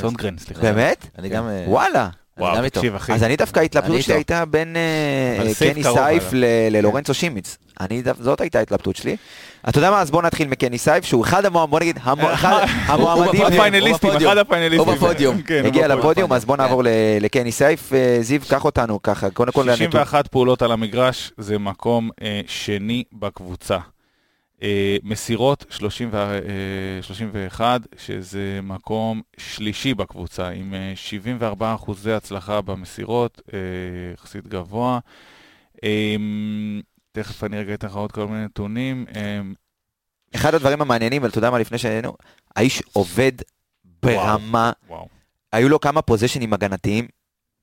סונדגרן, 0.00 0.38
סליחה. 0.38 0.62
באמת? 0.62 1.06
אני 1.18 1.28
גם... 1.28 1.48
וואלה. 1.66 2.08
וואו, 2.40 2.68
תקשיב, 2.68 2.94
אחי. 2.94 3.12
אז 3.12 3.22
אני 3.22 3.36
דווקא 3.36 3.60
ההתלבטות 3.60 4.02
שלי 4.02 4.14
הייתה 4.14 4.44
בין 4.44 4.76
קני 5.58 5.82
סייף 5.84 6.24
ללורנצו 6.70 7.14
שימיץ. 7.14 7.56
אני, 7.80 8.02
זאת 8.20 8.40
הייתה 8.40 8.58
ההתלבטות 8.58 8.96
שלי. 8.96 9.16
אתה 9.68 9.78
יודע 9.78 9.90
מה, 9.90 10.00
אז 10.00 10.10
בוא 10.10 10.22
נתחיל 10.22 10.48
מקני 10.48 10.78
סייף, 10.78 11.04
שהוא 11.04 11.24
אחד 11.24 11.44
המועמדים, 11.44 11.70
בוא 11.70 11.80
נגיד, 11.80 11.98
המועמדים. 12.86 13.42
הוא 13.42 13.50
בפיינליסטים, 13.50 14.10
אחד 14.10 14.36
הפיינליסטים. 14.36 14.88
הוא 14.88 14.96
בפודיום. 14.96 15.42
כן, 15.42 15.62
הגיע 15.66 15.88
לפודיום, 15.88 16.32
אז 16.32 16.44
בוא 16.44 16.56
נעבור 16.56 16.82
לקני 17.20 17.52
סייף. 17.52 17.92
אה, 17.92 18.18
זיו, 18.20 18.40
קח 18.48 18.64
אותנו 18.64 19.02
ככה, 19.02 19.30
קודם 19.30 19.52
כל... 19.52 19.64
61 19.64 20.26
פעולות 20.28 20.62
על 20.62 20.72
המגרש, 20.72 21.32
זה 21.38 21.58
מקום 21.58 22.10
אה, 22.22 22.40
שני 22.46 23.04
בקבוצה. 23.12 23.78
אה, 24.62 24.96
מסירות 25.02 25.66
31, 25.70 27.80
שזה 27.96 28.60
מקום 28.62 29.22
שלישי 29.36 29.94
בקבוצה, 29.94 30.48
עם 30.48 30.74
74 30.94 31.74
אחוזי 31.74 32.12
הצלחה 32.12 32.60
במסירות, 32.60 33.40
יחסית 34.14 34.46
גבוה. 34.46 34.98
תכף 37.12 37.44
אני 37.44 37.58
רגע 37.58 37.74
אתן 37.74 37.86
לך 37.86 37.96
עוד 37.96 38.12
כל 38.12 38.26
מיני 38.26 38.44
נתונים. 38.44 39.06
אמ, 39.14 39.54
אחד 40.34 40.54
הדברים 40.54 40.82
המעניינים, 40.82 41.22
ואתה 41.22 41.38
יודע 41.38 41.50
מה, 41.50 41.58
לפני 41.58 41.78
שהיינו, 41.78 42.16
האיש 42.56 42.82
עובד 42.92 43.32
ברמה, 44.02 44.72
וואו, 44.88 44.98
וואו. 44.98 45.08
היו 45.52 45.68
לו 45.68 45.80
כמה 45.80 46.02
פוזיישנים 46.02 46.52
הגנתיים. 46.52 47.08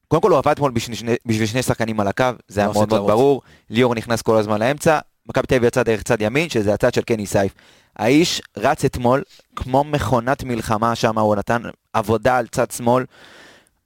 קודם 0.07 0.21
כל 0.21 0.31
הוא 0.31 0.37
עבד 0.37 0.51
אתמול 0.51 0.71
בשביל, 0.71 1.15
בשביל 1.25 1.47
שני 1.47 1.63
שחקנים 1.63 1.99
על 1.99 2.07
הקו, 2.07 2.25
זה 2.47 2.61
היה 2.61 2.71
מאוד 2.71 2.89
מאוד 2.89 3.07
ברור. 3.07 3.41
ליאור 3.69 3.95
נכנס 3.95 4.21
כל 4.21 4.37
הזמן 4.37 4.59
לאמצע, 4.59 4.99
מכבי 5.29 5.47
תל 5.47 5.55
אביב 5.55 5.67
יצא 5.67 5.83
דרך 5.83 6.03
צד 6.03 6.21
ימין, 6.21 6.49
שזה 6.49 6.73
הצד 6.73 6.93
של 6.93 7.01
קני 7.01 7.25
סייף. 7.25 7.53
האיש 7.95 8.41
רץ 8.57 8.85
אתמול 8.85 9.23
כמו 9.55 9.83
מכונת 9.83 10.43
מלחמה 10.43 10.95
שם, 10.95 11.17
הוא 11.17 11.35
נתן 11.35 11.61
עבודה 11.93 12.37
על 12.37 12.47
צד 12.47 12.71
שמאל. 12.71 13.05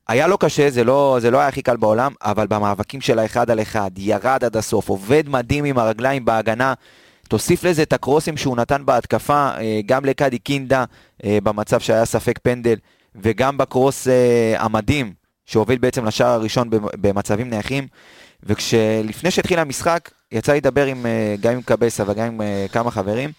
היה 0.07 0.27
לו 0.27 0.37
קשה, 0.37 0.69
זה 0.69 0.83
לא, 0.83 1.17
זה 1.21 1.31
לא 1.31 1.39
היה 1.39 1.47
הכי 1.47 1.61
קל 1.61 1.77
בעולם, 1.77 2.13
אבל 2.21 2.47
במאבקים 2.47 3.01
של 3.01 3.19
האחד 3.19 3.51
על 3.51 3.61
אחד, 3.61 3.91
ירד 3.97 4.43
עד 4.43 4.57
הסוף, 4.57 4.89
עובד 4.89 5.29
מדהים 5.29 5.65
עם 5.65 5.77
הרגליים 5.77 6.25
בהגנה. 6.25 6.73
תוסיף 7.27 7.63
לזה 7.63 7.83
את 7.83 7.93
הקרוסים 7.93 8.37
שהוא 8.37 8.57
נתן 8.57 8.85
בהתקפה, 8.85 9.49
אה, 9.57 9.79
גם 9.85 10.05
לקאדי 10.05 10.39
קינדה 10.39 10.83
אה, 11.23 11.37
במצב 11.43 11.79
שהיה 11.79 12.05
ספק 12.05 12.39
פנדל, 12.43 12.75
וגם 13.15 13.57
בקרוס 13.57 14.07
אה, 14.07 14.53
המדהים 14.57 15.13
שהוביל 15.45 15.77
בעצם 15.77 16.05
לשער 16.05 16.33
הראשון 16.33 16.69
במצבים 16.71 17.49
נייחים. 17.49 17.87
וכשלפני 18.43 19.31
שהתחיל 19.31 19.59
המשחק, 19.59 20.09
יצא 20.31 20.51
לי 20.51 20.57
לדבר 20.57 20.85
עם, 20.85 21.05
גם 21.39 21.53
עם 21.53 21.61
קבסה 21.61 22.03
וגם 22.07 22.25
עם 22.25 22.41
כמה 22.71 22.91
חברים, 22.91 23.31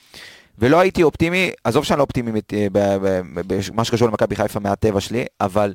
ולא 0.59 0.81
הייתי 0.81 1.03
אופטימי, 1.03 1.51
עזוב 1.65 1.85
שאני 1.85 1.99
לא 1.99 2.03
אופטימי 2.03 2.41
במה 3.35 3.85
שקשור 3.85 4.09
למכבי 4.09 4.37
חיפה 4.37 4.61
מהטבע 4.61 5.01
שלי, 5.01 5.25
אבל 5.41 5.75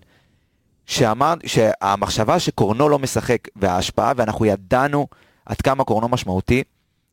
שאמר, 0.85 1.33
שהמחשבה 1.45 2.39
שקורנו 2.39 2.89
לא 2.89 2.99
משחק 2.99 3.37
וההשפעה, 3.55 4.13
ואנחנו 4.15 4.45
ידענו 4.45 5.07
עד 5.45 5.61
כמה 5.61 5.83
קורנו 5.83 6.07
משמעותי, 6.09 6.63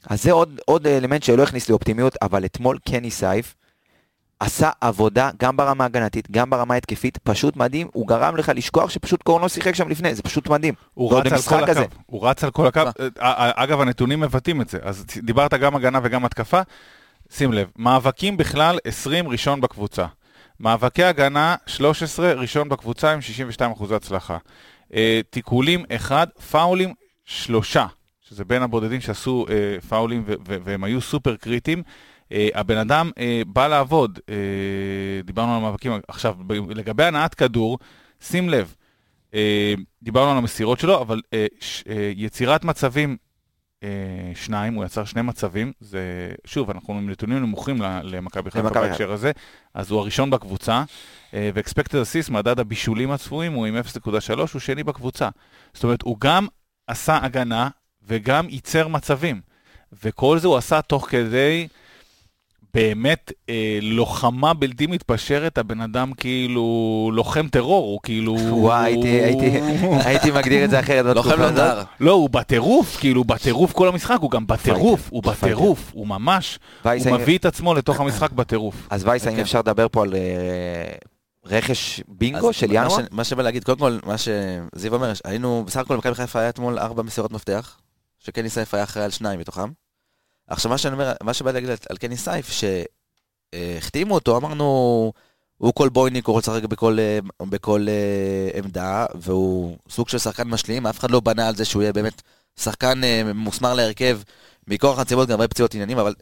אז 0.06 0.22
זה 0.22 0.32
עוד, 0.32 0.60
עוד 0.64 0.86
אלמנט 0.86 1.22
שלא 1.22 1.42
הכניס 1.42 1.68
לי 1.68 1.72
אופטימיות, 1.72 2.16
אבל 2.22 2.44
אתמול 2.44 2.78
קני 2.88 3.10
סייף 3.10 3.54
עשה 4.44 4.70
עבודה 4.80 5.30
גם 5.40 5.56
ברמה 5.56 5.84
הגנתית, 5.84 6.30
גם 6.30 6.50
ברמה 6.50 6.74
התקפית, 6.74 7.18
פשוט 7.18 7.56
מדהים, 7.56 7.88
הוא 7.92 8.08
גרם 8.08 8.36
לך 8.36 8.52
לשכוח 8.54 8.90
שפשוט 8.90 9.22
קורנו 9.22 9.48
שיחק 9.48 9.74
שם 9.74 9.88
לפני, 9.88 10.14
זה 10.14 10.22
פשוט 10.22 10.48
מדהים. 10.48 10.74
הוא 10.94 11.18
רץ 11.18 11.32
על 11.32 11.38
כל 11.38 11.64
הקו, 11.64 11.80
הוא 12.06 12.28
רץ 12.28 12.44
על 12.44 12.50
כל 12.50 12.66
הקו, 12.66 12.80
אגב 13.54 13.80
הנתונים 13.80 14.20
מבטאים 14.20 14.60
את 14.60 14.68
זה, 14.68 14.78
אז 14.82 15.04
דיברת 15.22 15.54
גם 15.54 15.76
הגנה 15.76 15.98
וגם 16.02 16.24
התקפה, 16.24 16.60
שים 17.30 17.52
לב, 17.52 17.68
מאבקים 17.76 18.36
בכלל 18.36 18.78
20 18.84 19.28
ראשון 19.28 19.60
בקבוצה. 19.60 20.06
מאבקי 20.60 21.04
הגנה, 21.04 21.56
13, 21.66 22.32
ראשון 22.32 22.68
בקבוצה 22.68 23.12
עם 23.12 23.20
62 23.20 23.72
אחוזי 23.72 23.94
הצלחה. 23.94 24.38
אה, 24.94 25.20
תיקולים, 25.30 25.84
1, 25.96 26.28
פאולים, 26.50 26.94
3, 27.24 27.76
שזה 28.28 28.44
בין 28.44 28.62
הבודדים 28.62 29.00
שעשו 29.00 29.46
אה, 29.50 29.80
פאולים 29.88 30.24
והם 30.44 30.84
היו 30.84 31.00
סופר 31.00 31.36
קריטיים. 31.36 31.82
אה, 32.32 32.48
הבן 32.54 32.76
אדם 32.76 33.10
אה, 33.18 33.42
בא 33.46 33.68
לעבוד, 33.68 34.18
אה, 34.28 34.34
דיברנו 35.24 35.50
על 35.52 35.56
המאבקים, 35.58 35.92
עכשיו, 36.08 36.36
לגבי 36.68 37.04
הנעת 37.04 37.34
כדור, 37.34 37.78
שים 38.20 38.48
לב, 38.48 38.74
אה, 39.34 39.74
דיברנו 40.02 40.30
על 40.30 40.36
המסירות 40.36 40.78
שלו, 40.80 41.00
אבל 41.00 41.20
אה, 41.32 41.46
ש- 41.60 41.84
אה, 41.88 42.12
יצירת 42.16 42.64
מצבים 42.64 43.16
אה, 43.82 43.88
שניים, 44.34 44.74
הוא 44.74 44.84
יצר 44.84 45.04
שני 45.04 45.22
מצבים, 45.22 45.72
זה, 45.80 46.00
שוב, 46.44 46.70
אנחנו 46.70 46.94
עם 46.94 47.10
נתונים 47.10 47.38
נמוכים 47.38 47.76
למכבי 48.02 48.50
חיפה 48.50 48.62
בהקשר 48.88 49.12
הזה, 49.12 49.32
אז 49.74 49.90
הוא 49.90 50.00
הראשון 50.00 50.30
בקבוצה, 50.30 50.84
ו-expected 51.32 51.92
assist, 51.92 52.32
מדד 52.32 52.60
הבישולים 52.60 53.10
הצפויים, 53.10 53.52
הוא 53.52 53.66
עם 53.66 53.76
0.3, 53.78 54.10
הוא 54.52 54.60
שני 54.60 54.82
בקבוצה. 54.82 55.28
זאת 55.74 55.84
אומרת, 55.84 56.02
הוא 56.02 56.16
גם 56.20 56.46
עשה 56.86 57.18
הגנה 57.22 57.68
וגם 58.06 58.48
ייצר 58.48 58.88
מצבים, 58.88 59.40
וכל 60.02 60.38
זה 60.38 60.48
הוא 60.48 60.56
עשה 60.56 60.82
תוך 60.82 61.08
כדי... 61.10 61.68
באמת 62.74 63.32
אה, 63.48 63.78
לוחמה 63.82 64.54
בלתי 64.54 64.86
מתפשרת, 64.86 65.58
הבן 65.58 65.80
אדם 65.80 66.12
כאילו 66.12 66.64
לוחם 67.14 67.48
טרור, 67.48 67.84
הוא 67.84 68.00
כאילו... 68.02 68.36
וואי, 68.64 68.84
הייתי- 68.92 69.08
הייתי- 69.08 69.58
הייתי 70.04 70.30
מגדיר 70.30 70.64
את 70.64 70.70
זה 70.70 70.80
אחרת. 70.80 71.16
לוחם. 71.16 71.40
לונדר. 71.40 71.82
לא, 72.00 72.12
הוא 72.12 72.30
בטירוף, 72.30 72.96
כאילו, 73.00 73.20
הוא 73.20 73.26
בטירוף 73.26 73.72
כל 73.72 73.88
המשחק, 73.88 74.16
הוא 74.20 74.30
גם 74.30 74.46
בטירוף, 74.46 75.08
הוא. 75.10 75.22
בטירוף, 75.22 75.90
הוא 75.94 76.06
ממש, 76.06 76.58
הוא 76.82 76.90
האם- 76.92 77.14
מביא 77.14 77.38
את 77.38 77.44
עצמו 77.44 77.74
לתוך 77.74 78.00
המשחק 78.00 78.32
בטירוף. 78.38 78.86
אז 78.90 79.04
וייס, 79.04 79.26
האם 79.26 79.34
כן. 79.36 79.40
אפשר 79.42 79.58
לדבר 79.58 79.86
פה 79.92 80.02
על 80.02 80.14
אה, 80.14 80.20
רכש 81.46 82.00
בינגו 82.08 82.52
של 82.52 82.66
ינואר? 82.72 82.88
ש- 83.02 83.08
מה 83.10 83.24
שבא 83.24 83.42
להגיד, 83.42 83.64
קודם 83.64 83.78
כל, 83.78 83.98
מה 84.06 84.14
שזיו 84.18 84.94
אומר, 84.94 85.12
היינו, 85.24 85.64
בסך 85.66 85.80
הכל 85.80 85.96
מכבי 85.96 86.14
חיפה 86.14 86.40
היה 86.40 86.48
אתמול 86.48 86.78
ארבע 86.78 87.02
מסירות 87.02 87.32
מפתח, 87.32 87.76
שקני 88.18 88.50
סייף 88.50 88.74
היה 88.74 88.82
אחראי 88.84 89.04
על 89.04 89.10
שניים 89.10 89.40
מתוכם. 89.40 89.68
עכשיו, 90.46 90.70
מה 90.70 90.78
שאני 90.78 90.94
אומר, 90.94 91.12
מה 91.22 91.34
שבא 91.34 91.50
להגיד 91.50 91.70
על- 91.70 91.96
קני 91.96 92.16
סייף, 92.16 92.50
שהחתימו 93.54 94.14
אותו, 94.14 94.36
אמרנו, 94.36 95.12
הוא 95.58 95.72
כל 95.74 95.88
בויניק, 95.88 96.26
הוא 96.26 96.34
רוצה 96.34 96.52
לשחק 96.52 96.64
בכל, 96.68 96.98
אה, 96.98 97.18
בכל 97.46 97.86
אה, 97.88 98.58
עמדה, 98.58 99.06
והוא 99.14 99.76
סוג 99.90 100.08
של 100.08 100.18
שחקן 100.18 100.48
משלים, 100.48 100.86
אף 100.86 100.98
אחד 100.98 101.10
לא 101.10 101.20
בנה 101.20 101.48
על 101.48 101.56
זה 101.56 101.64
שהוא 101.64 101.82
יהיה 101.82 101.92
באמת 101.92 102.22
שחקן 102.60 103.04
אה, 103.04 103.22
מוסמר 103.34 103.74
להרכב, 103.74 104.20
מכורח 104.68 104.98
הנסיבות, 104.98 105.28
גם 105.28 105.40
הרבה 105.40 105.48
פציעות 105.48 105.74
עניינים, 105.74 105.98
אבל 105.98 106.14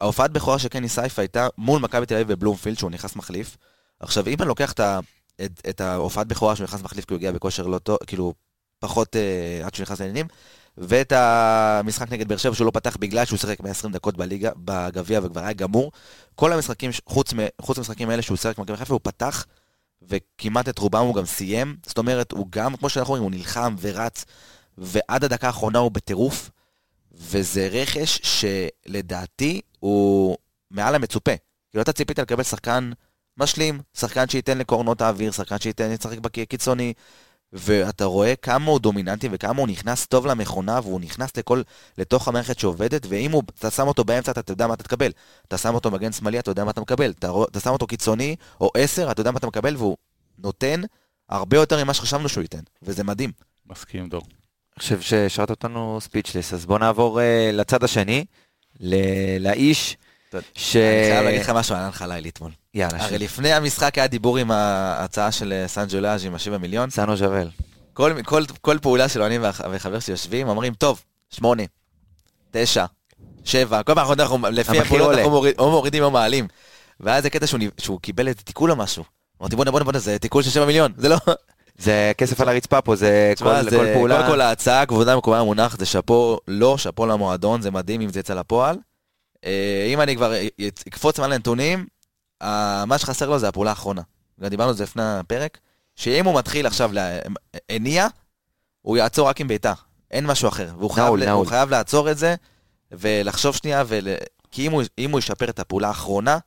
ההופעת 0.00 0.30
בכורה 0.30 0.58
של 0.58 0.68
קני 0.68 0.88
סייף 0.88 1.18
הייתה 1.18 1.48
מול 1.58 1.80
מכבי 1.80 2.06
תל 2.06 2.14
אביב 2.14 2.28
בבלומפילד, 2.28 2.78
שהוא 2.78 2.90
נכנס 2.90 3.16
מחליף. 3.16 3.56
עכשיו, 4.00 4.26
אם 4.26 4.36
אני 4.40 4.48
לוקח 4.48 4.72
את, 4.72 4.80
את, 5.44 5.62
את 5.68 5.80
ההופעת 5.80 6.26
בכורה 6.26 6.56
שהוא 6.56 6.64
נכנס 6.64 6.82
מחליף 6.82 7.04
כי 7.04 7.14
הוא 7.14 7.18
הגיע 7.18 7.32
בכושר 7.32 7.66
לא 7.66 7.78
טוב, 7.78 7.98
כאילו, 8.06 8.34
פחות 8.78 9.16
אה, 9.16 9.66
עד 9.66 9.74
שהוא 9.74 9.82
נכנס 9.84 10.00
לעניינים, 10.00 10.26
ואת 10.78 11.12
המשחק 11.12 12.12
נגד 12.12 12.28
באר 12.28 12.36
שבע 12.36 12.54
שהוא 12.54 12.66
לא 12.66 12.70
פתח 12.70 12.96
בגלל 12.96 13.24
שהוא 13.24 13.38
שיחק 13.38 13.60
120 13.60 13.92
דקות 13.92 14.16
בליגה, 14.16 14.50
בגביע 14.56 15.20
וכבר 15.22 15.40
היה 15.40 15.52
גמור. 15.52 15.92
כל 16.34 16.52
המשחקים, 16.52 16.90
חוץ, 17.06 17.32
חוץ 17.60 17.78
מהמשחקים 17.78 18.10
האלה 18.10 18.22
שהוא 18.22 18.36
שיחק 18.36 18.58
במכבי 18.58 18.76
חיפה, 18.76 18.94
הוא 18.94 19.00
פתח, 19.02 19.46
וכמעט 20.02 20.68
את 20.68 20.78
רובם 20.78 21.00
הוא 21.00 21.14
גם 21.14 21.26
סיים. 21.26 21.76
זאת 21.86 21.98
אומרת, 21.98 22.32
הוא 22.32 22.46
גם, 22.50 22.76
כמו 22.76 22.88
שאנחנו 22.88 23.10
רואים, 23.10 23.22
הוא 23.22 23.30
נלחם 23.30 23.74
ורץ, 23.80 24.24
ועד 24.78 25.24
הדקה 25.24 25.46
האחרונה 25.46 25.78
הוא 25.78 25.90
בטירוף, 25.90 26.50
וזה 27.12 27.68
רכש 27.72 28.20
שלדעתי 28.22 29.60
הוא 29.78 30.36
מעל 30.70 30.94
המצופה. 30.94 31.32
כאילו, 31.70 31.82
אתה 31.82 31.92
ציפית 31.92 32.18
לקבל 32.18 32.42
שחקן 32.42 32.90
משלים, 33.36 33.80
שחקן 33.94 34.28
שייתן 34.28 34.58
לקורנות 34.58 35.00
האוויר, 35.00 35.32
שחקן 35.32 35.58
שייתן 35.58 35.90
לשחק 35.90 36.18
בקיצוני, 36.18 36.92
ואתה 37.52 38.04
רואה 38.04 38.36
כמה 38.36 38.70
הוא 38.70 38.80
דומיננטי 38.80 39.28
וכמה 39.32 39.60
הוא 39.60 39.68
נכנס 39.68 40.06
טוב 40.06 40.26
למכונה, 40.26 40.80
והוא 40.82 41.00
נכנס 41.00 41.36
לכל, 41.36 41.62
לתוך 41.98 42.28
המערכת 42.28 42.58
שעובדת, 42.58 43.06
ואם 43.08 43.32
הוא, 43.32 43.42
אתה 43.58 43.70
שם 43.70 43.88
אותו 43.88 44.04
באמצע, 44.04 44.32
אתה 44.32 44.52
יודע 44.52 44.66
מה 44.66 44.74
אתה 44.74 44.82
תקבל. 44.82 45.12
אתה 45.48 45.58
שם 45.58 45.74
אותו 45.74 45.90
מגן 45.90 46.12
שמאלי, 46.12 46.38
אתה 46.38 46.50
יודע 46.50 46.64
מה 46.64 46.70
אתה 46.70 46.80
מקבל. 46.80 47.10
אתה, 47.10 47.30
אתה 47.50 47.60
שם 47.60 47.70
אותו 47.70 47.86
קיצוני, 47.86 48.36
או 48.60 48.70
עשר, 48.76 49.10
אתה 49.10 49.20
יודע 49.20 49.30
מה 49.30 49.38
אתה 49.38 49.46
מקבל, 49.46 49.76
והוא 49.76 49.96
נותן 50.38 50.80
הרבה 51.28 51.56
יותר 51.56 51.84
ממה 51.84 51.94
שחשבנו 51.94 52.28
שהוא 52.28 52.42
ייתן, 52.42 52.62
וזה 52.82 53.04
מדהים. 53.04 53.32
מסכים, 53.66 54.08
דור. 54.08 54.22
אני 54.22 54.82
חושב 54.82 55.00
שהשארת 55.00 55.50
אותנו 55.50 55.98
ספיצ'לס, 56.00 56.54
אז 56.54 56.66
בוא 56.66 56.78
נעבור 56.78 57.20
אה, 57.20 57.50
לצד 57.52 57.84
השני, 57.84 58.24
ל- 58.80 59.48
לאיש 59.48 59.96
ש... 60.54 60.76
אני 60.76 61.10
חייב 61.10 61.24
להגיד 61.24 61.40
לך 61.40 61.50
משהו 61.50 61.74
על 61.74 61.80
אלן 61.82 61.90
חלילי 61.90 62.28
אתמול. 62.28 62.50
יאללה, 62.74 63.04
הרי 63.04 63.18
לפני 63.18 63.52
המשחק 63.52 63.98
היה 63.98 64.06
דיבור 64.06 64.38
עם 64.38 64.50
ההצעה 64.50 65.32
של 65.32 65.52
אה, 65.52 65.68
סן 65.68 65.84
ג'ולאז' 65.88 66.24
עם 66.24 66.34
השבע 66.34 66.58
מיליון. 66.58 66.90
סנו 66.90 67.16
ז'בל. 67.16 67.48
כל, 67.92 68.12
כל, 68.24 68.44
כל 68.60 68.78
פעולה 68.82 69.08
שלו, 69.08 69.26
אני 69.26 69.38
וחבר 69.72 69.98
שלי 70.00 70.12
יושבים, 70.12 70.48
אומרים, 70.48 70.74
טוב, 70.74 71.02
שמונה, 71.30 71.62
תשע, 72.50 72.84
שבע, 73.44 73.82
כל 73.82 73.94
פעם 73.94 74.12
אנחנו, 74.20 74.38
לפי 74.52 74.78
הפעולות. 74.80 75.14
אנחנו 75.14 75.30
מוריד, 75.30 75.54
או 75.58 75.70
מורידים 75.70 76.02
או 76.02 76.10
מעלים. 76.10 76.48
והיה 77.00 77.16
איזה 77.16 77.30
קטע 77.30 77.46
שהוא, 77.46 77.60
שהוא 77.78 78.00
קיבל 78.00 78.28
איזה 78.28 78.38
תיקול 78.44 78.70
או 78.70 78.76
משהו. 78.76 79.04
אמרתי, 79.40 79.56
בוא'נה, 79.56 79.70
בוא'נה, 79.70 79.84
בוא'נה, 79.84 79.98
זה 79.98 80.18
תיקול 80.18 80.42
של 80.42 80.50
שבע 80.50 80.64
מיליון, 80.66 80.92
זה 80.96 81.08
לא... 81.08 81.16
זה 81.78 82.12
כסף 82.18 82.40
על 82.40 82.48
הרצפה 82.48 82.80
פה, 82.80 82.96
זה 82.96 83.32
תשמע, 83.36 83.62
כל 83.62 83.70
זה- 83.70 83.76
כל 83.76 83.86
פעולה. 83.94 84.16
קודם 84.16 84.28
כל 84.28 84.40
ההצעה, 84.40 84.86
כבודה 84.86 85.14
במקומה 85.14 85.44
מונח, 85.44 85.76
זה 85.78 85.86
שאפו, 85.86 86.38
לא, 86.48 86.78
שאפו 86.78 87.06
למועדון, 87.06 87.62
זה 87.62 87.70
מדהים 87.70 88.00
אם 88.00 88.08
זה 88.08 88.20
יצא 88.20 88.34
לפועל. 88.34 88.76
אה, 89.44 89.86
אם 89.92 90.00
אני 90.00 90.16
כבר 90.16 90.32
אקפוץ 90.88 91.18
מעל 91.20 91.32
הנתונים, 91.32 91.86
אה, 92.42 92.84
מה 92.86 92.98
שחסר 92.98 93.28
לו 93.30 93.38
זה 93.38 93.48
הפעולה 93.48 93.70
האחרונה. 93.70 94.02
דיברנו 94.38 94.68
על 94.70 94.76
זה 94.76 94.82
לפני 94.84 95.02
הפרק, 95.02 95.58
שאם 95.96 96.24
הוא 96.24 96.38
מתחיל 96.38 96.66
עכשיו 96.66 96.92
לה- 96.92 97.18
הניע, 97.70 98.06
הוא 98.82 98.96
יעצור 98.96 99.28
רק 99.28 99.40
עם 99.40 99.48
בעיטה, 99.48 99.72
אין 100.10 100.26
משהו 100.26 100.48
אחר. 100.48 100.70
והוא 100.78 100.90
חייב, 100.90 101.06
נעול, 101.06 101.24
נעול. 101.24 101.46
חייב 101.46 101.70
לעצור 101.70 102.10
את 102.10 102.18
זה, 102.18 102.34
ולחשוב 102.92 103.56
שנייה, 103.56 103.84
ול... 103.86 104.08
כי 104.50 104.66
אם 104.66 104.72
הוא, 104.72 104.82
אם 104.98 105.10
הוא 105.10 105.18
ישפר 105.18 105.50
את 105.50 105.58
הפעולה 105.58 105.88
האחרונה, 105.88 106.38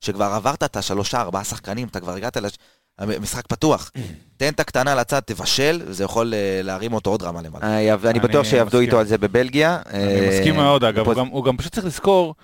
שכבר 0.00 0.24
עברת 0.24 0.62
את 0.62 0.76
השלושה, 0.76 1.20
ארבעה 1.20 1.44
שחקנים, 1.44 1.88
אתה 1.88 2.00
כבר 2.00 2.12
הגעת 2.14 2.36
לש... 2.36 2.52
המשחק 2.98 3.46
פתוח. 3.46 3.90
תן 4.36 4.48
את 4.52 4.60
הקטנה 4.60 4.94
לצד, 4.94 5.20
תבשל, 5.20 5.82
וזה 5.86 6.04
יכול 6.04 6.34
אה, 6.34 6.60
להרים 6.62 6.92
אותו 6.92 7.10
עוד 7.10 7.22
רמה 7.22 7.42
למעלה. 7.42 7.66
אה, 7.66 8.10
אני 8.10 8.20
בטוח 8.20 8.44
שיעבדו. 8.46 8.80
איתו 8.80 8.98
על 8.98 9.06
זה 9.06 9.18
בבלגיה. 9.18 9.78
אני 9.86 10.02
אה, 10.20 10.28
מסכים 10.28 10.54
מאוד, 10.56 10.84
אגב, 10.84 11.06
הוא 11.06 11.14
גם- 11.14 11.26
הוא 11.26 11.44
גם 11.44 11.56
פשוט 11.56 11.72
צריך 11.72 11.86
לזכור 11.86 12.34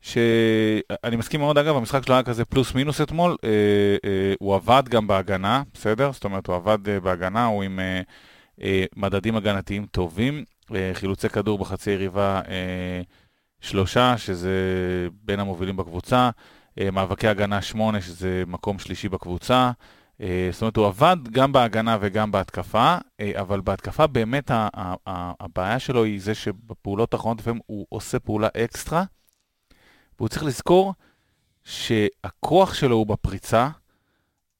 ש... 0.00 0.18
אני 1.04 1.16
מסכים 1.16 1.40
מאוד, 1.40 1.58
אגב, 1.58 1.76
המשחק 1.76 2.04
שלו 2.06 2.14
היה 2.14 2.22
כזה 2.22 2.44
פלוס 2.44 2.74
מינוס 2.74 3.00
אתמול, 3.00 3.36
אה, 3.44 3.48
אה, 4.04 4.34
הוא 4.40 4.54
עבד 4.54 4.82
גם 4.88 5.06
בהגנה, 5.06 5.62
בסדר? 5.74 6.10
זאת 6.12 6.24
אומרת, 6.24 6.46
הוא 6.46 6.56
עבד 6.56 6.88
אה, 6.88 7.00
בהגנה, 7.00 7.46
הוא 7.46 7.62
עם 7.62 7.80
אה, 7.80 8.00
אה, 8.62 8.84
מדדים 8.96 9.36
הגנתיים 9.36 9.86
טובים, 9.90 10.44
אה, 10.74 10.90
חילוצי 10.94 11.28
כדור 11.28 11.58
בחצי 11.58 11.90
יריבה 11.90 12.40
אה, 12.48 13.00
שלושה, 13.60 14.14
שזה 14.18 14.50
בין 15.24 15.40
המובילים 15.40 15.76
בקבוצה, 15.76 16.30
מאבקי 16.92 17.28
הגנה 17.28 17.62
שמונה, 17.62 18.00
שזה 18.00 18.42
מקום 18.46 18.78
שלישי 18.78 19.08
בקבוצה. 19.08 19.70
אה, 20.20 20.48
זאת 20.52 20.62
אומרת, 20.62 20.76
הוא 20.76 20.86
עבד 20.86 21.16
גם 21.30 21.52
בהגנה 21.52 21.98
וגם 22.00 22.32
בהתקפה, 22.32 22.96
אה, 23.20 23.32
אבל 23.40 23.60
בהתקפה 23.60 24.06
באמת 24.06 24.50
הבעיה 25.40 25.78
שלו 25.78 26.04
היא 26.04 26.20
זה 26.20 26.34
שבפעולות 26.34 27.14
האחרונות 27.14 27.38
לפעמים 27.38 27.60
הוא 27.66 27.86
עושה 27.88 28.18
פעולה 28.18 28.48
אקסטרה, 28.64 29.04
והוא 30.18 30.28
צריך 30.28 30.44
לזכור 30.44 30.94
שהכוח 31.64 32.74
שלו 32.74 32.96
הוא 32.96 33.06
בפריצה, 33.06 33.68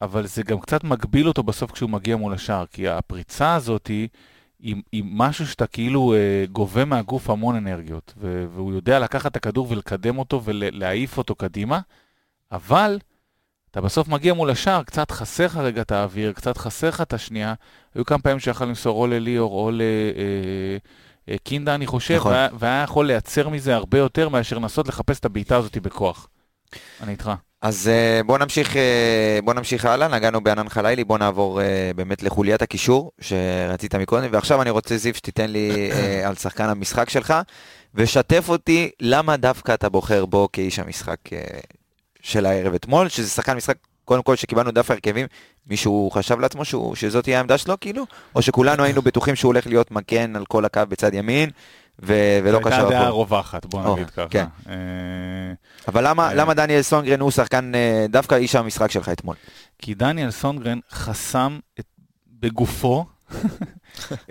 אבל 0.02 0.26
זה 0.26 0.42
גם 0.42 0.60
קצת 0.60 0.84
מגביל 0.84 1.28
אותו 1.28 1.42
בסוף 1.42 1.72
כשהוא 1.72 1.90
מגיע 1.90 2.16
מול 2.16 2.32
השער, 2.32 2.66
כי 2.66 2.88
הפריצה 2.88 3.54
הזאת 3.54 3.86
היא, 3.86 4.08
היא, 4.60 4.76
היא 4.92 5.04
משהו 5.06 5.46
שאתה 5.46 5.66
כאילו 5.66 6.14
אה, 6.14 6.44
גובה 6.52 6.84
מהגוף 6.84 7.30
המון 7.30 7.56
אנרגיות, 7.56 8.14
והוא 8.16 8.72
יודע 8.72 8.98
לקחת 8.98 9.30
את 9.30 9.36
הכדור 9.36 9.66
ולקדם 9.70 10.18
אותו 10.18 10.40
ולהעיף 10.44 11.18
אותו 11.18 11.34
קדימה, 11.34 11.80
אבל 12.52 12.98
אתה 13.70 13.80
בסוף 13.80 14.08
מגיע 14.08 14.34
מול 14.34 14.50
השער, 14.50 14.82
קצת 14.82 15.10
חסר 15.10 15.44
לך 15.44 15.56
רגע 15.56 15.82
את 15.82 15.92
האוויר, 15.92 16.32
קצת 16.32 16.56
חסר 16.56 16.88
לך 16.88 17.00
את 17.00 17.12
השנייה. 17.12 17.54
היו 17.94 18.04
כמה 18.04 18.18
פעמים 18.18 18.40
שיכל 18.40 18.64
למסור 18.64 19.00
או 19.00 19.06
לליאור 19.06 19.52
או 19.52 19.70
לקינדה, 21.28 21.74
אני 21.74 21.86
חושב, 21.86 22.16
נכון. 22.16 22.32
והיה, 22.32 22.48
והיה 22.58 22.82
יכול 22.82 23.06
לייצר 23.06 23.48
מזה 23.48 23.74
הרבה 23.74 23.98
יותר 23.98 24.28
מאשר 24.28 24.58
לנסות 24.58 24.88
לחפש 24.88 25.18
את 25.18 25.24
הבעיטה 25.24 25.56
הזאת 25.56 25.78
בכוח. 25.78 26.28
אני 27.02 27.12
איתך. 27.12 27.30
אז 27.62 27.88
אה, 27.88 28.20
בוא 28.26 28.38
נמשיך, 28.38 28.76
אה, 28.76 29.38
בוא 29.44 29.54
נמשיך 29.54 29.84
הלאה, 29.84 30.08
נגענו 30.08 30.40
בענן 30.40 30.68
חלילי, 30.68 31.04
בוא 31.04 31.18
נעבור 31.18 31.60
אה, 31.60 31.90
באמת 31.96 32.22
לחוליית 32.22 32.62
הקישור 32.62 33.10
שרצית 33.20 33.94
מקודם, 33.94 34.28
ועכשיו 34.32 34.62
אני 34.62 34.70
רוצה 34.70 34.96
זיו 34.96 35.14
שתיתן 35.14 35.50
לי 35.50 35.90
אה, 35.92 36.22
על 36.28 36.34
שחקן 36.34 36.68
המשחק 36.68 37.10
שלך, 37.10 37.34
ושתף 37.94 38.48
אותי 38.48 38.90
למה 39.00 39.36
דווקא 39.36 39.74
אתה 39.74 39.88
בוחר 39.88 40.26
בו 40.26 40.48
כאיש 40.52 40.78
המשחק 40.78 41.18
אה, 41.32 41.38
של 42.26 42.46
הערב 42.46 42.74
אתמול, 42.74 43.08
שזה 43.08 43.28
שחקן 43.28 43.56
משחק, 43.56 43.76
קודם 44.04 44.22
כל 44.22 44.36
שקיבלנו 44.36 44.70
דף 44.70 44.90
הרכבים, 44.90 45.26
מישהו 45.66 46.10
חשב 46.12 46.40
לעצמו 46.40 46.64
שהוא, 46.64 46.94
שזאת 46.94 47.24
תהיה 47.24 47.36
העמדה 47.36 47.58
שלו 47.58 47.80
כאילו, 47.80 48.06
או 48.34 48.42
שכולנו 48.42 48.82
היינו 48.82 49.02
בטוחים 49.02 49.36
שהוא 49.36 49.48
הולך 49.48 49.66
להיות 49.66 49.90
מגן 49.90 50.36
על 50.36 50.44
כל 50.46 50.64
הקו 50.64 50.82
בצד 50.88 51.14
ימין, 51.14 51.50
ו- 52.02 52.38
ולא 52.44 52.56
הייתה 52.56 52.70
קשר 52.70 52.86
הדעה 52.86 53.08
אחורה. 53.08 53.08
הרווחת, 53.08 53.66
בוא 53.66 53.84
או, 53.84 53.94
נגיד 53.94 54.10
ככה. 54.10 54.28
כן. 54.30 54.44
אה, 54.68 54.74
אבל 55.88 56.08
למה, 56.08 56.28
אה. 56.28 56.34
למה 56.34 56.54
דניאל 56.54 56.82
סונגרן 56.82 57.20
הוא 57.20 57.30
שחקן, 57.30 57.74
אה, 57.74 58.06
דווקא 58.08 58.34
איש 58.34 58.54
המשחק 58.54 58.90
שלך 58.90 59.08
אתמול? 59.08 59.36
כי 59.78 59.94
דניאל 59.94 60.30
סונגרן 60.30 60.78
חסם 60.90 61.58
את, 61.80 61.86
בגופו 62.40 63.04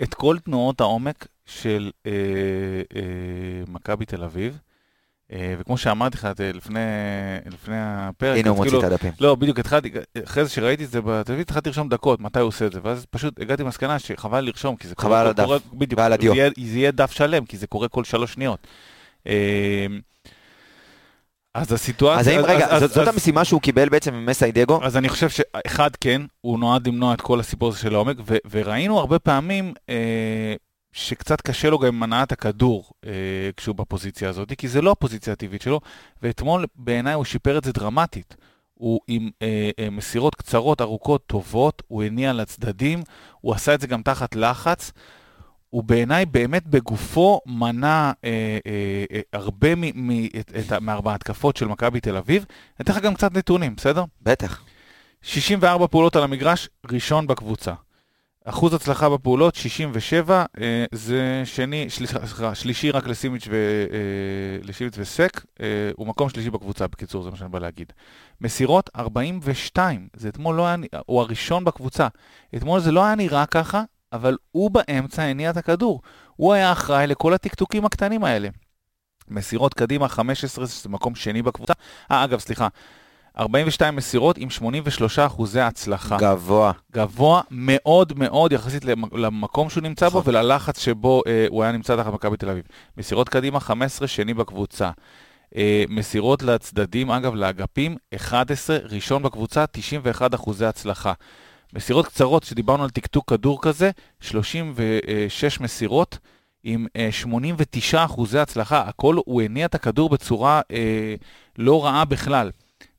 את 0.02 0.14
כל 0.14 0.38
תנועות 0.38 0.80
העומק 0.80 1.26
של 1.46 1.90
אה, 2.06 2.12
אה, 2.96 3.02
מכבי 3.68 4.04
תל 4.04 4.24
אביב. 4.24 4.58
אה, 5.32 5.54
וכמו 5.58 5.78
שאמרתי 5.78 6.16
לך 6.16 6.24
אה, 6.24 6.50
לפני, 6.54 6.80
לפני 7.52 7.74
הפרק, 7.78 8.38
הנה 8.38 8.48
הוא 8.48 8.54
אז 8.54 8.58
מוציא 8.58 8.70
כאילו- 8.70 8.86
את 8.86 8.92
הדפים. 8.92 9.12
לא, 9.20 9.34
בדיוק 9.34 9.58
התחלתי, 9.58 9.90
אחרי 10.24 10.44
זה 10.44 10.50
שראיתי 10.50 10.84
את 10.84 10.90
זה 10.90 11.00
בטלוויזיה, 11.00 11.42
התחלתי 11.42 11.68
לרשום 11.68 11.88
דקות, 11.88 12.20
מתי 12.20 12.38
הוא 12.40 12.48
עושה 12.48 12.66
את 12.66 12.72
זה, 12.72 12.80
ואז 12.82 13.06
פשוט 13.10 13.40
הגעתי 13.40 13.62
למסקנה 13.62 13.98
שחבל 13.98 14.40
לרשום, 14.40 14.76
כי 14.76 14.88
זה 14.88 14.94
חבל 14.98 15.16
על 15.16 15.26
הדף, 15.26 15.48
בדיוק, 15.72 16.00
ועל 16.00 16.10
זה 16.10 16.14
הדיו. 16.14 16.34
יהיה, 16.34 16.50
זה 16.64 16.78
יהיה 16.78 16.90
דף 16.90 17.10
שלם, 17.12 17.44
כי 17.44 17.56
זה 17.56 17.66
קורה 17.66 17.88
כל 17.88 18.04
שלוש 18.04 18.32
שניות. 18.32 18.66
אה, 19.26 19.86
אז 21.54 21.72
הסיטואציה... 21.72 22.20
אז 22.20 22.26
האם, 22.26 22.54
רגע, 22.54 22.66
אז- 22.66 22.80
זאת- 22.82 22.90
זאת 22.92 23.08
אז- 23.08 23.14
המשימה 23.14 23.44
שהוא 23.44 23.60
קיבל 23.60 23.88
בעצם 23.88 24.14
ממסיידגו? 24.14 24.80
אז 24.82 24.96
אני 24.96 25.08
חושב 25.08 25.28
שאחד 25.28 25.90
כן, 26.00 26.22
הוא 26.40 26.58
נועד 26.58 26.86
למנוע 26.88 27.14
את 27.14 27.20
כל 27.20 27.40
הסיפור 27.40 27.68
הזה 27.68 27.78
של 27.78 27.94
העומק, 27.94 28.16
ו- 28.26 28.36
וראינו 28.50 28.98
הרבה 28.98 29.18
פעמים 29.18 29.72
אה, 29.88 30.54
שקצת 30.96 31.40
קשה 31.40 31.70
לו 31.70 31.78
גם 31.78 31.86
עם 31.94 32.02
הנעת 32.02 32.32
הכדור 32.32 32.90
אה, 33.06 33.10
כשהוא 33.56 33.76
בפוזיציה 33.76 34.28
הזאת, 34.28 34.52
כי 34.58 34.68
זה 34.68 34.82
לא 34.82 34.90
הפוזיציה 34.90 35.32
הטבעית 35.32 35.62
שלו, 35.62 35.80
ואתמול 36.22 36.66
בעיניי 36.74 37.14
הוא 37.14 37.24
שיפר 37.24 37.58
את 37.58 37.64
זה 37.64 37.72
דרמטית. 37.72 38.36
הוא 38.74 39.00
עם 39.08 39.30
אה, 39.42 39.70
אה, 39.78 39.90
מסירות 39.90 40.34
קצרות, 40.34 40.80
ארוכות, 40.80 41.26
טובות, 41.26 41.82
הוא 41.88 42.02
הניע 42.02 42.32
לצדדים, 42.32 43.02
הוא 43.40 43.54
עשה 43.54 43.74
את 43.74 43.80
זה 43.80 43.86
גם 43.86 44.02
תחת 44.02 44.36
לחץ. 44.36 44.92
הוא 45.70 45.84
בעיניי 45.84 46.26
באמת 46.26 46.66
בגופו 46.66 47.40
מנע 47.46 48.12
אה, 48.24 48.58
אה, 48.66 49.04
אה, 49.12 49.20
הרבה 49.32 49.68
מארבע 50.80 51.14
התקפות 51.14 51.56
של 51.56 51.66
מכבי 51.66 52.00
תל 52.00 52.16
אביב. 52.16 52.44
אני 52.48 52.84
אתן 52.84 52.92
לך 52.92 52.98
גם 52.98 53.14
קצת 53.14 53.34
נתונים, 53.34 53.76
בסדר? 53.76 54.04
בטח. 54.22 54.62
64 55.22 55.86
פעולות 55.86 56.16
על 56.16 56.22
המגרש, 56.22 56.68
ראשון 56.90 57.26
בקבוצה. 57.26 57.72
אחוז 58.48 58.74
הצלחה 58.74 59.08
בפעולות, 59.08 59.54
67, 59.54 60.44
אה, 60.60 60.84
זה 60.92 61.42
שני, 61.44 61.86
סליחה, 61.88 62.54
שלישי 62.54 62.90
רק 62.90 63.06
לסימיץ', 63.06 63.48
ו, 63.50 63.54
אה, 63.92 64.58
לסימיץ' 64.62 64.94
וסק, 64.98 65.44
אה, 65.60 65.66
הוא 65.96 66.06
מקום 66.06 66.28
שלישי 66.28 66.50
בקבוצה, 66.50 66.86
בקיצור, 66.86 67.22
זה 67.22 67.30
מה 67.30 67.36
שאני 67.36 67.48
בא 67.50 67.58
להגיד. 67.58 67.92
מסירות, 68.40 68.90
42, 68.96 70.08
זה 70.16 70.28
אתמול 70.28 70.56
לא 70.56 70.66
היה, 70.66 70.76
הוא 71.06 71.20
הראשון 71.20 71.64
בקבוצה. 71.64 72.08
אתמול 72.56 72.80
זה 72.80 72.92
לא 72.92 73.04
היה 73.04 73.14
נראה 73.14 73.46
ככה, 73.46 73.82
אבל 74.12 74.36
הוא 74.50 74.70
באמצע 74.70 75.22
הניע 75.22 75.50
את 75.50 75.56
הכדור. 75.56 76.02
הוא 76.36 76.52
היה 76.52 76.72
אחראי 76.72 77.06
לכל 77.06 77.34
הטקטוקים 77.34 77.84
הקטנים 77.84 78.24
האלה. 78.24 78.48
מסירות 79.28 79.74
קדימה, 79.74 80.08
15, 80.08 80.66
זה 80.66 80.88
מקום 80.88 81.14
שני 81.14 81.42
בקבוצה. 81.42 81.72
אה, 82.10 82.24
אגב, 82.24 82.38
סליחה. 82.38 82.68
42 83.38 83.96
מסירות 83.96 84.38
עם 84.38 84.50
83 84.50 85.18
אחוזי 85.18 85.60
הצלחה. 85.60 86.16
גבוה. 86.20 86.72
גבוה 86.92 87.40
מאוד 87.50 88.12
מאוד 88.16 88.52
יחסית 88.52 88.84
למקום 89.12 89.70
שהוא 89.70 89.82
נמצא 89.82 90.08
בו 90.08 90.20
נכון. 90.20 90.34
וללחץ 90.34 90.80
שבו 90.80 91.22
אה, 91.26 91.46
הוא 91.48 91.62
היה 91.62 91.72
נמצא 91.72 91.96
תחת 91.96 92.12
מכבי 92.12 92.36
תל 92.36 92.50
אביב. 92.50 92.64
מסירות 92.96 93.28
קדימה 93.28 93.60
15 93.60 94.08
שני 94.08 94.34
בקבוצה. 94.34 94.90
אה, 95.56 95.84
מסירות 95.88 96.42
לצדדים, 96.42 97.10
אגב, 97.10 97.34
לאגפים 97.34 97.96
11 98.16 98.78
ראשון 98.90 99.22
בקבוצה 99.22 99.64
91 99.66 100.34
אחוזי 100.34 100.66
הצלחה. 100.66 101.12
מסירות 101.74 102.06
קצרות, 102.06 102.44
שדיברנו 102.44 102.84
על 102.84 102.90
טקטוק 102.90 103.30
כדור 103.30 103.62
כזה, 103.62 103.90
36 104.20 105.60
מסירות 105.60 106.18
עם 106.64 106.86
89 107.10 107.98
אה, 107.98 108.04
אחוזי 108.04 108.38
הצלחה. 108.38 108.80
הכל, 108.80 109.16
הוא 109.24 109.42
הניע 109.42 109.66
את 109.66 109.74
הכדור 109.74 110.08
בצורה 110.08 110.60
אה, 110.70 111.14
לא 111.58 111.84
רעה 111.84 112.04
בכלל. 112.04 112.50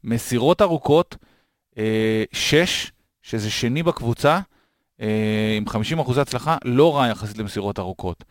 מסירות 0.07 0.61
ארוכות, 0.61 1.15
6, 2.31 2.53
אה, 2.53 2.91
שזה 3.21 3.49
שני 3.49 3.83
בקבוצה, 3.83 4.39
אה, 5.01 5.55
עם 5.57 5.67
50 5.67 5.99
אחוזי 5.99 6.21
הצלחה, 6.21 6.57
לא 6.65 6.97
רע 6.97 7.07
יחסית 7.07 7.37
למסירות 7.37 7.79
ארוכות. 7.79 8.23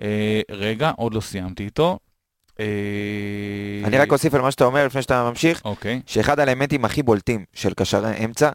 אה, 0.00 0.40
רגע, 0.50 0.92
עוד 0.96 1.14
לא 1.14 1.20
סיימתי 1.20 1.64
איתו. 1.64 1.98
אני 3.84 3.98
רק 3.98 4.12
אוסיף 4.12 4.34
על 4.34 4.40
מה 4.40 4.50
שאתה 4.50 4.64
אומר 4.64 4.86
לפני 4.86 5.02
שאתה 5.02 5.30
ממשיך, 5.30 5.64
אוקיי. 5.64 6.00
שאחד 6.06 6.38
האלמנטים 6.38 6.84
הכי 6.84 7.02
בולטים 7.02 7.44
של 7.52 7.74
קשרי 7.74 8.24
אמצע 8.24 8.50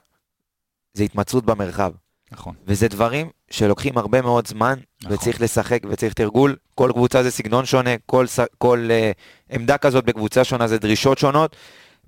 זה 0.94 1.04
התמצאות 1.04 1.46
במרחב. 1.46 1.92
נכון. 2.32 2.54
וזה 2.68 2.88
דברים 2.88 3.30
שלוקחים 3.52 3.98
הרבה 3.98 4.22
מאוד 4.22 4.48
זמן, 4.48 4.80
נכון. 5.02 5.14
וצריך 5.14 5.42
לשחק 5.42 5.80
וצריך 5.90 6.14
תרגול. 6.14 6.56
כל 6.76 6.92
קבוצה 6.94 7.24
זה 7.24 7.32
סגנון 7.32 7.66
שונה, 7.66 7.90
כל, 8.06 8.26
כל 8.58 8.90
uh, 8.90 9.56
עמדה 9.56 9.78
כזאת 9.78 10.06
בקבוצה 10.06 10.44
שונה 10.44 10.68
זה 10.68 10.78
דרישות 10.78 11.18
שונות, 11.18 11.56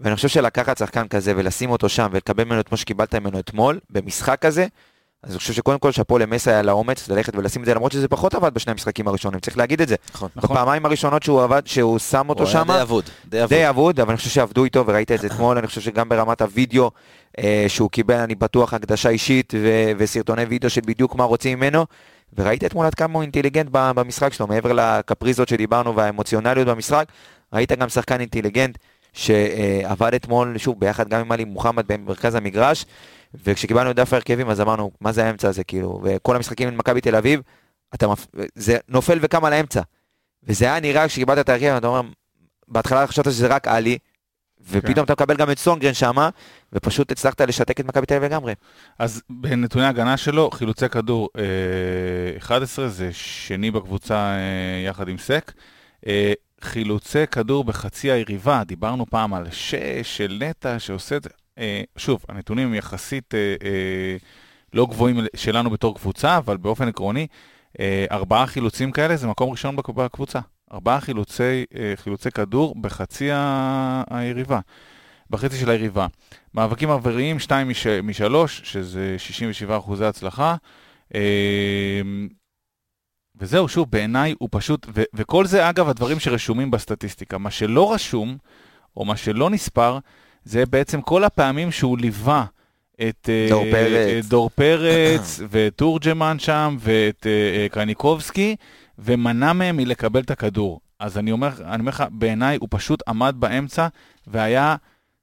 ואני 0.01 0.15
חושב 0.15 0.27
שלקחת 0.27 0.77
שחקן 0.77 1.07
כזה 1.07 1.33
ולשים 1.35 1.69
אותו 1.69 1.89
שם 1.89 2.07
ולקבל 2.11 2.43
ממנו 2.43 2.59
את 2.59 2.71
מה 2.71 2.77
שקיבלת 2.77 3.15
ממנו 3.15 3.39
אתמול, 3.39 3.79
במשחק 3.89 4.39
כזה, 4.41 4.67
אז 5.23 5.31
אני 5.31 5.39
חושב 5.39 5.53
שקודם 5.53 5.79
כל 5.79 5.91
שאפו 5.91 6.17
למסע 6.17 6.51
היה 6.51 6.61
לאומץ 6.61 7.09
ללכת 7.09 7.35
ולשים 7.35 7.61
את 7.61 7.65
זה, 7.65 7.73
למרות 7.73 7.91
שזה 7.91 8.07
פחות 8.07 8.33
עבד 8.35 8.53
בשני 8.53 8.71
המשחקים 8.71 9.07
הראשונים, 9.07 9.39
צריך 9.39 9.57
להגיד 9.57 9.81
את 9.81 9.87
זה. 9.87 9.95
נכון. 10.13 10.29
נכון. 10.35 10.55
בפעמיים 10.55 10.85
הראשונות 10.85 11.23
שהוא 11.23 11.43
עבד, 11.43 11.61
שהוא 11.65 11.99
שם 11.99 12.29
אותו 12.29 12.47
שם, 12.47 12.67
הוא 12.67 12.73
היה 12.73 12.77
די 12.77 12.81
אבוד. 12.81 13.09
די 13.49 13.69
אבוד, 13.69 13.99
אבל 13.99 14.09
אני 14.09 14.17
חושב 14.17 14.29
שעבדו 14.29 14.63
איתו 14.63 14.87
וראית 14.87 15.11
את 15.11 15.19
זה 15.19 15.27
אתמול, 15.27 15.57
אני 15.57 15.67
חושב 15.67 15.81
שגם 15.81 16.09
ברמת 16.09 16.41
הוידאו 16.41 16.91
אה, 17.39 17.65
שהוא 17.67 17.89
קיבל, 17.89 18.15
אני 18.15 18.35
בטוח, 18.35 18.73
הקדשה 18.73 19.09
אישית 19.09 19.53
ו- 19.57 19.91
וסרטוני 19.97 20.43
וידאו 20.43 20.69
של 20.69 20.81
בדיוק 20.85 21.15
מה 21.15 21.23
רוצים 21.23 21.59
ממנו, 21.59 21.85
וראית 22.37 22.63
אתמול 22.63 22.85
עד 22.85 22.95
כמה 22.95 23.13
הוא 23.13 23.21
אינטליגנט 23.21 23.67
במשחק 23.71 24.33
שלו, 24.33 24.47
מעבר 24.47 24.73
לקפריזות 24.73 25.47
שדיברנו 25.47 25.95
והאמוציונליות 25.95 26.67
במשחק, 26.67 27.05
ראית 27.53 27.71
גם 27.71 27.89
שחקן 27.89 28.19
אינטליגנט. 28.19 28.77
שעבד 29.13 30.13
אתמול, 30.13 30.57
שוב, 30.57 30.79
ביחד 30.79 31.09
גם 31.09 31.19
עם 31.19 31.31
עלי 31.31 31.45
מוחמד 31.45 31.87
במרכז 31.87 32.35
המגרש, 32.35 32.85
וכשקיבלנו 33.33 33.91
את 33.91 33.95
דף 33.95 34.13
ההרכבים 34.13 34.49
אז 34.49 34.61
אמרנו, 34.61 34.91
מה 35.01 35.11
זה 35.11 35.25
האמצע 35.25 35.49
הזה, 35.49 35.63
כאילו, 35.63 36.01
וכל 36.03 36.35
המשחקים 36.35 36.67
עם 36.67 36.77
מכבי 36.77 37.01
תל 37.01 37.15
אביב, 37.15 37.41
אתה 37.93 38.07
מפ... 38.07 38.27
זה 38.55 38.77
נופל 38.87 39.19
וקם 39.21 39.45
על 39.45 39.53
האמצע. 39.53 39.81
וזה 40.43 40.65
היה 40.65 40.79
נראה 40.79 41.07
כשקיבלת 41.07 41.39
את 41.39 41.49
ההרכב, 41.49 41.75
אתה 41.77 41.87
אומר, 41.87 42.01
בהתחלה 42.67 43.07
חשבת 43.07 43.25
שזה 43.25 43.47
רק 43.47 43.67
עלי, 43.67 43.97
ופתאום 44.69 44.93
כן. 44.93 45.03
אתה 45.03 45.13
מקבל 45.13 45.35
גם 45.35 45.51
את 45.51 45.59
סונגרן 45.59 45.93
שמה, 45.93 46.29
ופשוט 46.73 47.11
הצלחת 47.11 47.41
לשתק 47.41 47.79
את 47.79 47.85
מכבי 47.85 48.05
תל 48.05 48.13
אביב 48.13 48.31
לגמרי. 48.31 48.53
אז 48.99 49.21
בנתוני 49.29 49.85
ההגנה 49.85 50.17
שלו, 50.17 50.51
חילוצי 50.51 50.89
כדור 50.89 51.29
אה, 51.37 52.37
11, 52.37 52.87
זה 52.87 53.09
שני 53.13 53.71
בקבוצה 53.71 54.15
אה, 54.15 54.83
יחד 54.85 55.07
עם 55.07 55.17
סק. 55.17 55.51
אה, 56.07 56.33
חילוצי 56.63 57.27
כדור 57.27 57.63
בחצי 57.63 58.11
היריבה, 58.11 58.63
דיברנו 58.63 59.05
פעם 59.05 59.33
על 59.33 59.51
שש 59.51 60.17
של 60.17 60.37
נטע 60.41 60.79
שעושה 60.79 61.17
את 61.17 61.23
זה. 61.23 61.29
אה, 61.57 61.81
שוב, 61.97 62.25
הנתונים 62.29 62.67
הם 62.67 62.73
יחסית 62.73 63.35
אה, 63.35 63.55
אה, 63.63 64.17
לא 64.73 64.85
גבוהים 64.85 65.19
שלנו 65.35 65.69
בתור 65.69 65.95
קבוצה, 65.95 66.37
אבל 66.37 66.57
באופן 66.57 66.87
עקרוני, 66.87 67.27
אה, 67.79 68.05
ארבעה 68.11 68.47
חילוצים 68.47 68.91
כאלה 68.91 69.15
זה 69.15 69.27
מקום 69.27 69.51
ראשון 69.51 69.75
בקבוצה. 69.75 70.39
ארבעה 70.73 71.01
חילוצי, 71.01 71.65
אה, 71.75 71.93
חילוצי 71.95 72.31
כדור 72.31 72.75
בחצי 72.81 73.29
היריבה, 74.09 74.59
בחצי 75.29 75.55
של 75.57 75.69
היריבה. 75.69 76.07
מאבקים 76.53 76.89
שתיים 77.39 77.69
מש, 77.69 77.87
משלוש, 77.87 78.61
שזה 78.63 79.15
67 79.17 79.77
אחוזי 79.77 80.05
הצלחה. 80.05 80.55
אה, 81.15 82.01
וזהו, 83.41 83.67
שוב, 83.67 83.91
בעיניי 83.91 84.35
הוא 84.39 84.49
פשוט, 84.51 84.87
ו- 84.95 85.03
וכל 85.13 85.45
זה 85.45 85.69
אגב 85.69 85.89
הדברים 85.89 86.19
שרשומים 86.19 86.71
בסטטיסטיקה. 86.71 87.37
מה 87.37 87.51
שלא 87.51 87.93
רשום, 87.93 88.37
או 88.97 89.05
מה 89.05 89.17
שלא 89.17 89.49
נספר, 89.49 89.99
זה 90.43 90.65
בעצם 90.65 91.01
כל 91.01 91.23
הפעמים 91.23 91.71
שהוא 91.71 91.97
ליווה 91.97 92.45
את 93.09 93.29
אה, 93.29 93.47
דור 93.49 93.65
פרץ, 93.71 94.25
את 94.25 94.29
דור 94.29 94.49
פרץ 94.49 95.39
ואת 95.49 95.73
תורג'מן 95.75 96.39
שם, 96.39 96.77
ואת 96.79 97.25
uh, 97.25 97.73
קרניקובסקי, 97.73 98.55
ומנע 98.99 99.53
מהם 99.53 99.77
מלקבל 99.77 100.21
את 100.21 100.31
הכדור. 100.31 100.79
אז 100.99 101.17
אני 101.17 101.31
אומר, 101.31 101.49
אני 101.65 101.79
אומר 101.79 101.89
לך, 101.89 102.03
בעיניי 102.11 102.57
הוא 102.61 102.67
פשוט 102.71 103.03
עמד 103.07 103.35
באמצע, 103.39 103.87
והיה 104.27 104.75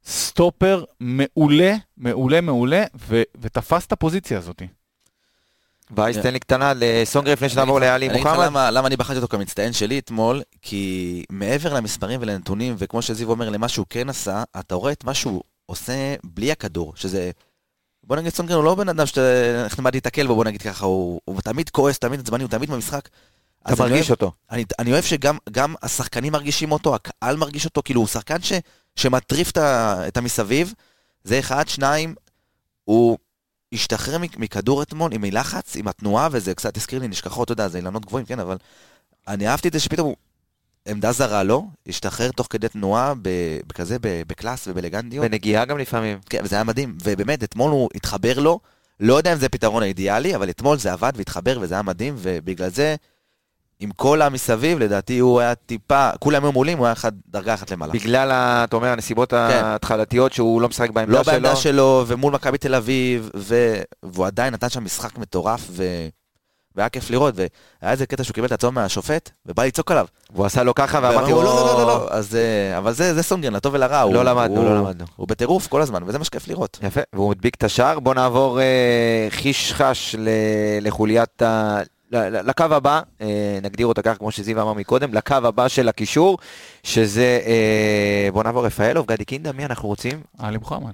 סטופר 0.05 0.85
מעולה, 1.01 1.75
מעולה, 1.97 2.41
מעולה, 2.41 2.85
ו- 3.09 3.23
ותפס 3.41 3.87
את 3.87 3.93
הפוזיציה 3.93 4.39
הזאת. 4.39 4.63
וייס, 5.97 6.17
תן 6.17 6.33
לי 6.33 6.39
קטנה 6.39 6.73
לסונגר 6.77 7.33
לפני 7.33 7.49
שנעבור 7.49 7.81
לאלי 7.81 8.09
מוחמד. 8.09 8.51
למה 8.55 8.87
אני 8.87 8.97
בחרתי 8.97 9.17
אותו 9.17 9.29
כמצטיין 9.29 9.73
שלי 9.73 9.99
אתמול? 9.99 10.43
כי 10.63 11.25
מעבר 11.31 11.75
למספרים 11.75 12.21
ולנתונים, 12.23 12.75
וכמו 12.79 13.03
שזיו 13.03 13.31
אומר, 13.31 13.49
למה 13.49 13.69
שהוא 13.69 13.87
כן 13.91 14.09
עשה, 14.09 14.43
אתה 14.61 14.75
רואה 14.75 14.93
את 14.93 15.05
מה 15.05 15.15
שהוא 15.15 15.43
עושה 15.67 16.15
בלי 16.25 16.53
הכדור, 16.53 16.93
שזה... 16.97 17.31
בוא 18.05 18.17
נגיד 18.17 18.33
סונגר 18.35 18.55
הוא 18.55 18.65
לא 18.65 18.75
בן 18.75 18.89
אדם 18.89 19.07
שנחמד 19.07 19.95
להתקל 19.95 20.27
בו, 20.27 20.35
בוא 20.35 20.45
נגיד 20.45 20.63
ככה, 20.63 20.87
הוא, 20.87 21.21
הוא 21.25 21.41
תמיד 21.41 21.71
כועס, 21.71 21.99
תמיד 21.99 22.21
עצבני, 22.21 22.43
הוא 22.43 22.51
תמיד 22.51 22.71
במשחק. 22.71 23.09
אתה 23.67 23.83
מרגיש 23.83 24.11
אותו. 24.11 24.33
אני, 24.51 24.65
אני 24.79 24.93
אוהב 24.93 25.05
שגם 25.05 25.75
השחקנים 25.83 26.33
מרגישים 26.33 26.73
אותו, 26.73 26.95
הקהל 26.95 27.37
מרגיש 27.37 27.65
אותו, 27.65 27.83
כאילו 27.85 28.01
הוא 28.01 28.09
שחקן 28.09 28.43
ש, 28.43 28.53
שמטריף 28.97 29.53
את 29.59 30.17
המסביב. 30.17 30.75
זה 31.25 31.39
אחד, 31.39 31.69
שניים, 31.69 32.15
הוא 32.85 33.19
השתחרר 33.73 34.19
מכדור 34.19 34.83
אתמול, 34.83 35.13
עם 35.13 35.25
לחץ, 35.25 35.77
עם 35.77 35.89
התנועה, 35.89 36.29
וזה 36.33 36.55
קצת 36.55 36.77
הזכיר 36.77 36.99
לי 36.99 37.09
נשכחות, 37.09 37.45
אתה 37.45 37.53
יודע, 37.53 37.69
זה 37.69 37.79
אילנות 37.79 38.07
גבוהים, 38.07 38.27
כן, 38.27 38.41
אבל 38.41 38.57
אני 39.29 39.49
אהבתי 39.49 39.69
את 39.69 39.73
זה 39.73 39.81
שפתאום 39.81 40.07
הוא... 40.07 40.17
עמדה 40.89 41.13
זרה 41.13 41.43
לו, 41.43 41.67
השתחרר 41.89 42.31
תוך 42.31 42.47
כדי 42.51 42.69
תנועה, 42.69 43.15
בכזה, 43.67 43.97
בקלאס 44.01 44.69
ובאלגנטיות. 44.69 45.25
בנגיעה 45.25 45.65
גם 45.65 45.79
לפעמים. 45.79 46.19
כן, 46.31 46.41
וזה 46.45 46.57
היה 46.57 46.65
מדהים, 46.65 46.99
ובאמת, 47.05 47.45
אתמול 47.45 47.71
הוא 47.71 47.89
התחבר 47.95 48.39
לו, 48.39 48.61
לא 49.01 49.15
יודע 49.15 49.33
אם 49.33 49.39
זה 49.39 49.47
הפתרון 49.47 49.83
האידיאלי, 49.83 50.37
אבל 50.37 50.51
אתמול 50.51 50.79
זה 50.79 50.93
עבד 50.93 51.13
והתחבר 51.17 51.59
וזה 51.61 51.75
היה 51.75 51.83
מדהים, 51.83 52.15
ובגלל 52.19 52.69
זה 52.69 52.97
עם 53.81 53.91
כל 53.91 54.23
המסביב, 54.23 54.79
לדעתי 54.79 55.19
הוא 55.19 55.41
היה 55.41 55.55
טיפה, 55.55 56.11
כולם 56.19 56.45
היו 56.45 56.53
מולים, 56.53 56.79
הוא 56.79 56.87
היה 56.87 56.93
אחד, 56.93 57.13
דרגה 57.29 57.55
אחת 57.55 57.71
למעלה. 57.71 57.93
בגלל, 57.93 58.31
אתה 58.33 58.77
אומר, 58.77 58.89
הנסיבות 58.89 59.31
כן. 59.31 59.37
ההתחלתיות 59.37 60.33
שהוא 60.33 60.63
לא 60.63 60.69
משחק 60.69 60.91
בעמדה 60.91 61.19
לא 61.19 61.25
שלו. 61.25 61.33
לא 61.33 61.39
בעמדה 61.39 61.57
שלו, 61.57 62.05
ומול 62.07 62.33
מכבי 62.33 62.59
תל 62.59 62.75
אביב, 62.75 63.31
ו... 63.37 63.77
והוא 64.03 64.27
עדיין 64.27 64.55
נתן 64.55 64.69
שם 64.69 64.85
משחק 64.85 65.19
מטורף, 65.19 65.67
ו... 65.71 66.09
והיה 66.77 66.89
כיף 66.89 67.11
לראות, 67.11 67.35
והיה 67.37 67.93
איזה 67.93 68.07
קטע 68.07 68.25
שהוא 68.25 68.35
קיבל 68.35 68.47
את 68.47 68.53
הצום 68.53 68.75
מהשופט, 68.75 69.31
ובא 69.47 69.65
לצעוק 69.65 69.91
עליו. 69.91 70.07
והוא 70.35 70.47
עשה 70.47 70.63
לו 70.63 70.75
ככה, 70.75 71.01
ואמרתי 71.03 71.31
לו, 71.31 71.43
לא, 71.43 71.55
לא, 71.55 71.67
לא, 71.67 71.79
לא, 71.79 71.87
לא. 71.87 72.09
אז, 72.11 72.37
אה, 72.37 72.79
אבל 72.79 72.93
זה, 72.93 73.15
זה 73.15 73.23
סונגרן, 73.23 73.53
לטוב 73.53 73.75
ולרע. 73.75 74.05
לא 74.13 74.25
למדנו, 74.25 74.65
לא 74.65 74.77
למדנו. 74.77 75.05
הוא 75.17 75.29
בטירוף 75.29 75.67
כל 75.67 75.83
הזמן, 75.83 76.03
וזה 76.07 76.19
מה 76.19 76.25
שכיף 76.25 76.49
לראות. 76.49 76.79
יפה, 76.83 77.01
והוא 77.13 77.31
מדביק 77.31 77.55
את 77.55 77.65
השער. 77.65 77.99
בוא 77.99 78.15
נעבור 78.15 78.61
אה, 78.61 79.27
חיש 79.31 79.73
חש 79.73 80.17
לחוליית 80.81 81.43
ה... 81.43 81.81
לקו 82.13 82.65
הבא, 82.71 83.01
אה, 83.21 83.59
נגדיר 83.63 83.87
אותה 83.87 84.03
כך 84.03 84.19
כמו 84.19 84.31
שזיו 84.31 84.63
אמר 84.63 84.73
מקודם, 84.73 85.15
לקו 85.15 85.35
הבא 85.35 85.69
של 85.69 85.89
הקישור, 85.89 86.39
שזה, 86.83 87.41
אה, 87.47 88.29
בוא 88.33 88.45
נעבור 88.45 88.67
רפאלוב, 88.67 89.07
גדי 89.07 89.25
קינדה, 89.25 89.53
מי 89.53 89.65
אנחנו 89.65 89.89
רוצים? 89.89 90.21
עלי 90.39 90.59
מוחמד. 90.59 90.93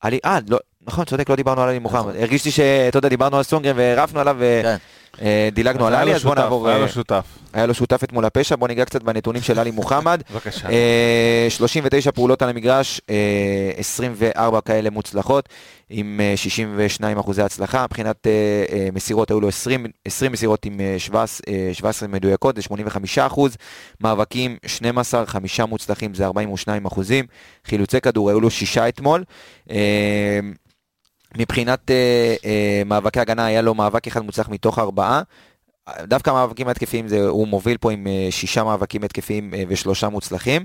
עלי, 0.00 0.18
אה, 0.24 0.38
לא, 0.48 0.58
נכון, 0.86 1.04
צודק, 1.04 1.30
לא 1.30 1.36
דיברנו 1.36 1.62
על 1.62 1.68
עלי 1.68 1.78
מוחמד. 1.78 2.16
הרגישתי 2.16 2.50
שאתה 2.50 2.98
יודע, 2.98 3.08
דיברנו 3.08 3.36
על 3.36 3.42
סונגרן 3.42 3.74
ורפנו 3.78 4.20
עליו 4.20 4.36
כן. 4.62 4.76
ודילגנו 5.48 5.86
על 5.86 5.92
היה 5.92 6.02
עלי, 6.02 6.10
לו 6.10 6.16
אז 6.16 6.24
בוא 6.24 6.34
נעבור, 6.34 6.68
היה 6.68 6.76
אה, 6.76 6.82
לו 6.82 6.88
שותף. 6.88 7.24
היה 7.52 7.66
לו 7.66 7.74
שותף 7.74 8.04
אתמול 8.04 8.24
הפשע, 8.24 8.56
בוא 8.56 8.68
ניגע 8.68 8.84
קצת 8.84 9.02
בנתונים 9.02 9.42
של 9.42 9.58
עלי 9.58 9.70
מוחמד. 9.70 10.22
בבקשה. 10.30 10.68
אה, 10.68 11.46
39 11.48 12.10
פעולות 12.10 12.42
על 12.42 12.48
המגרש, 12.48 13.00
אה, 13.10 13.70
24 13.76 14.60
כאלה 14.60 14.90
מוצלחות, 14.90 15.48
עם 15.90 16.20
אה, 16.22 16.36
62 16.36 17.18
אחוזי 17.18 17.42
הצלחה. 17.42 17.84
מבחינת 17.84 18.26
אה, 18.26 18.64
אה, 18.72 18.88
מסירות, 18.92 19.30
היו 19.30 19.40
לו 19.40 19.48
20, 19.48 19.86
20 20.04 20.32
מסירות 20.32 20.66
עם 20.66 20.80
אה, 20.80 20.94
17, 20.98 21.40
אה, 21.48 21.70
17 21.74 22.08
מדויקות, 22.08 22.56
זה 22.56 22.62
85 22.62 23.18
אחוז. 23.18 23.56
מאבקים, 24.00 24.56
12, 24.66 25.26
5 25.26 25.60
מוצלחים, 25.60 26.14
זה 26.14 26.26
42 26.26 26.86
אחוזים. 26.86 27.26
חילוצי 27.64 28.00
כדור, 28.00 28.30
היו 28.30 28.40
לו 28.40 28.50
6 28.50 28.78
אתמול. 28.78 29.24
אה, 29.70 30.40
מבחינת 31.36 31.90
אה, 31.90 32.34
אה, 32.44 32.82
מאבקי 32.86 33.20
הגנה, 33.20 33.46
היה 33.46 33.62
לו 33.62 33.74
מאבק 33.74 34.06
אחד 34.06 34.20
מוצלח 34.20 34.48
מתוך 34.48 34.78
ארבעה. 34.78 35.22
דווקא 36.02 36.30
המאבקים 36.30 36.68
ההתקפיים, 36.68 37.08
זה, 37.08 37.28
הוא 37.28 37.48
מוביל 37.48 37.76
פה 37.76 37.92
עם 37.92 38.06
אה, 38.06 38.28
שישה 38.30 38.64
מאבקים 38.64 39.04
התקפיים 39.04 39.54
אה, 39.54 39.62
ושלושה 39.68 40.08
מוצלחים. 40.08 40.64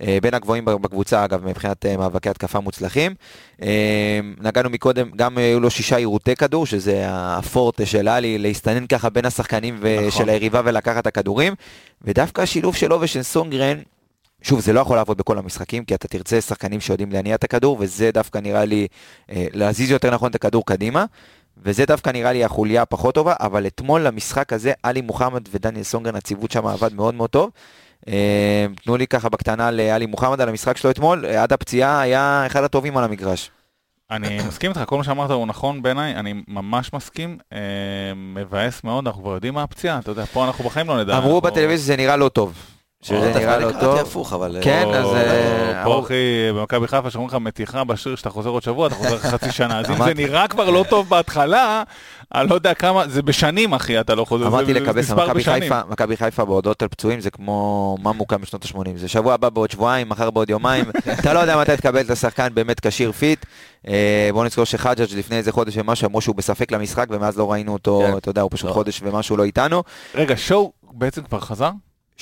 אה, 0.00 0.18
בין 0.22 0.34
הגבוהים 0.34 0.64
בקבוצה, 0.64 1.24
אגב, 1.24 1.46
מבחינת 1.46 1.86
מאבקי 1.86 2.28
התקפה 2.28 2.60
מוצלחים. 2.60 3.14
נגענו 4.40 4.70
מקודם, 4.70 5.10
גם 5.16 5.38
היו 5.38 5.60
לו 5.60 5.70
שישה 5.70 5.96
עירותי 5.96 6.36
כדור, 6.36 6.66
שזה 6.66 7.04
הפורטה 7.08 7.86
של 7.86 8.08
עלי, 8.08 8.38
להסתנן 8.38 8.86
ככה 8.86 9.10
בין 9.10 9.24
השחקנים 9.24 9.74
נכון. 9.76 10.10
של 10.10 10.28
היריבה 10.28 10.60
ולקחת 10.64 11.02
את 11.02 11.06
הכדורים. 11.06 11.54
ודווקא 12.02 12.40
השילוב 12.40 12.76
שלו 12.76 13.00
ושל 13.00 13.22
סונגרן, 13.22 13.78
שוב, 14.42 14.60
זה 14.60 14.72
לא 14.72 14.80
יכול 14.80 14.96
לעבוד 14.96 15.18
בכל 15.18 15.38
המשחקים, 15.38 15.84
כי 15.84 15.94
אתה 15.94 16.08
תרצה 16.08 16.40
שחקנים 16.40 16.80
שיודעים 16.80 17.12
להניע 17.12 17.34
את 17.34 17.44
הכדור, 17.44 17.76
וזה 17.80 18.10
דווקא 18.14 18.38
נראה 18.38 18.64
לי 18.64 18.86
להזיז 19.28 19.90
יותר 19.90 20.10
נכון 20.10 20.30
את 20.30 20.34
הכדור 20.34 20.66
קדימה. 20.66 21.04
וזה 21.56 21.84
דווקא 21.86 22.10
נראה 22.10 22.32
לי 22.32 22.44
החוליה 22.44 22.82
הפחות 22.82 23.14
טובה, 23.14 23.34
אבל 23.40 23.66
אתמול 23.66 24.00
למשחק 24.00 24.52
הזה, 24.52 24.72
עלי 24.82 25.00
מוחמד 25.00 25.48
ודניאל 25.52 25.84
סונגרן, 25.84 26.16
הציוות 26.16 26.50
שם 26.50 26.66
עבד 26.66 26.94
מאוד 26.94 27.14
מאוד 27.14 27.30
טוב. 27.30 27.50
אה, 28.08 28.66
תנו 28.84 28.96
לי 28.96 29.06
ככה 29.06 29.28
בקטנה 29.28 29.70
לעלי 29.70 30.06
מוחמד 30.06 30.40
על 30.40 30.48
המשחק 30.48 30.76
שלו 30.76 30.90
אתמול, 30.90 31.26
עד 31.26 31.52
הפציעה 31.52 32.00
היה 32.00 32.42
אחד 32.46 32.64
הטובים 32.64 32.96
על 32.96 33.04
המגרש. 33.04 33.50
אני 34.10 34.38
מסכים 34.48 34.70
איתך, 34.70 34.82
כל 34.86 34.96
מה 34.96 35.04
שאמרת 35.04 35.30
הוא 35.30 35.46
נכון 35.46 35.82
בעיניי, 35.82 36.14
אני 36.14 36.34
ממש 36.48 36.92
מסכים. 36.92 37.38
אה, 37.52 37.58
מבאס 38.16 38.84
מאוד, 38.84 39.06
אנחנו 39.06 39.22
כבר 39.22 39.34
יודעים 39.34 39.54
מה 39.54 39.62
הפציעה, 39.62 39.98
אתה 39.98 40.10
יודע, 40.10 40.24
פה 40.24 40.44
אנחנו 40.44 40.64
בחיים 40.64 40.86
לא 40.88 41.00
נדע. 41.02 41.18
אמרו 41.18 41.26
אנחנו- 41.36 41.40
בטלוויזיה 41.40 41.84
שזה 41.84 41.96
נראה 41.96 42.16
לא 42.16 42.28
טוב. 42.28 42.54
שזה 43.02 43.32
נראה 43.34 43.58
לא 43.58 43.62
קראתי 43.70 43.80
טוב. 43.80 43.98
הפוך, 43.98 44.32
אבל... 44.32 44.56
אה, 44.56 44.62
כן, 44.62 44.88
אז, 44.94 45.06
אה, 45.14 45.80
פה 45.84 45.90
אמרו- 45.90 46.04
אחי, 46.04 46.14
במכבי 46.54 46.88
חיפה 46.88 47.10
שאומרים 47.10 47.28
לך 47.28 47.34
מתיחה 47.34 47.84
בשריר 47.84 48.16
שאתה 48.16 48.30
חוזר 48.30 48.50
עוד 48.50 48.62
שבוע, 48.62 48.86
אתה 48.86 48.94
חוזר 48.94 49.18
חצי 49.18 49.52
שנה, 49.52 49.78
אז 49.80 49.90
אם 49.90 50.04
זה 50.04 50.14
נראה 50.14 50.48
כבר 50.48 50.70
לא 50.70 50.84
טוב 50.88 51.08
בהתחלה, 51.08 51.82
אני 52.34 52.48
לא 52.48 52.54
יודע 52.54 52.74
כמה, 52.74 53.08
זה 53.08 53.22
בשנים 53.22 53.72
אחי, 53.74 54.00
אתה 54.00 54.14
לא 54.14 54.24
חוזר, 54.24 54.46
אמרתי 54.46 54.74
לקבס. 54.74 55.10
חיפה, 55.44 55.80
מכבי 55.88 56.16
חיפה 56.16 56.44
בהודעות 56.44 56.82
על 56.82 56.88
פצועים 56.88 57.20
זה 57.20 57.30
כמו 57.30 57.96
ממוקה 58.02 58.38
משנות 58.38 58.64
ה-80, 58.64 58.78
זה 58.96 59.08
שבוע 59.08 59.34
הבא 59.34 59.48
בעוד 59.48 59.70
שבועיים, 59.70 60.08
מחר 60.08 60.30
בעוד 60.30 60.50
יומיים, 60.50 60.84
אתה 61.20 61.32
לא 61.32 61.38
יודע 61.38 61.58
מתי 61.60 61.76
תקבל 61.76 62.00
את 62.00 62.10
השחקן 62.10 62.48
באמת 62.54 62.80
כשיר 62.80 63.12
fit. 63.12 63.46
אה, 63.88 64.30
בוא 64.32 64.44
נזכור 64.44 64.64
שחג'אג' 64.64 65.08
לפני 65.16 65.36
איזה 65.36 65.52
חודש 65.52 65.76
ומשהו 65.76 66.08
אמרו 66.08 66.20
שהוא 66.20 66.36
בספק 66.36 66.72
למשחק 66.72 67.06
ומאז 67.10 67.38
לא 67.38 67.52
ראינו 67.52 67.72
אותו, 67.72 68.02
כן. 68.06 68.16
אתה 68.16 68.28
יודע, 68.30 68.42
הוא 68.42 68.50
פשוט 68.52 68.68
לא. 68.68 68.72
חודש 68.74 69.00
ומשהו 69.04 69.36
לא 69.36 69.44
איתנו. 69.44 69.82
רגע, 70.14 70.34
שואו 70.36 70.72
בעצם 70.92 71.22
כבר 71.22 71.40
חזר? 71.40 71.70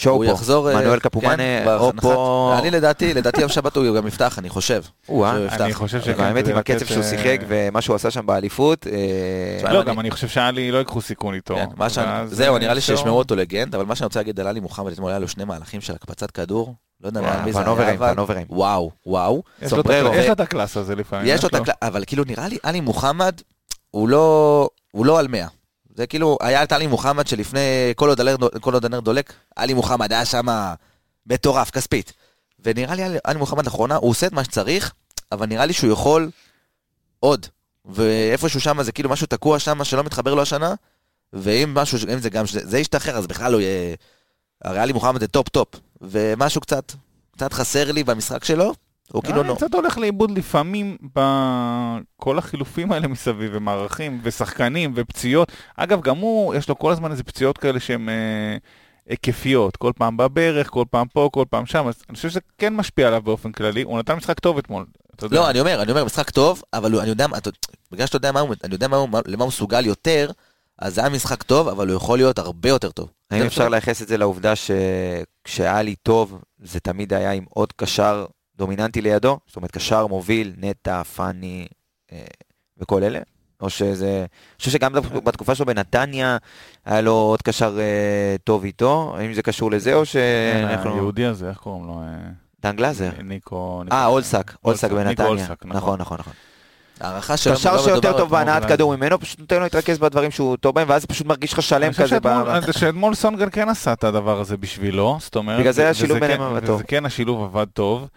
שואו 0.00 0.14
הוא 0.14 0.24
פה, 0.24 0.30
יחזור... 0.32 0.70
אה, 0.70 0.80
מנואל 0.80 1.00
כן, 1.00 1.08
קפומאנה, 1.08 1.76
או 1.76 1.92
פה, 2.00 2.54
אני 2.58 2.70
לדעתי, 2.70 3.14
לדעתי 3.14 3.40
יום 3.40 3.50
שבת 3.50 3.76
הוא 3.76 3.96
גם 3.96 4.06
יפתח, 4.06 4.38
אני 4.38 4.48
חושב. 4.48 4.82
או-אה. 5.08 5.32
שהוא 5.32 5.46
יפתח. 5.46 5.60
אני 5.60 5.74
חושב 5.74 6.00
שכן. 6.00 6.14
והאמת 6.16 6.44
זה 6.44 6.52
עם 6.52 6.58
הקצב 6.58 6.86
שהוא 6.86 7.02
אה, 7.02 7.10
שיחק 7.10 7.40
ומה 7.48 7.80
שהוא 7.80 7.96
עשה 7.96 8.10
שם 8.10 8.26
באליפות, 8.26 8.86
אה, 8.86 9.72
לא, 9.72 9.84
גם 9.84 10.00
אני 10.00 10.10
חושב 10.10 10.28
שאלי 10.28 10.70
לא 10.70 10.78
ייקחו 10.78 11.00
סיכון 11.00 11.34
איתו. 11.34 11.54
כן, 11.54 11.66
מה 11.76 11.88
זהו, 12.26 12.54
אה, 12.54 12.58
נראה 12.58 12.74
לי 12.74 12.80
שישמרו 12.80 13.18
אותו 13.18 13.36
לגנד, 13.36 13.74
אבל 13.74 13.84
מה 13.84 13.96
שאני 13.96 14.06
רוצה 14.06 14.20
להגיד 14.20 14.40
על 14.40 14.46
עלי 14.46 14.60
מוחמד, 14.60 14.92
אתמול 14.92 15.10
היה 15.10 15.18
לו 15.18 15.28
שני 15.28 15.44
מהלכים 15.44 15.80
של 15.80 15.92
הקפצת 15.92 16.30
כדור, 16.30 16.74
לא 17.00 17.08
יודע 17.08 17.20
אה, 17.20 17.44
מי 17.44 17.52
זה 17.52 17.60
היה, 17.60 17.92
אבל... 17.92 18.14
פנובראים. 18.14 18.46
וואו, 18.50 18.90
וואו. 19.06 19.42
יש 19.62 19.72
לו 19.72 19.80
את 20.32 20.40
הקלאס 20.40 20.76
הזה 20.76 20.96
לפעמים. 20.96 21.26
יש 21.28 21.42
לו 21.42 21.48
את 21.48 21.54
הקלט, 21.54 21.76
אבל 21.82 22.04
כאילו 22.06 22.24
נראה 22.26 22.48
לי, 22.48 22.58
עלי 22.62 22.80
מוחמד, 22.80 23.40
הוא 23.90 24.08
לא, 24.08 24.68
הוא 24.90 25.06
לא 25.06 25.18
על 25.18 25.28
100. 25.28 25.46
זה 26.00 26.06
כאילו, 26.06 26.38
היה 26.40 26.62
את 26.62 26.72
עלי 26.72 26.86
מוחמד 26.86 27.26
שלפני, 27.26 27.92
כל 27.96 28.08
עוד 28.74 28.84
הנר- 28.84 29.00
דולק, 29.00 29.32
עלי 29.56 29.74
מוחמד 29.74 30.12
היה 30.12 30.24
שם 30.24 30.46
מטורף, 31.26 31.70
כספית. 31.70 32.12
ונראה 32.64 32.94
לי 32.94 33.02
עלי- 33.24 33.38
מוחמד 33.38 33.64
לאחרונה, 33.64 33.96
הוא 33.96 34.10
עושה 34.10 34.26
את 34.26 34.32
מה 34.32 34.44
שצריך, 34.44 34.92
אבל 35.32 35.46
נראה 35.46 35.66
לי 35.66 35.72
שהוא 35.72 35.92
יכול 35.92 36.30
עוד. 37.20 37.46
ואיפשהו 37.84 38.60
שם 38.60 38.82
זה 38.82 38.92
כאילו 38.92 39.10
משהו 39.10 39.26
תקוע 39.26 39.58
שם 39.58 39.84
שלא 39.84 40.04
מתחבר 40.04 40.34
לו 40.34 40.42
השנה, 40.42 40.74
ואם 41.32 41.74
משהו, 41.74 41.98
אם 42.12 42.18
זה 42.18 42.30
גם, 42.30 42.44
זה 42.46 42.78
ישתחרר, 42.78 43.16
אז 43.16 43.26
בכלל 43.26 43.52
הוא 43.52 43.60
יהיה... 43.60 43.96
הרי 44.64 44.78
עלי 44.78 44.92
מוחמד 44.92 45.20
זה 45.20 45.28
טופ 45.28 45.48
טופ, 45.48 45.68
ומשהו 46.00 46.60
קצת, 46.60 46.92
קצת 47.32 47.52
חסר 47.52 47.92
לי 47.92 48.04
במשחק 48.04 48.44
שלו, 48.44 48.74
הוא 49.12 49.22
כאילו 49.22 49.40
אני 49.40 49.48
לא... 49.48 49.54
קצת 49.54 49.74
הולך 49.74 49.98
לאיבוד 49.98 50.30
לפעמים 50.30 50.96
בכל 51.14 52.38
החילופים 52.38 52.92
האלה 52.92 53.08
מסביב, 53.08 53.50
ומערכים, 53.54 54.20
ושחקנים, 54.22 54.92
ופציעות. 54.96 55.52
אגב, 55.76 56.00
גם 56.00 56.16
הוא, 56.16 56.54
יש 56.54 56.68
לו 56.68 56.78
כל 56.78 56.92
הזמן 56.92 57.10
איזה 57.10 57.22
פציעות 57.24 57.58
כאלה 57.58 57.80
שהן 57.80 58.08
אה, 58.08 58.56
היקפיות. 59.06 59.76
כל 59.76 59.92
פעם 59.96 60.16
בברך, 60.16 60.70
כל 60.70 60.84
פעם 60.90 61.06
פה, 61.08 61.28
כל 61.32 61.44
פעם 61.50 61.66
שם. 61.66 61.86
אז 61.88 61.94
אני 62.08 62.16
חושב 62.16 62.28
שזה 62.28 62.40
כן 62.58 62.74
משפיע 62.74 63.06
עליו 63.06 63.22
באופן 63.22 63.52
כללי. 63.52 63.82
הוא 63.82 63.98
נתן 63.98 64.14
משחק 64.14 64.38
טוב 64.40 64.58
אתמול. 64.58 64.84
לא, 65.30 65.50
אני 65.50 65.60
אומר, 65.60 65.82
אני 65.82 65.90
אומר, 65.90 66.04
משחק 66.04 66.30
טוב, 66.30 66.62
אבל 66.72 66.98
אני 66.98 67.08
יודע, 67.08 67.26
בגלל 67.92 68.06
שאתה 68.06 68.16
יודע 68.16 68.32
מה 68.32 68.40
הוא, 68.40 68.54
אני 68.64 68.74
יודע 68.74 68.88
מה 68.88 68.96
הוא, 68.96 69.08
מה- 69.08 69.20
למה 69.26 69.44
הוא 69.44 69.48
מסוגל 69.48 69.86
יותר, 69.86 70.30
אז 70.78 70.94
זה 70.94 71.00
היה 71.00 71.10
משחק 71.10 71.42
טוב, 71.42 71.68
אבל 71.68 71.88
הוא 71.88 71.96
יכול 71.96 72.18
להיות 72.18 72.38
הרבה 72.38 72.68
יותר 72.68 72.90
טוב. 72.90 73.10
האם 73.30 73.42
אפשר. 73.42 73.68
לייחס 73.68 74.02
את 74.02 74.08
זה 74.08 74.16
לעובדה 74.16 74.52
שכשהיה 74.56 75.82
לי 75.82 75.94
טוב, 76.02 76.40
זה 76.62 76.80
תמיד 76.80 77.14
היה 77.14 77.32
עם 77.32 77.44
עוד 77.48 77.72
קשר 77.72 78.26
דומיננטי 78.60 79.00
לידו? 79.00 79.38
זאת 79.46 79.56
אומרת, 79.56 79.70
קשר 79.70 80.06
מוביל, 80.06 80.52
נטע, 80.58 81.02
פאני 81.02 81.66
אה, 82.12 82.18
וכל 82.78 83.02
אלה? 83.02 83.18
או 83.60 83.70
שזה... 83.70 84.18
אני 84.18 84.26
חושב 84.58 84.70
שגם 84.70 84.92
בתקופה 85.24 85.54
שלו 85.54 85.66
בנתניה, 85.66 86.36
היה 86.84 87.00
לו 87.00 87.12
עוד 87.12 87.42
קשר 87.42 87.78
אה, 87.80 88.36
טוב 88.44 88.64
איתו, 88.64 89.14
האם 89.18 89.34
זה 89.34 89.42
קשור 89.42 89.70
לזה 89.70 89.94
או 89.94 90.00
כן, 90.00 90.04
שאנחנו... 90.04 90.92
היהודי 90.94 91.24
הזה, 91.24 91.48
איך 91.48 91.58
קוראים 91.58 91.86
לו? 91.86 92.02
אה, 92.02 92.16
דן 92.62 92.76
גלאזר. 92.76 93.10
ניקו... 93.24 93.82
אה, 93.92 94.06
אולסק, 94.06 94.52
אולסק 94.64 94.90
בנתניה. 94.90 95.28
אולסק, 95.28 95.64
נכון, 95.66 95.98
נכון, 96.00 96.18
נכון. 96.20 96.32
הערכה 97.00 97.36
שלו, 97.36 97.54
קשר 97.54 97.78
שיותר 97.78 98.18
טוב 98.18 98.30
בהנעת. 98.30 98.64
כדור 98.64 98.96
ממנו, 98.96 99.20
פשוט 99.20 99.38
נותן 99.40 99.56
לו 99.56 99.62
להתרכז 99.62 99.98
בדברים 99.98 100.30
שהוא 100.30 100.56
טוב 100.56 100.74
בהם, 100.74 100.88
ואז 100.90 101.06
פשוט 101.06 101.26
מרגיש 101.26 101.52
לך 101.52 101.62
שלם 101.62 101.82
אני 101.82 101.92
חושב 101.92 102.04
כזה. 102.06 102.20
ב- 102.20 102.22
שאתמול- 102.60 102.72
שאתמול 102.72 103.14
סונגרן 103.14 103.48
כן 103.52 103.68
עשה 103.68 103.92
את 103.92 104.04
הדבר 104.04 104.40
הזה 104.40 104.56
בשבילו, 104.56 105.18
זאת 105.20 105.36
אומרת... 105.36 105.60
בגלל 105.60 105.72
זה 105.72 105.90
השילוב 105.90 106.18
כן- 106.18 106.20
ביניהם 106.20 106.42
עבד 106.42 106.66
טוב. 106.66 106.74
וזה 106.74 106.84
כן 106.84 107.06
השילוב 107.06 107.42
עבד 107.44 107.66
טוב. 107.72 108.08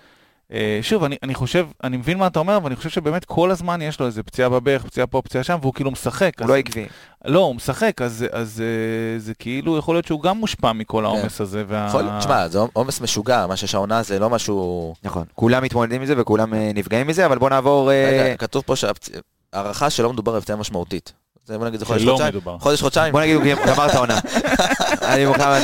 אה, 0.54 0.80
שוב, 0.82 1.04
אני, 1.04 1.16
אני 1.24 1.36
חושב, 1.36 1.68
אני 1.84 1.98
מבין 1.98 2.18
מה 2.18 2.28
אתה 2.28 2.40
אומר, 2.40 2.58
אבל 2.58 2.66
אני 2.66 2.76
חושב 2.76 2.90
שבאמת 2.90 3.26
כל 3.26 3.52
הזמן 3.52 3.82
יש 3.82 4.00
לו 4.00 4.06
איזה 4.06 4.24
פציעה 4.24 4.50
בברך, 4.50 4.84
פציעה 4.86 5.08
פה, 5.08 5.22
פציעה 5.22 5.44
שם, 5.44 5.58
והוא 5.62 5.74
כאילו 5.74 5.92
משחק. 5.92 6.32
הוא 6.40 6.44
אז- 6.46 6.50
לא 6.50 6.56
עקבי. 6.58 6.86
לא, 7.26 7.40
הוא 7.40 7.56
משחק, 7.56 8.02
אז, 8.02 8.26
אז 8.32 8.64
אה, 8.66 9.20
זה 9.20 9.34
כאילו, 9.34 9.78
יכול 9.78 9.96
להיות 9.96 10.06
שהוא 10.08 10.22
גם 10.22 10.38
מושפע 10.38 10.74
מכל 10.74 11.06
העומס 11.06 11.42
הזה. 11.42 11.64
וה... 11.68 11.86
יכול- 11.90 12.06
תשמע, 12.20 12.48
זה 12.48 12.60
עומס 12.74 13.02
משוגע, 13.02 13.46
מה 13.48 13.56
שיש 13.56 13.76
העונה 13.76 14.04
זה 14.04 14.20
לא 14.20 14.30
משהו... 14.30 14.94
נכון. 15.04 15.24
כולם 15.36 15.64
מתמודדים 15.64 16.02
עם 16.02 16.08
זה 16.08 16.14
וכולם 16.18 16.54
אה, 16.54 16.72
נפגעים 16.76 17.08
מזה, 17.08 17.26
אבל 17.26 17.38
בוא 17.38 17.50
נעבור... 17.50 17.92
אה, 17.92 18.20
רגע, 18.26 18.38
כתוב 18.38 18.64
פה 18.66 18.74
שהערכה 18.76 19.90
שלא 19.90 20.14
מדובר 20.14 20.36
בפציעה 20.36 20.58
משמעותית. 20.58 21.14
זה 21.46 21.58
בוא 21.58 21.66
נגיד 21.68 21.80
זה 21.80 21.86
חודש 21.86 22.06
חודשיים. 22.06 22.34
חודש 22.60 22.82
חודשיים. 22.82 23.12
בוא 23.12 23.22
נגיד, 23.22 23.36
הוא 23.36 23.44
גמר 23.68 23.86
את 23.86 23.96
העונה. 23.96 24.20
אני 25.14 25.26
מוחמד 25.26 25.62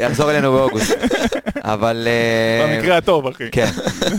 יחזור 0.00 0.30
אלינו 0.30 0.52
באוגוסט. 0.52 0.92
אבל... 1.64 2.08
אה, 2.08 2.76
במקרה 2.76 2.96
הטוב, 2.96 3.26
אחי. 3.26 3.50
כן. 3.50 3.70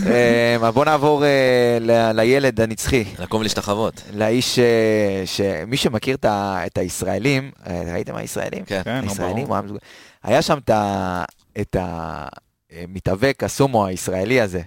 אה, 0.08 0.72
בוא 0.72 0.86
נעבור 0.86 1.24
אה, 1.26 2.12
לילד 2.14 2.62
הנצחי. 2.62 3.04
לקום 3.20 3.40
ולהשתחוות. 3.40 4.02
לאיש 4.14 4.60
אה, 4.60 5.24
שמי 5.26 5.78
שמכיר 5.78 6.18
את 6.26 6.78
הישראלים, 6.78 7.52
ראיתם 7.94 8.16
הישראלים? 8.16 8.66
כן. 8.66 8.82
כן, 8.84 9.00
הישראלים, 9.04 9.48
היה 10.24 10.42
שם 10.42 10.58
את 11.62 11.76
המתאבק 11.76 13.44
הסומו 13.44 13.86
הישראלי 13.86 14.42
הזה, 14.42 14.62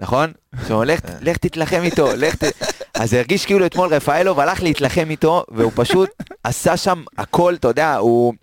נכון? 0.00 0.32
שהוא 0.66 0.84
לך 0.84 1.00
לך 1.20 1.36
תתלחם 1.36 1.80
איתו, 1.82 2.08
לך 2.16 2.34
ת... 2.34 2.44
אז 2.94 3.10
זה 3.10 3.18
הרגיש 3.18 3.46
כאילו 3.46 3.66
אתמול 3.66 3.94
רפאלוב 3.94 4.40
הלך 4.40 4.62
להתלחם 4.62 5.10
איתו, 5.10 5.44
והוא 5.48 5.72
פשוט 5.74 6.10
עשה 6.44 6.76
שם 6.76 7.02
הכל, 7.18 7.54
אתה 7.54 7.68
יודע, 7.68 7.96
הוא... 7.96 8.34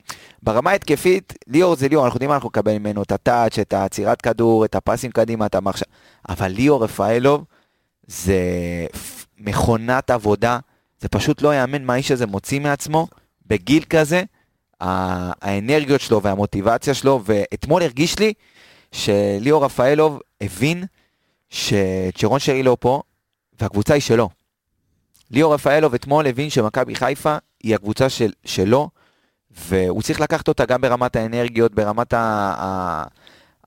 ברמה 0.48 0.72
התקפית, 0.72 1.34
ליאור 1.48 1.76
זה 1.76 1.88
ליאור, 1.88 2.06
אנחנו 2.06 2.16
יודעים 2.16 2.30
מה 2.30 2.36
אנחנו 2.36 2.50
נקבל 2.50 2.78
ממנו, 2.78 3.04
את 3.04 3.12
הטאץ', 3.12 3.60
את 3.60 3.74
העצירת 3.74 4.22
כדור, 4.22 4.66
את 4.66 4.76
הפסים 4.76 5.12
קדימה, 5.12 5.46
את 5.46 5.56
המחשב, 5.56 5.86
אבל 6.30 6.48
ליאור 6.48 6.84
רפאלוב 6.84 7.44
זה 8.08 8.40
מכונת 9.38 10.10
עבודה, 10.10 10.60
זה 11.00 11.08
פשוט 11.08 11.42
לא 11.42 11.56
יאמן 11.56 11.84
מה 11.84 11.94
האיש 11.94 12.12
הזה 12.12 12.26
מוציא 12.26 12.60
מעצמו, 12.60 13.08
בגיל 13.48 13.84
כזה, 13.90 14.24
האנרגיות 14.82 16.02
שלו 16.02 16.22
והמוטיבציה 16.22 16.94
שלו, 16.94 17.22
ואתמול 17.26 17.82
הרגיש 17.82 18.20
לי 18.20 18.34
שליאור 18.92 19.66
רפאלוב 19.66 20.20
הבין 20.42 20.84
שצ'רון 21.50 22.40
שרי 22.40 22.64
לא 22.64 22.78
פה, 22.80 23.02
והקבוצה 23.62 23.94
היא 23.94 24.02
שלו. 24.02 24.30
ליאור 25.32 25.54
רפאלוב 25.54 25.94
אתמול 25.94 26.28
הבין 26.28 26.50
שמכבי 26.50 26.96
חיפה 26.96 27.38
היא 27.64 27.76
הקבוצה 27.76 28.10
של, 28.10 28.32
שלו, 28.46 28.90
והוא 29.58 30.02
צריך 30.02 30.22
לקחת 30.22 30.48
אותה 30.48 30.66
גם 30.66 30.82
ברמת 30.82 31.16
האנרגיות, 31.16 31.76
ברמת 31.76 32.14
ה... 32.14 32.20
ה 32.58 33.04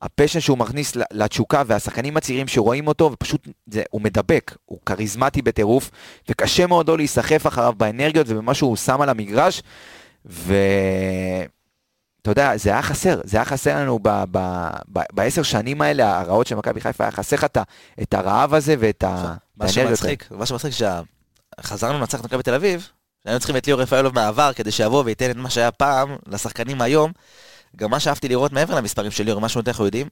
הפשן 0.03 0.41
שהוא 0.41 0.59
מכניס 0.59 0.97
לתשוקה 1.13 1.63
והשחקנים 1.67 2.17
הצעירים 2.17 2.49
שרואים 2.49 2.87
אותו, 2.87 3.11
ופשוט 3.13 3.49
זה, 3.67 3.83
הוא 3.91 4.01
מדבק, 4.01 4.57
הוא 4.67 4.79
כריזמטי 4.87 5.43
בטירוף, 5.43 5.91
וקשה 6.29 6.67
מאוד 6.67 6.89
לא 6.89 6.97
להיסחף 6.97 7.47
אחריו 7.47 7.73
באנרגיות 7.77 8.27
ובמה 8.29 8.55
שהוא 8.55 8.77
שם 8.77 9.01
על 9.01 9.09
המגרש, 9.09 9.63
ואתה 10.25 11.51
יודע, 12.27 12.57
זה 12.57 12.71
היה 12.71 12.83
חסר, 12.83 13.21
זה 13.25 13.37
היה 13.37 13.45
חסר 13.45 13.77
לנו 13.77 13.99
בעשר 15.13 15.43
שנים 15.43 15.83
האלה, 15.83 16.21
הרעות 16.21 16.47
של 16.47 16.55
מכבי 16.55 16.81
חיפה, 16.81 17.05
היה 17.05 17.11
חסר 17.11 17.37
לך 17.37 17.47
את 18.03 18.15
הרעב 18.15 18.55
הזה 18.55 18.75
ואת 18.79 19.05
האנרגיות. 19.07 19.39
מה 19.57 19.69
שמצחיק, 19.69 20.29
שחזרנו 21.61 21.99
לנצח 21.99 22.21
את 22.21 22.25
מכבי 22.25 22.43
תל 22.43 22.55
אביב, 22.55 22.89
שהיינו 23.25 23.41
צריכים 23.41 23.57
את 23.57 23.67
ליאור 23.67 23.83
רפאלוב 23.83 24.15
מהעבר 24.15 24.53
כדי 24.53 24.71
שיבוא 24.71 25.03
וייתן 25.05 25.31
את 25.31 25.37
מה 25.37 25.51
שהיה 25.51 25.71
פעם 25.71 26.17
לשחקנים 26.27 26.81
היום. 26.81 27.13
גם 27.77 27.91
מה 27.91 28.01
שאהבתי 28.01 28.29
לראות 28.29 28.53
מעבר 28.53 28.75
למספרים 28.75 29.11
של 29.11 29.25
ליאור, 29.25 29.41
מה 29.41 29.49
שאנחנו 29.49 29.85
יודעים, 29.85 30.09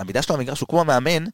המידה 0.00 0.22
שלו 0.22 0.36
במגרש 0.36 0.60
הוא 0.60 0.68
כמו 0.68 0.80
המאמן, 0.80 1.24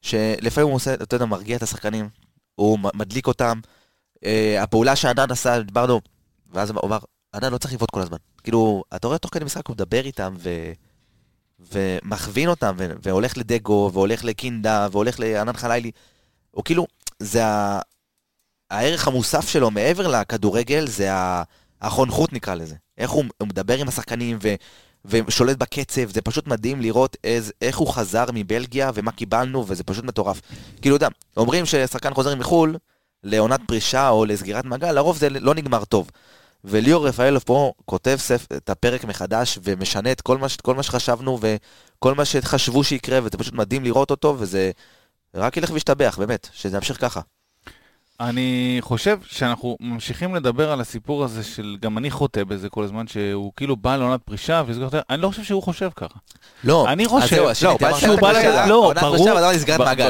שלפעמים 0.00 0.68
הוא 0.68 0.76
עושה, 0.76 0.94
אתה 0.94 1.16
יודע, 1.16 1.26
מרגיע 1.26 1.56
את 1.56 1.62
השחקנים, 1.62 2.08
הוא 2.54 2.78
מדליק 2.94 3.26
אותם. 3.26 3.60
אה, 4.24 4.62
הפעולה 4.62 4.96
שענן 4.96 5.30
עשה, 5.30 5.62
דיברנו, 5.62 6.00
ואז 6.52 6.70
הוא 6.70 6.80
אמר, 6.84 6.98
ענן 7.34 7.52
לא 7.52 7.58
צריך 7.58 7.74
לבעוט 7.74 7.90
כל 7.90 8.00
הזמן. 8.00 8.16
כאילו, 8.42 8.84
אתה 8.96 9.06
רואה 9.06 9.18
תוך 9.18 9.34
כדי 9.34 9.44
משחק, 9.44 9.66
הוא 9.66 9.74
מדבר 9.74 10.04
איתם, 10.04 10.34
ו... 10.38 10.72
ומכווין 11.72 12.48
אותם, 12.48 12.74
ו... 12.78 12.92
והולך 13.02 13.38
לדגו, 13.38 13.90
והולך 13.92 14.24
לקינדה, 14.24 14.88
והולך 14.92 15.20
לענן 15.20 15.52
חלילי. 15.52 15.90
הוא 16.50 16.64
כאילו, 16.64 16.86
זה 17.18 17.46
ה... 17.46 17.80
הערך 18.72 19.08
המוסף 19.08 19.48
שלו 19.48 19.70
מעבר 19.70 20.08
לכדורגל, 20.08 20.86
זה 20.86 21.08
החונכות 21.82 22.32
נקרא 22.32 22.54
לזה. 22.54 22.74
איך 22.98 23.10
הוא, 23.10 23.24
הוא 23.38 23.48
מדבר 23.48 23.78
עם 23.78 23.88
השחקנים 23.88 24.38
ו, 24.42 24.54
ושולט 25.04 25.56
בקצב, 25.56 26.10
זה 26.10 26.22
פשוט 26.22 26.46
מדהים 26.46 26.80
לראות 26.80 27.16
איז, 27.24 27.52
איך 27.62 27.78
הוא 27.78 27.88
חזר 27.88 28.24
מבלגיה 28.34 28.90
ומה 28.94 29.12
קיבלנו, 29.12 29.64
וזה 29.68 29.84
פשוט 29.84 30.04
מטורף. 30.04 30.40
כאילו, 30.82 30.96
אתה 30.96 31.08
אומרים 31.36 31.66
ששחקן 31.66 32.14
חוזר 32.14 32.34
מחו"ל 32.34 32.76
לעונת 33.24 33.60
פרישה 33.66 34.08
או 34.08 34.24
לסגירת 34.24 34.64
מעגל, 34.64 34.92
לרוב 34.92 35.16
זה 35.16 35.30
לא 35.30 35.54
נגמר 35.54 35.84
טוב. 35.84 36.10
וליאור 36.64 37.08
רפאלוב 37.08 37.42
פה 37.46 37.72
כותב 37.84 38.16
סף, 38.20 38.46
את 38.56 38.70
הפרק 38.70 39.04
מחדש 39.04 39.58
ומשנה 39.62 40.12
את 40.12 40.20
כל 40.20 40.38
מה, 40.38 40.46
כל 40.62 40.74
מה 40.74 40.82
שחשבנו 40.82 41.38
וכל 41.40 42.14
מה 42.14 42.24
שחשבו 42.24 42.84
שיקרה, 42.84 43.18
וזה 43.22 43.38
פשוט 43.38 43.54
מדהים 43.54 43.84
לראות 43.84 44.10
אותו, 44.10 44.36
וזה 44.38 44.70
רק 45.34 45.56
ילך 45.56 45.70
וישתבח, 45.70 46.16
באמת, 46.18 46.48
שזה 46.52 46.76
ימשיך 46.76 47.00
ככה. 47.00 47.20
אני 48.28 48.76
חושב 48.80 49.18
שאנחנו 49.26 49.76
ממשיכים 49.80 50.34
לדבר 50.34 50.72
על 50.72 50.80
הסיפור 50.80 51.24
הזה 51.24 51.42
של, 51.42 51.76
גם 51.80 51.98
אני 51.98 52.10
חוטא 52.10 52.44
בזה 52.44 52.68
כל 52.68 52.84
הזמן, 52.84 53.06
שהוא 53.06 53.52
כאילו 53.56 53.76
בא 53.76 53.96
לעונת 53.96 54.22
פרישה, 54.22 54.62
וזה 54.66 54.80
יותר, 54.80 55.00
אני 55.10 55.22
לא 55.22 55.28
חושב 55.28 55.42
שהוא 55.42 55.62
חושב 55.62 55.90
ככה. 55.96 56.18
לא, 56.64 56.88
אני 56.88 57.06
חושב, 57.06 57.36
לא, 57.36 57.54
שהוא 57.54 57.78
בא, 58.20 58.66
לא, 58.66 58.92
ברור, 59.00 59.30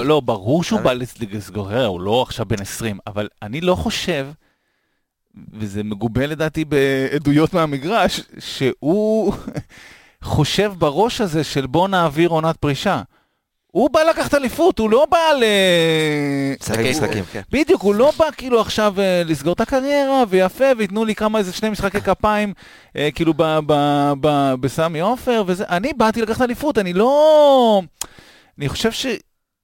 לא, 0.02 0.20
ברור 0.20 0.64
שהוא 0.64 0.80
בא 0.80 0.92
לסגור, 0.92 1.72
הוא 1.72 2.00
לא 2.00 2.22
עכשיו 2.22 2.46
בן 2.46 2.60
20, 2.60 2.98
אבל 3.06 3.28
אני 3.42 3.60
לא 3.60 3.74
חושב, 3.74 4.28
וזה 5.52 5.82
מגובה 5.82 6.26
לדעתי 6.26 6.64
בעדויות 6.64 7.54
מהמגרש, 7.54 8.20
שהוא 8.38 9.34
חושב 10.22 10.72
בראש 10.78 11.20
הזה 11.20 11.44
של 11.44 11.66
בוא 11.66 11.88
נעביר 11.88 12.28
עונת 12.28 12.56
פרישה. 12.56 13.02
הוא 13.72 13.90
בא 13.90 14.02
לקחת 14.02 14.34
אליפות, 14.34 14.78
הוא 14.78 14.90
לא 14.90 15.06
בא 15.10 15.32
ל... 15.38 15.44
משחקי 16.60 16.90
משחקים, 16.90 17.24
כן. 17.32 17.40
בדיוק, 17.50 17.82
הוא 17.82 17.94
לא 17.94 18.12
בא 18.18 18.26
כאילו 18.36 18.60
עכשיו 18.60 18.94
אה, 18.98 19.22
לסגור 19.24 19.52
את 19.52 19.60
הקריירה, 19.60 20.24
ויפה, 20.28 20.64
וייתנו 20.78 21.04
לי 21.04 21.14
כמה 21.14 21.38
איזה 21.38 21.52
שני 21.52 21.70
משחקי 21.70 22.00
כפיים, 22.00 22.52
אה, 22.96 23.08
כאילו 23.14 23.34
בסמי 24.60 25.00
עופר, 25.00 25.44
וזה. 25.46 25.64
אני 25.68 25.92
באתי 25.92 26.22
לקחת 26.22 26.42
אליפות, 26.42 26.78
אני 26.78 26.92
לא... 26.92 27.82
אני 28.58 28.68
חושב 28.68 28.92
ש... 28.92 29.06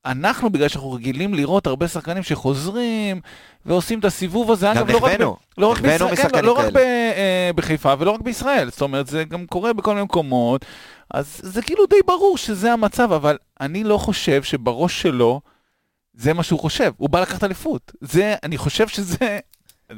אנחנו, 0.07 0.51
בגלל 0.51 0.69
שאנחנו 0.69 0.93
רגילים 0.93 1.35
לראות 1.35 1.67
הרבה 1.67 1.89
שחקנים 1.89 2.23
שחוזרים 2.23 3.21
ועושים 3.67 3.99
את 3.99 4.05
הסיבוב 4.05 4.53
הזה, 4.53 4.73
אגב, 4.73 4.91
לא 4.91 4.97
רק, 4.97 5.21
ב, 5.21 5.23
לא 5.59 5.67
רק, 5.67 5.79
בישראל, 5.79 6.17
כן, 6.17 6.45
לא, 6.45 6.53
רק 6.53 6.73
ב, 6.73 6.77
אה, 6.77 7.51
בחיפה 7.55 7.95
ולא 7.99 8.11
רק 8.11 8.21
בישראל, 8.21 8.71
זאת 8.71 8.83
אומרת, 8.83 9.07
זה 9.07 9.25
גם 9.25 9.47
קורה 9.47 9.73
בכל 9.73 9.91
מיני 9.91 10.05
מקומות, 10.05 10.65
אז 11.15 11.41
זה 11.43 11.63
כאילו 11.63 11.87
די 11.87 11.97
ברור 12.07 12.39
שזה 12.39 12.73
המצב, 12.73 13.13
אבל 13.13 13.39
אני 13.61 13.85
לא 13.85 13.99
חושב 13.99 14.43
שבראש 14.43 15.03
שלו 15.03 15.41
זה 16.15 16.33
מה 16.33 16.43
שהוא 16.43 16.61
חושב, 16.61 16.93
הוא 16.97 17.11
בא 17.11 17.21
לקחת 17.21 17.45
אליפות. 17.45 17.93
זה, 18.01 18.35
אני 18.43 18.59
חושב 18.59 18.89
שזה... 18.89 19.39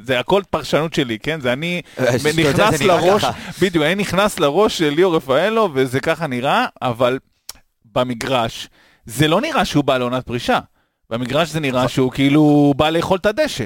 זה 0.03 0.19
הכל 0.19 0.41
פרשנות 0.49 0.93
שלי, 0.93 1.19
כן? 1.19 1.41
זה 1.41 1.53
אני 1.53 1.81
אה, 1.99 2.15
נכנס 2.37 2.81
לראש, 2.81 3.23
בדיוק, 3.61 3.85
אני 3.85 3.95
נכנס 3.95 4.39
לראש 4.39 4.77
של 4.77 4.89
ליאור 4.89 5.15
רפאלו, 5.15 5.69
וזה 5.73 5.99
ככה 5.99 6.27
נראה, 6.27 6.65
אבל 6.81 7.19
במגרש, 7.85 8.69
זה 9.05 9.27
לא 9.27 9.41
נראה 9.41 9.65
שהוא 9.65 9.83
בא 9.83 9.97
לעונת 9.97 10.25
פרישה. 10.25 10.59
במגרש 11.09 11.49
זה 11.49 11.59
נראה 11.59 11.87
שהוא 11.87 12.11
כאילו 12.11 12.73
בא 12.77 12.89
לאכול 12.89 13.17
את 13.17 13.25
הדשא. 13.25 13.65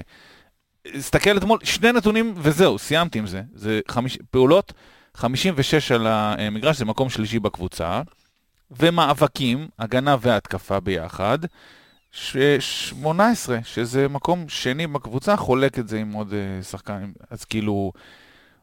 תסתכל 0.93 1.37
אתמול, 1.37 1.59
שני 1.63 1.91
נתונים 1.91 2.33
וזהו, 2.37 2.77
סיימתי 2.77 3.19
עם 3.19 3.27
זה. 3.27 3.41
זה 3.53 3.79
חמיש, 3.87 4.17
פעולות, 4.31 4.73
56 5.15 5.91
על 5.91 6.07
המגרש, 6.07 6.77
זה 6.77 6.85
מקום 6.85 7.09
שלישי 7.09 7.39
בקבוצה. 7.39 8.01
ומאבקים, 8.71 9.67
הגנה 9.79 10.15
והתקפה 10.21 10.79
ביחד. 10.79 11.39
18, 12.11 13.59
שזה 13.63 14.07
מקום 14.07 14.45
שני 14.49 14.87
בקבוצה, 14.87 15.35
חולק 15.35 15.79
את 15.79 15.87
זה 15.87 15.99
עם 15.99 16.11
עוד 16.11 16.31
uh, 16.31 16.63
שחקן, 16.63 17.11
אז 17.29 17.45
כאילו, 17.45 17.91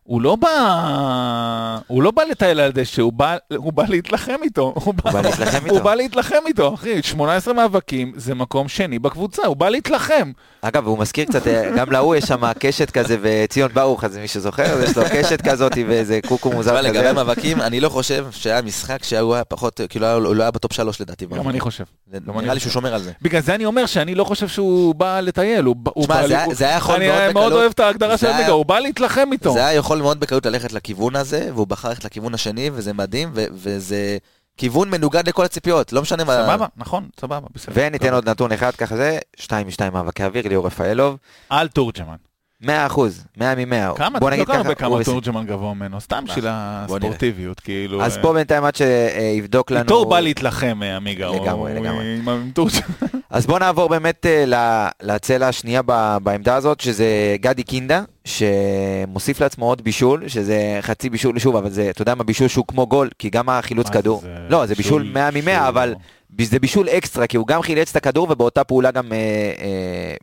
הוא 0.05 0.23
לא 0.23 0.37
בא, 0.37 1.79
הוא 1.87 2.03
לא 2.03 2.11
בא 2.11 2.23
לטייל 2.23 2.61
על 2.61 2.73
דשא, 2.73 3.03
הוא 3.03 3.13
בא, 3.13 3.37
הוא 3.57 3.73
בא 3.73 3.85
להתלחם 3.89 4.37
איתו. 4.43 4.73
הוא 4.75 4.95
בא 4.95 5.21
להתלחם 5.21 5.65
איתו. 5.65 5.75
הוא 5.75 5.81
בא 5.81 5.95
להתלחם 5.95 6.37
איתו, 6.47 6.75
אחי, 6.75 7.03
18 7.03 7.55
מאבקים, 7.55 8.13
זה 8.17 8.35
מקום 8.35 8.69
שני 8.69 8.99
בקבוצה, 8.99 9.47
הוא 9.47 9.57
בא 9.57 9.69
להתלחם. 9.69 10.33
אגב, 10.63 10.87
הוא 10.87 10.99
מזכיר 10.99 11.25
קצת, 11.25 11.47
אה, 11.47 11.71
גם 11.77 11.91
להוא 11.93 12.17
יש 12.17 12.25
שם 12.25 12.53
קשת 12.59 12.91
כזה, 12.91 13.17
וציון 13.23 13.71
ברוך, 13.75 14.05
אז 14.05 14.17
מי 14.19 14.29
שזוכר, 14.29 14.81
יש 14.85 14.97
לו 14.97 15.03
קשת 15.13 15.41
כזאת 15.41 15.73
ואיזה 15.89 16.21
קוקו 16.29 16.53
מוזר 16.53 16.79
כזה. 16.79 16.89
לגבי 16.89 17.13
מאבקים, 17.13 17.61
אני 17.61 17.81
לא 17.81 17.89
חושב 17.89 18.27
שהיה 18.31 18.63
משחק 18.63 19.05
שהוא 19.05 19.35
היה 19.35 19.45
פחות, 19.45 19.81
כאילו 19.89 20.13
הוא 20.13 20.35
לא 20.35 20.43
היה 20.43 20.51
בטופ 20.51 20.73
שלוש 20.73 21.01
לדעתי. 21.01 21.27
גם 21.27 21.49
אני 21.49 21.61
חושב. 21.61 21.85
נראה 22.27 22.55
לי 22.55 22.61
שהוא 22.61 22.73
שומר 22.73 22.95
על 22.95 23.03
זה. 23.03 23.13
בגלל 23.23 23.41
זה 23.41 23.55
אני 23.55 23.65
אומר 23.65 23.87
שאני 23.87 24.15
לא 24.15 24.25
חושב 24.25 24.49
שהוא 24.49 24.95
בא 24.95 25.21
לטייל, 25.21 25.65
הוא 25.65 25.77
בא... 26.09 26.27
זה 26.53 26.65
היה 26.65 26.77
יכול 26.77 26.99
מאוד 26.99 27.09
בקלות. 27.09 27.25
אני 27.25 27.33
מאוד 27.33 27.53
אוהב 27.53 27.73
את 27.75 27.81
ההגדרה 27.81 28.19
של 28.19 28.27
הליגה, 28.27 28.53
הוא 28.53 28.67
בא 28.67 28.79
להתלחם 28.79 29.29
איתו. 29.33 29.53
זה 29.53 29.67
היה 29.67 29.79
יכול 29.79 29.92
מאוד 29.99 30.21
בקלות 30.21 30.47
ללכת 30.47 30.73
לכיוון 30.73 31.17
הזה, 31.17 31.51
והוא 31.55 31.67
בחר 31.67 31.89
ללכת 31.89 32.05
לכיוון 32.05 32.35
השני, 32.35 32.71
וזה 32.73 32.93
מדהים, 32.93 33.31
וזה... 33.35 34.19
כיוון 34.57 34.91
מנוגד 34.91 35.29
לכל 35.29 35.45
הציפיות, 35.45 35.93
לא 35.93 36.03
משנה 36.03 36.25
מה... 36.25 36.45
סבבה, 36.47 36.67
נכון, 36.77 37.09
סבבה, 37.21 37.47
בסדר. 37.55 37.73
וניתן 37.77 38.15
עוד 38.15 38.29
נתון 38.29 38.53
אחד, 38.53 38.71
ככה 38.71 38.97
זה, 38.97 39.19
2 39.37 39.67
מ-2 39.67 39.91
מאבקי 39.91 40.25
אוויר, 40.25 40.49
ליאור 40.49 40.67
רפאלוב. 40.67 41.17
על 41.51 41.69
תורג'מן. 41.69 42.17
100 42.63 42.87
אחוז, 42.87 43.25
100 43.37 43.55
מ-100. 43.55 43.97
כמה, 43.97 44.19
אתה 44.19 44.37
לא 44.49 44.55
הרבה 44.55 44.75
כמה 44.75 45.05
תורג'מן 45.05 45.47
גבוה 45.47 45.75
ממנו, 45.75 46.01
סתם 46.01 46.25
בשביל 46.25 46.45
הספורטיביות, 46.49 47.61
כאילו... 47.61 48.03
אז 48.03 48.19
פה 48.23 48.29
אה, 48.29 48.33
בינתיים 48.35 48.65
עד 48.65 48.75
שיבדוק 48.77 49.71
לנו... 49.71 49.83
איתו 49.83 50.05
בא 50.05 50.21
להתלחם, 50.21 50.81
אה, 50.83 50.97
עמיגה. 50.97 51.31
לגמרי, 51.31 51.75
לגמרי. 51.75 52.21
אז 53.31 53.47
בוא 53.47 53.59
נעבור 53.59 53.89
באמת 53.89 54.27
אה, 54.27 54.89
לצלע 55.03 55.49
השנייה 55.49 55.83
בעמדה 56.23 56.55
הזאת, 56.55 56.81
שזה 56.81 57.37
גדי 57.41 57.63
קינדה, 57.63 58.03
שמוסיף 58.25 59.41
לעצמו 59.41 59.67
עוד 59.67 59.85
בישול, 59.85 60.29
שזה 60.29 60.79
חצי 60.81 61.11
בישול, 61.11 61.39
שוב, 61.39 61.57
אבל 61.57 61.71
זה, 61.71 61.91
אתה 61.91 62.03
יודע 62.03 62.15
מה, 62.15 62.25
בישול 62.25 62.49
שהוא 62.49 62.65
כמו 62.69 62.87
גול, 62.87 63.09
כי 63.19 63.31
גם 63.31 63.49
החילוץ 63.49 63.91
כדור... 63.91 64.23
לא, 64.49 64.67
זה 64.67 64.75
בישול 64.75 65.03
100 65.03 65.31
מ-100, 65.31 65.69
אבל 65.69 65.95
זה 66.43 66.59
בישול 66.59 66.89
אקסטרה, 66.89 67.27
כי 67.27 67.37
הוא 67.37 67.47
גם 67.47 67.63
חילץ 67.63 67.91
את 67.91 67.97
הכדור 67.97 68.27
ובאותה 68.31 68.65
פעולה 68.65 68.91
גם 68.91 69.13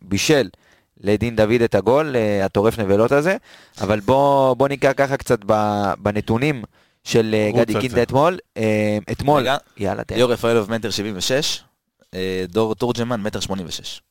בישל. 0.02 0.50
לדין 1.00 1.36
דוד 1.36 1.62
את 1.66 1.76
הגול, 1.76 2.16
אה, 2.16 2.46
הטורף 2.46 2.80
נבלות 2.80 3.12
הזה, 3.12 3.38
אבל 3.82 4.00
בוא, 4.00 4.54
בוא 4.54 4.68
ניגע 4.68 4.94
ככה 4.94 5.18
קצת 5.18 5.40
בנתונים 6.00 6.64
של 7.04 7.36
אה, 7.36 7.52
גדי 7.56 7.80
קינדה 7.80 8.04
אתמול. 8.04 8.38
אה, 8.58 8.98
אתמול, 9.12 9.48
יאללה, 9.78 10.04
תן. 10.04 10.16
ליאור 10.16 10.32
רפאלוב 10.32 10.72
מטר 10.72 10.90
76, 10.90 11.64
דור 12.48 12.76
תורג'מן 12.76 13.22
מטר 13.22 13.40
86. 13.40 14.02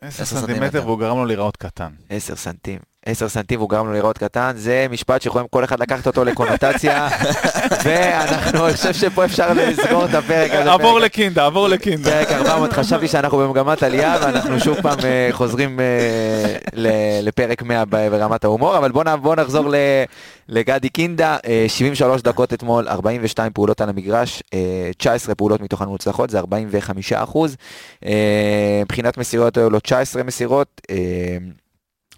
10 0.00 0.24
סנטימטר 0.24 0.82
והוא 0.86 0.98
גרם 0.98 1.16
לו 1.16 1.24
להיראות 1.24 1.56
קטן. 1.56 1.90
10 2.10 2.36
סנטים. 2.36 2.78
10 3.06 3.28
סנטים 3.28 3.60
הוא 3.60 3.68
גרם 3.70 3.86
לו 3.86 3.92
לראות 3.92 4.18
קטן, 4.18 4.52
זה 4.56 4.86
משפט 4.90 5.22
שיכולים 5.22 5.46
כל 5.50 5.64
אחד 5.64 5.80
לקחת 5.80 6.06
אותו 6.06 6.24
לקונוטציה, 6.24 7.08
ואנחנו, 7.84 8.66
אני 8.66 8.74
חושב 8.76 8.92
שפה 8.92 9.24
אפשר 9.24 9.52
לסגור 9.52 10.04
את 10.04 10.14
הפרק 10.14 10.50
הזה. 10.50 10.72
עבור 10.72 11.00
לקינדה, 11.00 11.46
עבור 11.46 11.68
לקינדה. 11.68 12.10
פרק 12.10 12.32
400, 12.32 12.72
חשבתי 12.72 13.08
שאנחנו 13.08 13.38
במגמת 13.38 13.82
עלייה, 13.82 14.18
ואנחנו 14.22 14.60
שוב 14.60 14.80
פעם 14.80 14.98
אה, 15.04 15.28
חוזרים 15.32 15.80
אה, 15.80 17.20
לפרק 17.22 17.62
100 17.62 17.84
ב- 17.84 18.08
ברמת 18.08 18.44
ההומור, 18.44 18.78
אבל 18.78 18.92
בואו 18.92 19.18
בוא 19.18 19.34
נחזור 19.36 19.72
לגדי 20.48 20.88
קינדה, 20.88 21.36
אה, 21.46 21.64
73 21.68 22.22
דקות 22.22 22.52
אתמול, 22.52 22.88
42 22.88 23.52
פעולות 23.52 23.80
על 23.80 23.88
המגרש, 23.88 24.42
אה, 24.54 24.90
19 24.98 25.34
פעולות 25.34 25.60
מתוכן 25.60 25.84
מוצלחות, 25.84 26.30
זה 26.30 26.38
45 26.38 27.12
אחוז. 27.12 27.56
אה, 28.04 28.80
מבחינת 28.84 29.18
מסירות 29.18 29.56
היו 29.56 29.70
לו 29.70 29.80
19 29.80 30.22
מסירות. 30.22 30.80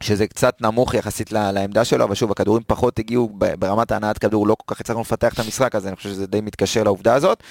שזה 0.03 0.27
קצת 0.27 0.61
נמוך 0.61 0.95
יחסית 0.95 1.33
לעמדה 1.33 1.85
שלו, 1.85 2.05
אבל 2.05 2.15
שוב, 2.15 2.31
הכדורים 2.31 2.63
פחות 2.67 2.99
הגיעו 2.99 3.31
ברמת 3.59 3.93
ההנעת 3.93 4.19
כדור, 4.19 4.47
לא 4.47 4.57
כל 4.67 4.75
כך 4.75 4.81
הצלחנו 4.81 5.01
לפתח 5.01 5.35
את 5.35 5.39
המשחק, 5.39 5.75
אז 5.75 5.87
אני 5.87 5.97
חושב 5.97 6.09
שזה 6.09 6.27
די 6.27 6.41
מתקשר 6.41 6.83
לעובדה 6.83 7.15
הזאת. 7.15 7.43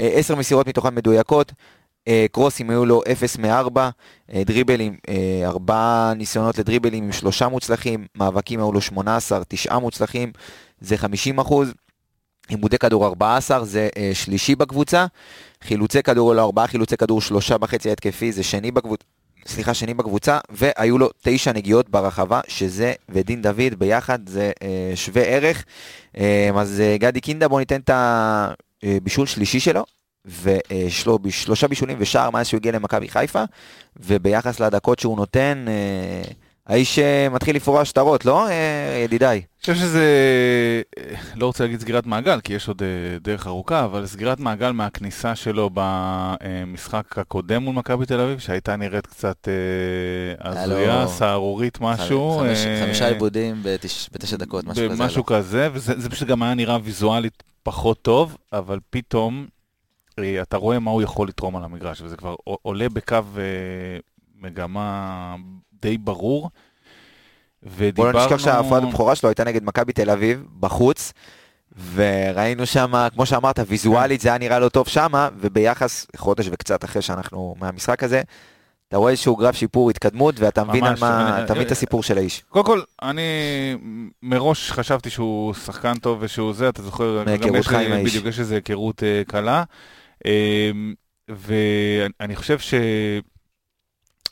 אה, 0.00 0.06
עשר 0.06 0.34
מסירות 0.34 0.68
מתוכן 0.68 0.94
מדויקות, 0.94 1.52
אה, 2.08 2.26
קרוסים 2.32 2.70
היו 2.70 2.86
לו 2.86 3.02
0 3.12 3.38
מ-4, 3.38 3.80
דריבלים, 4.46 4.96
אה, 5.08 5.48
ארבעה 5.48 6.12
ניסיונות 6.16 6.58
לדריבלים 6.58 7.04
עם 7.04 7.12
שלושה 7.12 7.48
מוצלחים, 7.48 8.06
מאבקים 8.14 8.60
היו 8.60 8.72
לו 8.72 8.80
18, 8.80 9.42
תשעה 9.48 9.78
מוצלחים, 9.78 10.32
זה 10.80 10.96
50 10.96 11.38
אחוז. 11.38 11.72
עיבודי 12.50 12.78
כדור 12.78 13.06
14, 13.06 13.64
זה 13.64 13.88
אה, 13.96 14.10
שלישי 14.14 14.54
בקבוצה. 14.54 15.06
חילוצי 15.64 16.02
כדור, 16.02 16.34
לא 16.34 16.42
ארבעה 16.42 16.66
חילוצי 16.66 16.96
כדור, 16.96 17.20
שלושה 17.20 17.58
בחצי 17.58 17.90
התקפי, 17.90 18.32
זה 18.32 18.42
שני 18.42 18.70
בקבוצה. 18.70 19.04
סליחה, 19.46 19.74
שני 19.74 19.94
בקבוצה, 19.94 20.38
והיו 20.50 20.98
לו 20.98 21.10
תשע 21.22 21.52
נגיעות 21.52 21.88
ברחבה, 21.88 22.40
שזה 22.48 22.92
ודין 23.08 23.42
דוד 23.42 23.74
ביחד, 23.78 24.28
זה 24.28 24.52
אה, 24.62 24.92
שווה 24.94 25.22
ערך. 25.22 25.64
אה, 26.18 26.50
אז 26.54 26.80
אה, 26.80 26.96
גדי 26.98 27.20
קינדה, 27.20 27.48
בוא 27.48 27.60
ניתן 27.60 27.80
את 27.80 27.90
הבישול 28.82 29.26
שלישי 29.26 29.60
שלו, 29.60 29.84
ויש 30.24 31.06
לו 31.06 31.18
ב- 31.18 31.30
שלושה 31.30 31.68
בישולים 31.68 31.96
ושער 32.00 32.30
מאז 32.30 32.46
שהוא 32.46 32.58
הגיע 32.58 32.72
למכבי 32.72 33.08
חיפה, 33.08 33.44
וביחס 33.96 34.60
לדקות 34.60 34.98
שהוא 34.98 35.16
נותן, 35.16 35.64
האיש 36.70 36.98
אה, 36.98 37.28
מתחיל 37.28 37.56
לפרוע 37.56 37.84
שטרות, 37.84 38.24
לא, 38.24 38.48
אה, 38.48 39.00
ידידיי? 39.04 39.36
אני 39.36 39.60
חושב 39.60 39.74
שזה, 39.74 40.04
אה, 40.98 41.14
לא 41.36 41.46
רוצה 41.46 41.64
להגיד 41.64 41.80
סגירת 41.80 42.06
מעגל, 42.06 42.40
כי 42.40 42.52
יש 42.52 42.68
עוד 42.68 42.82
דרך 43.20 43.46
ארוכה, 43.46 43.84
אבל 43.84 44.06
סגירת 44.06 44.40
מעגל 44.40 44.72
מהכניסה 44.72 45.34
שלו 45.36 45.70
במשחק 45.74 47.18
הקודם 47.18 47.62
מול 47.62 47.74
מכבי 47.74 48.06
תל 48.06 48.20
אביב, 48.20 48.38
שהייתה 48.38 48.76
נראית 48.76 49.06
קצת 49.06 49.48
הזויה, 50.40 51.06
סהרורית 51.06 51.78
משהו. 51.80 52.42
חמישה 52.84 53.08
עיבודים 53.08 53.62
בתש- 53.62 54.08
בתשע 54.12 54.36
דקות, 54.36 54.64
משהו 54.64 54.90
כזה. 54.90 55.04
משהו 55.04 55.24
כזה, 55.26 55.68
וזה 55.72 56.00
זה 56.00 56.10
פשוט 56.10 56.28
גם 56.28 56.42
היה 56.42 56.54
נראה 56.54 56.78
ויזואלית 56.82 57.42
פחות 57.62 58.02
טוב, 58.02 58.36
אבל 58.52 58.78
פתאום 58.90 59.46
אתה 60.42 60.56
רואה 60.56 60.78
מה 60.78 60.90
הוא 60.90 61.02
יכול 61.02 61.28
לתרום 61.28 61.56
על 61.56 61.64
המגרש, 61.64 62.02
וזה 62.02 62.16
כבר 62.16 62.34
עולה 62.62 62.88
בקו 62.88 63.16
מגמה 64.40 65.36
די 65.82 65.98
ברור. 65.98 66.42
בוא 66.42 66.50
ודיברנו... 67.76 68.12
לא 68.12 68.24
נשכח 68.24 68.38
שההפרעת 68.38 68.82
הבכורה 68.82 69.14
שלו 69.14 69.28
הייתה 69.28 69.44
נגד 69.44 69.64
מכבי 69.64 69.92
תל 69.92 70.10
אביב, 70.10 70.44
בחוץ, 70.60 71.12
וראינו 71.94 72.66
שם, 72.66 72.92
כמו 73.14 73.26
שאמרת, 73.26 73.60
ויזואלית 73.68 74.20
זה 74.20 74.28
היה 74.28 74.38
נראה 74.38 74.58
לא 74.58 74.68
טוב 74.68 74.88
שמה, 74.88 75.28
וביחס, 75.38 76.06
חודש 76.16 76.48
וקצת 76.52 76.84
אחרי 76.84 77.02
שאנחנו 77.02 77.54
מהמשחק 77.60 78.02
הזה, 78.04 78.22
אתה 78.88 78.96
רואה 78.96 79.10
איזשהו 79.10 79.36
גרף 79.36 79.54
שיפור, 79.56 79.90
התקדמות, 79.90 80.34
ואתה 80.40 80.64
מבין 80.64 80.84
על 80.84 80.94
מה, 81.00 81.34
אני- 81.36 81.44
אתה 81.44 81.54
מבין 81.54 81.66
את 81.66 81.72
הסיפור 81.72 82.02
של 82.02 82.18
האיש. 82.18 82.42
קודם 82.48 82.64
כל, 82.64 82.80
אני 83.02 83.22
מראש 84.22 84.72
חשבתי 84.72 85.10
שהוא 85.10 85.54
שחקן 85.54 85.94
טוב 85.96 86.18
ושהוא 86.22 86.52
זה, 86.52 86.68
אתה 86.68 86.82
זוכר, 86.82 87.22
מהיכרותך 87.26 87.56
יש- 87.58 87.86
עם 87.86 87.92
האיש. 87.92 88.10
בדיוק, 88.10 88.26
יש 88.26 88.38
איזו 88.40 88.54
היכרות 88.54 89.02
אה, 89.02 89.22
קלה. 89.26 89.64
אה, 90.26 90.70
ואני 91.28 92.36
חושב 92.36 92.58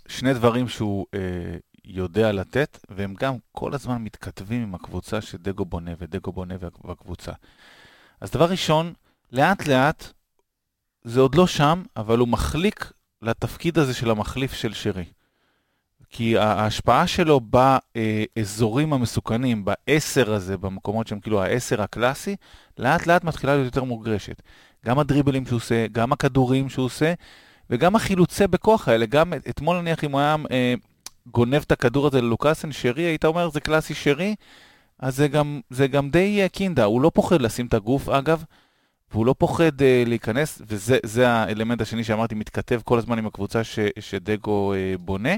ששני 0.09 0.35
דברים 0.35 0.69
שהוא 0.69 1.07
אה, 1.15 1.21
יודע 1.85 2.33
לתת, 2.33 2.79
והם 2.89 3.15
גם 3.21 3.35
כל 3.53 3.75
הזמן 3.75 4.03
מתכתבים 4.03 4.63
עם 4.63 4.75
הקבוצה 4.75 5.21
שדגו 5.21 5.65
בונה 5.65 5.91
ודגו 5.99 6.33
בונה 6.33 6.55
בקבוצה. 6.85 7.33
אז 8.21 8.31
דבר 8.31 8.51
ראשון, 8.51 8.93
לאט 9.33 9.67
לאט, 9.67 10.13
זה 11.05 11.21
עוד 11.21 11.35
לא 11.35 11.47
שם, 11.47 11.83
אבל 11.97 12.19
הוא 12.19 12.29
מחליק 12.29 12.93
לתפקיד 13.23 13.79
הזה 13.79 13.95
של 13.95 14.11
המחליף 14.11 14.53
של 14.53 14.73
שרי. 14.73 15.05
כי 16.11 16.39
ההשפעה 16.39 17.07
שלו 17.07 17.41
באזורים 17.41 18.93
המסוכנים, 18.93 19.65
בעשר 19.65 20.33
הזה, 20.33 20.57
במקומות 20.57 21.07
שהם 21.07 21.21
כאילו 21.21 21.43
העשר 21.43 21.83
הקלאסי, 21.83 22.37
לאט 22.79 23.07
לאט 23.07 23.25
מתחילה 23.25 23.55
להיות 23.55 23.65
יותר 23.65 23.85
מורגשת. 23.85 24.43
גם 24.87 24.99
הדריבלים 24.99 25.47
שהוא 25.47 25.57
עושה, 25.57 25.87
גם 25.93 26.13
הכדורים 26.13 26.69
שהוא 26.69 26.85
עושה, 26.85 27.15
וגם 27.71 27.97
החילוצי 27.97 28.47
בכוח 28.47 28.89
האלה. 28.89 29.07
גם 29.07 29.35
את- 29.35 29.49
אתמול 29.49 29.81
נניח 29.81 30.05
אם 30.05 30.13
הוא 30.13 30.21
היה 30.21 30.37
אה, 30.51 30.75
גונב 31.27 31.55
את 31.55 31.73
הכדור 31.73 32.07
הזה 32.07 32.21
ללוקאסן 32.21 32.73
שרי, 32.73 33.03
היית 33.03 33.25
אומר 33.25 33.51
זה 33.51 33.61
קלאסי 33.61 33.95
שרי, 33.95 34.35
אז 34.99 35.17
זה 35.17 35.29
גם, 35.29 35.61
זה 35.71 35.87
גם 35.87 36.11
די 36.11 36.43
אה, 36.43 36.49
קינדה. 36.49 36.85
הוא 36.85 37.01
לא 37.01 37.11
פוחד 37.15 37.41
לשים 37.43 37.67
את 37.67 37.75
הגוף 37.75 38.09
אגב, 38.09 38.45
והוא 39.13 39.27
לא 39.27 39.35
פוחד 39.39 39.83
אה, 39.83 40.03
להיכנס, 40.07 40.63
וזה 40.69 40.99
זה 41.03 41.29
האלמנט 41.29 41.81
השני 41.81 42.05
שאמרתי, 42.05 42.35
מתכתב 42.35 42.81
כל 42.85 42.99
הזמן 42.99 43.19
עם 43.19 43.27
הקבוצה 43.27 43.65
ש, 43.65 43.79
שדגו 44.01 44.75
אה, 44.75 44.95
בונה. 45.01 45.35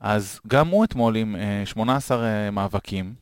אז 0.00 0.40
גם 0.46 0.68
הוא 0.68 0.84
אתמול 0.84 1.16
עם 1.16 1.36
אה, 1.36 1.62
18 1.66 2.24
אה, 2.24 2.50
מאבקים, 2.50 3.14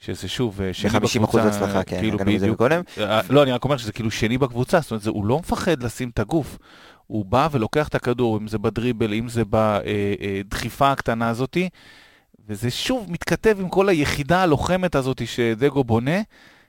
שזה 0.00 0.28
שוב, 0.28 0.60
אה, 0.62 0.72
שני 0.72 0.90
ב-50% 0.90 1.22
בקבוצה, 1.22 1.48
הצלחה, 1.48 1.84
כן, 1.84 1.98
כאילו 2.00 2.18
בדיוק. 2.38 2.58
אה, 2.98 3.20
לא, 3.30 3.42
אני 3.42 3.52
רק 3.52 3.64
אומר 3.64 3.76
שזה 3.76 3.92
כאילו 3.92 4.10
שני 4.10 4.38
בקבוצה, 4.38 4.80
זאת 4.80 4.90
אומרת, 4.90 5.02
זה, 5.02 5.10
הוא 5.10 5.26
לא 5.26 5.38
מפחד 5.38 5.82
לשים 5.82 6.08
את 6.08 6.18
הגוף. 6.18 6.58
הוא 7.06 7.24
בא 7.24 7.48
ולוקח 7.52 7.88
את 7.88 7.94
הכדור, 7.94 8.38
אם 8.38 8.48
זה 8.48 8.58
בדריבל, 8.58 9.14
אם 9.14 9.28
זה 9.28 9.42
בדחיפה 9.50 10.92
הקטנה 10.92 11.28
הזאתי, 11.28 11.68
וזה 12.48 12.70
שוב 12.70 13.06
מתכתב 13.08 13.56
עם 13.60 13.68
כל 13.68 13.88
היחידה 13.88 14.42
הלוחמת 14.42 14.94
הזאתי 14.94 15.26
שדגו 15.26 15.84
בונה, 15.84 16.20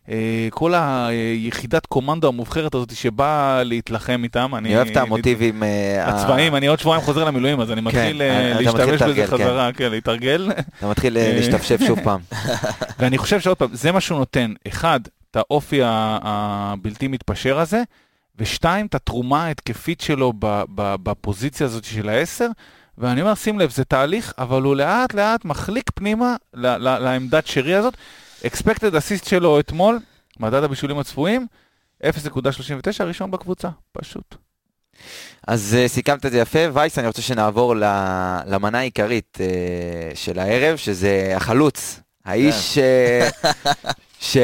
אה, 0.10 0.48
כל 0.52 0.74
היחידת 0.76 1.86
קומנדו 1.86 2.28
המובחרת 2.28 2.76
הזאתי 2.76 2.96
שבאה 2.96 3.64
להתלחם 3.64 4.22
איתם. 4.24 4.56
אני 4.56 4.76
אוהב 4.76 4.88
את 4.88 4.98
המוטיבים. 4.98 5.64
אה, 5.64 6.06
הצבעים, 6.08 6.56
אני 6.56 6.68
עוד 6.68 6.80
שבועיים 6.80 7.04
חוזר 7.04 7.24
למילואים, 7.24 7.62
אז 7.62 7.72
אני 7.72 7.82
מתחיל 7.82 8.22
אה, 8.22 8.54
מתחיל 8.54 8.66
להשתמש 8.66 9.02
בזה 9.02 9.16
כן. 9.16 9.28
חזרה, 9.28 9.74
כן, 9.74 9.92
להתרגל. 9.92 10.52
אתה 10.78 10.90
מתחיל 10.90 11.18
להשתפשף 11.20 11.80
שוב 11.88 12.00
פעם. 12.04 12.20
ואני 13.00 13.18
חושב 13.18 13.40
שעוד 13.40 13.58
פעם, 13.58 13.70
זה 13.74 13.92
מה 13.92 14.02
שהוא 14.02 14.20
נותן. 14.20 14.54
אחד, 14.68 15.00
את 15.32 15.36
האופי 15.36 15.80
הבלתי 15.84 17.08
מתפשר 17.08 17.60
הזה, 17.60 17.84
ושתיים, 18.40 18.86
את 18.86 18.96
התרומה 18.96 19.46
ההתקפית 19.46 20.02
שלו 20.02 20.34
בפוזיציה 20.76 21.66
הזאת 21.66 21.84
של 21.84 22.10
העשר. 22.10 22.48
ואני 22.98 23.22
אומר, 23.22 23.36
שים 23.36 23.60
לב, 23.60 23.70
זה 23.70 23.84
תהליך, 23.84 24.34
אבל 24.38 24.62
הוא 24.62 24.76
לאט 24.76 25.14
לאט 25.14 25.46
מחליק 25.46 25.92
פנימה 25.96 26.36
לעמדת 26.54 27.48
שרי 27.48 27.76
הזאת. 27.76 27.94
expected 28.44 28.94
assist 28.94 29.30
שלו 29.30 29.60
אתמול, 29.60 30.00
מדד 30.40 30.64
הבישולים 30.64 31.00
הצפויים, 31.00 31.48
0.39, 32.04 32.08
ראשון 33.04 33.32
בקבוצה, 33.32 33.70
פשוט. 33.92 34.36
אז 35.48 35.76
אה, 35.80 35.88
סיכמת 35.88 36.26
את 36.26 36.32
זה 36.32 36.38
יפה. 36.38 36.60
וייס, 36.74 37.00
אני 37.00 37.08
רוצה 37.08 37.22
שנעבור 37.22 37.76
למנה 38.46 38.80
העיקרית 38.80 39.38
אה, 39.42 40.16
של 40.16 40.40
הערב, 40.40 40.78
שזה 40.78 41.34
החלוץ. 41.36 42.00
האיש 42.26 42.78
אה, 42.78 43.30
ש... 44.19 44.38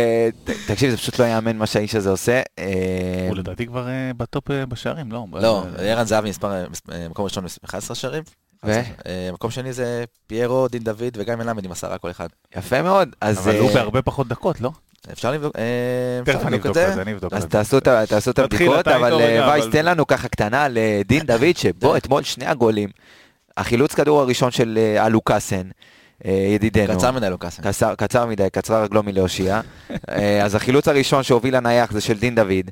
תקשיב, 0.68 0.90
זה 0.92 0.98
פשוט 0.98 1.20
לא 1.20 1.26
יאמן 1.26 1.58
מה 1.58 1.66
שהאיש 1.66 1.96
הזה 1.96 2.10
עושה. 2.10 2.42
אה, 2.60 3.26
הוא 3.30 3.38
לדעתי 3.38 3.68
כבר 3.68 3.88
אה, 3.88 4.12
בטופ 4.18 4.52
אה, 4.52 4.66
בשערים, 4.66 5.12
לא? 5.12 5.26
לא, 5.34 5.64
ערן 5.78 6.06
זהבי 6.06 6.30
מספר, 6.30 6.70
מס- 6.70 6.82
מקום 7.10 7.26
ראשון, 7.26 7.44
מס- 7.44 7.60
11 7.66 7.96
שערים. 7.96 8.24
ו? 8.66 8.72
מקום 9.34 9.52
שני 9.52 9.74
זה 9.74 10.04
פיירו, 10.28 10.68
דין 10.68 10.84
דוד 10.84 11.18
וגם 11.18 11.40
מלמד 11.40 11.66
עם 11.66 11.72
עשרה 11.72 11.98
כל 11.98 12.12
אחד. 12.12 12.28
יפה 12.58 12.82
מאוד. 12.82 13.10
אבל 13.22 13.60
הוא 13.60 13.72
בהרבה 13.74 14.02
פחות 14.02 14.28
דקות, 14.28 14.62
לא? 14.62 14.72
אפשר 15.12 15.32
לבדוק, 15.32 15.58
את 16.66 16.74
זה, 16.74 17.04
אז. 17.32 17.46
תעשו 17.46 18.32
את 18.32 18.40
הבדיקות, 18.40 18.88
אבל 18.88 19.14
וייס, 19.14 19.66
תן 19.72 19.86
לנו 19.86 20.08
ככה 20.08 20.28
קטנה 20.28 20.68
לדין 20.70 21.26
דוד, 21.26 21.58
שבו 21.58 21.96
אתמול 21.98 22.24
שני 22.24 22.46
הגולים, 22.46 22.90
החילוץ 23.58 23.94
כדור 23.94 24.22
הראשון 24.22 24.52
של 24.52 24.80
אלוקאסן, 25.06 25.68
ידידנו. 26.26 26.98
קצר 26.98 27.12
מדי 27.12 27.30
לוקאסן. 27.30 27.64
קצר, 27.64 27.96
קצר 27.96 28.26
מדי, 28.26 28.48
קצרה 28.52 28.84
רגלו 28.84 29.04
מלהושיע. 29.04 29.62
אה, 30.10 30.46
אז 30.46 30.56
החילוץ 30.56 30.88
הראשון 30.88 31.24
שהוביל 31.24 31.56
לנייח 31.58 31.92
זה 31.92 32.02
של 32.02 32.20
דין 32.20 32.36
דוד. 32.36 32.70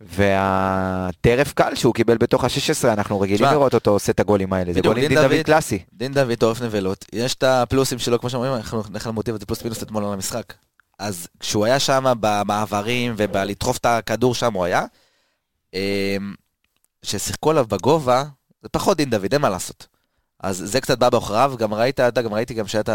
והטרף 0.00 1.52
קל 1.52 1.74
שהוא 1.74 1.94
קיבל 1.94 2.16
בתוך 2.16 2.44
ה-16, 2.44 2.88
אנחנו 2.92 3.20
רגילים 3.20 3.38
תשמע, 3.38 3.52
לראות 3.52 3.74
אותו 3.74 3.90
עושה 3.90 4.12
את 4.12 4.20
הגולים 4.20 4.52
האלה, 4.52 4.72
זה 4.72 4.80
גולים 4.80 5.08
דין 5.08 5.20
דין 5.20 5.28
דוד 5.28 5.42
קלאסי. 5.44 5.78
דין 5.92 6.14
דוד 6.14 6.42
עורף 6.42 6.62
נבלות, 6.62 7.04
יש 7.12 7.34
את 7.34 7.42
הפלוסים 7.42 7.98
שלו, 7.98 8.20
כמו 8.20 8.30
שאומרים, 8.30 8.52
אנחנו 8.54 8.82
על 9.04 9.10
מוטיב 9.12 9.34
את 9.34 9.40
זה 9.40 9.46
פלוס 9.46 9.62
מינוס 9.62 9.82
אתמול 9.82 10.04
על 10.04 10.12
המשחק. 10.12 10.54
אז 10.98 11.28
כשהוא 11.40 11.64
היה 11.64 11.78
שם 11.78 12.12
במעברים 12.20 13.14
ובלדחוף 13.16 13.76
את 13.76 13.86
הכדור 13.86 14.34
שם 14.34 14.52
הוא 14.52 14.64
היה, 14.64 14.84
אמ, 15.74 16.34
ששיחקו 17.02 17.50
עליו 17.50 17.66
בגובה, 17.68 18.24
זה 18.62 18.68
פחות 18.68 18.96
דין 18.96 19.10
דוד, 19.10 19.32
אין 19.32 19.42
מה 19.42 19.48
לעשות. 19.48 19.86
אז 20.40 20.62
זה 20.64 20.80
קצת 20.80 20.98
בא 20.98 21.08
בעוכריו, 21.08 21.54
גם 21.58 21.74
ראית, 21.74 22.00
אתה 22.00 22.22
גם 22.22 22.34
ראיתי 22.34 22.54
גם 22.54 22.66
שהיה 22.66 22.82
את 22.82 22.90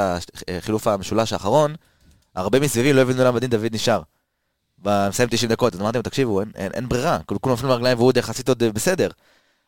החילוף 0.47 0.87
המשולש 0.87 1.33
האחרון, 1.33 1.75
הרבה 2.35 2.59
מסביבי 2.59 2.93
לא 2.93 3.01
הבינו 3.01 3.23
למה 3.23 3.39
דין 3.39 3.49
דוד 3.49 3.75
נשאר. 3.75 4.01
מסיים 4.85 5.29
90 5.29 5.51
דקות, 5.51 5.73
אז 5.73 5.81
אמרתי 5.81 5.97
להם, 5.97 6.03
תקשיבו, 6.03 6.41
אין, 6.41 6.51
אין, 6.55 6.71
אין 6.73 6.89
ברירה, 6.89 7.19
כולם 7.25 7.39
נופלים 7.53 7.71
לרגליים 7.71 7.97
והוא 7.97 8.07
עוד 8.07 8.17
יחסית 8.17 8.49
עוד 8.49 8.63
בסדר. 8.63 9.09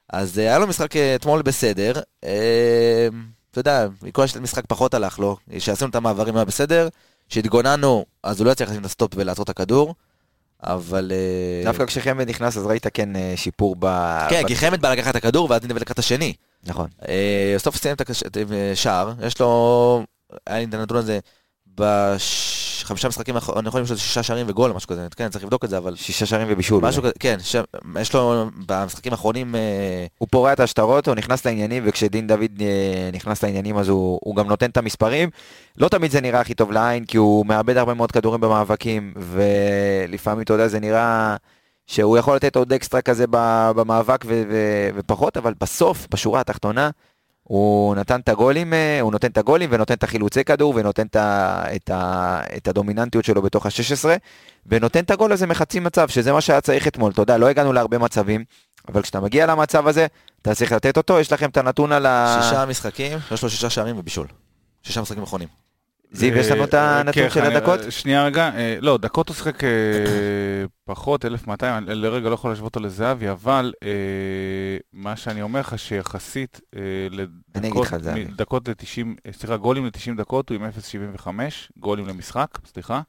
אז 0.09 0.37
היה 0.37 0.59
לו 0.59 0.67
משחק 0.67 0.95
אתמול 0.95 1.41
בסדר, 1.41 1.93
אה, 2.23 3.07
אתה 3.51 3.59
יודע, 3.59 3.87
מכל 4.01 4.25
משחק 4.41 4.65
פחות 4.67 4.93
הלך 4.93 5.19
לו, 5.19 5.37
שעשינו 5.59 5.89
את 5.89 5.95
המעברים 5.95 6.35
היה 6.35 6.45
בסדר, 6.45 6.87
שהתגוננו, 7.29 8.05
אז 8.23 8.39
הוא 8.39 8.45
לא 8.45 8.51
יצליח 8.51 8.69
לשים 8.69 8.81
את 8.81 8.85
הסטופ 8.85 9.11
ולעצור 9.15 9.43
את 9.43 9.49
הכדור, 9.49 9.95
אבל... 10.63 11.11
דווקא 11.63 11.85
כשחמד 11.85 12.29
נכנס, 12.29 12.57
אז 12.57 12.65
ראית 12.65 12.87
כן 12.93 13.09
שיפור 13.35 13.75
ב... 13.79 13.85
כן, 14.29 14.43
כי 14.47 14.55
חמד 14.55 14.81
בא 14.81 14.91
לקחת 14.93 15.11
את 15.11 15.15
הכדור, 15.15 15.47
ואז 15.49 15.61
דין 15.61 15.69
דוד 15.69 15.81
לקח 15.81 15.91
את 15.91 15.99
השני. 15.99 16.33
נכון. 16.63 16.87
בסוף 17.55 17.75
סיים 17.75 17.95
את 17.95 18.11
השער, 18.71 19.13
יש 19.21 19.39
לו, 19.39 20.03
היה 20.47 20.59
לי 20.59 20.65
את 20.65 20.73
הנתון 20.73 20.97
הזה, 20.97 21.19
בחמישה 21.75 23.07
משחקים 23.07 23.35
האחרונים 23.35 23.83
יש 23.83 23.91
לו 23.91 23.97
שישה 23.97 24.23
שערים 24.23 24.45
וגול 24.49 24.71
משהו 24.71 24.89
כזה, 24.89 25.07
כן, 25.15 25.29
צריך 25.29 25.43
לבדוק 25.43 25.65
את 25.65 25.69
זה, 25.69 25.77
אבל... 25.77 25.95
שישה 25.95 26.25
שערים 26.25 26.47
ובישול. 26.49 26.83
משהו 26.83 27.03
כזה, 27.03 27.13
כן, 27.19 27.37
ש... 27.43 27.55
יש 28.01 28.13
לו 28.13 28.45
במשחקים 28.65 29.11
האחרונים... 29.11 29.55
הוא 30.17 30.27
פורע 30.31 30.53
את 30.53 30.59
השטרות, 30.59 31.07
הוא 31.07 31.15
נכנס 31.15 31.45
לעניינים, 31.45 31.83
וכשדין 31.85 32.27
דוד 32.27 32.61
נכנס 33.13 33.43
לעניינים 33.43 33.77
אז 33.77 33.89
הוא, 33.89 34.19
הוא 34.23 34.35
גם 34.35 34.47
נותן 34.47 34.69
את 34.69 34.77
המספרים. 34.77 35.29
לא 35.77 35.87
תמיד 35.87 36.11
זה 36.11 36.21
נראה 36.21 36.39
הכי 36.39 36.53
טוב 36.53 36.71
לעין, 36.71 37.05
כי 37.05 37.17
הוא 37.17 37.45
מאבד 37.45 37.77
הרבה 37.77 37.93
מאוד 37.93 38.11
כדורים 38.11 38.41
במאבקים, 38.41 39.13
ולפעמים, 39.17 40.41
אתה 40.41 40.53
יודע, 40.53 40.67
זה 40.67 40.79
נראה... 40.79 41.35
שהוא 41.87 42.17
יכול 42.17 42.35
לתת 42.35 42.55
עוד 42.55 42.73
אקסטרה 42.73 43.01
כזה 43.01 43.25
במאבק 43.75 44.25
ו- 44.27 44.43
ו- 44.49 44.89
ופחות, 44.95 45.37
אבל 45.37 45.53
בסוף, 45.61 46.07
בשורה 46.11 46.39
התחתונה, 46.41 46.89
הוא 47.47 47.95
נתן 47.95 48.19
את 48.19 48.29
הגולים, 48.29 48.73
הוא 49.01 49.11
נותן 49.11 49.27
את 49.27 49.37
הגולים 49.37 49.69
ונותן 49.73 49.93
את 49.93 50.03
החילוצי 50.03 50.43
כדור 50.43 50.73
ונותן 50.75 51.07
את, 51.07 51.15
ה, 51.15 51.63
את, 51.75 51.89
ה, 51.89 52.41
את 52.57 52.67
הדומיננטיות 52.67 53.25
שלו 53.25 53.41
בתוך 53.41 53.65
ה-16 53.65 54.05
ונותן 54.65 54.99
את 54.99 55.11
הגול 55.11 55.31
הזה 55.31 55.47
מחצי 55.47 55.79
מצב, 55.79 56.09
שזה 56.09 56.33
מה 56.33 56.41
שהיה 56.41 56.61
צריך 56.61 56.87
אתמול, 56.87 57.11
אתה 57.11 57.21
יודע, 57.21 57.37
לא 57.37 57.49
הגענו 57.49 57.73
להרבה 57.73 57.97
מצבים, 57.97 58.43
אבל 58.87 59.01
כשאתה 59.01 59.19
מגיע 59.19 59.45
למצב 59.45 59.87
הזה, 59.87 60.07
אתה 60.41 60.55
צריך 60.55 60.71
לתת 60.71 60.97
אותו, 60.97 61.19
יש 61.19 61.31
לכם 61.31 61.49
את 61.49 61.57
הנתון 61.57 61.91
על 61.91 62.05
ה... 62.05 62.39
שישה 62.43 62.65
משחקים, 62.65 63.17
יש 63.31 63.43
לו 63.43 63.49
שישה 63.49 63.69
שערים 63.69 63.99
ובישול. 63.99 64.27
שישה 64.83 65.01
משחקים 65.01 65.23
אחרונים. 65.23 65.47
זיו, 66.11 66.37
יש 66.37 66.51
לנו 66.51 66.63
את 66.63 66.73
הנתון 66.73 67.13
כן, 67.13 67.29
של 67.29 67.41
הדקות? 67.41 67.79
שנייה 67.89 68.25
רגע, 68.25 68.51
אה, 68.55 68.77
לא, 68.81 68.97
דקות 68.97 69.27
הוא 69.29 69.35
שיחק 69.35 69.63
אה, 69.63 69.69
פחות, 70.85 71.25
1200, 71.25 71.73
אני 71.77 71.95
לרגע 71.95 72.29
לא 72.29 72.33
יכול 72.33 72.51
להשוות 72.51 72.75
אותו 72.75 72.79
לזהבי, 72.87 73.29
אבל 73.31 73.73
אה, 73.83 73.89
מה 74.93 75.15
שאני 75.15 75.41
אומר 75.41 75.59
לך 75.59 75.79
שיחסית 75.79 76.61
אה, 76.75 76.81
לדקות, 77.11 77.85
לך 77.87 77.93
על 77.93 78.01
זהבי. 78.03 78.23
מ- 78.25 78.27
דקות 78.35 78.67
ל-90, 78.67 79.31
סליחה, 79.31 79.57
גולים 79.57 79.85
ל-90 79.85 80.17
דקות 80.17 80.49
הוא 80.49 80.55
עם 80.55 80.65
0.75, 81.17 81.27
גולים 81.77 82.07
למשחק, 82.07 82.47
סליחה, 82.65 83.01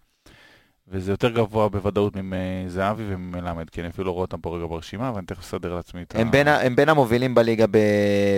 וזה 0.88 1.12
יותר 1.12 1.28
גבוה 1.30 1.68
בוודאות 1.68 2.12
מזהבי 2.22 3.02
ומלמד, 3.08 3.70
כי 3.70 3.80
אני 3.80 3.88
אפילו 3.88 4.06
לא 4.06 4.10
רואה 4.10 4.22
אותם 4.22 4.40
פה 4.40 4.56
רגע 4.56 4.66
ברשימה, 4.66 5.12
ואני 5.14 5.26
תכף 5.26 5.40
אסדר 5.40 5.74
לעצמי 5.74 6.02
את 6.02 6.14
ה... 6.16 6.18
הם 6.20 6.30
בין, 6.30 6.48
הם 6.48 6.76
בין 6.76 6.88
המובילים 6.88 7.34
בליגה 7.34 7.64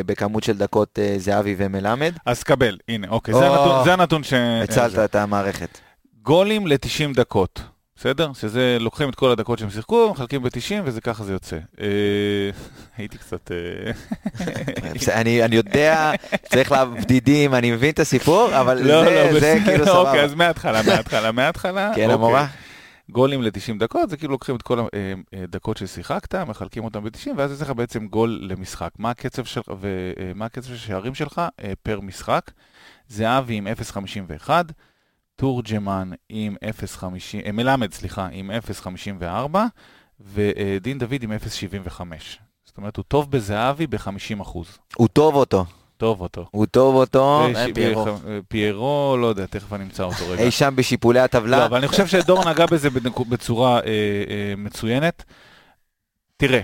בכמות 0.07 0.43
של 0.45 0.57
דקות 0.59 0.99
אה, 0.99 1.15
זהבי 1.19 1.55
ומלמד. 1.59 2.13
אז 2.27 2.43
קבל, 2.43 2.79
הנה, 2.89 3.09
אוקיי, 3.09 3.35
זה 3.35 3.47
הנתון- 3.49 3.85
זה 3.85 3.93
הנתון 3.93 4.23
ש... 4.25 4.33
הצלת 4.65 4.91
זה. 4.91 5.05
את 5.05 5.15
המערכת. 5.15 5.79
גולים 6.23 6.67
ל-90 6.67 7.15
דקות, 7.15 7.61
בסדר? 8.01 8.33
שזה 8.33 8.77
לוקחים 8.81 9.09
את 9.09 9.15
כל 9.15 9.31
הדקות 9.31 9.59
שהם 9.59 9.71
שיחקו, 9.71 10.11
מחלקים 10.11 10.43
ב-90 10.43 10.83
וזה 10.85 11.01
ככה 11.01 11.25
זה 11.25 11.33
יוצא. 11.33 11.57
אה, 11.81 11.87
הייתי 12.99 13.19
קצת... 13.19 13.53
אה, 13.53 15.21
אני, 15.21 15.57
יודע, 15.57 16.13
צריך 16.49 16.73
לה 16.73 16.85
בדידים, 16.85 17.55
אני 17.55 17.71
מבין 17.71 17.91
את 17.91 17.99
הסיפור, 17.99 18.61
אבל 18.61 18.83
לא, 18.83 19.05
זה, 19.05 19.55
לא, 19.59 19.65
כאילו 19.65 19.85
סבבה. 19.85 19.99
אוקיי, 19.99 20.25
אז 20.25 20.35
מההתחלה, 20.35 20.83
מההתחלה, 20.83 21.33
מההתחלה. 21.33 21.91
כן, 21.95 22.01
אוקיי. 22.01 22.15
המורה? 22.15 22.47
גולים 23.11 23.43
ל-90 23.43 23.79
דקות, 23.79 24.11
זה 24.11 24.17
כאילו 24.17 24.33
לוקחים 24.33 24.57
את 24.57 24.63
כל 24.63 24.79
הדקות 25.33 25.77
ששיחקת, 25.77 26.35
מחלקים 26.35 26.85
אותם 26.85 27.05
ב-90, 27.05 27.31
ואז 27.37 27.53
יש 27.53 27.63
לך 27.63 27.71
בעצם 27.71 28.07
גול 28.07 28.41
למשחק. 28.43 28.91
מה 28.99 29.11
הקצב 29.11 29.45
שלך, 29.45 29.67
ומה 29.81 30.45
הקצב 30.45 30.69
של 30.69 30.77
שערים 30.77 31.15
שלך 31.15 31.43
אה, 31.65 31.73
פר 31.83 32.01
משחק? 32.01 32.51
זהבי 33.09 33.55
עם 33.55 33.67
0.51, 33.67 34.51
תורג'מן 35.43 36.11
עם 36.29 36.57
0.50, 36.65 37.05
אה, 37.47 37.53
מלמד, 37.53 37.93
סליחה, 37.95 38.29
עם 38.33 38.51
0.54, 38.51 39.57
ודין 40.21 40.99
דוד 40.99 41.23
עם 41.23 41.33
0.75. 41.33 42.01
זאת 42.65 42.77
אומרת, 42.77 42.97
הוא 42.97 43.05
טוב 43.09 43.31
בזהבי 43.31 43.87
ב-50%. 43.87 44.59
הוא 44.97 45.09
טוב 45.09 45.35
אותו, 45.35 45.65
טוב 45.97 46.21
אותו. 46.21 46.47
הוא 46.51 46.67
טוב 46.67 46.95
אותו, 46.95 47.47
אה, 47.57 47.67
ש- 47.69 47.71
פיירו. 47.75 48.07
אה, 48.09 48.15
פיירו, 48.49 49.17
לא 49.21 49.27
יודע, 49.27 49.47
תכף 49.47 49.73
אני 49.73 49.85
אמצא 49.85 50.03
אותו 50.03 50.25
רגע. 50.31 50.43
אי 50.43 50.51
שם 50.51 50.77
בשיפולי 50.77 51.21
הטבלה. 51.21 51.59
לא, 51.59 51.67
אבל 51.67 51.79
אני 51.79 51.89
חושב 51.89 52.07
שדור 52.07 52.51
נגע 52.51 52.67
בזה 52.67 52.89
בצורה 53.29 53.77
אה, 53.81 53.85
אה, 53.87 54.55
מצוינת. 54.57 55.25
תראה, 56.37 56.61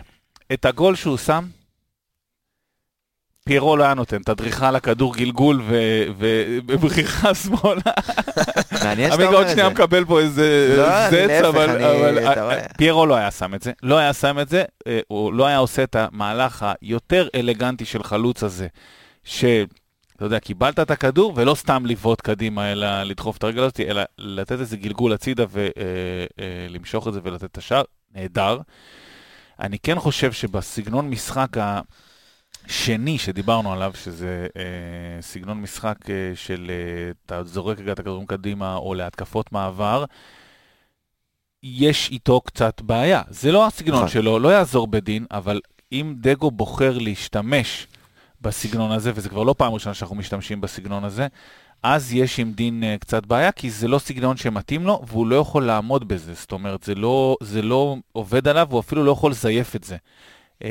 את 0.53 0.65
הגול 0.65 0.95
שהוא 0.95 1.17
שם, 1.17 1.45
פיירו 3.47 3.77
לא 3.77 3.85
היה 3.85 3.95
נותן, 3.95 4.21
על 4.69 4.77
הכדור 4.77 5.15
גלגול 5.17 5.63
ו- 5.69 6.05
ובבריחה 6.19 7.35
שמאלה. 7.35 7.81
מעניין 8.85 9.11
שאתה 9.11 9.23
עמיגה 9.23 9.29
אומר 9.29 9.39
עוד 9.39 9.47
את 9.47 9.53
שנייה 9.53 9.69
זה. 9.69 9.75
מקבל 9.75 10.05
פה 10.05 10.21
איזה 10.21 10.75
לא, 10.79 11.11
זץ, 11.11 11.45
אבל 11.45 11.71
אה. 11.71 12.51
אה, 12.51 12.69
פיירו 12.77 13.07
לא 13.07 13.15
היה 13.15 13.31
שם 13.31 13.55
את 13.55 13.63
זה, 13.63 13.73
לא 13.83 13.99
היה 13.99 14.13
שם 14.13 14.41
את 14.41 14.49
זה, 14.49 14.65
אה, 14.87 15.01
הוא 15.09 15.33
לא 15.33 15.47
היה 15.47 15.59
עושה 15.59 15.83
את 15.83 15.97
המהלך 15.97 16.67
היותר 16.81 17.29
אלגנטי 17.35 17.85
של 17.85 18.03
חלוץ 18.03 18.43
הזה, 18.43 18.67
ש... 19.25 19.45
אתה 20.17 20.25
יודע, 20.25 20.39
קיבלת 20.39 20.79
את 20.79 20.91
הכדור 20.91 21.33
ולא 21.37 21.55
סתם 21.55 21.87
לבעוט 21.87 22.21
קדימה, 22.21 22.73
אלא 22.73 23.03
לדחוף 23.03 23.37
את 23.37 23.45
הרגל 23.45 23.63
הזאת, 23.63 23.81
אלא 23.81 24.03
לתת 24.19 24.61
איזה 24.61 24.77
גלגול 24.77 25.13
הצידה 25.13 25.45
ולמשוך 25.51 27.09
את 27.09 27.13
זה 27.13 27.21
ולתת 27.23 27.45
את 27.45 27.59
השער, 27.59 27.83
נהדר. 28.15 28.59
אני 29.61 29.79
כן 29.79 29.99
חושב 29.99 30.33
שבסגנון 30.33 31.11
משחק 31.11 31.49
השני 32.67 33.19
שדיברנו 33.19 33.73
עליו, 33.73 33.93
שזה 33.95 34.47
אה, 34.57 34.63
סגנון 35.23 35.61
משחק 35.61 36.11
אה, 36.11 36.33
של 36.35 36.71
אה, 36.71 37.11
אתה 37.27 37.45
זורק 37.45 37.79
את 37.93 37.99
הכדורים 37.99 38.27
קדימה 38.27 38.77
או 38.77 38.95
להתקפות 38.95 39.53
מעבר, 39.53 40.05
יש 41.63 42.11
איתו 42.11 42.41
קצת 42.41 42.81
בעיה. 42.81 43.23
זה 43.29 43.53
לא 43.53 43.67
הסגנון 43.67 43.97
נכון. 43.97 44.09
שלו, 44.09 44.39
לא 44.39 44.49
יעזור 44.49 44.87
בדין, 44.87 45.27
אבל 45.31 45.61
אם 45.93 46.15
דגו 46.17 46.51
בוחר 46.51 46.99
להשתמש 46.99 47.87
בסגנון 48.41 48.91
הזה, 48.91 49.13
וזה 49.15 49.29
כבר 49.29 49.43
לא 49.43 49.55
פעם 49.59 49.73
ראשונה 49.73 49.95
שאנחנו 49.95 50.17
משתמשים 50.17 50.61
בסגנון 50.61 51.05
הזה, 51.05 51.27
אז 51.83 52.13
יש 52.13 52.41
עם 52.41 52.53
דין 52.53 52.83
uh, 52.83 53.01
קצת 53.01 53.27
בעיה, 53.27 53.53
כי 53.53 53.71
זה 53.71 53.89
לא 53.89 53.99
סגנון 53.99 54.37
שמתאים 54.37 54.87
לו, 54.87 55.03
והוא 55.07 55.27
לא 55.27 55.37
יכול 55.37 55.65
לעמוד 55.65 56.09
בזה. 56.09 56.35
זאת 56.35 56.53
אומרת, 56.53 56.83
זה 56.83 56.95
לא, 56.95 57.37
זה 57.43 57.63
לא 57.63 57.97
עובד 58.13 58.49
עליו, 58.49 58.69
הוא 58.71 58.81
אפילו 58.81 59.05
לא 59.05 59.11
יכול 59.11 59.31
לזייף 59.31 59.77
את 59.77 59.85
זה. 59.85 59.97
Uh, 60.63 60.67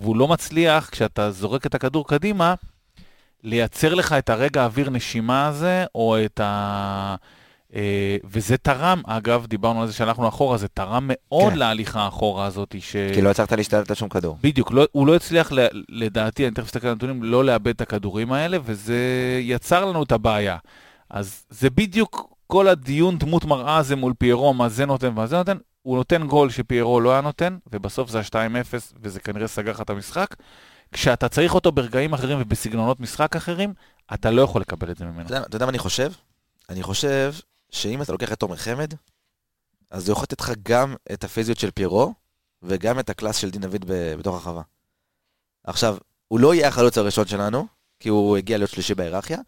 והוא 0.00 0.16
לא 0.16 0.28
מצליח, 0.28 0.88
כשאתה 0.90 1.30
זורק 1.30 1.66
את 1.66 1.74
הכדור 1.74 2.08
קדימה, 2.08 2.54
לייצר 3.42 3.94
לך 3.94 4.12
את 4.12 4.30
הרגע 4.30 4.62
האוויר 4.62 4.90
נשימה 4.90 5.46
הזה, 5.46 5.84
או 5.94 6.16
את 6.24 6.40
ה... 6.40 7.14
Uh, 7.70 7.76
וזה 8.24 8.56
תרם, 8.56 9.02
אגב, 9.06 9.46
דיברנו 9.46 9.80
על 9.80 9.86
זה 9.86 9.92
שהלכנו 9.92 10.28
אחורה, 10.28 10.56
זה 10.56 10.68
תרם 10.68 11.04
מאוד 11.12 11.52
כן. 11.52 11.58
להליכה 11.58 12.00
האחורה 12.00 12.46
הזאת, 12.46 12.74
ש... 12.80 12.96
כי 13.14 13.22
לא 13.22 13.30
הצלחת 13.30 13.52
להשתלט 13.52 13.90
על 13.90 13.96
שום 13.96 14.08
כדור. 14.08 14.38
בדיוק, 14.42 14.72
לא, 14.72 14.86
הוא 14.92 15.06
לא 15.06 15.16
הצליח, 15.16 15.52
לדעתי, 15.88 16.46
אני 16.46 16.54
תכף 16.54 16.66
אסתכל 16.66 16.86
על 16.86 16.92
הנתונים, 16.92 17.22
לא 17.22 17.44
לאבד 17.44 17.68
את 17.68 17.80
הכדורים 17.80 18.32
האלה, 18.32 18.58
וזה 18.64 18.98
יצר 19.40 19.84
לנו 19.84 20.02
את 20.02 20.12
הבעיה. 20.12 20.56
אז 21.10 21.44
זה 21.50 21.70
בדיוק 21.70 22.34
כל 22.46 22.68
הדיון 22.68 23.18
דמות 23.18 23.44
מראה 23.44 23.76
הזה 23.76 23.96
מול 23.96 24.12
פיירו, 24.18 24.54
מה 24.54 24.68
זה 24.68 24.86
נותן 24.86 25.08
ומה 25.08 25.26
זה 25.26 25.36
נותן. 25.36 25.56
הוא 25.84 25.96
נותן 25.96 26.26
גול 26.26 26.50
שפיירו 26.50 27.00
לא 27.00 27.12
היה 27.12 27.20
נותן, 27.20 27.58
ובסוף 27.72 28.10
זה 28.10 28.18
ה-2-0, 28.18 28.74
וזה 29.02 29.20
כנראה 29.20 29.48
סגר 29.48 29.70
לך 29.70 29.80
את 29.80 29.90
המשחק. 29.90 30.26
כשאתה 30.92 31.28
צריך 31.28 31.54
אותו 31.54 31.72
ברגעים 31.72 32.12
אחרים 32.14 32.38
ובסגנונות 32.40 33.00
משחק 33.00 33.36
אחרים, 33.36 33.74
אתה 34.14 34.30
לא 34.30 34.42
יכול 34.42 34.60
לקבל 34.60 34.90
את 34.90 34.96
זה 34.96 35.04
ממנו. 35.04 35.26
אתה 35.26 35.56
יודע- 35.56 35.66
מה 35.66 35.70
אני 35.70 35.78
חושב? 35.78 36.12
אני 36.68 36.82
חושב 36.82 37.34
שאם 37.70 38.02
אתה 38.02 38.12
לוקח 38.12 38.32
את 38.32 38.40
תומר 38.40 38.56
חמד, 38.56 38.94
אז 39.90 40.04
זה 40.04 40.12
יכול 40.12 40.22
לתת 40.22 40.40
לך 40.40 40.52
גם 40.62 40.94
את 41.12 41.24
הפיזיות 41.24 41.58
של 41.58 41.70
פיירו, 41.70 42.14
וגם 42.62 42.98
את 42.98 43.10
הקלאס 43.10 43.36
של 43.36 43.50
דין 43.50 43.60
דוד 43.62 43.84
בתוך 44.18 44.34
הרחבה. 44.34 44.62
עכשיו, 45.64 45.96
הוא 46.28 46.40
לא 46.40 46.54
יהיה 46.54 46.68
החלוץ 46.68 46.98
הראשון 46.98 47.26
שלנו, 47.26 47.66
כי 48.00 48.08
הוא 48.08 48.36
הגיע 48.36 48.58
להיות 48.58 48.70
שלישי 48.70 48.94
בהיררכיה, 48.94 49.38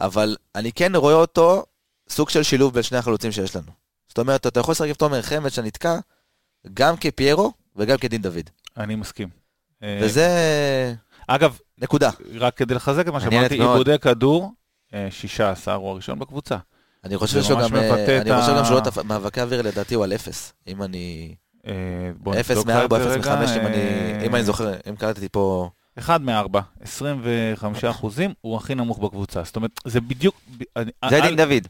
אבל 0.00 0.36
אני 0.54 0.72
כן 0.72 0.96
רואה 0.96 1.14
אותו 1.14 1.64
סוג 2.08 2.30
של 2.30 2.42
שילוב 2.42 2.74
בין 2.74 2.82
שני 2.82 2.98
החלוצים 2.98 3.32
שיש 3.32 3.56
לנו. 3.56 3.83
זאת 4.14 4.18
אומרת, 4.18 4.46
אתה 4.46 4.60
יכול 4.60 4.72
לשחק 4.72 4.88
עם 4.88 4.94
תומר 4.94 5.22
חמד 5.22 5.50
שנתקע, 5.50 5.98
גם 6.74 6.96
כפיירו 6.96 7.52
וגם 7.76 7.96
כדין 7.96 8.22
דוד. 8.22 8.50
אני 8.76 8.94
מסכים. 8.94 9.28
אה, 9.82 9.98
וזה 10.02 10.28
אגב, 11.26 11.58
נקודה. 11.78 12.10
רק 12.38 12.56
כדי 12.56 12.74
לחזק 12.74 13.08
את 13.08 13.12
מה 13.12 13.20
שאמרתי, 13.20 13.58
מאוד. 13.58 13.70
עיבודי 13.70 13.98
כדור, 13.98 14.52
אה, 14.94 15.08
16 15.10 15.74
הוא 15.74 15.90
הראשון 15.90 16.18
בקבוצה. 16.18 16.56
אני 17.04 17.16
חושב 17.16 17.42
שהוא 17.42 17.60
גם, 17.60 17.76
אה, 17.76 18.20
אני 18.20 18.40
חושב 18.40 18.56
גם 18.56 18.64
שהוא 18.64 18.80
לא 18.96 19.04
מאבקי 19.04 19.40
אוויר 19.42 19.62
לדעתי 19.62 19.94
הוא 19.94 20.04
על 20.04 20.12
אפס, 20.12 20.52
אם 20.66 20.82
אני... 20.82 21.34
אה, 21.66 22.40
אפס 22.40 22.64
מארבע, 22.64 22.96
אפס 22.96 23.16
מחמש, 23.16 23.50
אה, 23.50 24.22
אם 24.26 24.34
אני 24.34 24.44
זוכר, 24.44 24.74
אם 24.90 24.96
קלטתי 24.96 25.28
פה 25.28 25.70
אחד 25.98 26.22
מארבע, 26.22 26.60
25 26.82 27.84
אחוזים, 27.84 28.32
הוא 28.40 28.56
הכי 28.56 28.74
נמוך 28.74 28.98
בקבוצה. 28.98 29.42
זאת 29.44 29.56
אומרת, 29.56 29.70
זה 29.84 30.00
בדיוק... 30.00 30.40
זה 31.10 31.20
דין 31.20 31.36
דוד. 31.36 31.68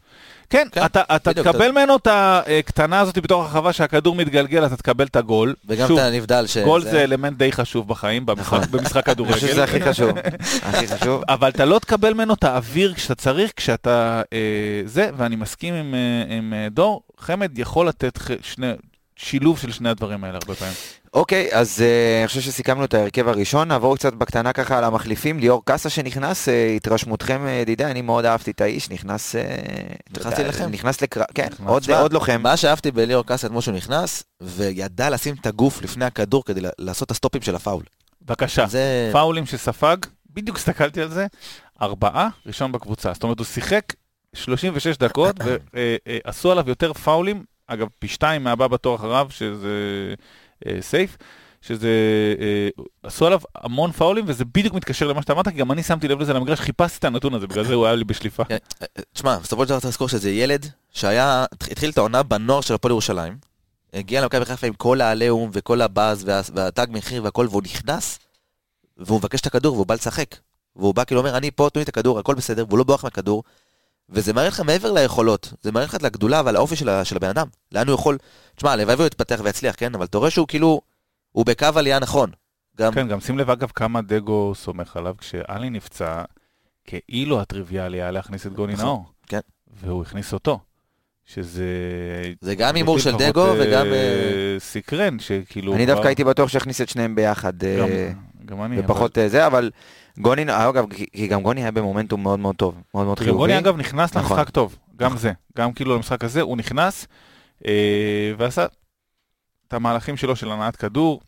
כן, 0.49 0.67
כן, 0.71 0.85
אתה, 0.85 1.01
אתה 1.15 1.31
בדיוק, 1.31 1.47
תקבל 1.47 1.65
אתה- 1.65 1.71
ממנו 1.71 1.95
את 1.95 2.07
הקטנה 2.11 2.99
הזאת 2.99 3.17
בתוך 3.17 3.43
הרחבה 3.43 3.73
שהכדור 3.73 4.15
מתגלגל, 4.15 4.65
אתה 4.65 4.77
תקבל 4.77 5.05
את 5.05 5.15
הגול. 5.15 5.55
וגם 5.67 5.87
שוב, 5.87 5.99
את 5.99 6.05
הנבדל 6.05 6.47
ש... 6.47 6.57
גול 6.57 6.81
זה 6.81 7.03
אלמנט 7.03 7.37
די 7.37 7.51
חשוב 7.51 7.87
בחיים, 7.87 8.25
במשחק, 8.25 8.67
במשחק 8.69 9.09
אני 9.09 9.33
חושב 9.33 9.47
שזה 9.47 9.49
כדורגל. 9.49 9.63
הכי 9.63 9.81
חשוב. 9.89 10.11
הכי 10.63 10.87
חשוב. 10.87 11.21
אבל 11.29 11.49
אתה 11.49 11.65
לא 11.65 11.79
תקבל 11.79 12.13
ממנו 12.13 12.33
את 12.33 12.43
האוויר 12.43 12.93
כשאתה 12.93 13.15
צריך, 13.15 13.51
כשאתה... 13.55 14.21
אה, 14.33 14.37
זה, 14.85 15.09
ואני 15.17 15.35
מסכים 15.35 15.73
עם, 15.73 15.95
אה, 15.95 16.35
עם 16.37 16.53
אה, 16.53 16.67
דור, 16.71 17.01
חמד 17.17 17.59
יכול 17.59 17.87
לתת 17.87 18.19
שני, 18.41 18.71
שילוב 19.15 19.59
של 19.59 19.71
שני 19.71 19.89
הדברים 19.89 20.23
האלה 20.23 20.37
הרבה 20.41 20.55
פעמים. 20.55 20.73
אוקיי, 21.13 21.49
אז 21.53 21.81
אה, 21.81 22.19
אני 22.19 22.27
חושב 22.27 22.41
שסיכמנו 22.41 22.85
את 22.85 22.93
ההרכב 22.93 23.27
הראשון, 23.27 23.67
נעבור 23.67 23.95
קצת 23.95 24.13
בקטנה 24.13 24.53
ככה 24.53 24.77
על 24.77 24.83
המחליפים. 24.83 25.39
ליאור 25.39 25.65
קאסה 25.65 25.89
שנכנס, 25.89 26.49
אה, 26.49 26.73
התרשמותכם, 26.75 27.45
אה, 27.45 27.51
ידידי, 27.51 27.85
אני 27.85 28.01
מאוד 28.01 28.25
אהבתי 28.25 28.51
את 28.51 28.61
האיש, 28.61 28.89
נכנס... 28.89 29.35
אה, 29.35 29.41
יודע, 30.17 30.37
להילחם. 30.37 30.69
נכנס 30.71 31.01
לקרב, 31.01 31.25
כן, 31.35 31.47
נכנס. 31.51 31.67
עוד- 31.67 31.91
עוד 31.91 32.13
לוחם. 32.13 32.41
מה 32.41 32.57
שאהבתי 32.57 32.91
בליאור 32.91 33.25
קאסה 33.25 33.47
אתמול 33.47 33.61
שהוא 33.61 33.75
נכנס, 33.75 34.23
וידע 34.41 35.09
לשים 35.09 35.35
את 35.41 35.45
הגוף 35.45 35.81
לפני 35.81 36.05
הכדור 36.05 36.43
כדי 36.45 36.61
לעשות 36.79 37.05
את 37.05 37.11
הסטופים 37.11 37.41
של 37.41 37.55
הפאול. 37.55 37.83
בבקשה, 38.21 38.65
זה... 38.67 39.09
פאולים 39.11 39.45
שספג, 39.45 39.97
בדיוק 40.33 40.57
הסתכלתי 40.57 41.01
על 41.01 41.09
זה, 41.09 41.27
ארבעה, 41.81 42.29
ראשון 42.45 42.71
בקבוצה. 42.71 43.13
זאת 43.13 43.23
אומרת, 43.23 43.39
הוא 43.39 43.45
שיחק 43.45 43.93
36 44.33 44.97
דקות, 44.97 45.35
ועשו 46.25 46.51
עליו 46.51 46.63
יותר 46.69 46.93
פאולים, 46.93 47.43
אגב, 47.67 47.87
פי 47.99 48.07
שתיים 48.07 48.43
מהבא 48.43 48.67
בתור 48.67 48.95
אחריו, 48.95 49.27
שזה 49.29 49.69
אה, 50.67 50.77
סייף, 50.81 51.17
שזה, 51.61 51.89
אה, 52.39 52.69
עשו 53.03 53.25
עליו 53.25 53.39
המון 53.55 53.91
פאולים, 53.91 54.25
וזה 54.27 54.45
בדיוק 54.45 54.73
מתקשר 54.73 55.07
למה 55.07 55.21
שאתה 55.21 55.33
אמרת, 55.33 55.47
כי 55.47 55.55
גם 55.55 55.71
אני 55.71 55.83
שמתי 55.83 56.07
לב 56.07 56.21
לזה 56.21 56.33
למגרש, 56.33 56.59
חיפשתי 56.59 56.97
את 56.99 57.03
הנתון 57.03 57.33
הזה, 57.33 57.47
בגלל 57.47 57.63
זה 57.65 57.73
הוא 57.73 57.85
היה 57.85 57.95
לי 57.95 58.03
בשליפה. 58.03 58.43
אה, 58.51 58.57
אה, 58.81 58.87
תשמע, 59.13 59.37
בסופו 59.37 59.63
של 59.63 59.69
דבר 59.69 59.79
צריך 59.79 59.89
לזכור 59.89 60.09
שזה 60.09 60.31
ילד 60.31 60.65
שהיה, 60.91 61.45
התחיל 61.51 61.89
את 61.89 61.97
העונה 61.97 62.23
בנוער 62.23 62.61
של 62.61 62.73
הפועל 62.73 62.91
ירושלים, 62.91 63.37
הגיע 63.93 64.21
למכבי 64.21 64.45
חיפה 64.45 64.67
עם 64.67 64.73
כל 64.73 65.01
העליהום 65.01 65.49
וכל 65.53 65.81
הבאז 65.81 66.23
וה- 66.25 66.41
והתג 66.53 66.87
מחיר 66.89 67.23
והכל, 67.23 67.47
והוא 67.49 67.61
נכנס, 67.63 68.19
והוא 68.97 69.17
מבקש 69.17 69.41
את 69.41 69.45
הכדור 69.45 69.75
והוא 69.75 69.87
בא 69.87 69.93
לשחק. 69.93 70.35
והוא 70.75 70.95
בא 70.95 71.03
כאילו 71.03 71.21
אומר, 71.21 71.37
אני 71.37 71.51
פה, 71.51 71.69
תנו 71.73 71.79
לי 71.79 71.83
את 71.83 71.89
הכדור, 71.89 72.19
הכל 72.19 72.35
בסדר, 72.35 72.65
והוא 72.67 72.77
לא 72.77 72.83
בורח 72.83 73.03
מהכדור. 73.03 73.43
וזה 74.09 74.33
מראה 74.33 74.47
לך 74.47 74.59
מעבר 74.59 74.91
ליכולות, 74.91 75.53
זה 75.61 75.71
מראה 75.71 75.85
לך 75.85 75.95
את 75.95 76.03
הגדולה 76.03 76.41
ועל 76.45 76.55
האופי 76.55 76.75
של, 76.75 77.03
של 77.03 77.15
הבן 77.15 77.29
אדם. 77.29 77.47
לאן 77.71 77.87
הוא 77.87 77.95
יכול, 77.95 78.17
תשמע, 78.55 78.71
הלוואי 78.71 78.95
והוא 78.95 79.07
יתפתח 79.07 79.39
ויצליח, 79.43 79.75
כן? 79.77 79.95
אבל 79.95 80.05
אתה 80.05 80.17
רואה 80.17 80.29
שהוא 80.29 80.47
כאילו, 80.47 80.81
הוא 81.31 81.45
בקו 81.45 81.67
עלייה 81.75 81.99
נכון. 81.99 82.29
גם, 82.77 82.93
כן, 82.93 83.07
גם 83.07 83.19
שים 83.19 83.37
לב 83.37 83.49
אגב 83.49 83.71
כמה 83.75 84.01
דגו 84.01 84.53
סומך 84.55 84.97
עליו, 84.97 85.15
כשאלי 85.17 85.69
נפצע, 85.69 86.23
כאילו 86.83 87.41
הטריוויאלי 87.41 88.01
היה 88.01 88.11
להכניס 88.11 88.45
את 88.47 88.53
גוני 88.53 88.73
נכון, 88.73 88.85
נאור. 88.85 89.05
כן. 89.27 89.39
והוא 89.81 90.01
הכניס 90.01 90.33
אותו. 90.33 90.59
שזה... 91.25 91.65
זה 92.41 92.55
גם 92.55 92.75
הימור 92.75 92.99
של 92.99 93.15
דגו 93.17 93.45
אה, 93.45 93.53
וגם... 93.59 93.85
אה, 93.85 94.55
סקרן, 94.59 95.19
שכאילו... 95.19 95.75
אני 95.75 95.85
דווקא 95.85 96.07
הייתי 96.07 96.23
בטוח 96.23 96.49
שיכניס 96.49 96.81
את 96.81 96.89
שניהם 96.89 97.15
ביחד, 97.15 97.63
אה, 97.63 97.77
גם- 97.79 98.19
גם 98.45 98.63
אני, 98.63 98.79
ופחות 98.79 99.17
אה, 99.17 99.29
זה, 99.29 99.47
אבל 99.47 99.71
גוני, 100.19 100.49
אה, 100.49 100.69
אגב, 100.69 100.85
כי- 100.93 101.27
גם 101.27 101.41
גוני 101.43 101.61
היה 101.61 101.71
במומנטום 101.71 102.23
מאוד 102.23 102.39
מאוד 102.39 102.55
טוב, 102.55 102.75
מאוד 102.93 103.05
מאוד. 103.05 103.19
חיובי. 103.19 103.37
גוני 103.37 103.57
אגב 103.59 103.77
נכנס 103.77 104.17
נכון. 104.17 104.37
למשחק 104.37 104.49
טוב, 104.49 104.75
גם 104.95 105.17
זה. 105.17 105.31
גם 105.57 105.73
כאילו 105.73 105.95
למשחק 105.95 106.23
הזה, 106.23 106.41
הוא 106.41 106.57
נכנס 106.57 107.07
אה, 107.67 107.71
ועשה 108.37 108.65
את 109.67 109.73
המהלכים 109.73 110.17
שלו 110.17 110.35
של 110.35 110.51
הנעת 110.51 110.75
כדור. 110.75 111.21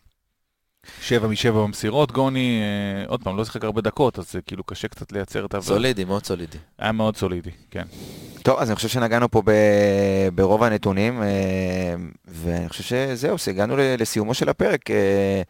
שבע 1.01 1.27
משבע 1.27 1.61
במסירות, 1.63 2.11
גוני, 2.11 2.61
אה, 3.01 3.07
עוד 3.09 3.23
פעם, 3.23 3.37
לא 3.37 3.45
שיחק 3.45 3.63
הרבה 3.63 3.81
דקות, 3.81 4.19
אז 4.19 4.31
זה 4.31 4.41
כאילו 4.41 4.63
קשה 4.63 4.87
קצת 4.87 5.11
לייצר 5.11 5.45
את 5.45 5.53
ה... 5.53 5.61
סולידי, 5.61 6.03
מאוד 6.05 6.25
סולידי. 6.25 6.57
היה 6.79 6.91
מאוד 6.91 7.17
סולידי, 7.17 7.49
כן. 7.71 7.83
טוב, 8.43 8.59
אז 8.59 8.69
אני 8.69 8.75
חושב 8.75 8.87
שנגענו 8.87 9.31
פה 9.31 9.41
ב... 9.45 9.51
ברוב 10.35 10.63
הנתונים, 10.63 11.23
אה, 11.23 11.27
ואני 12.27 12.69
חושב 12.69 12.83
שזהו, 12.83 13.37
שהגענו 13.37 13.77
ל- 13.77 13.95
לסיומו 14.01 14.33
של 14.33 14.49
הפרק. 14.49 14.91
אה, 14.91 15.41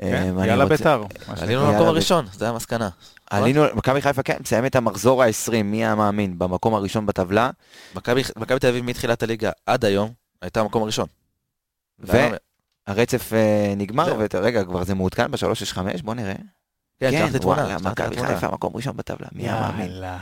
כן, 0.00 0.38
אני 0.38 0.48
יאללה 0.48 0.64
רוצה- 0.64 0.76
בית"ר. 0.76 1.04
עלינו 1.42 1.72
למקום 1.72 1.88
הראשון, 1.88 2.26
זה 2.32 2.48
המסקנה. 2.48 2.88
עלינו, 3.30 3.64
מכבי 3.74 4.00
חיפה 4.00 4.22
כן, 4.22 4.36
מסיים 4.40 4.66
את 4.66 4.76
המחזור 4.76 5.22
ה-20, 5.22 5.62
מי 5.64 5.76
היה 5.76 5.94
מאמין, 5.94 6.38
במקום 6.38 6.74
הראשון 6.74 7.06
בטבלה, 7.06 7.50
מכבי 8.36 8.58
תל 8.60 8.66
אביב 8.68 8.84
מתחילת 8.84 9.22
הליגה 9.22 9.50
עד 9.66 9.84
היום 9.84 10.12
הייתה 10.42 10.62
במקום 10.62 10.82
הראשון. 10.82 11.06
והרצף 11.98 13.32
אה, 13.32 13.74
נגמר. 13.76 14.16
ורגע, 14.34 14.64
כבר 14.64 14.84
זה 14.84 14.94
מעודכן 14.94 15.30
ב-365, 15.30 16.02
בוא 16.02 16.14
נראה. 16.14 16.34
כן, 17.00 17.10
שלח 17.10 17.32
לי 17.32 17.38
תמונה. 17.38 17.76
מכבי. 17.78 18.16
חיפה 18.26 18.48
מקום 18.48 18.76
ראשון 18.76 18.96
בטבלה, 18.96 19.28
מי 19.32 19.42
היה 19.42 19.60
מאמין? 19.60 19.80
יאללה, 19.86 20.18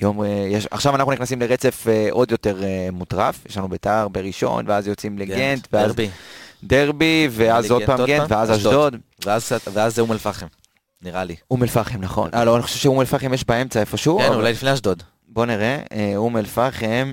יום, 0.00 0.22
אה, 0.22 0.28
יש, 0.28 0.66
עכשיו 0.70 0.94
אנחנו 0.94 1.12
נכנסים 1.12 1.40
לרצף 1.40 1.88
אה, 1.88 2.08
עוד 2.10 2.30
יותר 2.30 2.62
אה, 2.64 2.88
מוטרף, 2.92 3.46
יש 3.46 3.56
לנו 3.56 3.68
ביתר 3.68 4.08
בראשון, 4.08 4.64
ואז 4.68 4.86
יוצאים 4.86 5.18
לגנט, 5.18 5.68
ואז 5.72 5.94
דרבי. 6.64 7.28
ואז 7.30 7.70
עוד 7.70 7.82
פעם 7.86 8.06
פעם, 8.06 8.26
ואז 8.28 8.50
אשדוד. 8.50 8.96
ואז 9.72 9.94
זה 9.94 10.00
אום 10.00 10.12
אל-פחם. 10.12 10.46
נראה 11.02 11.24
לי. 11.24 11.36
אום 11.50 11.62
אל-פחם, 11.62 12.00
נכון. 12.00 12.30
אה, 12.34 12.44
לא, 12.44 12.56
אני 12.56 12.62
חושב 12.62 12.78
שאום 12.78 13.00
אל-פחם 13.00 13.34
יש 13.34 13.44
באמצע 13.44 13.80
איפשהו. 13.80 14.18
כן, 14.18 14.32
אולי 14.32 14.52
לפני 14.52 14.72
אשדוד. 14.72 15.02
בוא 15.28 15.46
נראה, 15.46 15.78
אה, 15.92 16.12
אום 16.16 16.36
אל-פחם, 16.36 17.12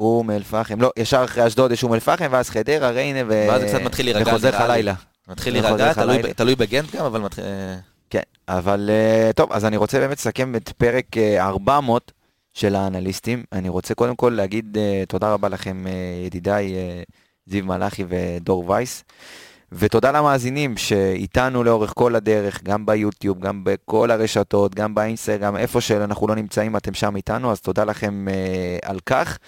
אום 0.00 0.30
אל-פחם, 0.30 0.80
לא, 0.80 0.90
ישר 0.98 1.24
אחרי 1.24 1.46
אשדוד 1.46 1.72
יש 1.72 1.82
אום 1.82 1.94
אל-פחם, 1.94 2.28
ואז 2.30 2.50
חדרה, 2.50 2.90
ריינה, 2.90 3.20
ו... 3.28 3.46
ואז 3.48 3.60
זה 3.60 3.68
קצת 3.68 3.80
מתחיל 3.80 4.06
להירגע, 4.06 4.28
וחוזר 4.28 4.48
לך. 4.48 4.60
לילה. 4.68 4.94
מתחיל 5.28 5.60
להירגע, 5.60 5.92
תלוי 6.36 6.54
בגנט 6.54 6.94
גם, 6.94 7.04
אבל 7.04 7.20
מתחיל... 7.20 7.44
אה, 7.44 7.76
כן, 8.10 8.22
אבל 8.48 8.90
טוב, 9.36 9.52
אז 9.52 9.64
אני 9.64 9.76
רוצה 9.76 9.98
באמת 9.98 10.18
לסכם 10.18 10.56
את 10.56 10.68
פרק 10.68 11.16
אה, 11.16 11.46
400 11.46 12.12
של 12.54 12.74
האנליסטים. 12.74 13.44
אני 13.52 13.68
רוצה 13.68 13.94
קודם 13.94 14.16
כל 14.16 14.32
להגיד 14.36 14.76
תודה 15.08 15.32
רבה 15.32 15.48
לכם, 15.48 15.84
ידידיי 16.26 16.74
זיו 17.46 17.64
מלאכי 17.64 18.04
ודור 18.08 18.70
וייס. 18.70 19.04
ותודה 19.72 20.12
למאזינים 20.12 20.76
שאיתנו 20.76 21.64
לאורך 21.64 21.92
כל 21.96 22.14
הדרך, 22.14 22.62
גם 22.62 22.86
ביוטיוב, 22.86 23.40
גם 23.40 23.64
בכל 23.64 24.10
הרשתות, 24.10 24.74
גם 24.74 24.94
באינסטגרם, 24.94 25.56
איפה 25.56 25.80
שאנחנו 25.80 26.28
לא 26.28 26.34
נמצאים, 26.34 26.76
אתם 26.76 26.94
שם 26.94 27.16
איתנו, 27.16 27.52
אז 27.52 27.60
תודה 27.60 27.84
לכם 27.84 28.28
אה, 28.28 28.78
על 28.90 28.98
כך. 29.06 29.38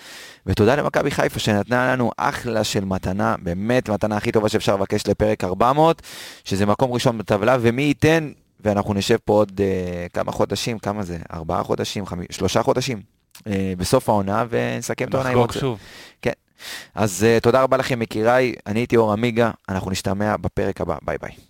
ותודה 0.47 0.77
למכבי 0.77 1.11
חיפה 1.11 1.39
שנתנה 1.39 1.93
לנו 1.93 2.11
אחלה 2.17 2.65
של 2.65 2.85
מתנה, 2.85 3.35
באמת 3.43 3.89
מתנה 3.89 4.17
הכי 4.17 4.33
טובה 4.33 4.49
שאפשר 4.49 4.75
לבקש 4.77 5.07
לפרק 5.07 5.45
400, 5.45 6.03
שזה 6.45 6.67
מקום 6.67 6.93
ראשון 6.93 7.19
בטבלה, 7.19 7.57
ומי 7.61 7.83
ייתן, 7.83 8.31
ואנחנו 8.61 8.95
נשב 8.95 9.17
פה 9.25 9.33
עוד 9.33 9.61
אה, 9.61 10.07
כמה 10.13 10.33
חודשים, 10.33 10.79
כמה 10.79 11.03
זה? 11.03 11.19
ארבעה 11.33 11.63
חודשים, 11.63 12.07
חמי, 12.07 12.25
שלושה 12.31 12.63
חודשים, 12.63 13.03
אה, 13.47 13.73
בסוף 13.79 14.09
העונה, 14.09 14.45
ונסכם 14.51 15.09
את 15.09 15.15
העונה. 15.15 15.31
עם 15.31 15.39
נחגוג 15.39 15.53
שוב. 15.53 15.79
אז 16.95 17.27
uh, 17.39 17.43
תודה 17.43 17.63
רבה 17.63 17.77
לכם 17.77 18.03
יקיריי, 18.03 18.55
אני 18.67 18.81
הייתי 18.81 18.97
אור 18.97 19.13
עמיגה, 19.13 19.51
אנחנו 19.69 19.91
נשתמע 19.91 20.37
בפרק 20.37 20.81
הבא, 20.81 20.97
ביי 21.03 21.19
ביי. 21.23 21.48